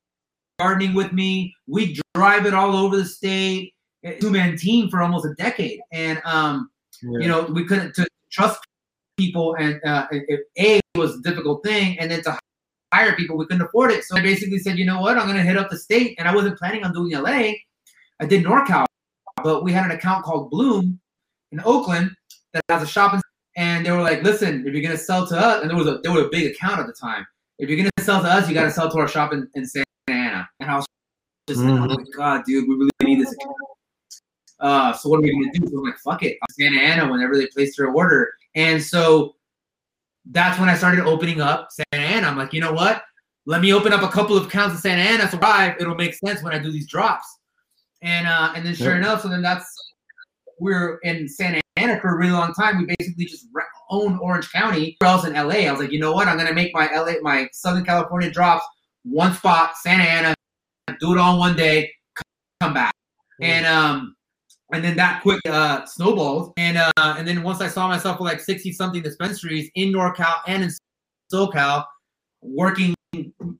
gardening 0.63 0.95
with 0.95 1.13
me. 1.13 1.55
We 1.67 1.99
drive 2.15 2.47
it 2.47 2.55
all 2.55 2.77
over 2.77 2.97
the 2.97 3.05
state. 3.05 3.75
Two 4.21 4.31
man 4.31 4.57
team 4.57 4.89
for 4.91 5.01
almost 5.03 5.25
a 5.27 5.35
decade, 5.35 5.81
and 5.93 6.21
um, 6.25 6.71
you 7.23 7.29
know 7.29 7.43
we 7.43 7.65
couldn't 7.67 7.95
to 7.95 8.07
trust 8.31 8.61
people 9.17 9.55
and 9.59 9.81
uh, 9.85 10.07
it- 10.11 10.41
a 10.59 10.81
was 10.97 11.17
a 11.19 11.21
difficult 11.23 11.63
thing 11.65 11.99
and 11.99 12.11
then 12.11 12.23
to 12.23 12.37
hire 12.93 13.15
people 13.17 13.37
we 13.37 13.47
couldn't 13.47 13.63
afford 13.63 13.91
it. 13.91 14.05
So 14.05 14.17
i 14.17 14.21
basically 14.21 14.59
said 14.59 14.79
you 14.79 14.85
know 14.91 15.01
what? 15.01 15.17
I'm 15.19 15.27
going 15.27 15.37
to 15.43 15.43
hit 15.51 15.57
up 15.57 15.71
the 15.71 15.79
state 15.79 16.11
and 16.19 16.27
i 16.29 16.35
wasn't 16.35 16.59
planning 16.59 16.83
on 16.85 16.93
doing 16.93 17.13
la 17.13 17.31
i 17.31 18.25
did 18.33 18.45
norcal 18.45 18.85
but 19.43 19.63
we 19.65 19.73
had 19.73 19.85
an 19.85 19.93
account 19.99 20.25
called 20.25 20.51
bloom 20.51 20.85
in 21.53 21.61
oakland 21.65 22.11
that 22.53 22.63
has 22.69 22.83
a 22.83 22.87
shop 22.87 23.11
and 23.57 23.87
they 23.87 23.91
were 23.97 24.03
like 24.11 24.23
listen 24.23 24.53
if 24.67 24.73
you're 24.75 24.83
going 24.89 24.99
to 24.99 25.05
sell 25.11 25.27
to 25.27 25.37
us 25.49 25.57
and 25.63 25.71
there 25.71 25.77
was 25.83 25.87
a 25.93 25.95
there 26.03 26.13
was 26.13 26.25
a 26.25 26.29
big 26.37 26.45
account 26.53 26.79
at 26.83 26.87
the 26.87 26.97
time. 27.09 27.25
If 27.61 27.69
you're 27.69 27.79
going 27.81 27.91
to 27.97 28.05
sell 28.05 28.21
to 28.23 28.29
us 28.37 28.49
you 28.49 28.55
got 28.61 28.65
to 28.71 28.71
sell 28.79 28.91
to 28.91 28.99
our 28.99 29.09
shop 29.17 29.33
in, 29.33 29.41
in 29.55 29.65
santa 29.67 29.92
ana 30.09 30.49
and 30.61 30.71
i 30.71 30.77
was 30.77 30.87
just 31.49 31.61
like 31.61 31.73
oh 31.73 31.87
my 31.87 32.05
god 32.17 32.43
dude 32.45 32.69
we 32.69 32.75
really 32.75 32.91
need 33.03 33.21
this 33.21 33.35
uh, 34.63 34.93
so 34.93 35.09
what 35.09 35.19
are 35.19 35.23
we 35.23 35.33
gonna 35.33 35.53
do? 35.53 35.69
So 35.69 35.79
I'm 35.79 35.85
like, 35.85 35.99
fuck 35.99 36.23
it. 36.23 36.39
Santa 36.53 36.81
Ana, 36.81 37.11
whenever 37.11 37.37
they 37.37 37.49
place 37.49 37.77
their 37.77 37.89
order. 37.89 38.33
And 38.55 38.81
so 38.81 39.35
that's 40.31 40.59
when 40.61 40.69
I 40.69 40.77
started 40.77 41.05
opening 41.05 41.41
up 41.41 41.69
Santa 41.73 42.07
Ana. 42.07 42.29
I'm 42.29 42.39
like, 42.39 42.53
you 42.53 42.61
know 42.61 42.73
what? 42.73 43.03
Let 43.45 43.61
me 43.61 43.73
open 43.73 43.93
up 43.93 44.03
a 44.03 44.09
couple 44.09 44.37
of 44.37 44.47
accounts 44.47 44.77
in 44.77 44.81
Santa 44.81 45.03
Ana. 45.03 45.29
So 45.29 45.39
right, 45.39 45.75
it'll 45.81 45.97
make 45.97 46.15
sense 46.15 46.45
when 46.45 46.55
I 46.55 46.61
do 46.61 46.71
these 46.71 46.87
drops. 46.87 47.27
And 48.03 48.29
uh, 48.29 48.53
and 48.55 48.65
then 48.65 48.75
sure 48.77 48.91
Yep. 48.91 48.99
enough, 48.99 49.23
so 49.23 49.29
then 49.29 49.43
that's 49.43 49.67
we're 50.61 50.99
in 50.99 51.29
Santa 51.29 51.61
Ana 51.77 52.01
for 52.01 52.15
a 52.15 52.17
really 52.17 52.33
long 52.33 52.55
time. 52.55 52.79
We 52.79 52.95
basically 52.99 53.25
just 53.25 53.47
re- 53.53 53.65
own 53.91 54.17
Orange 54.21 54.53
County. 54.53 54.97
Where 55.01 55.11
else 55.11 55.25
in 55.27 55.33
LA? 55.33 55.67
I 55.67 55.73
was 55.73 55.81
like, 55.81 55.91
you 55.91 55.99
know 55.99 56.13
what? 56.13 56.29
I'm 56.29 56.37
gonna 56.37 56.55
make 56.55 56.73
my 56.73 56.87
LA, 56.95 57.15
my 57.21 57.49
Southern 57.53 57.85
California 57.85 58.31
drops 58.31 58.65
one 59.05 59.35
spot, 59.35 59.77
Santa 59.77 60.05
Ana, 60.05 60.35
do 61.01 61.13
it 61.13 61.19
all 61.19 61.39
one 61.39 61.57
day, 61.57 61.91
come 62.61 62.75
back. 62.75 62.95
And 63.41 63.67
um, 63.67 64.15
and 64.73 64.85
then 64.85 64.97
that 64.97 65.23
quick 65.23 65.41
uh 65.47 65.85
snowballed. 65.85 66.53
And 66.57 66.79
uh, 66.79 66.91
and 66.97 67.27
then 67.27 67.43
once 67.43 67.61
I 67.61 67.69
saw 67.69 67.89
myself 67.89 68.21
with 68.21 68.31
like 68.31 68.41
60 68.41 68.73
something 68.73 69.03
dispensaries 69.03 69.71
in 69.75 69.93
NorCal 69.93 70.41
and 70.47 70.65
in 70.65 70.71
SoCal, 71.33 71.85
working 72.41 72.95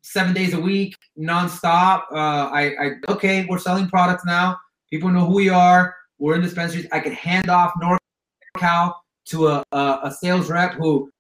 seven 0.03 0.33
days 0.35 0.55
a 0.55 0.61
week, 0.61 0.97
nonstop. 1.19 2.05
Uh, 2.13 2.49
I, 2.51 2.75
I 2.81 2.91
okay, 3.09 3.47
we're 3.49 3.59
selling 3.59 3.89
products 3.89 4.25
now. 4.25 4.59
People 4.91 5.11
know 5.11 5.27
who 5.27 5.35
we 5.35 5.49
are. 5.49 5.95
We're 6.19 6.37
in 6.37 6.43
dispensaries. 6.43 6.87
I 6.93 7.01
could 7.01 7.13
hand 7.13 7.51
off 7.51 7.73
NorCal 7.83 8.95
to 9.27 9.49
a, 9.49 9.65
a, 9.73 10.01
a 10.05 10.11
sales 10.11 10.51
rep 10.51 10.75
who 10.75 11.11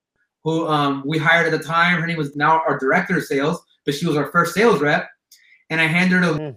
who 0.44 0.66
um, 0.66 1.02
we 1.06 1.18
hired 1.18 1.52
at 1.52 1.58
the 1.58 1.64
time. 1.64 2.00
Her 2.00 2.06
name 2.06 2.18
was 2.18 2.34
now 2.36 2.62
our 2.66 2.78
director 2.78 3.16
of 3.16 3.24
sales, 3.24 3.62
but 3.84 3.94
she 3.94 4.06
was 4.06 4.16
our 4.16 4.30
first 4.30 4.54
sales 4.54 4.80
rep. 4.80 5.08
And 5.70 5.80
I 5.80 5.86
handed 5.86 6.22
her 6.22 6.32
to 6.32 6.38
Mm. 6.38 6.56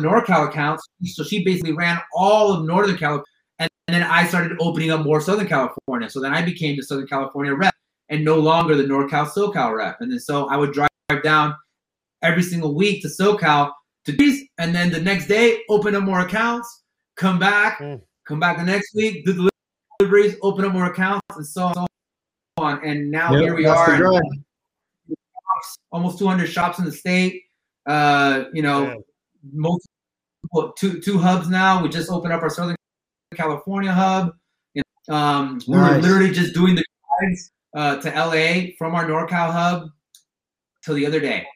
NorCal 0.00 0.48
accounts. 0.48 0.86
So 1.04 1.24
she 1.24 1.44
basically 1.44 1.72
ran 1.72 1.98
all 2.14 2.52
of 2.52 2.64
Northern 2.64 2.96
California. 2.96 3.24
And 3.58 3.68
then 3.88 4.02
I 4.04 4.24
started 4.26 4.56
opening 4.60 4.90
up 4.90 5.04
more 5.04 5.20
Southern 5.20 5.48
California. 5.48 6.08
So 6.08 6.20
then 6.20 6.32
I 6.32 6.42
became 6.42 6.76
the 6.76 6.82
Southern 6.82 7.06
California 7.08 7.54
rep 7.54 7.74
and 8.08 8.24
no 8.24 8.36
longer 8.38 8.76
the 8.76 8.84
NorCal 8.84 9.26
SoCal 9.28 9.74
rep. 9.76 10.00
And 10.00 10.12
then 10.12 10.20
so 10.20 10.48
I 10.48 10.56
would 10.56 10.72
drive 10.72 10.88
down 11.22 11.54
every 12.22 12.42
single 12.42 12.74
week 12.74 13.02
to 13.02 13.08
SoCal 13.08 13.72
to 14.04 14.12
these, 14.12 14.46
and 14.58 14.74
then 14.74 14.90
the 14.90 15.00
next 15.00 15.26
day 15.26 15.62
open 15.68 15.94
up 15.94 16.02
more 16.04 16.20
accounts, 16.20 16.84
come 17.16 17.38
back, 17.38 17.78
Mm. 17.80 18.00
come 18.26 18.40
back 18.40 18.56
the 18.56 18.64
next 18.64 18.94
week, 18.94 19.24
do 19.26 19.32
the 19.32 19.50
deliveries, 19.98 20.36
open 20.42 20.64
up 20.64 20.72
more 20.72 20.86
accounts, 20.86 21.26
and 21.36 21.46
so 21.46 21.64
on. 21.64 21.76
and 21.76 21.86
so 22.58 22.64
on. 22.64 22.84
And 22.84 23.10
now 23.10 23.32
Yep, 23.32 23.42
here 23.42 23.54
we 23.56 23.66
are, 23.66 23.98
drive. 25.62 25.76
almost 25.92 26.18
200 26.18 26.46
shops 26.46 26.78
in 26.78 26.84
the 26.84 26.92
state. 26.92 27.42
Uh, 27.86 28.44
you 28.52 28.62
know, 28.62 28.82
Yeah. 28.84 28.94
most 29.52 29.86
two 30.78 31.00
two 31.00 31.18
hubs 31.18 31.48
now. 31.48 31.82
We 31.82 31.88
just 31.88 32.10
opened 32.10 32.32
up 32.32 32.42
our 32.42 32.50
Southern 32.50 32.76
California 33.34 33.92
hub. 33.92 34.32
You 34.74 34.82
know, 35.08 35.14
um, 35.16 35.60
We 35.66 35.76
were 35.76 35.82
Nice. 35.82 36.02
literally 36.02 36.30
just 36.30 36.54
doing 36.54 36.74
the 36.74 36.84
drives 37.20 37.50
uh, 37.76 37.96
to 38.02 38.08
LA 38.10 38.74
from 38.78 38.94
our 38.94 39.04
NorCal 39.04 39.50
hub 39.52 39.90
till 40.84 40.94
the 40.94 41.06
other 41.06 41.20
day, 41.20 41.46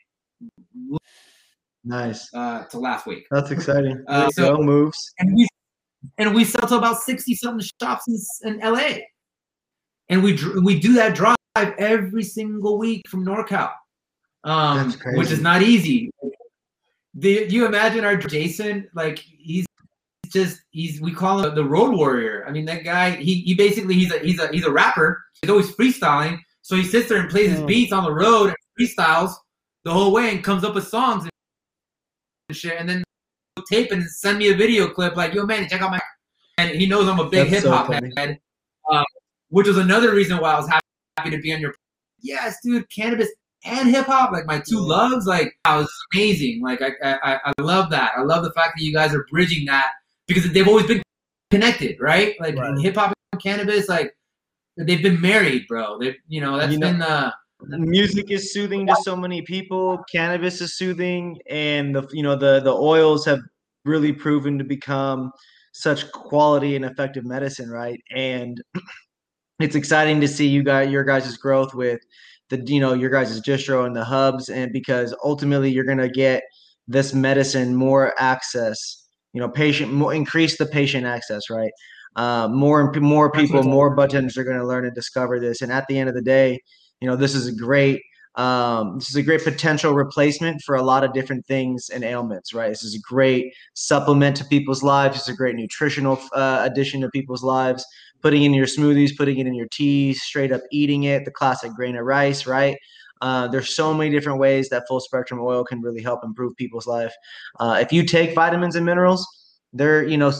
Nice. 1.84 2.28
uh, 2.34 2.64
to 2.66 2.78
last 2.78 3.06
week. 3.06 3.26
That's 3.30 3.50
exciting. 3.50 4.04
Uh, 4.08 4.28
so- 4.30 4.56
go, 4.56 4.62
moves. 4.62 5.12
and 5.18 5.34
we 5.34 5.48
and 6.18 6.34
we 6.34 6.44
sell 6.44 6.66
to 6.68 6.76
about 6.76 7.00
60 7.02 7.34
something 7.36 7.66
shops 7.80 8.04
in, 8.42 8.54
in 8.54 8.60
LA. 8.60 8.98
and 10.08 10.22
we 10.22 10.38
we 10.62 10.78
do 10.78 10.92
that 10.94 11.14
drive 11.14 11.36
every 11.78 12.22
single 12.24 12.78
week 12.78 13.02
from 13.08 13.24
NorCal, 13.24 13.72
um, 14.44 14.92
which 15.14 15.30
is 15.30 15.40
not 15.40 15.62
easy. 15.62 16.10
Do 17.18 17.28
you 17.28 17.66
imagine 17.66 18.04
our 18.04 18.16
Jason? 18.16 18.88
Like 18.94 19.18
he's 19.18 19.66
just 20.28 20.62
he's 20.70 21.00
we 21.00 21.12
call 21.12 21.44
him 21.44 21.54
the 21.54 21.64
road 21.64 21.94
warrior. 21.94 22.44
I 22.46 22.50
mean 22.50 22.64
that 22.66 22.84
guy. 22.84 23.10
He 23.10 23.36
he 23.42 23.54
basically 23.54 23.94
he's 23.94 24.12
a 24.12 24.18
he's 24.20 24.40
a 24.40 24.48
he's 24.48 24.64
a 24.64 24.70
rapper. 24.72 25.22
He's 25.40 25.50
always 25.50 25.70
freestyling. 25.72 26.38
So 26.62 26.76
he 26.76 26.84
sits 26.84 27.08
there 27.08 27.18
and 27.18 27.28
plays 27.28 27.50
his 27.50 27.60
beats 27.62 27.92
on 27.92 28.04
the 28.04 28.12
road 28.12 28.48
and 28.48 28.56
freestyles 28.80 29.34
the 29.84 29.92
whole 29.92 30.12
way 30.12 30.30
and 30.30 30.42
comes 30.42 30.64
up 30.64 30.74
with 30.74 30.86
songs 30.86 31.24
and 32.48 32.56
shit. 32.56 32.78
And 32.78 32.88
then 32.88 33.04
tape 33.68 33.92
and 33.92 34.02
send 34.04 34.38
me 34.38 34.50
a 34.50 34.56
video 34.56 34.88
clip 34.88 35.16
like, 35.16 35.34
"Yo, 35.34 35.44
man, 35.44 35.68
check 35.68 35.82
out 35.82 35.90
my." 35.90 36.00
And 36.58 36.70
he 36.70 36.86
knows 36.86 37.08
I'm 37.08 37.18
a 37.18 37.28
big 37.28 37.48
hip 37.48 37.64
hop 37.64 37.88
funny. 37.88 38.12
head, 38.16 38.38
um, 38.90 39.04
which 39.48 39.66
was 39.66 39.78
another 39.78 40.14
reason 40.14 40.38
why 40.38 40.52
I 40.52 40.58
was 40.58 40.68
happy, 40.68 40.86
happy 41.16 41.30
to 41.30 41.38
be 41.38 41.52
on 41.52 41.60
your. 41.60 41.74
Yes, 42.20 42.56
dude, 42.62 42.88
cannabis 42.90 43.28
and 43.64 43.88
hip 43.90 44.06
hop, 44.06 44.32
like 44.32 44.46
my 44.46 44.60
two 44.66 44.80
loves, 44.80 45.26
like 45.26 45.54
I 45.64 45.76
was 45.76 45.92
amazing. 46.14 46.60
Like 46.62 46.80
I, 46.82 46.92
I, 47.22 47.40
I 47.46 47.62
love 47.62 47.90
that. 47.90 48.12
I 48.16 48.22
love 48.22 48.42
the 48.44 48.52
fact 48.52 48.74
that 48.76 48.84
you 48.84 48.92
guys 48.92 49.14
are 49.14 49.26
bridging 49.30 49.64
that 49.66 49.88
because 50.26 50.50
they've 50.52 50.66
always 50.68 50.86
been 50.86 51.02
connected, 51.50 51.96
right? 52.00 52.34
Like 52.40 52.56
Right. 52.56 52.76
hip 52.80 52.96
hop 52.96 53.12
and 53.32 53.42
cannabis, 53.42 53.88
like 53.88 54.12
they've 54.76 55.02
been 55.02 55.20
married, 55.20 55.66
bro. 55.68 55.98
They, 55.98 56.16
you 56.28 56.40
know, 56.40 56.58
that's 56.58 56.72
You 56.72 56.78
know- 56.78 56.88
been 56.90 56.98
the. 56.98 57.32
music 57.78 58.30
is 58.32 58.52
soothing 58.52 58.86
to 58.88 58.96
so 59.04 59.14
many 59.14 59.40
people 59.42 60.02
cannabis 60.10 60.60
is 60.60 60.76
soothing 60.76 61.38
and 61.48 61.94
the 61.94 62.02
you 62.10 62.20
know 62.20 62.34
the 62.34 62.58
the 62.58 62.72
oils 62.74 63.24
have 63.24 63.38
really 63.84 64.12
proven 64.12 64.58
to 64.58 64.64
become 64.64 65.30
such 65.72 66.10
quality 66.10 66.74
and 66.74 66.84
effective 66.84 67.24
medicine 67.24 67.70
right 67.70 68.00
and 68.16 68.60
it's 69.60 69.76
exciting 69.76 70.20
to 70.20 70.26
see 70.26 70.48
you 70.48 70.64
guys 70.64 70.90
your 70.90 71.04
guys' 71.04 71.36
growth 71.36 71.72
with 71.72 72.00
the 72.52 72.72
you 72.72 72.80
know 72.80 72.92
your 72.92 73.10
guys' 73.10 73.40
distro 73.40 73.86
and 73.86 73.96
the 73.96 74.04
hubs 74.04 74.48
and 74.48 74.72
because 74.72 75.14
ultimately 75.24 75.70
you're 75.70 75.84
going 75.84 75.98
to 75.98 76.08
get 76.08 76.42
this 76.86 77.14
medicine 77.14 77.74
more 77.74 78.12
access 78.18 79.06
you 79.32 79.40
know 79.40 79.48
patient 79.48 79.92
more 79.92 80.12
increase 80.12 80.58
the 80.58 80.66
patient 80.66 81.06
access 81.06 81.50
right? 81.50 81.72
Uh, 82.14 82.46
more 82.48 82.80
and 82.82 83.02
more 83.02 83.32
people 83.32 83.62
more 83.62 83.96
buttons 83.96 84.36
are 84.36 84.44
going 84.44 84.58
to 84.58 84.66
learn 84.66 84.84
and 84.84 84.94
discover 84.94 85.40
this 85.40 85.62
and 85.62 85.72
at 85.72 85.86
the 85.88 85.98
end 85.98 86.10
of 86.10 86.14
the 86.14 86.22
day 86.22 86.60
you 87.00 87.08
know 87.08 87.16
this 87.16 87.34
is 87.34 87.46
a 87.46 87.54
great 87.54 88.02
um, 88.34 88.98
this 88.98 89.10
is 89.10 89.16
a 89.16 89.22
great 89.22 89.44
potential 89.44 89.92
replacement 89.92 90.60
for 90.62 90.74
a 90.74 90.82
lot 90.82 91.04
of 91.04 91.12
different 91.12 91.46
things 91.46 91.88
and 91.88 92.04
ailments 92.04 92.52
right? 92.52 92.68
This 92.68 92.84
is 92.84 92.94
a 92.94 93.00
great 93.00 93.54
supplement 93.74 94.36
to 94.36 94.44
people's 94.44 94.82
lives. 94.82 95.18
It's 95.18 95.28
a 95.28 95.34
great 95.34 95.56
nutritional 95.56 96.18
uh, 96.34 96.68
addition 96.70 97.00
to 97.00 97.08
people's 97.10 97.42
lives 97.42 97.84
putting 98.22 98.42
in 98.44 98.54
your 98.54 98.66
smoothies 98.66 99.16
putting 99.16 99.38
it 99.38 99.46
in 99.46 99.54
your 99.54 99.68
teas 99.72 100.22
straight 100.22 100.52
up 100.52 100.62
eating 100.70 101.04
it 101.04 101.24
the 101.24 101.30
classic 101.30 101.72
grain 101.74 101.96
of 101.96 102.04
rice 102.04 102.46
right? 102.46 102.76
Uh, 103.20 103.46
there's 103.46 103.76
so 103.76 103.94
many 103.94 104.10
different 104.10 104.40
ways 104.40 104.68
that 104.68 104.82
full 104.88 104.98
spectrum 104.98 105.38
oil 105.40 105.62
can 105.64 105.80
really 105.80 106.02
help 106.02 106.24
improve 106.24 106.56
people's 106.56 106.88
life. 106.88 107.14
Uh, 107.60 107.78
if 107.80 107.92
you 107.92 108.04
take 108.04 108.34
vitamins 108.34 108.74
and 108.74 108.84
minerals 108.84 109.26
they're 109.72 110.06
you 110.06 110.16
know 110.16 110.32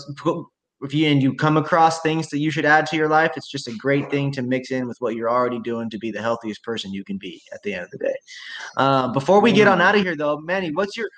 if 0.83 0.93
you 0.93 1.09
and 1.09 1.23
you 1.23 1.35
come 1.35 1.57
across 1.57 2.01
things 2.01 2.29
that 2.31 2.39
you 2.39 2.51
should 2.51 2.65
add 2.65 2.87
to 2.87 2.97
your 2.97 3.09
life, 3.09 3.33
it's 3.37 3.49
just 3.49 3.69
a 3.69 3.77
great 3.77 4.11
thing 4.11 4.33
to 4.33 4.43
mix 4.43 4.71
in 4.71 4.89
with 4.89 4.97
what 4.99 5.15
you're 5.15 5.31
already 5.31 5.61
doing 5.61 5.89
to 5.91 5.99
be 5.99 6.11
the 6.11 6.21
healthiest 6.21 6.63
person 6.65 6.93
you 6.93 7.05
can 7.05 7.19
be 7.19 7.41
at 7.53 7.63
the 7.63 7.73
end 7.73 7.85
of 7.85 7.91
the 7.91 7.99
day. 7.99 8.15
Uh, 8.77 9.09
before 9.13 9.41
we 9.41 9.53
get 9.53 9.69
on 9.69 9.81
out 9.81 9.95
of 9.95 10.03
here, 10.03 10.17
though, 10.17 10.39
Manny, 10.39 10.73
what's 10.73 10.97
your 10.97 11.09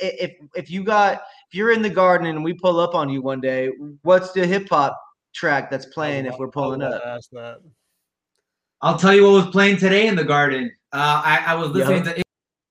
if 0.00 0.32
if 0.54 0.70
you 0.70 0.82
got 0.82 1.22
if 1.48 1.54
you're 1.54 1.72
in 1.72 1.82
the 1.82 1.90
garden 1.90 2.26
and 2.28 2.42
we 2.42 2.52
pull 2.52 2.80
up 2.80 2.94
on 2.94 3.08
you 3.08 3.20
one 3.20 3.40
day, 3.40 3.70
what's 4.02 4.32
the 4.32 4.46
hip 4.46 4.68
hop 4.68 4.98
track 5.34 5.70
that's 5.70 5.86
playing 5.86 6.26
if 6.26 6.38
we're 6.38 6.50
pulling 6.50 6.82
up? 6.82 7.02
That. 7.32 7.60
I'll 8.82 8.98
tell 8.98 9.14
you 9.14 9.24
what 9.24 9.44
was 9.44 9.52
playing 9.52 9.76
today 9.76 10.06
in 10.06 10.16
the 10.16 10.24
garden. 10.24 10.70
Uh, 10.92 11.22
I, 11.24 11.44
I 11.48 11.54
was 11.54 11.70
listening 11.70 12.02
to 12.04 12.18
it, 12.18 12.24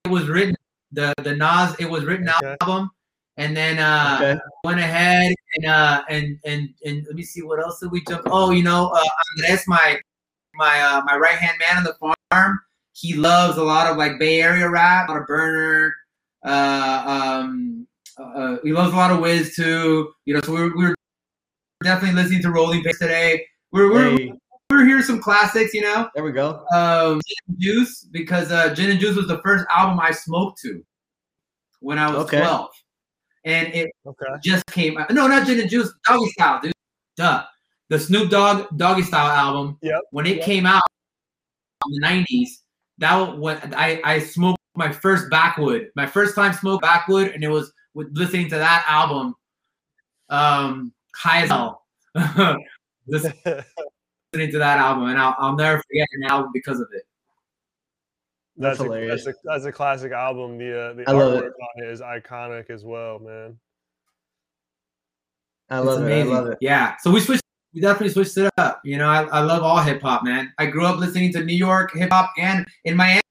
it 0.06 0.10
was 0.10 0.28
written 0.28 0.56
the 0.92 1.14
the 1.24 1.36
Nas 1.36 1.76
it 1.80 1.90
was 1.90 2.06
written 2.06 2.30
Okay. 2.30 2.56
album, 2.62 2.90
and 3.38 3.56
then 3.56 3.80
uh, 3.80 4.18
Okay. 4.22 4.40
went 4.64 4.80
ahead 4.80 5.34
and 5.56 5.66
uh 5.66 6.04
and 6.10 6.40
and 6.46 6.70
and 6.86 7.06
let 7.06 7.16
me 7.16 7.24
see 7.24 7.42
what 7.42 7.60
else 7.60 7.80
did 7.80 7.92
we 7.92 8.04
jump. 8.06 8.24
Oh, 8.26 8.52
you 8.52 8.64
know, 8.64 8.88
uh, 8.88 9.04
Andres, 9.38 9.64
my 9.68 10.00
my 10.56 10.82
uh, 10.82 11.02
my 11.06 11.16
right 11.16 11.38
hand 11.38 11.58
man 11.60 11.78
on 11.78 11.84
the 11.84 12.14
farm. 12.32 12.60
He 12.94 13.14
loves 13.14 13.58
a 13.58 13.64
lot 13.64 13.90
of 13.90 13.98
like 13.98 14.20
Bay 14.20 14.42
Area 14.42 14.70
rap, 14.70 15.08
a 15.08 15.14
lot 15.14 15.22
of 15.22 15.28
Burner. 15.28 15.96
Uh, 16.44 17.04
um, 17.44 17.88
uh, 18.18 18.58
he 18.64 18.74
loves 18.74 18.94
a 18.94 18.96
lot 18.96 19.12
of 19.12 19.20
Wiz 19.20 19.56
too. 19.56 20.12
You 20.26 20.34
know, 20.34 20.42
so 20.44 20.54
we 20.54 20.62
were, 20.62 20.76
we 20.76 20.84
were 20.88 20.96
definitely 21.84 22.22
listening 22.22 22.42
to 22.42 22.52
Rolling 22.52 22.84
Pace 22.84 23.00
today. 23.00 23.46
We're 23.72 23.92
we're, 23.92 24.18
Hey, 24.18 24.34
we're 24.70 24.86
hearing 24.86 25.04
some 25.04 25.22
classics, 25.22 25.74
you 25.74 25.82
know 25.82 26.10
there 26.16 26.24
we 26.24 26.32
go. 26.32 26.66
um, 26.74 27.22
Gin 27.28 27.36
and 27.48 27.60
Juice 27.60 28.04
because 28.12 28.52
uh, 28.52 28.74
Gin 28.74 28.92
and 28.92 29.00
Juice 29.00 29.16
was 29.16 29.28
the 29.28 29.40
first 29.44 29.66
album 29.74 30.00
I 30.00 30.12
smoked 30.12 30.60
to 30.62 30.84
when 31.80 31.98
I 31.98 32.08
was 32.10 32.26
Okay. 32.26 32.40
12. 32.40 32.70
And 33.46 33.74
it 33.74 33.90
Okay. 34.06 34.26
just 34.44 34.66
came 34.68 34.98
out. 34.98 35.12
No, 35.14 35.28
not 35.28 35.48
Gin 35.48 35.60
and 35.62 35.70
Juice, 35.70 35.92
Doggy 36.06 36.28
Style, 36.32 36.60
dude. 36.62 36.74
Duh. 37.16 37.46
The 37.90 38.00
Snoop 38.00 38.30
Dogg 38.30 38.68
Doggy 38.78 39.02
Style 39.04 39.28
album, 39.30 39.78
Yep, 39.82 40.02
when 40.12 40.26
it 40.28 40.38
yep. 40.38 40.46
came 40.46 40.66
out 40.66 40.82
in 41.88 41.94
the 42.02 42.06
90s, 42.08 42.50
that 43.00 43.16
was 43.16 43.40
when 43.40 43.74
I, 43.74 44.00
I 44.04 44.20
smoked 44.20 44.60
my 44.76 44.92
first 44.92 45.30
backwood. 45.32 45.90
My 45.96 46.06
first 46.06 46.36
time 46.36 46.54
smoked 46.54 46.84
backwood, 46.84 47.30
and 47.32 47.44
it 47.44 47.48
was 47.48 47.72
with 47.96 48.10
listening 48.12 48.50
to 48.50 48.58
that 48.58 48.86
album 48.88 49.34
um, 50.30 50.94
high 51.16 51.44
as 51.44 51.50
hell. 51.50 51.86
Listening 53.08 54.52
to 54.52 54.58
that 54.60 54.78
album, 54.78 55.10
and 55.10 55.18
I'll, 55.20 55.36
I'll 55.40 55.56
never 55.56 55.82
forget 55.90 56.08
an 56.14 56.24
album 56.32 56.52
because 56.54 56.80
of 56.80 56.88
it. 56.94 57.04
That's 58.58 58.78
That's, 58.78 58.82
a, 58.82 58.84
hilarious. 58.84 59.26
that's 59.26 59.38
a 59.38 59.40
that's 59.46 59.66
a 59.66 59.72
classic 59.72 60.12
album. 60.12 60.58
The 60.58 60.80
uh, 60.90 60.94
the 60.94 61.04
I 61.10 61.12
love 61.14 61.34
artwork 61.42 61.48
it. 61.48 61.54
on 61.80 61.84
it 61.84 61.90
is 61.90 62.02
iconic 62.02 62.70
as 62.70 62.84
well, 62.84 63.20
man. 63.20 63.58
I 65.70 65.78
It's 65.78 65.86
love 65.88 66.04
it. 66.08 66.12
I 66.12 66.24
love 66.24 66.48
it. 66.48 66.58
Yeah. 66.62 66.96
So 67.00 67.10
we 67.12 67.20
switched. 67.22 67.44
We 67.74 67.82
definitely 67.82 68.10
switched 68.10 68.36
it 68.38 68.52
up. 68.58 68.82
You 68.84 68.98
know, 68.98 69.08
I, 69.08 69.24
I 69.26 69.40
love 69.42 69.62
all 69.64 69.80
hip 69.80 70.02
hop, 70.02 70.24
man. 70.24 70.52
I 70.58 70.66
grew 70.66 70.86
up 70.86 70.98
listening 71.00 71.32
to 71.34 71.44
New 71.44 71.56
York 71.56 71.94
hip 71.96 72.10
hop, 72.12 72.32
and 72.38 72.66
in 72.86 72.96
Miami, 72.98 73.22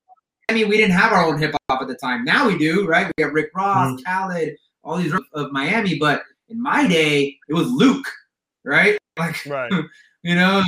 we 0.50 0.64
didn't 0.76 0.92
have 0.92 1.12
our 1.12 1.24
own 1.24 1.38
hip 1.38 1.54
hop 1.68 1.82
at 1.82 1.88
the 1.88 1.96
time. 1.96 2.24
Now 2.24 2.46
we 2.46 2.56
do, 2.56 2.86
right? 2.86 3.12
We 3.18 3.24
have 3.24 3.32
Rick 3.34 3.50
Ross, 3.54 4.00
Mm-hmm. 4.00 4.04
Khaled, 4.04 4.56
all 4.84 4.96
these 4.96 5.12
of- 5.12 5.24
of 5.34 5.50
Miami. 5.52 5.98
But 5.98 6.22
in 6.48 6.60
my 6.62 6.86
day, 6.86 7.38
it 7.48 7.54
was 7.54 7.68
Luke, 7.70 8.06
right? 8.64 8.98
Like, 9.18 9.44
Right. 9.46 9.72
you 10.22 10.36
know, 10.36 10.62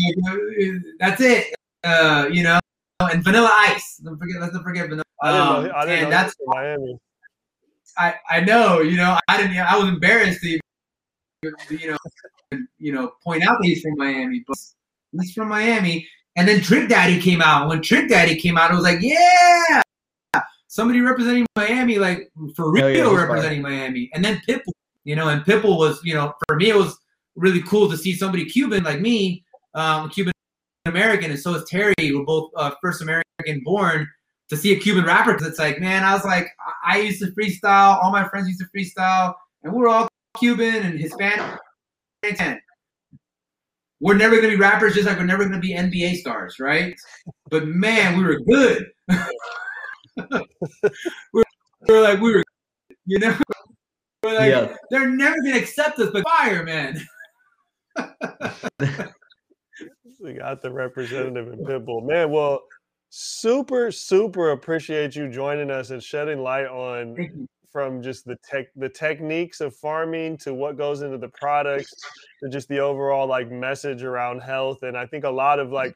that's 0.98 1.20
it. 1.20 1.54
Uh, 1.84 2.26
you 2.32 2.42
know, 2.42 2.58
and 2.98 3.22
Vanilla 3.22 3.48
Ice. 3.68 3.98
Don't 4.04 4.18
forget. 4.18 4.40
Let's 4.40 4.52
not 4.54 4.64
forget 4.64 4.88
Vanilla. 4.88 5.04
I 5.22 5.30
didn't 5.30 5.46
Um, 5.46 5.64
know. 5.66 5.72
I 5.72 5.80
didn't 5.84 5.98
and 6.00 6.04
know 6.06 6.10
that's 6.10 6.34
that's 6.34 6.36
Miami. 6.46 6.98
I, 7.96 8.14
I 8.28 8.40
know, 8.40 8.80
you 8.80 8.96
know, 8.96 9.18
I 9.28 9.36
didn't, 9.36 9.56
I 9.56 9.76
was 9.78 9.88
embarrassed 9.88 10.40
to, 10.42 10.58
you 11.70 11.90
know, 11.90 12.58
you 12.78 12.92
know, 12.92 13.12
point 13.22 13.44
out 13.46 13.58
that 13.60 13.66
he's 13.68 13.82
from 13.82 13.94
Miami, 13.96 14.42
but 14.48 14.56
he's 15.12 15.32
from 15.32 15.48
Miami. 15.48 16.08
And 16.36 16.48
then 16.48 16.60
Trick 16.60 16.88
Daddy 16.88 17.20
came 17.20 17.40
out. 17.40 17.68
When 17.68 17.82
Trick 17.82 18.08
Daddy 18.08 18.34
came 18.36 18.56
out, 18.58 18.70
it 18.72 18.74
was 18.74 18.82
like, 18.84 18.98
yeah, 19.00 19.82
somebody 20.66 21.00
representing 21.00 21.46
Miami, 21.56 21.98
like 21.98 22.30
for 22.56 22.70
real 22.72 22.88
yeah, 22.90 22.96
he's 23.04 23.12
fire. 23.12 23.26
representing 23.28 23.62
Miami. 23.62 24.10
And 24.14 24.24
then 24.24 24.40
Pitbull, 24.48 24.72
you 25.04 25.16
know, 25.16 25.28
and 25.28 25.42
Pitbull 25.42 25.78
was, 25.78 26.00
you 26.04 26.14
know, 26.14 26.34
for 26.46 26.56
me, 26.56 26.70
it 26.70 26.76
was 26.76 26.98
really 27.36 27.62
cool 27.62 27.88
to 27.90 27.96
see 27.96 28.14
somebody 28.14 28.44
Cuban 28.44 28.84
like 28.84 29.00
me, 29.00 29.44
um, 29.74 30.10
Cuban 30.10 30.32
American, 30.86 31.30
and 31.30 31.40
so 31.40 31.54
is 31.54 31.68
Terry. 31.68 31.94
We're 32.00 32.24
both 32.24 32.50
uh, 32.56 32.72
first 32.82 33.02
American 33.02 33.62
born 33.64 34.08
to 34.48 34.56
see 34.56 34.72
a 34.72 34.78
Cuban 34.78 35.04
rapper 35.04 35.32
because 35.32 35.46
it's 35.46 35.58
like, 35.58 35.80
man, 35.80 36.04
I 36.04 36.12
was 36.12 36.24
like, 36.24 36.48
I, 36.84 37.00
used 37.00 37.20
to 37.22 37.30
freestyle. 37.32 38.02
All 38.02 38.10
my 38.10 38.28
friends 38.28 38.48
used 38.48 38.60
to 38.60 38.66
freestyle, 38.76 39.34
and 39.62 39.72
we're 39.72 39.88
all 39.88 40.08
Cuban 40.38 40.82
and 40.82 40.98
Hispanic. 40.98 41.58
We're 44.00 44.16
never 44.16 44.36
gonna 44.36 44.48
be 44.48 44.56
rappers, 44.56 44.94
just 44.94 45.06
like 45.06 45.18
we're 45.18 45.24
never 45.24 45.44
gonna 45.44 45.60
be 45.60 45.74
NBA 45.74 46.16
stars, 46.16 46.58
right? 46.58 46.94
But 47.50 47.66
man, 47.68 48.16
we 48.16 48.24
were 48.24 48.40
good. 48.40 48.86
we're, 51.32 51.44
we're 51.86 52.02
like 52.02 52.20
we 52.20 52.34
were, 52.34 52.44
you 53.06 53.18
know. 53.18 53.36
We're 54.22 54.34
like, 54.34 54.50
Yeah. 54.50 54.76
they're 54.90 55.08
never 55.08 55.36
gonna 55.42 55.56
accept 55.56 55.98
us, 55.98 56.10
but 56.12 56.24
fire, 56.28 56.64
man. 56.64 57.00
We 60.22 60.34
got 60.34 60.60
the 60.60 60.70
representative 60.70 61.50
in 61.50 61.60
Pitbull. 61.60 62.06
Man, 62.06 62.30
well, 62.30 62.60
super, 63.08 63.90
super 63.90 64.50
appreciate 64.50 65.16
you 65.16 65.30
joining 65.30 65.70
us 65.70 65.90
and 65.90 66.02
shedding 66.02 66.42
light 66.42 66.66
on 66.66 67.48
from 67.72 68.02
just 68.02 68.26
the 68.26 68.36
tech 68.44 68.66
the 68.76 68.88
techniques 68.88 69.60
of 69.62 69.74
farming 69.76 70.36
to 70.38 70.52
what 70.52 70.76
goes 70.76 71.00
into 71.02 71.16
the 71.16 71.28
products 71.28 71.94
to 72.42 72.50
just 72.50 72.68
the 72.68 72.80
overall 72.80 73.26
like 73.26 73.50
message 73.50 74.02
around 74.02 74.40
health. 74.40 74.82
And 74.82 74.94
I 74.96 75.06
think 75.06 75.24
a 75.24 75.30
lot 75.30 75.58
of 75.58 75.72
like 75.72 75.94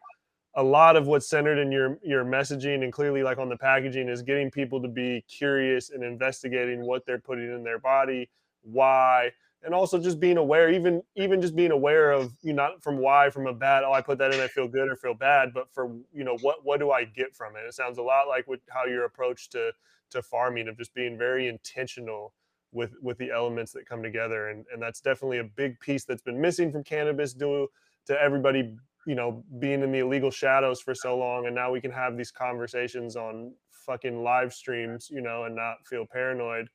a 0.56 0.62
lot 0.62 0.96
of 0.96 1.06
what's 1.06 1.28
centered 1.28 1.58
in 1.58 1.72
your 1.72 1.98
your 2.02 2.24
messaging 2.24 2.82
and 2.82 2.92
clearly 2.92 3.22
like 3.22 3.38
on 3.38 3.48
the 3.48 3.56
packaging 3.56 4.08
is 4.08 4.22
getting 4.22 4.50
people 4.50 4.80
to 4.80 4.88
be 4.88 5.24
curious 5.28 5.90
and 5.90 6.02
investigating 6.04 6.86
what 6.86 7.04
they're 7.06 7.18
putting 7.18 7.52
in 7.52 7.64
their 7.64 7.78
body, 7.78 8.28
why, 8.62 9.32
and 9.64 9.74
also 9.74 9.98
just 9.98 10.20
being 10.20 10.36
aware, 10.36 10.70
even 10.70 11.02
even 11.16 11.40
just 11.40 11.56
being 11.56 11.72
aware 11.72 12.12
of 12.12 12.32
you 12.42 12.52
not 12.52 12.82
from 12.82 12.98
why 12.98 13.30
from 13.30 13.46
a 13.46 13.52
bad. 13.52 13.82
Oh, 13.82 13.92
I 13.92 14.00
put 14.00 14.18
that 14.18 14.32
in, 14.32 14.40
I 14.40 14.46
feel 14.46 14.68
good 14.68 14.88
or 14.88 14.96
feel 14.96 15.14
bad, 15.14 15.52
but 15.52 15.72
for 15.72 15.86
you 16.12 16.24
know 16.24 16.36
what 16.40 16.64
what 16.64 16.78
do 16.78 16.90
I 16.90 17.04
get 17.04 17.34
from 17.34 17.56
it? 17.56 17.60
It 17.66 17.74
sounds 17.74 17.98
a 17.98 18.02
lot 18.02 18.28
like 18.28 18.46
with 18.46 18.60
how 18.70 18.84
your 18.84 19.04
approach 19.04 19.50
to 19.50 19.72
to 20.10 20.22
farming 20.22 20.68
of 20.68 20.78
just 20.78 20.94
being 20.94 21.18
very 21.18 21.48
intentional 21.48 22.32
with 22.72 22.94
with 23.02 23.18
the 23.18 23.30
elements 23.32 23.72
that 23.72 23.86
come 23.86 24.02
together, 24.02 24.48
and 24.50 24.66
and 24.72 24.80
that's 24.80 25.00
definitely 25.00 25.38
a 25.38 25.44
big 25.44 25.80
piece 25.80 26.04
that's 26.04 26.22
been 26.22 26.40
missing 26.40 26.70
from 26.70 26.84
cannabis 26.84 27.32
due 27.32 27.68
to 28.06 28.20
everybody 28.20 28.76
you 29.06 29.14
know 29.14 29.44
being 29.58 29.82
in 29.82 29.92
the 29.92 29.98
illegal 29.98 30.30
shadows 30.30 30.80
for 30.80 30.94
so 30.94 31.16
long 31.16 31.46
and 31.46 31.54
now 31.54 31.70
we 31.70 31.80
can 31.80 31.90
have 31.90 32.16
these 32.16 32.30
conversations 32.30 33.16
on 33.16 33.52
fucking 33.70 34.22
live 34.22 34.52
streams 34.52 35.08
you 35.10 35.20
know 35.20 35.44
and 35.44 35.54
not 35.54 35.76
feel 35.86 36.06
paranoid. 36.06 36.68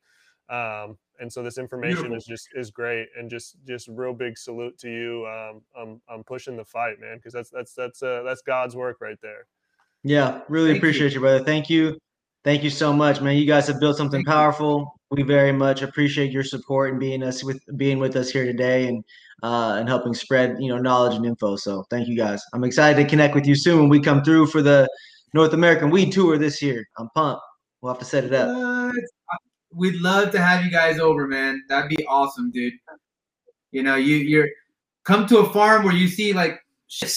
Um, 0.49 0.97
and 1.19 1.31
so 1.31 1.43
this 1.43 1.57
information 1.57 2.10
Beautiful. 2.10 2.18
is 2.18 2.26
just 2.26 2.49
is 2.56 2.72
great 2.72 3.07
and 3.18 3.30
just 3.30 3.57
just 3.68 3.88
real 3.88 4.14
big 4.14 4.38
salute 4.38 4.77
to 4.80 4.89
you. 4.89 5.27
Um, 5.27 5.61
I'm, 5.77 6.01
I'm 6.10 6.23
pushing 6.23 6.57
the 6.57 6.65
fight 6.65 6.99
man 6.99 7.18
because 7.18 7.34
that's 7.34 7.49
that's 7.49 7.73
that's 7.73 8.01
uh, 8.01 8.23
that's 8.26 8.41
god's 8.41 8.76
work 8.76 8.97
right 8.99 9.18
there. 9.22 9.45
Yeah 10.03 10.41
really 10.47 10.69
Thank 10.69 10.80
appreciate 10.80 11.10
you. 11.10 11.15
you 11.15 11.19
brother. 11.19 11.43
Thank 11.43 11.69
you 11.69 11.99
Thank 12.50 12.64
you 12.64 12.72
so 12.72 12.92
much, 12.92 13.22
man. 13.22 13.38
You 13.38 13.46
guys 13.46 13.68
have 13.68 13.80
built 13.80 13.96
something 13.96 14.26
powerful. 14.26 15.00
We 15.12 15.22
very 15.22 15.52
much 15.52 15.84
appreciate 15.84 16.32
your 16.32 16.44
support 16.44 16.90
and 16.90 17.00
being 17.00 17.22
us 17.22 17.44
with 17.44 17.62
being 17.78 18.00
with 18.00 18.16
us 18.16 18.32
here 18.32 18.44
today 18.44 18.88
and 18.88 19.06
uh, 19.44 19.76
and 19.78 19.88
helping 19.88 20.16
spread 20.16 20.56
you 20.60 20.70
know 20.70 20.80
knowledge 20.80 21.14
and 21.14 21.28
info. 21.28 21.58
So 21.58 21.86
thank 21.92 22.08
you 22.08 22.18
guys. 22.18 22.42
I'm 22.52 22.64
excited 22.64 23.00
to 23.04 23.08
connect 23.08 23.36
with 23.36 23.46
you 23.46 23.54
soon 23.54 23.82
when 23.82 23.90
we 23.90 24.00
come 24.00 24.24
through 24.24 24.48
for 24.48 24.64
the 24.64 24.90
North 25.36 25.54
American 25.54 25.92
Weed 25.92 26.12
Tour 26.12 26.40
this 26.40 26.60
year. 26.60 26.84
I'm 26.98 27.08
pumped. 27.14 27.44
We'll 27.82 27.94
have 27.94 28.00
to 28.00 28.06
set 28.06 28.24
it 28.24 28.34
up. 28.34 28.96
We'd 29.72 30.02
love 30.02 30.32
to 30.32 30.42
have 30.42 30.66
you 30.66 30.72
guys 30.72 30.98
over, 30.98 31.28
man. 31.28 31.62
That'd 31.70 31.96
be 31.96 32.04
awesome, 32.08 32.50
dude. 32.50 32.74
You 33.70 33.84
know, 33.84 33.96
you 33.96 34.16
you're 34.16 34.50
come 35.04 35.28
to 35.28 35.38
a 35.38 35.54
farm 35.54 35.84
where 35.84 35.94
you 35.94 36.08
see 36.08 36.34
like 36.34 36.60
shit 36.88 37.16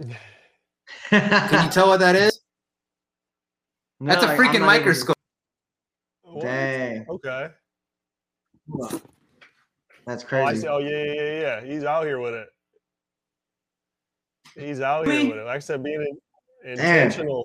Can 0.00 1.64
you 1.64 1.70
tell 1.70 1.88
what 1.88 2.00
that 2.00 2.16
is? 2.16 2.40
No, 4.00 4.14
That's 4.14 4.24
a 4.24 4.36
freaking 4.36 4.64
microscope. 4.64 5.16
Even... 6.28 6.40
Dang. 6.40 7.06
Okay. 7.08 7.48
That's 10.06 10.24
crazy. 10.24 10.42
Oh, 10.42 10.46
I 10.46 10.54
see. 10.54 10.66
Oh, 10.66 10.78
yeah, 10.78 11.12
yeah, 11.12 11.40
yeah. 11.40 11.64
He's 11.64 11.84
out 11.84 12.04
here 12.04 12.20
with 12.20 12.34
it. 12.34 12.48
He's 14.58 14.80
out 14.80 15.06
here 15.06 15.28
with 15.28 15.38
it. 15.38 15.44
Like 15.44 15.56
I 15.56 15.58
said, 15.60 15.82
being 15.82 16.16
intentional. 16.64 17.44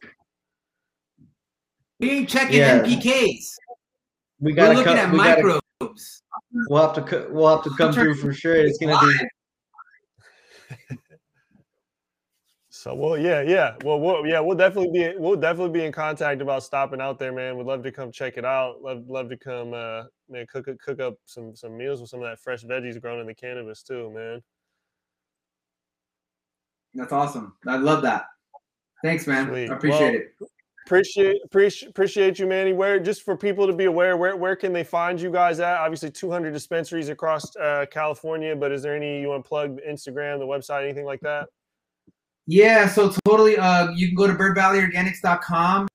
We 2.00 2.12
ain't 2.12 2.30
checking 2.30 2.58
yeah. 2.58 2.84
NPKs. 2.84 3.56
We 4.40 4.54
got 4.54 4.70
We're 4.70 4.76
looking 4.76 4.98
at 4.98 5.12
we 5.12 5.18
microbes. 5.18 5.62
Gotta, 5.80 5.94
we'll 6.70 6.82
have 6.82 7.06
to 7.06 7.28
we'll 7.32 7.56
have 7.56 7.64
to 7.64 7.70
come 7.78 7.94
through 7.94 8.16
for 8.16 8.34
sure. 8.34 8.56
It's 8.56 8.78
gonna 8.78 9.00
be 9.00 9.28
so 12.86 12.94
well, 12.94 13.18
yeah, 13.18 13.42
yeah. 13.42 13.74
Well, 13.84 14.00
we'll 14.00 14.28
yeah, 14.28 14.40
we'll 14.40 14.56
definitely 14.56 14.92
be 14.92 15.18
we'll 15.18 15.36
definitely 15.36 15.72
be 15.72 15.84
in 15.84 15.92
contact 15.92 16.40
about 16.40 16.62
stopping 16.62 17.02
out 17.02 17.18
there, 17.18 17.32
man. 17.32 17.58
We'd 17.58 17.66
love 17.66 17.82
to 17.82 17.92
come 17.92 18.12
check 18.12 18.38
it 18.38 18.46
out. 18.46 18.80
Love 18.84 19.06
love 19.08 19.28
to 19.30 19.38
come 19.38 19.74
uh 19.74 20.04
man 20.30 20.46
cook 20.46 20.68
cook 20.80 21.00
up 21.00 21.16
some 21.26 21.56
some 21.56 21.76
meals 21.76 22.00
with 22.00 22.12
some 22.12 22.22
of 22.22 22.30
that 22.30 22.40
fresh 22.40 22.64
veggies 22.64 23.02
grown 23.02 23.20
in 23.20 23.26
the 23.26 23.34
cannabis 23.34 23.82
too, 23.82 24.12
man. 24.12 24.40
That's 26.94 27.12
awesome. 27.12 27.56
I 27.66 27.78
love 27.78 28.04
that. 28.04 28.26
Thanks, 29.04 29.26
man. 29.26 29.48
Sweet. 29.48 29.72
I 29.72 29.76
appreciate 29.78 30.00
well, 30.40 30.48
it. 30.50 30.50
Appreciate 30.86 31.38
appreciate 31.44 31.90
appreciate 31.90 32.38
you, 32.38 32.46
Manny. 32.46 32.74
Where 32.74 33.00
just 33.00 33.24
for 33.24 33.36
people 33.36 33.66
to 33.66 33.74
be 33.74 33.86
aware, 33.86 34.16
where 34.16 34.38
where 34.38 34.56
can 34.56 34.74
they 34.74 34.84
find 34.84 35.20
you 35.20 35.32
guys 35.32 35.60
at? 35.60 35.78
Obviously, 35.80 36.12
200 36.12 36.52
dispensaries 36.52 37.10
across 37.10 37.56
uh, 37.56 37.88
California, 37.90 38.56
but 38.56 38.72
is 38.72 38.84
there 38.84 38.96
any 38.96 39.22
you 39.22 39.30
want 39.30 39.44
to 39.44 39.50
plug 39.50 39.80
Instagram, 39.90 40.38
the 40.38 40.46
website, 40.46 40.84
anything 40.84 41.06
like 41.06 41.22
that? 41.22 41.50
Yeah, 42.48 42.88
so 42.88 43.14
totally. 43.26 43.58
Uh, 43.58 43.92
you 43.92 44.08
can 44.08 44.16
go 44.16 44.28
to 44.28 44.34
birdvalleyorganics.com 44.34 45.88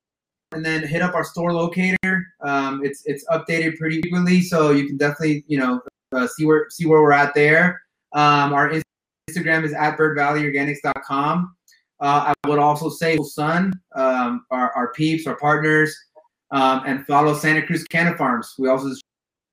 and 0.52 0.64
then 0.64 0.86
hit 0.86 1.00
up 1.02 1.14
our 1.14 1.24
store 1.24 1.52
locator. 1.52 2.26
Um, 2.40 2.84
it's 2.84 3.02
it's 3.06 3.24
updated 3.28 3.78
pretty 3.78 4.00
frequently, 4.00 4.40
so 4.40 4.72
you 4.72 4.86
can 4.86 4.96
definitely 4.96 5.44
you 5.46 5.58
know 5.58 5.80
uh, 6.12 6.26
see 6.26 6.44
where 6.44 6.68
see 6.70 6.86
where 6.86 7.02
we're 7.02 7.12
at 7.12 7.34
there. 7.34 7.82
Um, 8.12 8.52
our 8.52 8.72
Instagram 9.30 9.64
is 9.64 9.72
at 9.72 9.96
birdvalleyorganics.com. 9.96 11.54
Uh, 12.00 12.32
I 12.32 12.48
would 12.48 12.58
also 12.58 12.88
say 12.88 13.18
Sun, 13.18 13.78
um, 13.94 14.46
our, 14.50 14.72
our 14.72 14.92
peeps, 14.92 15.26
our 15.26 15.36
partners, 15.36 15.94
um, 16.50 16.82
and 16.86 17.06
follow 17.06 17.34
Santa 17.34 17.64
Cruz 17.64 17.84
Canna 17.84 18.16
Farms. 18.16 18.54
We 18.58 18.68
also 18.68 18.90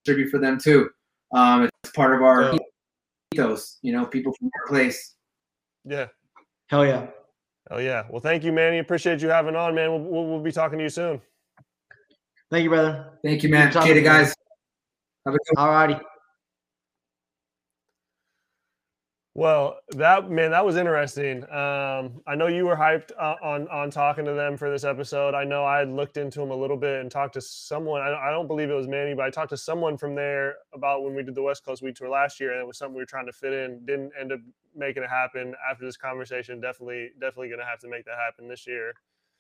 distribute 0.06 0.30
for 0.30 0.40
them 0.40 0.58
too. 0.58 0.90
Um, 1.34 1.70
it's 1.84 1.92
part 1.94 2.16
of 2.16 2.22
our 2.22 2.54
yeah. 2.54 2.58
ethos, 3.34 3.80
you 3.82 3.92
know, 3.92 4.06
people 4.06 4.34
from 4.40 4.50
our 4.62 4.68
place. 4.68 5.16
Yeah, 5.84 6.08
Hell 6.68 6.86
yeah. 6.86 7.08
Hell 7.70 7.82
yeah. 7.82 8.04
Well, 8.10 8.22
thank 8.22 8.44
you, 8.44 8.52
Manny. 8.52 8.80
Appreciate 8.80 9.22
you 9.22 9.30
having 9.30 9.56
on, 9.56 9.76
man. 9.76 9.90
We'll, 9.92 10.00
we'll, 10.02 10.26
we'll 10.26 10.44
be 10.44 10.52
talking 10.52 10.78
to 10.78 10.84
you 10.84 10.90
soon. 10.90 11.22
Thank 12.50 12.64
you, 12.64 12.70
brother. 12.70 13.20
Thank 13.24 13.44
you, 13.44 13.50
man. 13.50 13.70
Appreciate 13.70 13.98
it, 13.98 14.04
guys. 14.04 14.34
Have 15.26 15.36
a 15.36 15.38
good 15.38 15.58
All 15.58 15.70
righty. 15.70 15.98
Well, 19.38 19.78
that 19.90 20.32
man, 20.32 20.50
that 20.50 20.66
was 20.66 20.78
interesting. 20.78 21.44
Um, 21.44 22.24
I 22.26 22.34
know 22.36 22.48
you 22.48 22.66
were 22.66 22.76
hyped 22.76 23.12
uh, 23.20 23.36
on 23.44 23.68
on 23.68 23.92
talking 23.92 24.26
to 24.26 24.34
them 24.34 24.58
for 24.58 24.72
this 24.72 24.84
episode. 24.84 25.36
I 25.36 25.44
know 25.44 25.64
I 25.64 25.78
had 25.78 25.92
looked 25.92 26.18
into 26.18 26.40
them 26.40 26.50
a 26.50 26.56
little 26.56 26.76
bit 26.76 27.02
and 27.02 27.12
talked 27.12 27.36
to 27.36 27.42
someone. 27.42 28.02
I, 28.02 28.16
I 28.16 28.32
don't 28.32 28.48
believe 28.48 28.72
it 28.72 28.74
was 28.74 28.88
Manny, 28.88 29.14
but 29.14 29.26
I 29.26 29.30
talked 29.30 29.52
to 29.52 29.58
someone 29.58 29.96
from 29.96 30.16
there 30.16 30.56
about 30.74 31.04
when 31.04 31.14
we 31.14 31.22
did 31.22 31.36
the 31.36 31.44
West 31.44 31.64
Coast 31.64 31.84
Weed 31.84 31.96
Tour 31.96 32.10
last 32.10 32.40
year, 32.40 32.54
and 32.54 32.60
it 32.60 32.66
was 32.66 32.80
something 32.80 32.96
we 32.96 33.02
were 33.04 33.06
trying 33.06 33.28
to 33.28 33.32
fit 33.32 33.54
in. 33.54 33.86
Didn't 33.86 34.12
end 34.20 34.32
up 34.32 34.40
making 34.76 35.04
it 35.04 35.10
happen. 35.10 35.54
After 35.70 35.86
this 35.86 35.98
conversation, 35.98 36.60
definitely, 36.60 37.12
definitely 37.22 37.50
going 37.50 37.60
to 37.60 37.66
have 37.66 37.80
to 37.82 37.88
make 37.88 38.06
that 38.06 38.18
happen 38.18 38.48
this 38.48 38.66
year. 38.66 38.92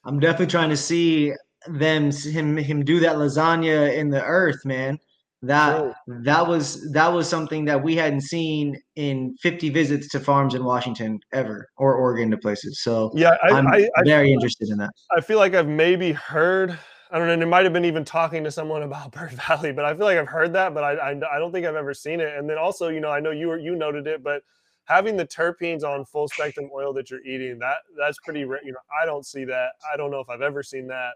I'm 0.03 0.19
definitely 0.19 0.45
trying 0.45 0.69
to 0.69 0.77
see 0.77 1.33
them 1.65 2.11
him 2.11 2.55
him 2.55 2.85
do 2.85 2.99
that 2.99 3.15
lasagna 3.15 3.97
in 3.97 4.11
the 4.11 4.23
earth, 4.23 4.63
man 4.63 4.99
that 5.43 5.93
that 6.07 6.47
was 6.47 6.91
that 6.91 7.07
was 7.07 7.29
something 7.29 7.63
that 7.65 7.81
we 7.81 7.95
hadn't 7.95 8.21
seen 8.21 8.75
in 8.95 9.35
50 9.41 9.69
visits 9.69 10.07
to 10.09 10.19
farms 10.19 10.55
in 10.55 10.63
Washington 10.63 11.19
ever 11.31 11.69
or 11.77 11.95
Oregon 11.95 12.31
to 12.31 12.37
places. 12.37 12.81
So 12.81 13.11
yeah, 13.13 13.35
I, 13.43 13.59
am 13.59 13.67
very 14.03 14.33
interested 14.33 14.69
in 14.69 14.77
that. 14.79 14.89
I 15.15 15.21
feel 15.21 15.37
like 15.37 15.53
I've 15.53 15.67
maybe 15.67 16.11
heard. 16.11 16.77
I 17.11 17.19
don't 17.19 17.27
know. 17.27 17.45
It 17.45 17.47
might 17.47 17.63
have 17.63 17.71
been 17.71 17.85
even 17.85 18.03
talking 18.03 18.43
to 18.43 18.51
someone 18.51 18.83
about 18.83 19.11
Bird 19.13 19.31
Valley, 19.31 19.71
but 19.71 19.85
I 19.85 19.93
feel 19.95 20.05
like 20.05 20.17
I've 20.17 20.27
heard 20.27 20.53
that, 20.53 20.73
but 20.73 20.83
I, 20.83 20.93
I 20.93 21.09
I 21.11 21.39
don't 21.39 21.51
think 21.51 21.65
I've 21.65 21.75
ever 21.75 21.93
seen 21.93 22.19
it. 22.19 22.35
And 22.35 22.49
then 22.49 22.57
also, 22.57 22.87
you 22.89 22.99
know, 22.99 23.11
I 23.11 23.19
know 23.19 23.31
you 23.31 23.47
were 23.47 23.59
you 23.59 23.75
noted 23.75 24.07
it, 24.07 24.23
but 24.23 24.41
having 24.85 25.17
the 25.17 25.27
terpenes 25.27 25.83
on 25.83 26.03
full 26.05 26.27
spectrum 26.29 26.69
oil 26.73 26.93
that 26.93 27.11
you're 27.11 27.23
eating 27.25 27.59
that 27.59 27.77
that's 27.97 28.17
pretty 28.25 28.45
rare. 28.45 28.61
You 28.63 28.71
know, 28.71 28.79
I 29.01 29.05
don't 29.05 29.25
see 29.25 29.45
that. 29.45 29.73
I 29.93 29.97
don't 29.97 30.09
know 30.09 30.19
if 30.19 30.29
I've 30.29 30.41
ever 30.41 30.63
seen 30.63 30.87
that. 30.87 31.13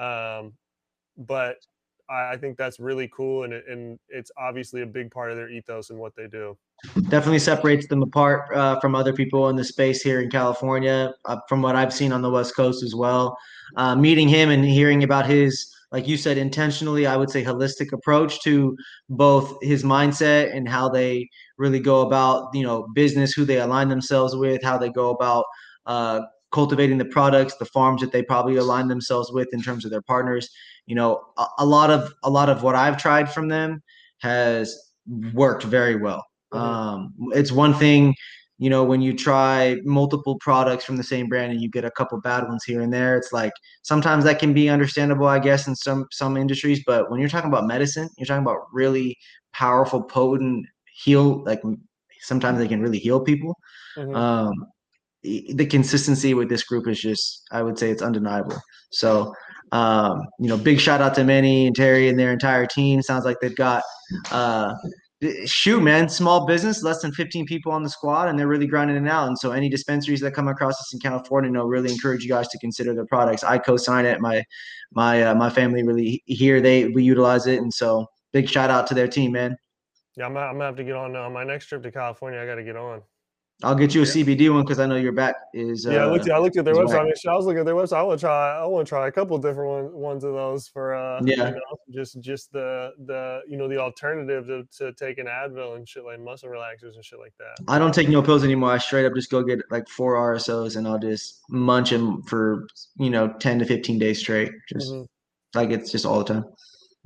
Um, 0.00 0.52
but 1.16 1.56
I, 2.08 2.36
think 2.36 2.56
that's 2.58 2.78
really 2.78 3.08
cool, 3.14 3.44
and 3.44 3.52
it, 3.52 3.64
and 3.68 3.98
it's 4.08 4.30
obviously 4.38 4.82
a 4.82 4.86
big 4.86 5.10
part 5.10 5.30
of 5.30 5.36
their 5.36 5.48
ethos 5.48 5.90
and 5.90 5.98
what 5.98 6.14
they 6.14 6.26
do. 6.26 6.56
Definitely 7.08 7.38
separates 7.38 7.86
them 7.88 8.02
apart 8.02 8.54
uh, 8.54 8.78
from 8.80 8.94
other 8.94 9.12
people 9.12 9.48
in 9.48 9.56
the 9.56 9.64
space 9.64 10.02
here 10.02 10.20
in 10.20 10.30
California, 10.30 11.14
uh, 11.24 11.38
from 11.48 11.62
what 11.62 11.76
I've 11.76 11.94
seen 11.94 12.12
on 12.12 12.20
the 12.20 12.30
West 12.30 12.54
Coast 12.56 12.82
as 12.82 12.94
well. 12.94 13.36
Uh, 13.76 13.96
meeting 13.96 14.28
him 14.28 14.50
and 14.50 14.64
hearing 14.64 15.02
about 15.02 15.26
his, 15.26 15.74
like 15.92 16.06
you 16.06 16.16
said, 16.16 16.36
intentionally, 16.36 17.06
I 17.06 17.16
would 17.16 17.30
say, 17.30 17.42
holistic 17.42 17.92
approach 17.92 18.42
to 18.42 18.76
both 19.08 19.56
his 19.62 19.82
mindset 19.82 20.54
and 20.54 20.68
how 20.68 20.88
they 20.88 21.28
really 21.56 21.80
go 21.80 22.02
about, 22.02 22.50
you 22.52 22.64
know, 22.64 22.86
business, 22.94 23.32
who 23.32 23.44
they 23.44 23.60
align 23.60 23.88
themselves 23.88 24.36
with, 24.36 24.62
how 24.62 24.76
they 24.76 24.90
go 24.90 25.10
about 25.10 25.44
uh, 25.86 26.20
cultivating 26.54 26.96
the 26.96 27.04
products, 27.04 27.56
the 27.56 27.66
farms 27.66 28.00
that 28.00 28.12
they 28.12 28.22
probably 28.22 28.56
align 28.56 28.88
themselves 28.88 29.30
with 29.30 29.48
in 29.52 29.60
terms 29.60 29.84
of 29.84 29.90
their 29.90 30.02
partners 30.02 30.48
you 30.86 30.94
know 30.94 31.22
a, 31.36 31.46
a, 31.58 31.66
lot 31.66 31.90
of 31.90 32.12
a 32.22 32.30
lot 32.30 32.48
of 32.48 32.62
what 32.62 32.74
i've 32.74 32.96
tried 32.96 33.30
from 33.32 33.48
them 33.48 33.82
has 34.18 34.76
worked 35.32 35.64
very 35.64 35.96
well 35.96 36.24
mm-hmm. 36.52 36.62
um, 36.62 37.14
it's 37.32 37.52
one 37.52 37.74
thing 37.74 38.14
you 38.58 38.70
know 38.70 38.84
when 38.84 39.00
you 39.00 39.12
try 39.14 39.76
multiple 39.84 40.36
products 40.40 40.84
from 40.84 40.96
the 40.96 41.02
same 41.02 41.28
brand 41.28 41.52
and 41.52 41.60
you 41.60 41.68
get 41.68 41.84
a 41.84 41.90
couple 41.90 42.20
bad 42.20 42.44
ones 42.44 42.64
here 42.64 42.80
and 42.80 42.92
there 42.92 43.16
it's 43.16 43.32
like 43.32 43.52
sometimes 43.82 44.24
that 44.24 44.38
can 44.38 44.52
be 44.52 44.68
understandable 44.68 45.26
i 45.26 45.38
guess 45.38 45.66
in 45.66 45.74
some 45.74 46.06
some 46.10 46.36
industries 46.36 46.82
but 46.86 47.10
when 47.10 47.20
you're 47.20 47.28
talking 47.28 47.50
about 47.50 47.66
medicine 47.66 48.08
you're 48.16 48.26
talking 48.26 48.42
about 48.42 48.60
really 48.72 49.16
powerful 49.52 50.02
potent 50.02 50.66
heal 50.92 51.42
like 51.44 51.60
sometimes 52.20 52.58
they 52.58 52.68
can 52.68 52.80
really 52.80 52.98
heal 52.98 53.20
people 53.20 53.54
mm-hmm. 53.96 54.14
um, 54.14 54.52
the 55.24 55.66
consistency 55.66 56.34
with 56.34 56.48
this 56.48 56.62
group 56.62 56.86
is 56.86 57.00
just 57.00 57.42
i 57.50 57.62
would 57.62 57.78
say 57.78 57.90
it's 57.90 58.02
undeniable 58.02 58.56
so 58.90 59.34
um, 59.72 60.22
you 60.38 60.48
know, 60.48 60.56
big 60.56 60.78
shout 60.78 61.00
out 61.00 61.14
to 61.16 61.24
Manny 61.24 61.66
and 61.66 61.74
Terry 61.74 62.08
and 62.08 62.16
their 62.16 62.32
entire 62.32 62.64
team. 62.64 63.02
Sounds 63.02 63.24
like 63.24 63.40
they've 63.40 63.56
got 63.56 63.82
uh, 64.30 64.72
shoot, 65.46 65.82
man, 65.82 66.08
small 66.08 66.46
business, 66.46 66.84
less 66.84 67.02
than 67.02 67.12
15 67.12 67.46
people 67.46 67.72
on 67.72 67.82
the 67.82 67.88
squad, 67.88 68.28
and 68.28 68.38
they're 68.38 68.46
really 68.46 68.68
grinding 68.68 69.04
it 69.04 69.08
out. 69.08 69.26
And 69.26 69.36
so, 69.36 69.50
any 69.50 69.68
dispensaries 69.68 70.20
that 70.20 70.32
come 70.32 70.46
across 70.46 70.74
us 70.74 70.94
in 70.94 71.00
California, 71.00 71.50
know, 71.50 71.64
really 71.64 71.90
encourage 71.90 72.22
you 72.22 72.28
guys 72.28 72.48
to 72.48 72.58
consider 72.58 72.94
their 72.94 73.06
products. 73.06 73.42
I 73.42 73.58
co-sign 73.58 74.06
it. 74.06 74.20
My 74.20 74.44
my 74.92 75.24
uh, 75.24 75.34
my 75.34 75.50
family 75.50 75.82
really 75.82 76.22
here 76.26 76.60
they 76.60 76.86
we 76.88 77.02
utilize 77.02 77.46
it, 77.46 77.60
and 77.60 77.72
so 77.72 78.06
big 78.32 78.48
shout 78.48 78.70
out 78.70 78.86
to 78.88 78.94
their 78.94 79.08
team, 79.08 79.32
man. 79.32 79.56
Yeah, 80.16 80.26
I'm, 80.26 80.36
I'm 80.36 80.54
gonna 80.54 80.66
have 80.66 80.76
to 80.76 80.84
get 80.84 80.94
on 80.94 81.16
uh, 81.16 81.28
my 81.30 81.42
next 81.42 81.66
trip 81.66 81.82
to 81.82 81.90
California. 81.90 82.40
I 82.40 82.46
got 82.46 82.56
to 82.56 82.64
get 82.64 82.76
on. 82.76 83.02
I'll 83.64 83.74
get 83.74 83.94
you 83.94 84.02
a 84.02 84.04
CBD 84.04 84.52
one 84.52 84.62
because 84.62 84.78
I 84.78 84.86
know 84.86 84.96
your 84.96 85.12
back 85.12 85.34
is. 85.52 85.84
Yeah, 85.84 86.04
I 86.04 86.06
looked. 86.10 86.28
uh, 86.28 86.34
I 86.34 86.38
looked 86.38 86.56
at 86.56 86.64
their 86.64 86.74
website. 86.74 87.00
I, 87.00 87.04
mean, 87.04 87.12
I 87.28 87.34
was 87.34 87.46
looking 87.46 87.60
at 87.60 87.66
their 87.66 87.74
website. 87.74 87.96
I 87.96 88.02
want 88.02 88.20
to 88.20 88.26
try. 88.26 88.58
I 88.58 88.66
want 88.66 88.86
to 88.86 88.88
try 88.88 89.08
a 89.08 89.12
couple 89.12 89.36
different 89.38 89.70
one, 89.70 89.92
ones 89.92 90.24
of 90.24 90.32
those 90.34 90.68
for. 90.68 90.94
Uh, 90.94 91.20
Yeah. 91.24 91.48
You 91.48 91.54
know, 91.54 91.60
just 91.90 92.20
just 92.20 92.52
the 92.52 92.92
the 93.06 93.40
you 93.48 93.56
know 93.56 93.68
the 93.68 93.78
alternative 93.78 94.46
to, 94.46 94.64
to 94.78 94.92
taking 94.94 95.26
Advil 95.26 95.76
and 95.76 95.88
shit 95.88 96.04
like 96.04 96.20
muscle 96.20 96.48
relaxers 96.48 96.94
and 96.94 97.04
shit 97.04 97.18
like 97.18 97.34
that. 97.38 97.56
I 97.68 97.78
don't 97.78 97.94
take 97.94 98.08
no 98.08 98.22
pills 98.22 98.44
anymore. 98.44 98.70
I 98.72 98.78
straight 98.78 99.06
up 99.06 99.14
just 99.14 99.30
go 99.30 99.42
get 99.42 99.60
like 99.70 99.88
four 99.88 100.14
RSOs 100.14 100.76
and 100.76 100.86
I'll 100.86 100.98
just 100.98 101.40
munch 101.48 101.90
them 101.90 102.22
for 102.22 102.66
you 102.98 103.10
know 103.10 103.28
ten 103.40 103.58
to 103.58 103.64
fifteen 103.64 103.98
days 103.98 104.18
straight. 104.20 104.52
Just 104.72 104.92
Mhm. 104.92 105.06
like 105.54 105.70
it's 105.70 105.90
just 105.90 106.04
all 106.06 106.18
the 106.18 106.34
time. 106.34 106.44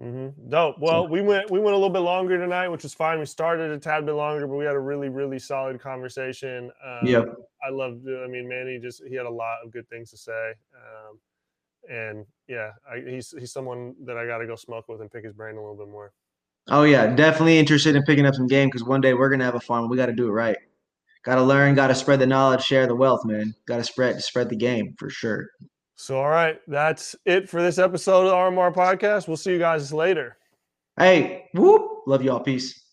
Hmm 0.00 0.28
Dope. 0.48 0.78
Well, 0.78 1.08
we 1.08 1.20
went 1.20 1.50
we 1.50 1.58
went 1.58 1.74
a 1.74 1.76
little 1.76 1.90
bit 1.90 2.00
longer 2.00 2.38
tonight, 2.38 2.68
which 2.68 2.84
was 2.84 2.94
fine. 2.94 3.18
We 3.18 3.26
started 3.26 3.70
a 3.70 3.78
tad 3.78 4.06
bit 4.06 4.12
longer, 4.12 4.46
but 4.46 4.54
we 4.56 4.64
had 4.64 4.74
a 4.74 4.80
really 4.80 5.08
really 5.08 5.38
solid 5.38 5.80
conversation. 5.80 6.70
Um, 6.84 7.08
Yep. 7.08 7.36
I 7.66 7.70
loved. 7.70 8.06
it. 8.06 8.22
I 8.24 8.28
mean, 8.28 8.48
Manny 8.48 8.78
just 8.78 9.02
he 9.04 9.14
had 9.14 9.26
a 9.26 9.30
lot 9.30 9.58
of 9.64 9.72
good 9.72 9.88
things 9.88 10.10
to 10.10 10.16
say. 10.16 10.52
Um, 10.74 11.18
and 11.90 12.26
yeah, 12.46 12.72
I, 12.88 13.00
he's 13.00 13.34
he's 13.38 13.52
someone 13.52 13.94
that 14.04 14.16
I 14.16 14.26
got 14.26 14.38
to 14.38 14.46
go 14.46 14.54
smoke 14.54 14.88
with 14.88 15.00
and 15.00 15.10
pick 15.10 15.24
his 15.24 15.32
brain 15.32 15.56
a 15.56 15.60
little 15.60 15.76
bit 15.76 15.88
more. 15.88 16.12
Oh 16.68 16.84
yeah, 16.84 17.06
definitely 17.14 17.58
interested 17.58 17.96
in 17.96 18.02
picking 18.04 18.26
up 18.26 18.34
some 18.34 18.46
game 18.46 18.68
because 18.68 18.84
one 18.84 19.00
day 19.00 19.14
we're 19.14 19.30
gonna 19.30 19.44
have 19.44 19.54
a 19.54 19.60
farm. 19.60 19.88
We 19.88 19.96
got 19.96 20.06
to 20.06 20.12
do 20.12 20.28
it 20.28 20.32
right. 20.32 20.56
Got 21.24 21.36
to 21.36 21.42
learn. 21.42 21.74
Got 21.74 21.88
to 21.88 21.94
spread 21.94 22.20
the 22.20 22.26
knowledge, 22.26 22.62
share 22.62 22.86
the 22.86 22.94
wealth, 22.94 23.24
man. 23.24 23.54
Got 23.66 23.78
to 23.78 23.84
spread 23.84 24.22
spread 24.22 24.48
the 24.48 24.56
game 24.56 24.94
for 24.98 25.10
sure. 25.10 25.48
So, 26.00 26.16
all 26.16 26.28
right, 26.28 26.60
that's 26.68 27.16
it 27.24 27.48
for 27.48 27.60
this 27.60 27.76
episode 27.76 28.20
of 28.20 28.26
the 28.26 28.32
RMR 28.32 28.72
podcast. 28.72 29.26
We'll 29.26 29.36
see 29.36 29.50
you 29.50 29.58
guys 29.58 29.92
later. 29.92 30.36
Hey, 30.96 31.46
whoop! 31.54 32.02
Love 32.06 32.22
y'all. 32.22 32.38
Peace. 32.38 32.87